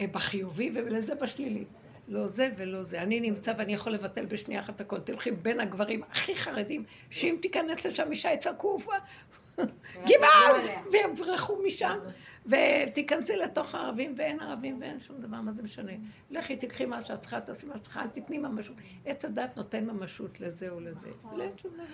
אה, 0.00 0.06
בחיובי 0.06 0.70
ולזה 0.74 1.14
בשלילי. 1.14 1.64
לא 2.08 2.26
זה 2.26 2.48
ולא 2.56 2.82
זה. 2.82 3.02
אני 3.02 3.20
נמצא 3.20 3.52
ואני 3.58 3.74
יכול 3.74 3.92
לבטל 3.92 4.26
בשנייה 4.26 4.60
אחת 4.60 4.80
הכל. 4.80 5.00
תלכי 5.00 5.30
בין 5.30 5.60
הגברים 5.60 6.02
הכי 6.10 6.36
חרדים, 6.36 6.84
שאם 7.10 7.36
תיכנס 7.42 7.86
לשם 7.86 8.10
אישה 8.10 8.32
יצעקו, 8.32 8.78
גבעת! 10.04 10.64
ויברחו 10.92 11.62
משם. 11.66 11.98
ותיכנסי 12.46 13.36
לתוך 13.36 13.74
הערבים, 13.74 14.14
ואין 14.16 14.40
ערבים 14.40 14.80
ואין 14.80 15.00
שום 15.00 15.20
דבר, 15.20 15.40
מה 15.40 15.52
זה 15.52 15.62
משנה? 15.62 15.92
לכי, 16.30 16.56
תקחי 16.56 16.84
מה 16.84 17.04
שאת 17.04 17.20
צריכה, 17.20 17.40
תעשי 17.40 17.66
מה 17.66 17.74
שאת 17.74 17.82
צריכה, 17.82 18.02
אל 18.02 18.08
תתני 18.08 18.38
ממשות. 18.38 18.76
עץ 19.04 19.24
הדת 19.24 19.56
נותן 19.56 19.84
ממשות 19.84 20.40
לזה 20.40 20.70
או 20.70 20.80
לזה. 20.80 21.08
אין 21.40 21.58
שום 21.58 21.72
דבר. 21.74 21.84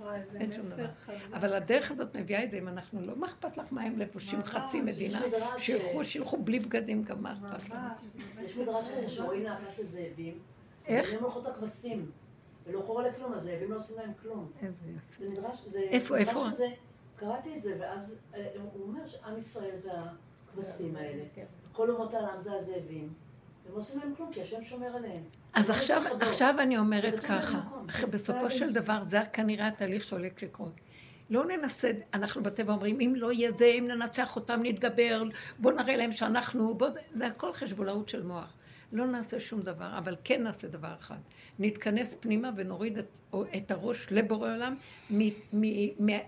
וואי, 0.00 0.20
זה 0.24 0.38
אין 0.38 0.52
שום 0.52 0.68
דבר. 0.70 0.86
אבל 1.32 1.54
הדרך 1.54 1.90
הזאת 1.90 2.16
מביאה 2.16 2.44
את 2.44 2.50
זה, 2.50 2.58
אם 2.58 2.68
אנחנו 2.68 3.06
לא, 3.06 3.16
מה 3.16 3.26
אכפת 3.26 3.56
לך 3.56 3.66
מה 3.70 3.82
הם 3.82 3.98
לבושים 3.98 4.42
חצי 4.42 4.80
מדינה? 4.80 5.20
שילכו, 5.58 6.04
שילכו 6.04 6.36
בלי 6.36 6.58
בגדים, 6.58 7.02
גם 7.02 7.22
מה 7.22 7.32
אכפת 7.32 7.70
לך? 7.70 7.76
יש 8.40 8.56
מדרש 8.56 8.90
כזה 8.90 9.08
שרואים 9.08 9.42
להקה 9.42 9.70
של 9.76 9.86
זאבים, 9.86 10.38
איך? 10.86 11.08
והם 11.12 11.22
הולכות 11.22 11.44
לכבשים, 11.44 12.10
ולא 12.66 12.82
קורה 12.86 13.08
לכלום, 13.08 13.32
הזאבים 13.32 13.70
לא 13.70 13.76
עושים 13.76 13.96
להם 13.96 14.12
כלום. 14.22 14.50
איזה 14.62 14.74
זה 15.18 15.30
מדרש, 15.30 15.66
זה... 15.66 15.80
איפה, 15.80 16.16
איפה? 16.16 16.46
קראתי 17.16 17.56
את 17.56 17.62
זה, 17.62 17.76
ואז 17.80 18.18
אה, 18.34 18.46
הוא 18.72 18.82
אומר 18.82 19.06
שעם 19.06 19.38
ישראל 19.38 19.76
זה 19.76 19.90
הכבשים 20.48 20.96
האלה. 20.96 21.22
כל 21.72 21.90
אומות 21.90 22.14
העולם 22.14 22.38
זה 22.38 22.52
הזאבים. 22.52 23.12
הם 23.66 23.72
לא 23.72 23.78
עושים 23.78 24.00
להם 24.00 24.14
כלום, 24.16 24.32
כי 24.32 24.40
השם 24.40 24.62
שומר 24.62 24.96
עליהם. 24.96 25.22
אז 25.54 25.70
עכשיו. 25.70 26.02
עכשיו 26.20 26.54
אני 26.58 26.78
אומרת 26.78 27.20
ככה, 27.20 27.60
בסופו 28.10 28.50
של 28.50 28.72
דבר 28.72 29.02
זה 29.02 29.20
כנראה 29.32 29.68
התהליך 29.68 30.04
שהולך 30.04 30.42
לקרות. 30.42 30.72
לא 31.30 31.44
ננסה, 31.46 31.90
אנחנו 32.14 32.42
בטבע 32.42 32.72
אומרים, 32.72 33.00
אם 33.00 33.12
לא 33.16 33.32
יהיה 33.32 33.50
זה, 33.58 33.66
אם 33.66 33.88
ננצח 33.88 34.36
אותם, 34.36 34.60
נתגבר, 34.62 35.22
בואו 35.58 35.74
נראה 35.74 35.96
להם 35.96 36.12
שאנחנו, 36.12 36.74
בוא, 36.74 36.88
זה 37.14 37.26
הכל 37.26 37.52
חשבונאות 37.52 38.08
של 38.08 38.22
מוח. 38.22 38.56
לא 38.92 39.06
נעשה 39.06 39.40
שום 39.40 39.60
דבר, 39.60 39.98
אבל 39.98 40.16
כן 40.24 40.42
נעשה 40.42 40.68
דבר 40.68 40.94
אחד. 40.94 41.18
נתכנס 41.58 42.16
פנימה 42.20 42.50
ונוריד 42.56 42.98
את, 42.98 43.18
את 43.56 43.70
הראש 43.70 44.06
לבורא 44.10 44.54
עולם 44.54 44.74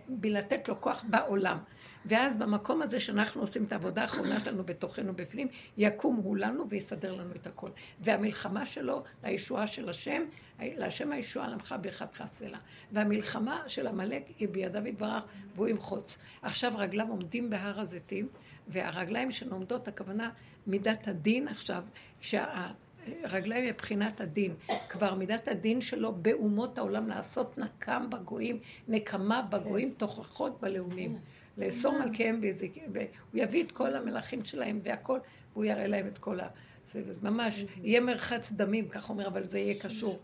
מלתת 0.09 0.69
לו 0.69 0.81
כוח 0.81 1.05
בעולם. 1.11 1.59
ואז 2.05 2.37
במקום 2.37 2.83
הזה 2.83 3.01
שאנחנו 3.01 3.41
עושים 3.41 3.65
את 3.65 3.73
העבודה 3.73 4.03
האחרונה 4.03 4.41
שלנו 4.41 4.65
בתוכנו 4.65 5.13
בפנים, 5.17 5.49
יקום 5.77 6.17
הוא 6.17 6.37
לנו 6.37 6.69
ויסדר 6.69 7.15
לנו 7.15 7.35
את 7.35 7.47
הכל. 7.47 7.71
והמלחמה 8.01 8.67
שלו, 8.67 9.03
הישועה 9.23 9.67
של 9.67 9.89
השם, 9.89 10.23
להשם 10.61 11.13
הישועה 11.13 11.49
לעמך 11.49 11.75
ברכתך 11.81 12.25
סלע. 12.27 12.59
והמלחמה 12.93 13.63
של 13.67 13.87
עמלק 13.87 14.23
היא 14.39 14.49
בידיו 14.49 14.87
יתברך 14.87 15.25
והוא 15.55 15.69
ימחוץ. 15.69 16.19
עכשיו 16.43 16.73
רגליו 16.77 17.09
עומדים 17.09 17.51
בהר 17.51 17.81
הזיתים, 17.81 18.29
והרגליים 18.69 19.33
שנעומדות, 19.33 19.89
הכוונה 19.89 20.31
מידת 20.67 21.09
הדין 21.09 21.49
עכשיו, 21.49 21.85
שהרגליים 22.20 23.65
מבחינת 23.66 24.20
הדין, 24.20 24.55
כבר 24.89 25.15
מידת 25.15 25.49
הדין 25.49 25.81
שלו 25.81 26.12
באומות 26.15 26.78
העולם 26.78 27.09
לעשות 27.09 27.59
נקם 27.59 28.11
בגויים, 28.11 28.59
נקמה 28.89 29.43
בגויים, 29.43 29.95
תוכחות 29.97 30.61
בלאומים. 30.61 31.19
לאסור 31.59 31.99
מלכיהם, 31.99 32.40
ויזיק- 32.43 32.78
והוא 32.93 33.05
יביא 33.35 33.65
את 33.65 33.73
כל 33.73 33.97
המלכים 33.97 34.45
שלהם 34.45 34.81
והכל, 34.82 35.19
והוא 35.53 35.65
יראה 35.65 35.86
להם 35.86 36.07
את 36.07 36.19
כל 36.19 36.40
ה... 36.40 36.49
זה 36.86 37.03
ממש, 37.23 37.65
יהיה 37.82 38.01
מרחץ 38.01 38.53
דמים, 38.53 38.89
כך 38.89 39.11
אומר, 39.11 39.27
אבל 39.27 39.45
זה 39.45 39.59
יהיה 39.59 39.74
קשור 39.82 40.19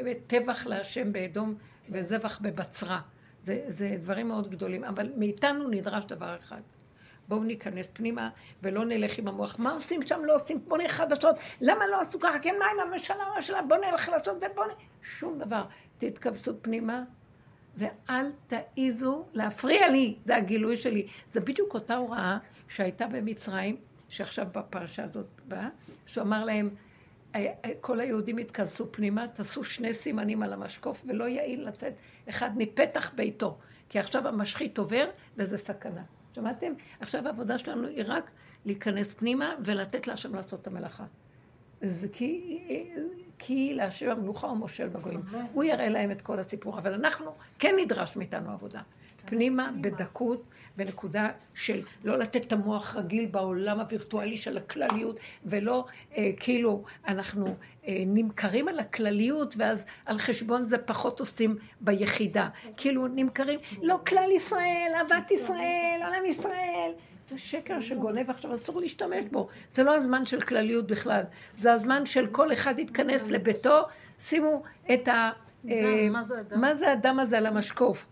לטבח 0.00 0.66
להשם 0.66 1.12
באדום 1.12 1.54
וזבח 1.90 2.40
בבצרה. 2.42 3.00
זה, 3.44 3.64
זה 3.68 3.96
דברים 4.00 4.28
מאוד 4.28 4.50
גדולים, 4.50 4.84
אבל 4.84 5.12
מאיתנו 5.16 5.68
נדרש 5.68 6.04
דבר 6.04 6.36
אחד. 6.36 6.60
בואו 7.28 7.44
ניכנס 7.44 7.88
פנימה 7.92 8.30
ולא 8.62 8.84
נלך 8.84 9.18
עם 9.18 9.28
המוח. 9.28 9.58
מה 9.58 9.72
עושים 9.72 10.02
שם? 10.06 10.20
לא 10.24 10.34
עושים, 10.34 10.60
בוא 10.68 10.78
נלך 10.78 10.92
חדשות. 10.92 11.36
למה 11.60 11.86
לא 11.86 12.00
עשו 12.00 12.20
ככה? 12.20 12.38
כן, 12.38 12.54
מה 12.58 12.64
עם 12.64 12.88
הממשלה? 12.88 13.22
הממשלה? 13.22 13.62
בוא 13.62 13.76
נלך 13.76 14.08
לעשות 14.08 14.40
זה, 14.40 14.46
בוא 14.54 14.64
נ... 14.64 14.68
שום 15.02 15.38
דבר. 15.38 15.64
תתכווצו 15.98 16.52
פנימה 16.62 17.02
ואל 17.76 18.26
תעיזו 18.46 19.24
להפריע 19.34 19.88
לי. 19.90 20.16
זה 20.24 20.36
הגילוי 20.36 20.76
שלי. 20.76 21.06
זה 21.32 21.40
בדיוק 21.40 21.74
אותה 21.74 21.96
הוראה 21.96 22.38
שהייתה 22.68 23.06
במצרים, 23.06 23.76
שעכשיו 24.08 24.46
בפרשה 24.52 25.04
הזאת 25.04 25.26
באה, 25.48 25.68
שהוא 26.06 26.24
אמר 26.24 26.44
להם, 26.44 26.70
"אה, 27.34 27.52
אה, 27.64 27.70
כל 27.80 28.00
היהודים 28.00 28.38
התכנסו 28.38 28.92
פנימה, 28.92 29.28
תעשו 29.28 29.64
שני 29.64 29.94
סימנים 29.94 30.42
על 30.42 30.52
המשקוף, 30.52 31.04
ולא 31.06 31.24
יעיל 31.24 31.68
לצאת 31.68 32.00
אחד 32.28 32.50
מפתח 32.56 33.12
ביתו. 33.14 33.58
כי 33.88 33.98
עכשיו 33.98 34.28
המשחית 34.28 34.78
עובר, 34.78 35.04
וזה 35.36 35.58
סכנה. 35.58 36.02
שמעתם? 36.34 36.72
עכשיו 37.00 37.26
העבודה 37.26 37.58
שלנו 37.58 37.88
היא 37.88 38.04
רק 38.06 38.30
להיכנס 38.64 39.14
פנימה 39.14 39.54
ולתת 39.64 40.06
להשם 40.06 40.34
לעשות 40.34 40.60
את 40.60 40.66
המלאכה. 40.66 41.04
זה 41.80 42.08
כי 42.08 42.58
כי 43.44 43.74
להשם 43.74 44.10
המלוכה 44.10 44.46
הוא 44.46 44.56
מושל 44.56 44.88
בגויים. 44.88 45.20
הוא 45.52 45.64
יראה 45.64 45.88
להם 45.88 46.10
את 46.10 46.22
כל 46.22 46.38
הסיפור, 46.38 46.78
אבל 46.78 46.94
אנחנו, 46.94 47.30
כן 47.58 47.74
נדרש 47.78 48.16
מאיתנו 48.16 48.50
עבודה. 48.50 48.80
פנימה, 49.24 49.70
בדקות, 49.80 50.42
בנקודה 50.76 51.28
של 51.54 51.82
לא 52.04 52.18
לתת 52.18 52.46
את 52.46 52.52
המוח 52.52 52.96
רגיל 52.96 53.26
בעולם 53.26 53.80
הווירטואלי 53.80 54.36
של 54.36 54.56
הכלליות, 54.56 55.16
ולא 55.44 55.84
אה, 56.16 56.30
כאילו 56.36 56.84
אנחנו 57.08 57.46
אה, 57.86 58.02
נמכרים 58.06 58.68
על 58.68 58.78
הכלליות, 58.78 59.54
ואז 59.56 59.84
על 60.06 60.18
חשבון 60.18 60.64
זה 60.64 60.78
פחות 60.78 61.20
עושים 61.20 61.56
ביחידה. 61.80 62.48
כאילו 62.76 63.06
נמכרים, 63.06 63.60
לא 63.82 63.98
כלל 64.06 64.30
ישראל, 64.30 64.92
אהבת 64.94 65.30
ישראל, 65.30 66.00
עולם 66.04 66.24
ישראל. 66.24 66.92
זה 67.28 67.38
שקר 67.38 67.80
שגונב 67.80 68.30
עכשיו, 68.30 68.54
אסור 68.54 68.80
להשתמש 68.80 69.24
בו. 69.30 69.48
זה 69.70 69.82
לא 69.82 69.96
הזמן 69.96 70.26
של 70.26 70.40
כלליות 70.40 70.86
בכלל. 70.86 71.22
זה 71.56 71.72
הזמן 71.72 72.06
של 72.06 72.26
כל 72.26 72.52
אחד 72.52 72.78
יתכנס 72.78 73.30
לביתו, 73.30 73.82
שימו 74.18 74.62
את 74.94 75.08
ה... 75.08 75.30
אה, 75.70 76.08
מה 76.10 76.22
זה 76.22 76.38
הדם? 76.38 76.60
מה 76.60 76.74
זה 76.74 76.92
הדם 76.92 77.18
הזה 77.20 77.38
על 77.38 77.46
המשקוף? 77.46 78.06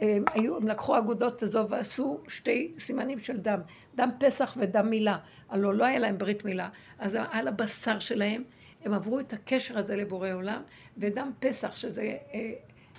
הם, 0.00 0.24
היו, 0.32 0.56
הם 0.56 0.68
לקחו 0.68 0.98
אגודות 0.98 1.42
הזו 1.42 1.68
ועשו 1.68 2.20
שתי 2.28 2.72
סימנים 2.78 3.18
של 3.18 3.36
דם, 3.36 3.60
דם 3.94 4.10
פסח 4.18 4.56
ודם 4.60 4.90
מילה. 4.90 5.18
הלוא 5.48 5.74
לא 5.74 5.84
היה 5.84 5.98
להם 5.98 6.18
ברית 6.18 6.44
מילה. 6.44 6.68
אז 6.98 7.18
על 7.30 7.48
הבשר 7.48 7.98
שלהם, 7.98 8.42
הם 8.84 8.94
עברו 8.94 9.20
את 9.20 9.32
הקשר 9.32 9.78
הזה 9.78 9.96
לבורא 9.96 10.32
עולם, 10.32 10.62
ודם 10.98 11.32
פסח, 11.40 11.76
שזה, 11.76 12.02
אה, 12.34 12.52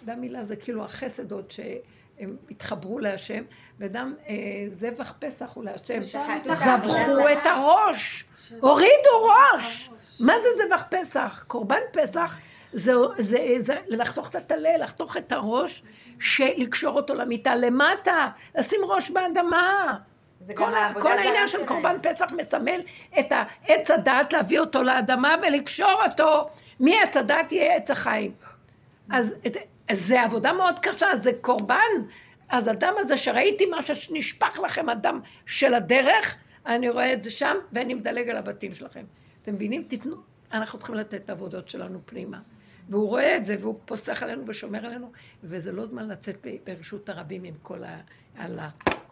דם 0.05 0.21
מילה 0.21 0.43
זה 0.43 0.55
כאילו 0.55 0.85
החסד 0.85 1.31
עוד 1.31 1.51
שהם 1.51 2.35
התחברו 2.51 2.99
להשם, 2.99 3.43
ודם 3.79 4.13
אה, 4.27 4.35
זבח 4.75 5.13
פסח 5.19 5.53
הוא 5.53 5.63
להשם. 5.63 6.01
זבחו 6.01 7.29
את 7.33 7.45
הראש, 7.45 8.25
הורידו 8.59 9.27
ראש. 9.55 9.89
מה 10.19 10.33
זה 10.43 10.49
זבח 10.65 10.83
פסח? 10.89 11.45
קורבן 11.47 11.81
פסח 11.91 12.39
זה, 12.73 12.93
זה, 13.17 13.55
זה 13.59 13.75
לחתוך 13.87 14.29
את 14.29 14.35
הטלה, 14.35 14.77
לחתוך 14.77 15.17
את 15.17 15.31
הראש, 15.31 15.83
לקשור 16.57 16.95
אותו 16.95 17.15
למיטה 17.15 17.55
למטה, 17.55 18.29
לשים 18.57 18.79
ראש 18.83 19.09
באדמה. 19.09 19.97
כל, 20.55 20.71
כל 21.01 21.11
העניין 21.11 21.47
של 21.47 21.65
קורבן 21.65 21.95
פסח 22.01 22.31
מסמל 22.31 22.81
את 23.19 23.33
עץ 23.67 23.91
הדעת, 23.91 24.33
להביא 24.33 24.59
אותו 24.59 24.83
לאדמה 24.83 25.35
ולקשור 25.41 26.03
אותו. 26.05 26.49
מעץ 26.79 27.17
הדעת 27.17 27.51
יהיה 27.51 27.75
עץ 27.75 27.91
החיים. 27.91 28.31
אז, 29.11 29.33
אז 29.87 29.99
זה 29.99 30.21
עבודה 30.21 30.53
מאוד 30.53 30.79
קשה, 30.79 31.15
זה 31.15 31.31
קורבן. 31.41 31.77
אז 32.49 32.67
הדם 32.67 32.93
הזה 32.97 33.17
שראיתי 33.17 33.65
מה 33.65 33.81
שנשפך 33.81 34.59
לכם, 34.59 34.89
הדם 34.89 35.19
של 35.45 35.73
הדרך, 35.73 36.35
אני 36.65 36.89
רואה 36.89 37.13
את 37.13 37.23
זה 37.23 37.31
שם, 37.31 37.55
ואני 37.73 37.93
מדלג 37.93 38.29
על 38.29 38.37
הבתים 38.37 38.73
שלכם. 38.73 39.05
אתם 39.41 39.53
מבינים? 39.53 39.83
תיתנו, 39.83 40.15
אנחנו 40.51 40.79
צריכים 40.79 40.95
לתת 40.95 41.23
את 41.23 41.29
העבודות 41.29 41.69
שלנו 41.69 41.99
פנימה. 42.05 42.37
והוא 42.89 43.07
רואה 43.07 43.37
את 43.37 43.45
זה, 43.45 43.55
והוא 43.59 43.79
פוסח 43.85 44.23
עלינו 44.23 44.43
ושומר 44.47 44.85
עלינו, 44.85 45.11
וזה 45.43 45.71
לא 45.71 45.85
זמן 45.85 46.07
לצאת 46.07 46.47
ברשות 46.65 47.09
הרבים 47.09 47.43
עם 47.43 47.53
כל 47.61 47.83
ה... 47.83 48.01
על 48.37 48.59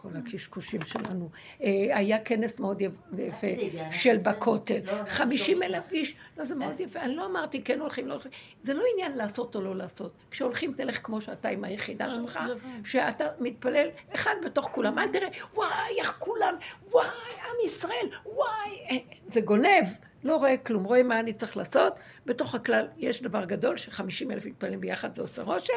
כל 0.02 0.08
הקשקושים 0.18 0.82
שלנו. 0.82 1.28
אה, 1.62 1.68
היה 1.92 2.18
כנס 2.24 2.60
מאוד 2.60 2.82
יפה 3.18 3.46
של 3.90 4.16
בכותל. 4.16 4.78
לא, 4.84 4.92
חמישים 5.06 5.62
אלף 5.62 5.92
איש, 5.92 6.16
לא, 6.36 6.44
זה 6.44 6.54
מאוד 6.54 6.80
יפה. 6.80 7.00
אני 7.00 7.16
לא 7.16 7.26
אמרתי 7.26 7.62
כן 7.62 7.80
הולכים, 7.80 8.08
לא 8.08 8.12
הולכים. 8.12 8.32
זה 8.62 8.74
לא 8.74 8.82
עניין 8.94 9.16
לעשות 9.16 9.56
או 9.56 9.60
לא 9.60 9.76
לעשות. 9.76 10.12
כשהולכים 10.30 10.72
תלך 10.72 11.00
כמו 11.02 11.20
שאתה 11.20 11.48
עם 11.48 11.64
היחידה 11.64 12.06
אה, 12.06 12.14
שלך, 12.14 12.38
שאתה 12.84 13.24
מתפלל 13.40 13.88
אחד 14.14 14.34
בתוך 14.44 14.68
כולם. 14.72 14.98
אל 14.98 15.08
תראה, 15.08 15.28
וואי, 15.54 15.98
איך 15.98 16.16
כולם, 16.18 16.54
וואי, 16.90 17.06
עם 17.38 17.66
ישראל, 17.66 18.08
וואי. 18.24 18.70
אה, 18.90 18.96
זה 19.26 19.40
גונב. 19.40 19.86
לא 20.26 20.36
רואה 20.36 20.56
כלום, 20.56 20.84
רואה 20.84 21.02
מה 21.02 21.20
אני 21.20 21.32
צריך 21.32 21.56
לעשות. 21.56 21.92
בתוך 22.26 22.54
הכלל 22.54 22.88
יש 22.96 23.22
דבר 23.22 23.44
גדול 23.44 23.76
שחמישים 23.76 24.30
אלף 24.30 24.46
מתפללים 24.46 24.80
ביחד, 24.80 25.14
זה 25.14 25.22
עושה 25.22 25.42
רושם. 25.42 25.72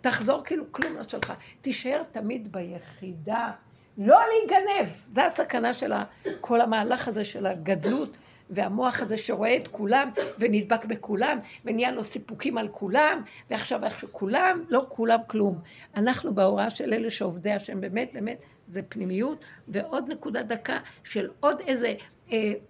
תחזור 0.00 0.42
כאילו 0.44 0.64
כלום 0.72 0.96
לא 0.96 1.02
שלך. 1.08 1.32
תישאר 1.60 2.02
תמיד 2.10 2.52
ביחידה. 2.52 3.50
לא 3.98 4.18
להיגנב. 4.28 4.88
זה 5.12 5.24
הסכנה 5.24 5.74
של 5.74 5.92
כל 6.40 6.60
המהלך 6.60 7.08
הזה 7.08 7.24
של 7.24 7.46
הגדלות. 7.46 8.16
והמוח 8.50 9.00
הזה 9.00 9.16
שרואה 9.16 9.56
את 9.56 9.68
כולם 9.68 10.10
ונדבק 10.38 10.84
בכולם 10.84 11.38
ונהיה 11.64 11.92
לו 11.92 12.04
סיפוקים 12.04 12.58
על 12.58 12.68
כולם 12.68 13.22
ועכשיו 13.50 13.84
איך 13.84 14.00
שכולם, 14.00 14.64
לא 14.68 14.86
כולם 14.88 15.18
כלום. 15.26 15.58
אנחנו 15.96 16.34
בהוראה 16.34 16.70
של 16.70 16.94
אלה 16.94 17.10
שעובדי 17.10 17.52
השם 17.52 17.80
באמת 17.80 18.10
באמת 18.12 18.38
זה 18.66 18.82
פנימיות 18.88 19.44
ועוד 19.68 20.12
נקודה 20.12 20.42
דקה 20.42 20.78
של 21.04 21.30
עוד 21.40 21.60
איזה 21.66 21.94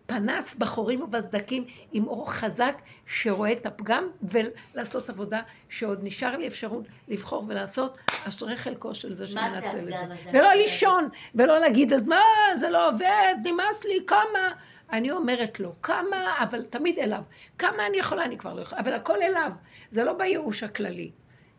פנס 0.07 0.55
בחורים 0.55 1.03
ובסדקים 1.03 1.65
עם 1.93 2.07
אור 2.07 2.32
חזק 2.32 2.74
שרואה 3.07 3.53
את 3.53 3.66
הפגם 3.66 4.09
ולעשות 4.23 5.11
עבודה 5.11 5.41
שעוד 5.69 6.01
נשאר 6.03 6.37
לי 6.37 6.47
אפשרות 6.47 6.85
לבחור 7.09 7.45
ולעשות 7.49 7.99
אשרי 8.28 8.57
חלקו 8.57 8.95
של 8.95 9.15
זה 9.15 9.27
שמנצל 9.27 9.78
את 9.78 9.99
זה. 9.99 10.31
ולא 10.32 10.53
לישון 10.53 11.09
ולא 11.35 11.59
להגיד 11.59 11.93
אז 11.93 12.09
מה 12.09 12.20
זה 12.55 12.70
לא 12.70 12.89
עובד 12.89 13.35
נמאס 13.45 13.85
לי 13.85 13.99
כמה? 14.07 14.53
אני 14.93 15.11
אומרת 15.11 15.61
לו 15.61 15.73
כמה? 15.82 16.35
אבל 16.43 16.65
תמיד 16.65 16.99
אליו 16.99 17.23
כמה 17.59 17.87
אני 17.87 17.99
יכולה? 17.99 18.24
אני 18.24 18.39
כבר 18.39 18.55
לא 18.55 18.61
יכולה 18.61 18.81
אבל 18.81 18.93
הכל 18.93 19.23
אליו. 19.23 19.51
זה 19.91 20.05
לא 20.05 20.12
בייאוש 20.12 20.62
הכללי 20.62 21.11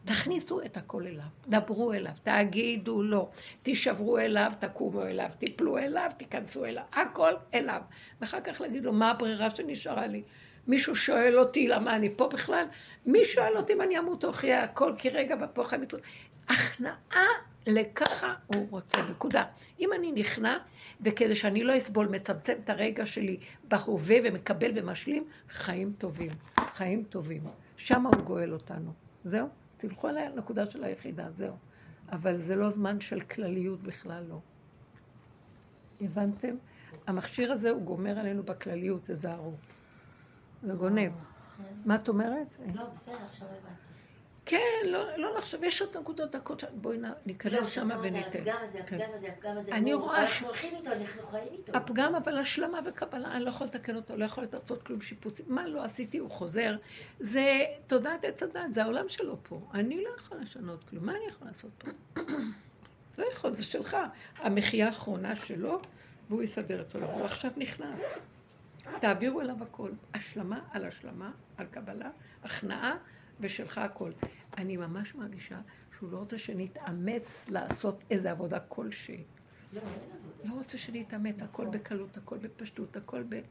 תכניסו 0.06 0.62
את 0.62 0.78
הכל 0.78 1.08
אליו, 1.08 1.26
דברו 1.48 1.94
אליו, 1.94 2.14
תגידו 2.24 3.04
לו, 3.04 3.30
תישברו 3.64 4.18
אליו, 4.18 4.52
תקומו 4.60 5.06
אליו, 5.06 5.30
תיפלו 5.38 5.78
אליו, 5.78 6.12
תיכנסו 6.18 6.66
אליו, 6.66 6.84
הכל 6.94 7.34
אליו. 7.54 7.82
ואחר 8.22 8.42
כך 8.42 8.62
להגיד 8.62 8.86
לו, 8.86 8.94
מה 8.94 9.12
הברירה 9.12 9.50
שנשארה 9.50 10.08
לי? 10.08 10.24
מישהו 10.68 10.96
שואל 10.96 11.40
אותי 11.40 11.68
למה 11.68 11.96
אני 11.96 12.10
פה 12.16 12.28
בכלל? 12.28 12.66
מי 13.06 13.26
שואל 13.26 13.58
אותי 13.58 13.74
אם 13.74 13.82
אני 13.82 14.00
אמות 14.00 14.24
או 14.24 14.30
אחיה 14.30 14.64
הכל 14.64 14.94
כי 14.98 15.10
רגע 15.10 15.36
חיים 15.36 15.78
מצוות. 15.78 16.02
הכנעה 16.50 17.28
לככה 17.68 18.34
הוא 18.56 18.68
רוצה, 18.70 18.98
נקודה. 19.10 19.44
אם 19.80 19.94
אני 19.94 20.12
נכנע, 20.12 20.58
וכדי 21.02 21.36
שאני 21.36 21.64
לא 21.64 21.78
אסבול, 21.78 22.08
מצמצם 22.08 22.54
את 22.64 22.70
הרגע 22.70 23.06
שלי 23.06 23.38
בהווה 23.64 24.16
ומקבל 24.24 24.72
ומשלים, 24.74 25.24
חיים 25.50 25.94
טובים, 25.98 26.32
חיים 26.74 27.04
טובים. 27.04 27.44
שם 27.78 28.06
הוא 28.06 28.16
גואל 28.16 28.54
אותנו. 28.54 28.94
זהו. 29.26 29.61
תלכו 29.82 30.08
על 30.08 30.18
הנקודה 30.18 30.72
של 30.72 30.84
היחידה, 30.84 31.32
זהו. 31.32 31.56
אבל 32.12 32.38
זה 32.38 32.56
לא 32.56 32.70
זמן 32.70 33.00
של 33.00 33.22
כלליות 33.22 33.82
בכלל 33.82 34.24
לא. 34.30 34.40
הבנתם? 36.02 36.56
המכשיר 37.08 37.52
הזה 37.52 37.70
הוא 37.70 37.82
גומר 37.82 38.20
עלינו 38.20 38.44
בכלליות, 38.44 39.02
תזהרו. 39.04 39.54
זה 40.64 40.74
גונב. 40.74 41.12
מה 41.86 41.96
את 41.96 42.10
אומרת? 42.10 42.58
לא, 42.76 42.90
בסדר, 42.90 43.16
עכשיו 43.16 43.48
הבנתי. 43.48 43.91
כן, 44.52 44.88
לא, 44.92 45.18
לא 45.18 45.38
לחשוב, 45.38 45.64
יש 45.64 45.82
עוד 45.82 45.98
נקודות 45.98 46.36
דקות, 46.36 46.64
בואי 46.74 46.98
ניכנס 47.26 47.54
לא, 47.54 47.64
שמה 47.64 48.00
וניתן. 48.04 48.40
הפגם 48.40 48.56
הזה, 48.62 48.80
הפגם 48.80 48.98
כן. 49.00 49.12
הזה, 49.14 49.28
הפגם 49.28 49.58
הזה. 49.58 49.72
אני 49.72 49.94
רואה 49.94 50.28
ש... 50.28 50.32
אנחנו 50.32 50.48
הולכים 50.48 50.76
איתו, 50.76 50.92
אנחנו 50.92 51.24
חיים 51.24 51.48
איתו. 51.52 51.78
הפגם, 51.78 52.16
אבל 52.16 52.38
השלמה 52.38 52.80
וקבלה, 52.86 53.32
אני 53.32 53.44
לא 53.44 53.50
יכולה 53.50 53.68
לתקן 53.68 53.96
אותו, 53.96 54.18
לא 54.18 54.26
יכולה 54.26 54.48
לעשות 54.54 54.84
כלום 54.84 55.02
שיפוצים. 55.02 55.46
מה 55.50 55.68
לא 55.68 55.84
עשיתי, 55.84 56.18
הוא 56.18 56.30
חוזר. 56.30 56.76
זה 57.20 57.62
תודעת 57.88 58.24
עץ 58.24 58.44
הדת, 58.44 58.74
זה 58.74 58.84
העולם 58.84 59.10
שלו 59.10 59.38
פה. 59.44 59.62
אני 59.74 60.04
לא 60.04 60.10
יכולה 60.18 60.42
לשנות 60.42 60.84
כלום, 60.84 61.06
מה 61.06 61.12
אני 61.12 61.26
יכולה 61.28 61.52
לעשות 61.52 61.72
פה? 61.78 62.22
לא 63.18 63.26
יכול, 63.32 63.54
זה 63.54 63.64
שלך. 63.64 63.98
המחיה 64.38 64.86
האחרונה 64.86 65.36
שלו, 65.36 65.82
והוא 66.30 66.44
יסדר 66.44 66.82
את 66.82 66.96
עולמו. 66.96 67.12
הוא 67.12 67.26
עכשיו 67.26 67.52
נכנס. 67.58 68.22
תעבירו 69.02 69.42
אליו 69.42 69.64
הכל. 69.64 69.92
השלמה 70.14 70.60
על 70.72 70.86
השלמה, 70.86 71.32
על 71.58 71.66
קבלה, 71.66 72.10
הכנעה. 72.44 72.96
ושלך 73.42 73.78
הכל. 73.78 74.12
אני 74.58 74.78
ממש 74.78 75.16
מרגישה 75.16 75.62
שהוא 75.98 76.12
לא 76.12 76.18
רוצה 76.18 76.38
שנתאמץ 76.38 77.50
לעשות 77.50 78.04
איזה 78.12 78.32
עבודה 78.32 78.60
כלשהי. 78.60 79.24
לא, 79.74 79.82
לא 80.46 80.54
רוצה 80.54 80.78
שנתאמץ, 80.78 81.42
הכל 81.42 81.68
בקלות, 81.68 82.18
הכל 82.18 82.38
בפשטות, 82.38 82.96
הכל 82.96 83.24
ב... 83.30 83.42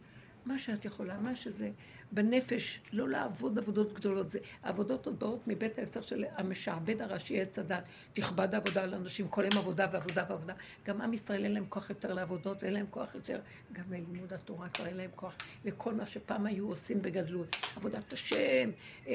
מה 0.47 0.59
שאת 0.59 0.85
יכולה, 0.85 1.19
מה 1.19 1.35
שזה, 1.35 1.71
בנפש, 2.13 2.81
לא 2.93 3.09
לעבוד 3.09 3.59
עבודות 3.59 3.93
גדולות. 3.93 4.31
זה 4.31 4.39
עבודות 4.63 5.07
עוד 5.07 5.19
באות 5.19 5.49
מבית 5.49 5.79
היוצר 5.79 6.01
של 6.01 6.25
המשעבד 6.37 7.03
הראשי 7.03 7.41
עץ 7.41 7.59
הדת. 7.59 7.85
תכבד 8.13 8.55
עבודה 8.55 8.83
על 8.83 8.95
אנשים, 8.95 9.29
כל 9.29 9.45
יום 9.45 9.59
עבודה 9.59 9.87
ועבודה 9.93 10.25
ועבודה. 10.29 10.55
גם 10.85 11.01
עם 11.01 11.13
ישראל 11.13 11.45
אין 11.45 11.53
להם 11.53 11.67
כוח 11.69 11.91
יותר 11.91 12.13
לעבודות, 12.13 12.63
ואין 12.63 12.75
להם 12.75 12.87
כוח 12.91 13.15
יותר, 13.15 13.41
גם 13.73 13.85
ללימוד 13.91 14.33
התורה 14.33 14.69
כבר 14.69 14.87
אין 14.87 14.97
להם 14.97 15.11
כוח 15.15 15.35
לכל 15.65 15.95
מה 15.95 16.07
שפעם 16.07 16.47
היו 16.47 16.69
עושים 16.69 17.03
בגדלות. 17.03 17.49
עבודת 17.77 18.13
השם, 18.13 18.71
אה, 19.07 19.15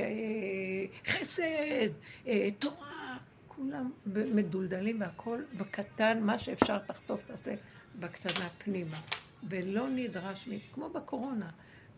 חסד, 1.08 1.90
אה, 2.28 2.50
תורה, 2.60 3.18
כולם 3.48 3.92
מדולדלים 4.06 5.02
והכל 5.02 5.44
בקטן, 5.54 6.20
מה 6.22 6.40
שאפשר 6.40 6.80
תחטוף 6.80 7.24
תעשה 7.24 7.56
בקטנה 7.96 8.50
פנימה. 8.58 9.02
ולא 9.50 9.90
נדרש, 9.90 10.50
כמו 10.74 10.90
בקורונה, 10.90 11.50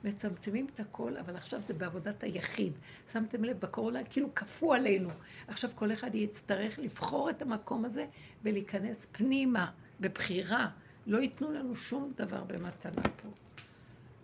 מצמצמים 0.03 0.67
את 0.73 0.79
הכל, 0.79 1.17
אבל 1.17 1.35
עכשיו 1.35 1.61
זה 1.61 1.73
בעבודת 1.73 2.23
היחיד. 2.23 2.73
שמתם 3.11 3.43
לב, 3.43 3.59
בקורונה 3.59 4.03
כאילו 4.03 4.35
כפו 4.35 4.73
עלינו. 4.73 5.09
עכשיו 5.47 5.69
כל 5.75 5.91
אחד 5.91 6.15
יצטרך 6.15 6.79
לבחור 6.79 7.29
את 7.29 7.41
המקום 7.41 7.85
הזה 7.85 8.05
ולהיכנס 8.43 9.07
פנימה, 9.11 9.71
בבחירה. 9.99 10.69
לא 11.07 11.17
ייתנו 11.17 11.51
לנו 11.51 11.75
שום 11.75 12.11
דבר 12.15 12.43
במתנה 12.43 13.03
פה. 13.03 13.29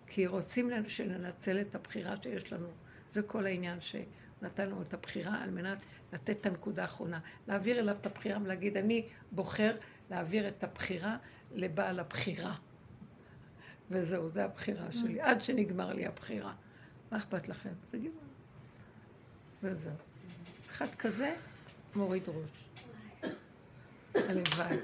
כי 0.08 0.28
רוצים 0.28 0.70
שננצל 0.88 1.62
את 1.62 1.76
הבחירה 1.76 2.16
שיש 2.24 2.54
לנו. 2.54 2.68
זה 3.12 3.22
כל 3.22 3.46
העניין 3.46 3.78
שנתן 3.82 4.68
לנו 4.70 4.82
את 4.82 4.94
הבחירה 4.94 5.44
על 5.44 5.50
מנת 5.50 5.78
לתת 6.14 6.30
את 6.42 6.46
הנקודה 6.46 6.82
האחרונה. 6.82 7.20
להעביר 7.48 7.80
אליו 7.80 7.96
את 8.02 8.06
הבחירה 8.06 8.40
ולהגיד, 8.44 8.78
אני 8.78 9.06
בוחר 9.32 9.76
להעביר 10.12 10.48
את 10.48 10.64
הבחירה 10.64 11.18
לבעל 11.56 12.00
הבחירה. 12.00 12.56
וזהו, 13.92 14.30
זו 14.30 14.42
הבחירה 14.42 14.92
שלי, 14.92 15.22
עד 15.22 15.42
שנגמר 15.42 15.94
לי 15.94 16.06
הבחירה. 16.06 16.54
מה 17.12 17.18
אכפת 17.18 17.50
לכם? 17.50 17.74
תגידו. 17.92 18.20
וזהו. 19.64 19.94
אחד 20.70 20.96
כזה 20.96 21.36
מוריד 21.96 22.24
ראש. 22.28 22.70
הלוואי. 24.16 24.78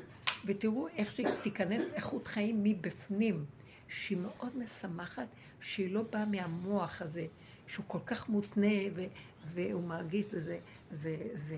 ותראו 0.45 0.87
איך 0.87 1.15
שתיכנס 1.15 1.93
איכות 1.93 2.27
חיים 2.27 2.63
מבפנים, 2.63 3.45
שהיא 3.87 4.17
מאוד 4.17 4.57
משמחת, 4.57 5.27
שהיא 5.61 5.93
לא 5.93 6.01
באה 6.01 6.25
מהמוח 6.25 7.01
הזה, 7.01 7.25
שהוא 7.67 7.85
כל 7.87 7.99
כך 8.05 8.29
מותנה 8.29 8.67
ו- 8.95 9.05
והוא 9.53 9.83
מרגיש, 9.83 10.25
זה, 10.25 10.39
זה, 10.39 10.59
זה, 10.91 11.17
זה 11.33 11.57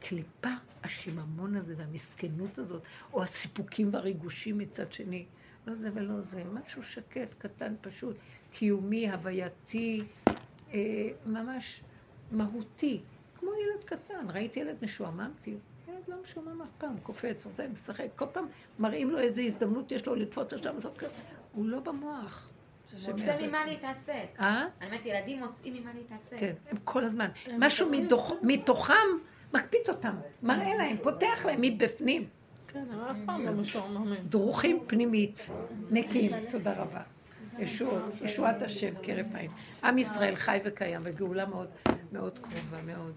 קליפה, 0.00 0.48
השיממון 0.82 1.56
הזה 1.56 1.74
והמסכנות 1.76 2.58
הזאת, 2.58 2.82
או 3.12 3.22
הסיפוקים 3.22 3.90
והריגושים 3.92 4.58
מצד 4.58 4.92
שני. 4.92 5.26
לא 5.68 5.74
זה 5.74 5.90
ולא 5.94 6.20
זה, 6.20 6.42
משהו 6.52 6.82
שקט, 6.82 7.34
קטן, 7.38 7.74
פשוט, 7.80 8.16
קיומי, 8.52 9.10
הווייתי, 9.10 10.02
אה, 10.74 11.08
ממש 11.26 11.80
מהותי, 12.32 13.00
כמו 13.34 13.50
ילד 13.50 13.84
קטן. 13.84 14.26
ראיתי 14.34 14.60
ילד 14.60 14.76
משועמם, 14.82 15.30
כאילו, 15.42 15.58
ילד 15.88 16.02
לא 16.08 16.16
משועמם 16.24 16.62
אף 16.62 16.68
פעם, 16.78 16.98
קופץ, 17.02 17.46
רוצה 17.46 17.68
משחק, 17.68 18.06
כל 18.16 18.24
פעם 18.32 18.46
מראים 18.78 19.10
לו 19.10 19.18
איזו 19.18 19.42
הזדמנות 19.42 19.92
יש 19.92 20.06
לו 20.06 20.14
לקפוץ 20.14 20.54
כזה. 20.98 21.08
הוא 21.52 21.66
לא 21.66 21.80
במוח. 21.80 22.50
מוצא 23.08 23.46
ממה 23.46 23.66
להתעסק. 23.66 24.26
אה? 24.40 24.66
אני 24.80 24.86
אומרת, 24.86 25.06
ילדים 25.06 25.38
מוצאים 25.38 25.74
ממה 25.74 25.90
להתעסק. 25.94 26.36
כן, 26.38 26.52
הם 26.70 26.76
כל 26.84 27.04
הזמן. 27.04 27.28
משהו 27.58 27.90
מתוכם 28.42 28.94
מקפיץ 29.54 29.88
אותם, 29.88 30.16
מראה 30.42 30.74
להם, 30.76 30.96
פותח 31.02 31.46
להם 31.46 31.60
מבפנים. 31.60 32.28
כן, 32.68 32.84
לא. 32.90 34.14
דרוכים 34.28 34.78
פנימית, 34.86 35.50
נקיים, 35.90 36.32
תודה 36.50 36.72
רבה. 36.82 37.00
ישועת 38.24 38.62
השם 38.62 38.94
כרף 39.02 39.26
עין. 39.34 39.50
עם 39.84 39.98
ישראל 39.98 40.34
חי 40.34 40.58
וקיים, 40.64 41.00
וגאולה 41.04 41.46
מאוד 41.46 41.68
מאוד 42.12 42.38
קרובה, 42.38 42.82
מאוד. 42.86 43.12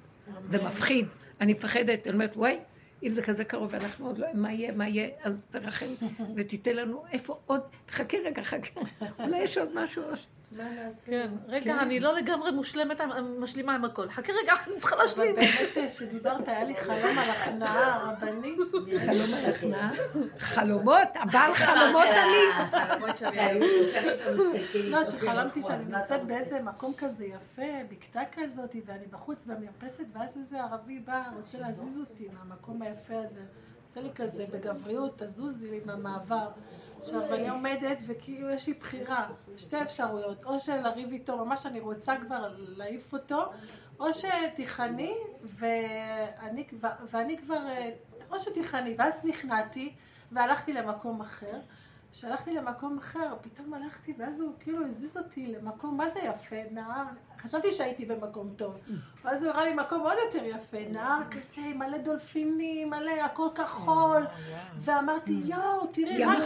זה 0.50 0.64
מפחיד, 0.64 1.06
אני 1.42 1.54
מפחדת, 1.54 2.08
אני 2.08 2.14
אומרת, 2.14 2.38
וואי, 2.38 2.60
אם 3.04 3.10
זה 3.10 3.22
כזה 3.22 3.44
קרוב 3.44 3.70
ואנחנו 3.72 4.08
עוד 4.08 4.18
לא, 4.18 4.28
מה 4.34 4.54
יהיה, 4.54 4.72
מה 4.72 4.88
יהיה, 4.88 5.10
אז 5.24 5.42
תרחם 5.50 5.86
ותיתן 6.36 6.76
לנו 6.76 7.04
איפה 7.12 7.40
עוד, 7.46 7.62
חכה 7.90 8.18
רגע, 8.26 8.44
חכה, 8.44 8.82
אולי 9.20 9.38
יש 9.44 9.58
עוד 9.58 9.70
משהו. 9.74 10.04
כן, 11.06 11.32
רגע, 11.48 11.82
אני 11.82 12.00
לא 12.00 12.14
לגמרי 12.14 12.52
מושלמת, 12.52 13.02
משלימה 13.40 13.76
עם 13.76 13.86
הכל. 13.86 14.10
חכה 14.10 14.34
רגע, 14.44 14.54
אני 14.68 14.76
צריכה 14.78 14.96
להשלים. 14.96 15.36
אבל 15.36 15.46
באמת, 15.76 15.90
שדיברת, 15.90 16.48
היה 16.48 16.64
לי 16.64 16.76
חלום 16.76 17.18
על 17.18 17.30
הכנעה 17.30 17.96
הרבנית. 17.96 18.58
חלום 19.06 19.34
על 19.34 19.46
הכנעה? 19.52 19.92
חלומות? 20.38 21.08
הבעל 21.16 21.54
חלומות 21.54 22.08
אני? 22.08 22.70
חלומות 22.72 23.18
שווה. 23.18 23.52
לא, 24.92 25.04
שחלמתי 25.04 25.62
שאני 25.62 25.86
נמצאת 25.86 26.24
באיזה 26.24 26.62
מקום 26.62 26.94
כזה 26.98 27.26
יפה, 27.26 27.72
בקתה 27.90 28.22
כזאת, 28.32 28.76
ואני 28.86 29.08
בחוץ 29.08 29.46
במרפסת, 29.46 30.06
ואז 30.14 30.38
איזה 30.38 30.62
ערבי 30.62 31.00
בא, 31.00 31.24
רוצה 31.36 31.60
להזיז 31.60 32.00
אותי 32.00 32.28
מהמקום 32.34 32.82
היפה 32.82 33.14
הזה. 33.26 33.42
עושה 33.88 34.02
לי 34.02 34.10
כזה 34.16 34.46
בגבריות, 34.54 35.24
תזוזי 35.24 35.72
לי 35.72 35.82
מהמעבר. 35.86 36.48
עכשיו, 37.02 37.34
אני 37.34 37.50
עומדת, 37.50 38.04
וכאילו 38.06 38.50
יש 38.50 38.68
לי 38.68 38.74
בחירה, 38.74 39.28
שתי 39.58 39.82
אפשרויות, 39.82 40.46
או 40.46 40.60
שלריב 40.60 41.12
איתו, 41.12 41.46
ממש 41.46 41.66
אני 41.66 41.80
רוצה 41.80 42.14
כבר 42.26 42.54
להעיף 42.58 43.14
אותו, 43.14 43.52
או 44.00 44.06
שתיכני, 44.14 45.14
ואני, 45.44 46.68
ואני 47.10 47.38
כבר, 47.38 47.60
או 48.32 48.40
שתיכני, 48.40 48.96
ואז 48.98 49.22
נכנעתי, 49.24 49.96
והלכתי 50.32 50.74
למקום 50.74 51.22
אחר. 51.22 51.60
כשהלכתי 52.12 52.54
למקום 52.54 52.98
אחר, 52.98 53.36
פתאום 53.42 53.74
הלכתי, 53.74 54.14
ואז 54.18 54.40
הוא 54.40 54.54
כאילו 54.60 54.86
הזיז 54.86 55.18
אותי 55.18 55.48
למקום, 55.48 55.98
מה 55.98 56.10
זה 56.10 56.20
יפה, 56.20 56.56
נהר, 56.72 57.04
חשבתי 57.38 57.72
שהייתי 57.72 58.06
במקום 58.06 58.54
טוב, 58.56 58.82
ואז 59.24 59.44
הוא 59.44 59.52
הראה 59.52 59.64
לי 59.64 59.74
מקום 59.74 60.02
עוד 60.02 60.18
יותר 60.26 60.46
יפה, 60.46 60.78
נהר 60.90 61.22
כזה, 61.32 61.62
מלא 61.76 61.98
דולפינים, 61.98 62.90
מלא, 62.90 63.12
הכל 63.26 63.48
כחול, 63.56 64.28
ואמרתי, 64.78 65.32
יואו, 65.46 65.88
תראי, 65.88 66.26
רק, 66.26 66.38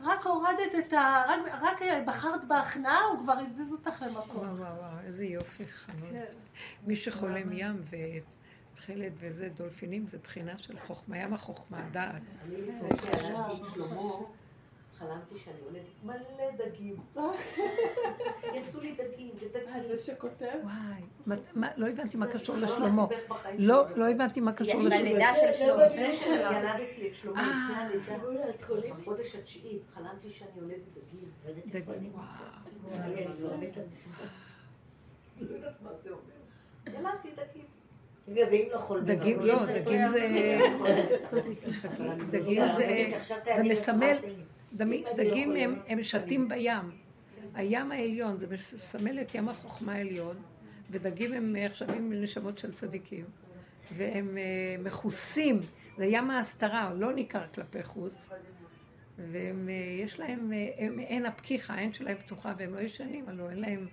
רק 0.00 0.26
הורדת 0.26 0.74
את 0.78 0.92
ה... 0.92 1.22
רק, 1.28 1.40
רק 1.62 2.04
בחרת 2.06 2.44
בהכנעה, 2.44 3.00
הוא 3.12 3.22
כבר 3.22 3.38
הזיז 3.38 3.72
אותך 3.72 4.02
למקום. 4.02 4.42
וואו, 4.42 4.56
וואו, 4.56 4.76
וואו, 4.76 4.98
איזה 5.06 5.24
יופי 5.24 5.66
חמוד. 5.66 6.08
מי 6.86 6.96
שחולם 6.96 7.52
ים 7.52 7.76
ו... 7.80 7.96
תכלת 8.74 9.12
וזה, 9.16 9.48
דולפינים, 9.48 10.08
זה 10.08 10.18
בחינה 10.18 10.58
של 10.58 10.78
חוכמה, 10.78 11.18
ים 11.18 11.34
החוכמה, 11.34 11.80
דעת. 11.92 12.22
אני 12.44 12.56
שהיה 13.02 13.18
שלמה, 13.18 13.48
חלמתי 14.98 15.38
שאני 15.38 15.56
עולה 15.64 15.78
מלא 16.04 16.50
דגים. 16.56 16.96
יצאו 18.54 18.80
לי 18.80 18.92
דגים, 18.92 19.30
זה 19.40 19.48
דגים. 19.48 19.96
זה 19.96 19.96
שכותב? 19.96 20.58
וואי, 20.62 21.38
לא 21.76 21.86
הבנתי 21.86 22.16
מה 22.16 22.26
קשור 22.26 22.56
לשלמה. 22.56 23.06
לא, 23.58 23.84
לא 23.96 24.08
הבנתי 24.08 24.40
מה 24.40 24.52
קשור 24.52 24.82
לשלמה. 24.82 25.02
בלידה 25.02 25.32
של 25.34 25.52
שלמה. 25.52 25.82
ילדתי 26.58 27.08
את 27.08 27.14
שלמה 27.14 27.88
לפני 27.94 28.14
הלידה. 28.14 28.94
בחודש 29.00 29.36
התשיעי, 29.36 29.78
חלמתי 29.94 30.30
שאני 30.30 30.50
יולדת 30.56 30.80
דגים. 30.90 31.30
דגים, 31.66 32.12
לא 38.26 38.30
דגים. 38.34 38.68
לא 38.72 38.78
חולמים? 38.78 39.06
דגים 39.06 39.40
לא, 39.46 39.66
דגים 39.66 40.06
זה... 40.08 40.22
דגים 42.30 42.62
זה 43.56 43.62
מסמל... 43.62 44.12
דגים 45.16 45.56
הם, 45.56 45.80
הם 45.86 46.02
שתים 46.02 46.48
בים. 46.48 46.90
הים 47.54 47.92
העליון, 47.92 48.38
זה 48.38 48.46
מסמל 48.50 49.20
את 49.20 49.34
ים 49.34 49.48
החוכמה 49.48 49.92
העליון, 49.92 50.36
ודגים 50.90 51.32
הם 51.32 51.56
נחשבים 51.56 52.12
לנשמות 52.12 52.58
של 52.58 52.72
צדיקים, 52.72 53.24
והם 53.96 54.38
מכוסים, 54.84 55.60
זה 55.96 56.06
ים 56.06 56.30
ההסתרה, 56.30 56.94
לא 56.94 57.12
ניכר 57.12 57.46
כלפי 57.46 57.82
חוץ, 57.82 58.28
ויש 59.18 60.20
להם, 60.20 60.52
הם, 60.78 60.98
אין 61.00 61.26
הפקיחה, 61.26 61.74
העין 61.74 61.92
שלהם 61.92 62.18
פתוחה, 62.18 62.52
והם 62.58 62.74
לא 62.74 62.80
ישנים, 62.80 63.28
הלוא 63.28 63.50
אין 63.50 63.60
להם 63.60 63.86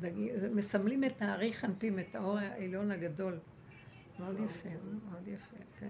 דגים, 0.00 0.34
מסמלים 0.52 1.04
את 1.04 1.22
הארי 1.22 1.52
חנפים, 1.52 1.98
את 1.98 2.14
האור 2.14 2.38
העליון 2.38 2.90
הגדול. 2.90 3.38
מאוד 4.18 4.40
יפה, 4.44 4.68
מאוד 4.68 5.28
יפה, 5.28 5.56
כן. 5.78 5.88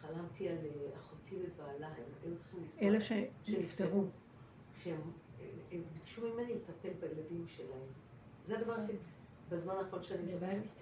חלמתי 0.00 0.48
על 0.48 0.56
אחותי 1.30 1.46
ובעלה, 1.54 1.88
הם 2.24 2.34
צריכים 2.38 2.60
לנסוע. 2.62 2.88
אלה 2.88 2.98
שנפטרו. 3.44 4.04
שהם 4.82 5.00
ביקשו 5.94 6.34
ממני 6.34 6.54
לטפל 6.54 6.90
בילדים 7.00 7.44
שלהם. 7.48 7.88
זה 8.46 8.58
הדבר 8.58 8.72
הכי, 8.72 8.92
בזמן 9.48 9.74
האחרון 9.74 10.02
שאני... 10.02 10.32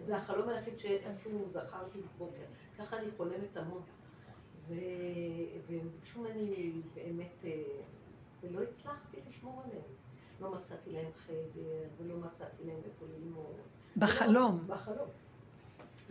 זה 0.01 0.17
החלום 0.17 0.49
היחיד 0.49 0.79
שאיכשהו 0.79 1.49
זכרתי 1.53 1.99
בבוקר. 2.01 2.45
ככה 2.79 2.99
אני 2.99 3.11
חולמת 3.17 3.57
המון. 3.57 3.83
והם 4.69 5.89
ביקשו 5.95 6.23
ממני 6.23 6.73
באמת, 6.95 7.45
ולא 8.43 8.63
הצלחתי 8.63 9.17
לשמור 9.29 9.63
עליהם. 9.65 9.83
לא 10.41 10.55
מצאתי 10.55 10.93
להם 10.93 11.11
חדר, 11.27 11.89
ולא 11.99 12.17
מצאתי 12.17 12.65
להם 12.65 12.81
איפה 12.85 13.07
ללמוד. 13.19 13.55
בחלום. 13.97 14.65
בחלום. 14.67 15.09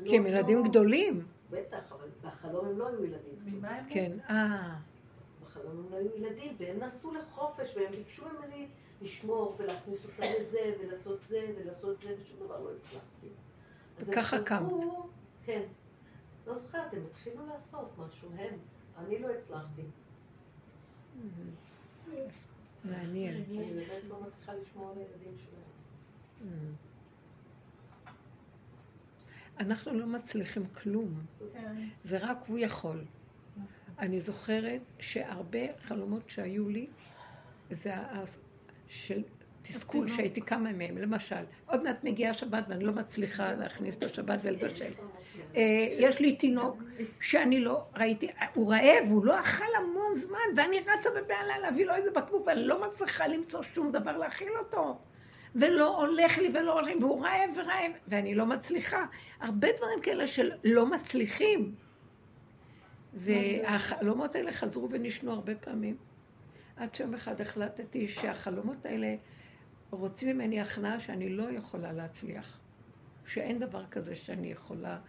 כי 0.06 0.18
הם 0.18 0.28
ילדים 0.28 0.64
גדולים. 0.64 1.26
בטח, 1.52 1.92
אבל 1.92 2.08
בחלום 2.22 2.66
הם 2.66 2.78
לא 2.80 2.88
היו 2.88 3.06
ילדים. 3.06 3.36
ממה 3.46 3.70
הם 3.70 3.86
כן, 3.90 4.12
אה. 4.30 4.76
בחלום 5.46 5.86
הם 5.86 5.92
לא 5.92 5.98
היו 5.98 6.16
ילדים, 6.16 6.56
והם 6.60 6.80
נסעו 6.80 7.14
לחופש, 7.14 7.76
והם 7.76 7.92
ביקשו 7.92 8.26
ממני 8.30 8.68
לשמור 9.02 9.56
ולהכניס 9.60 10.06
אותם 10.06 10.24
לזה, 10.40 10.74
ולעשות 10.80 11.20
זה, 11.28 11.54
ולעשות 11.58 12.00
זה, 12.00 12.16
ושום 12.22 12.40
דבר 12.40 12.60
לא 12.60 12.70
הצלחתי. 12.76 13.28
וככה 14.00 14.44
קמת. 14.44 14.72
כן. 15.46 15.64
לא 16.48 16.58
זוכרת, 16.58 16.94
הם 16.94 17.04
התחילו 17.10 17.46
לעשות 17.46 17.90
משהו, 17.98 18.30
הם. 18.38 18.60
אני 18.98 19.20
לא 19.20 19.30
הצלחתי. 19.30 19.82
מעניין. 22.84 23.36
אני 23.36 23.74
באמת 23.74 24.04
לא 24.10 24.22
מצליחה 24.28 24.54
לשמור 24.54 24.92
על 24.92 24.98
הילדים 24.98 25.38
שלהם. 25.38 26.76
אנחנו 29.60 29.94
לא 30.00 30.06
מצליחים 30.06 30.66
כלום. 30.66 31.14
זה 32.04 32.18
רק 32.18 32.38
הוא 32.48 32.60
יכול. 32.60 33.04
אני 34.00 34.20
זוכרת 34.20 34.82
שהרבה 35.00 35.60
חלומות 35.82 36.30
שהיו 36.30 36.70
לי, 36.70 36.88
זה 37.70 37.94
של 38.88 39.22
תסכול 39.62 40.08
שהייתי 40.08 40.42
קמה 40.42 40.72
מהם. 40.72 40.98
למשל, 40.98 41.44
עוד 41.66 41.84
מעט 41.84 42.04
מגיעה 42.04 42.32
השבת 42.32 42.64
ואני 42.70 42.84
לא 42.84 42.94
מצליחה 42.94 43.54
להכניס 43.54 43.98
את 43.98 44.04
השבת 44.04 44.40
ולבשל. 44.44 44.92
יש 45.98 46.20
לי 46.20 46.36
תינוק 46.36 46.84
שאני 47.22 47.60
לא 47.60 47.84
ראיתי, 47.96 48.28
הוא 48.54 48.74
רעב, 48.74 49.08
הוא 49.10 49.26
לא 49.26 49.40
אכל 49.40 49.66
המון 49.78 50.16
זמן, 50.16 50.38
ואני 50.56 50.80
רצה 50.80 51.10
בבהלה 51.10 51.60
להביא 51.62 51.86
לו 51.86 51.96
איזה 51.96 52.12
בקבוק, 52.12 52.48
ואני 52.48 52.64
לא 52.64 52.88
מצליחה 52.88 53.28
למצוא 53.28 53.64
שום 53.64 53.92
דבר 53.92 54.18
להכיל 54.18 54.52
אותו. 54.60 54.98
ולא 55.60 55.98
הולך 55.98 56.38
לי 56.38 56.48
ולא 56.54 56.74
הולך 56.74 56.88
לי, 56.88 56.96
והוא 57.02 57.26
רעב 57.26 57.50
ורעב, 57.56 57.92
ואני 58.08 58.36
לא 58.36 58.46
מצליחה. 58.46 59.06
הרבה 59.40 59.68
דברים 59.78 60.02
כאלה 60.02 60.28
שלא 60.28 60.86
מצליחים. 60.86 61.76
והחלומות 63.14 64.36
האלה 64.36 64.52
חזרו 64.52 64.90
ונשנו 64.92 65.32
הרבה 65.32 65.56
פעמים. 65.56 65.98
עד 66.76 66.96
שיום 66.96 67.14
אחד 67.14 67.42
החלטתי 67.42 68.08
שהחלומות 68.08 68.86
האלה 68.86 69.16
רוצים 69.90 70.36
ממני 70.36 70.62
הכנעה 70.62 71.00
שאני 71.00 71.30
לא 71.30 71.52
יכולה 71.52 71.92
להצליח. 71.92 72.60
שאין 73.26 73.60
דבר 73.60 73.86
כזה 73.86 74.16
שאני 74.16 74.52
יכולה 74.52 75.00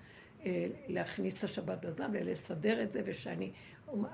אה, 0.46 0.66
להכניס 0.88 1.34
את 1.34 1.44
השבת 1.44 1.84
בזמן 1.84 2.10
ולסדר 2.12 2.82
את 2.82 2.92
זה, 2.92 3.02
ושאני 3.04 3.52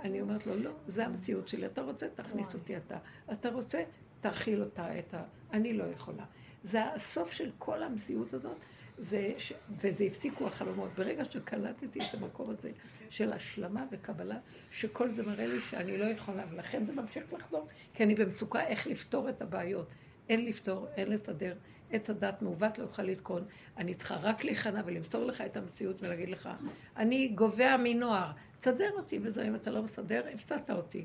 אני 0.03 0.21
אומרת 0.21 0.47
לו, 0.47 0.57
לא, 0.57 0.71
זה 0.87 1.07
המציאות 1.07 1.49
שלי. 1.49 1.67
אתה 1.67 1.83
רוצה, 1.83 2.07
תכניס 2.15 2.55
אותי 2.55 2.77
אתה. 2.77 2.99
אתה 3.33 3.49
רוצה, 3.51 3.83
תאכיל 4.25 4.63
אותה, 4.63 4.99
את 4.99 5.15
ה... 5.15 5.23
אני 5.53 5.73
לא 5.73 5.85
יכולה. 5.85 6.25
זה 6.63 6.85
הסוף 6.85 7.33
של 7.33 7.51
כל 7.59 7.83
המציאות 7.83 8.35
הזאת, 8.35 8.57
זה 8.99 9.33
ש... 9.39 9.53
וזה 9.71 10.05
הפסיקו 10.05 10.47
החלומות. 10.47 10.91
ברגע 10.97 11.25
שקלטתי 11.25 11.99
את 11.99 12.15
המקום 12.15 12.51
הזה 12.51 12.71
של 13.11 13.33
השלמה 13.33 13.85
וקבלה, 13.91 14.39
שכל 14.71 15.11
זה 15.11 15.23
מראה 15.23 15.47
לי 15.47 15.61
שאני 15.61 15.99
לא 15.99 16.05
יכולה, 16.05 16.45
ולכן 16.51 16.85
זה 16.85 16.93
ממשיך 16.93 17.33
לחזור, 17.33 17.67
כי 17.95 18.05
אני 18.05 18.15
במצוקה 18.15 18.67
איך 18.67 18.87
לפתור 18.87 19.29
את 19.29 19.43
הבעיות. 19.43 19.95
אין 20.29 20.45
לפתור, 20.45 20.87
אין 20.97 21.11
לסדר. 21.11 21.55
עץ 21.91 22.11
הדת 22.11 22.43
מעוות 22.43 22.79
לא 22.79 22.85
יוכל 22.85 23.03
לתקון. 23.03 23.45
אני 23.77 23.95
צריכה 23.95 24.17
רק 24.17 24.45
להיכנע 24.45 24.83
ולמסור 24.85 25.25
לך 25.25 25.41
את 25.41 25.57
המציאות 25.57 26.03
ולהגיד 26.03 26.29
לך, 26.29 26.49
אני 26.97 27.29
גובע 27.29 27.77
מנוער, 27.83 28.31
תסדר 28.61 28.91
אותי, 28.97 29.19
וזהו, 29.23 29.47
אם 29.47 29.55
אתה 29.55 29.71
לא 29.71 29.83
מסדר, 29.83 30.23
הפסדת 30.35 30.71
אותי. 30.71 31.05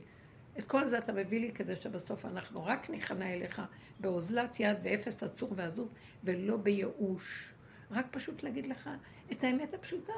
את 0.59 0.65
כל 0.65 0.85
זה 0.85 0.97
אתה 0.97 1.13
מביא 1.13 1.39
לי 1.39 1.51
כדי 1.51 1.75
שבסוף 1.75 2.25
אנחנו 2.25 2.65
רק 2.65 2.89
ניכנע 2.89 3.33
אליך 3.33 3.61
באוזלת 3.99 4.59
יד 4.59 4.77
ואפס 4.83 5.23
עצור 5.23 5.53
ועזוב, 5.55 5.89
ולא 6.23 6.57
בייאוש. 6.57 7.53
רק 7.91 8.05
פשוט 8.11 8.43
להגיד 8.43 8.65
לך 8.65 8.89
את 9.31 9.43
האמת 9.43 9.73
הפשוטה. 9.73 10.13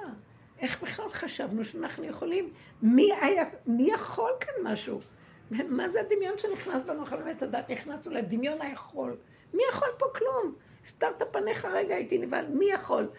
איך 0.59 0.81
בכלל 0.81 1.09
חשבנו 1.09 1.65
שאנחנו 1.65 2.05
יכולים? 2.05 2.53
מי, 2.81 3.09
היה, 3.22 3.43
מי 3.68 3.88
יכול 3.93 4.31
כאן 4.39 4.53
משהו? 4.63 4.99
מה 5.51 5.89
זה 5.89 5.99
הדמיון 6.01 6.38
שנכנס 6.38 6.84
בנו? 6.85 7.03
אחרי 7.03 7.18
באמת 7.18 7.41
הדת 7.41 7.72
נכנסנו 7.72 8.11
לדמיון 8.11 8.61
היכול. 8.61 9.18
מי 9.53 9.63
יכול 9.69 9.88
פה 9.97 10.05
כלום? 10.15 10.55
סתרת 10.88 11.22
פניך 11.31 11.65
רגע, 11.65 11.95
הייתי 11.95 12.18
נבהל. 12.18 12.47
מי 12.47 12.65
יכול? 12.65 13.09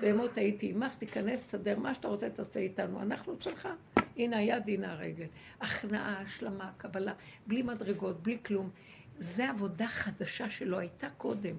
בהמות 0.00 0.36
הייתי 0.36 0.70
עמך, 0.70 0.94
תיכנס, 0.94 1.42
תסדר 1.42 1.78
מה 1.78 1.94
שאתה 1.94 2.08
רוצה, 2.08 2.30
תעשה 2.30 2.60
איתנו. 2.60 3.02
אנחנו 3.02 3.36
שלך. 3.40 3.68
הנה 4.16 4.36
היד, 4.36 4.62
הנה 4.68 4.92
הרגל. 4.92 5.26
הכנעה, 5.60 6.20
השלמה, 6.20 6.70
קבלה, 6.76 7.12
בלי 7.46 7.62
מדרגות, 7.62 8.22
בלי 8.22 8.38
כלום. 8.44 8.70
זה 9.18 9.50
עבודה 9.50 9.86
חדשה 9.88 10.50
שלא 10.50 10.78
הייתה 10.78 11.10
קודם. 11.10 11.56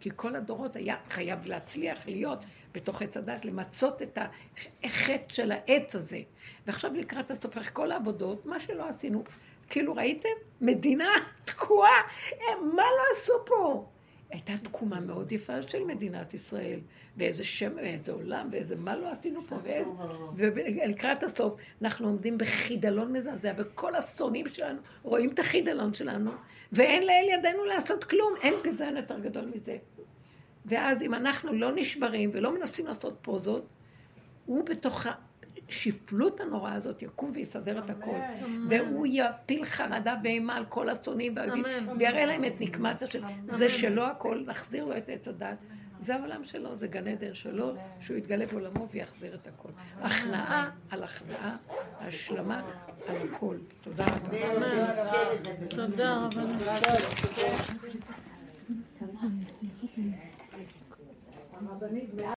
כי 0.00 0.10
כל 0.16 0.36
הדורות 0.36 0.76
היה 0.76 0.96
חייב 1.08 1.46
להצליח 1.46 2.06
להיות 2.06 2.44
בתוך 2.74 3.02
עץ 3.02 3.16
הדת, 3.16 3.44
למצות 3.44 4.02
את 4.02 4.18
החטא 4.84 5.34
של 5.34 5.52
העץ 5.52 5.94
הזה. 5.94 6.20
ועכשיו 6.66 6.94
לקראת 6.94 7.30
הסוף, 7.30 7.58
אחרי 7.58 7.70
כל 7.72 7.92
העבודות, 7.92 8.46
מה 8.46 8.60
שלא 8.60 8.88
עשינו, 8.88 9.24
כאילו 9.70 9.94
ראיתם? 9.94 10.28
מדינה 10.60 11.08
תקועה, 11.44 12.02
מה 12.62 12.82
לא 12.82 13.02
עשו 13.12 13.32
פה? 13.46 13.86
הייתה 14.30 14.52
תקומה 14.62 15.00
מאוד 15.00 15.32
יפה 15.32 15.62
של 15.62 15.84
מדינת 15.84 16.34
ישראל, 16.34 16.80
ואיזה 17.16 17.44
שם, 17.44 17.72
ואיזה 17.76 18.12
עולם, 18.12 18.48
ואיזה 18.52 18.76
מה 18.76 18.96
לא 18.96 19.10
עשינו 19.10 19.42
פה, 19.42 19.56
ואיזה... 19.62 19.90
ולקראת 20.36 21.22
הסוף, 21.22 21.56
אנחנו 21.82 22.06
עומדים 22.06 22.38
בחידלון 22.38 23.12
מזעזע, 23.12 23.52
וכל 23.56 23.94
השונאים 23.94 24.48
שלנו 24.48 24.78
רואים 25.02 25.30
את 25.30 25.38
החידלון 25.38 25.94
שלנו, 25.94 26.30
ואין 26.72 27.06
לאל 27.06 27.38
ידינו 27.38 27.64
לעשות 27.64 28.04
כלום, 28.04 28.34
אין 28.42 28.54
ביזיון 28.62 28.96
יותר 28.96 29.18
גדול 29.18 29.44
מזה. 29.54 29.76
ואז 30.64 31.02
אם 31.02 31.14
אנחנו 31.14 31.52
לא 31.52 31.70
נשברים 31.74 32.30
ולא 32.32 32.54
מנסים 32.54 32.86
לעשות 32.86 33.18
פוזות, 33.22 33.66
הוא 34.46 34.64
בתוך 34.64 35.06
השפלות 35.68 36.40
הנוראה 36.40 36.72
הזאת 36.74 37.02
יקום 37.02 37.30
ויסדר 37.34 37.78
את 37.78 37.90
הכל. 37.90 38.18
והוא 38.68 39.06
יפיל 39.10 39.64
חרדה 39.64 40.14
ואימה 40.24 40.56
על 40.56 40.64
כל 40.68 40.88
השונאים 40.88 41.32
והאויבים, 41.36 41.88
ויראה 41.98 42.26
להם 42.26 42.44
את 42.44 42.60
נקמת 42.60 43.02
השם. 43.02 43.26
זה 43.48 43.68
שלא 43.68 44.06
הכל, 44.06 44.42
נחזיר 44.46 44.84
לו 44.84 44.96
את 44.96 45.08
עץ 45.08 45.28
הדת. 45.28 45.56
זה 46.00 46.14
העולם 46.14 46.44
שלו, 46.44 46.76
זה 46.76 46.86
גן 46.86 47.08
עדן 47.08 47.34
שלו, 47.34 47.74
שהוא 48.00 48.16
יתגלה 48.16 48.46
בעולמו 48.46 48.88
ויחזיר 48.88 49.34
את 49.34 49.46
הכל. 49.46 49.68
הכנעה 50.00 50.70
על 50.90 51.02
הכנעה, 51.02 51.56
השלמה 51.98 52.62
על 53.06 53.16
הכל. 53.16 53.56
תודה 53.82 54.06
רבה. 54.06 54.38
תודה 55.68 56.16
רבה. 56.16 56.42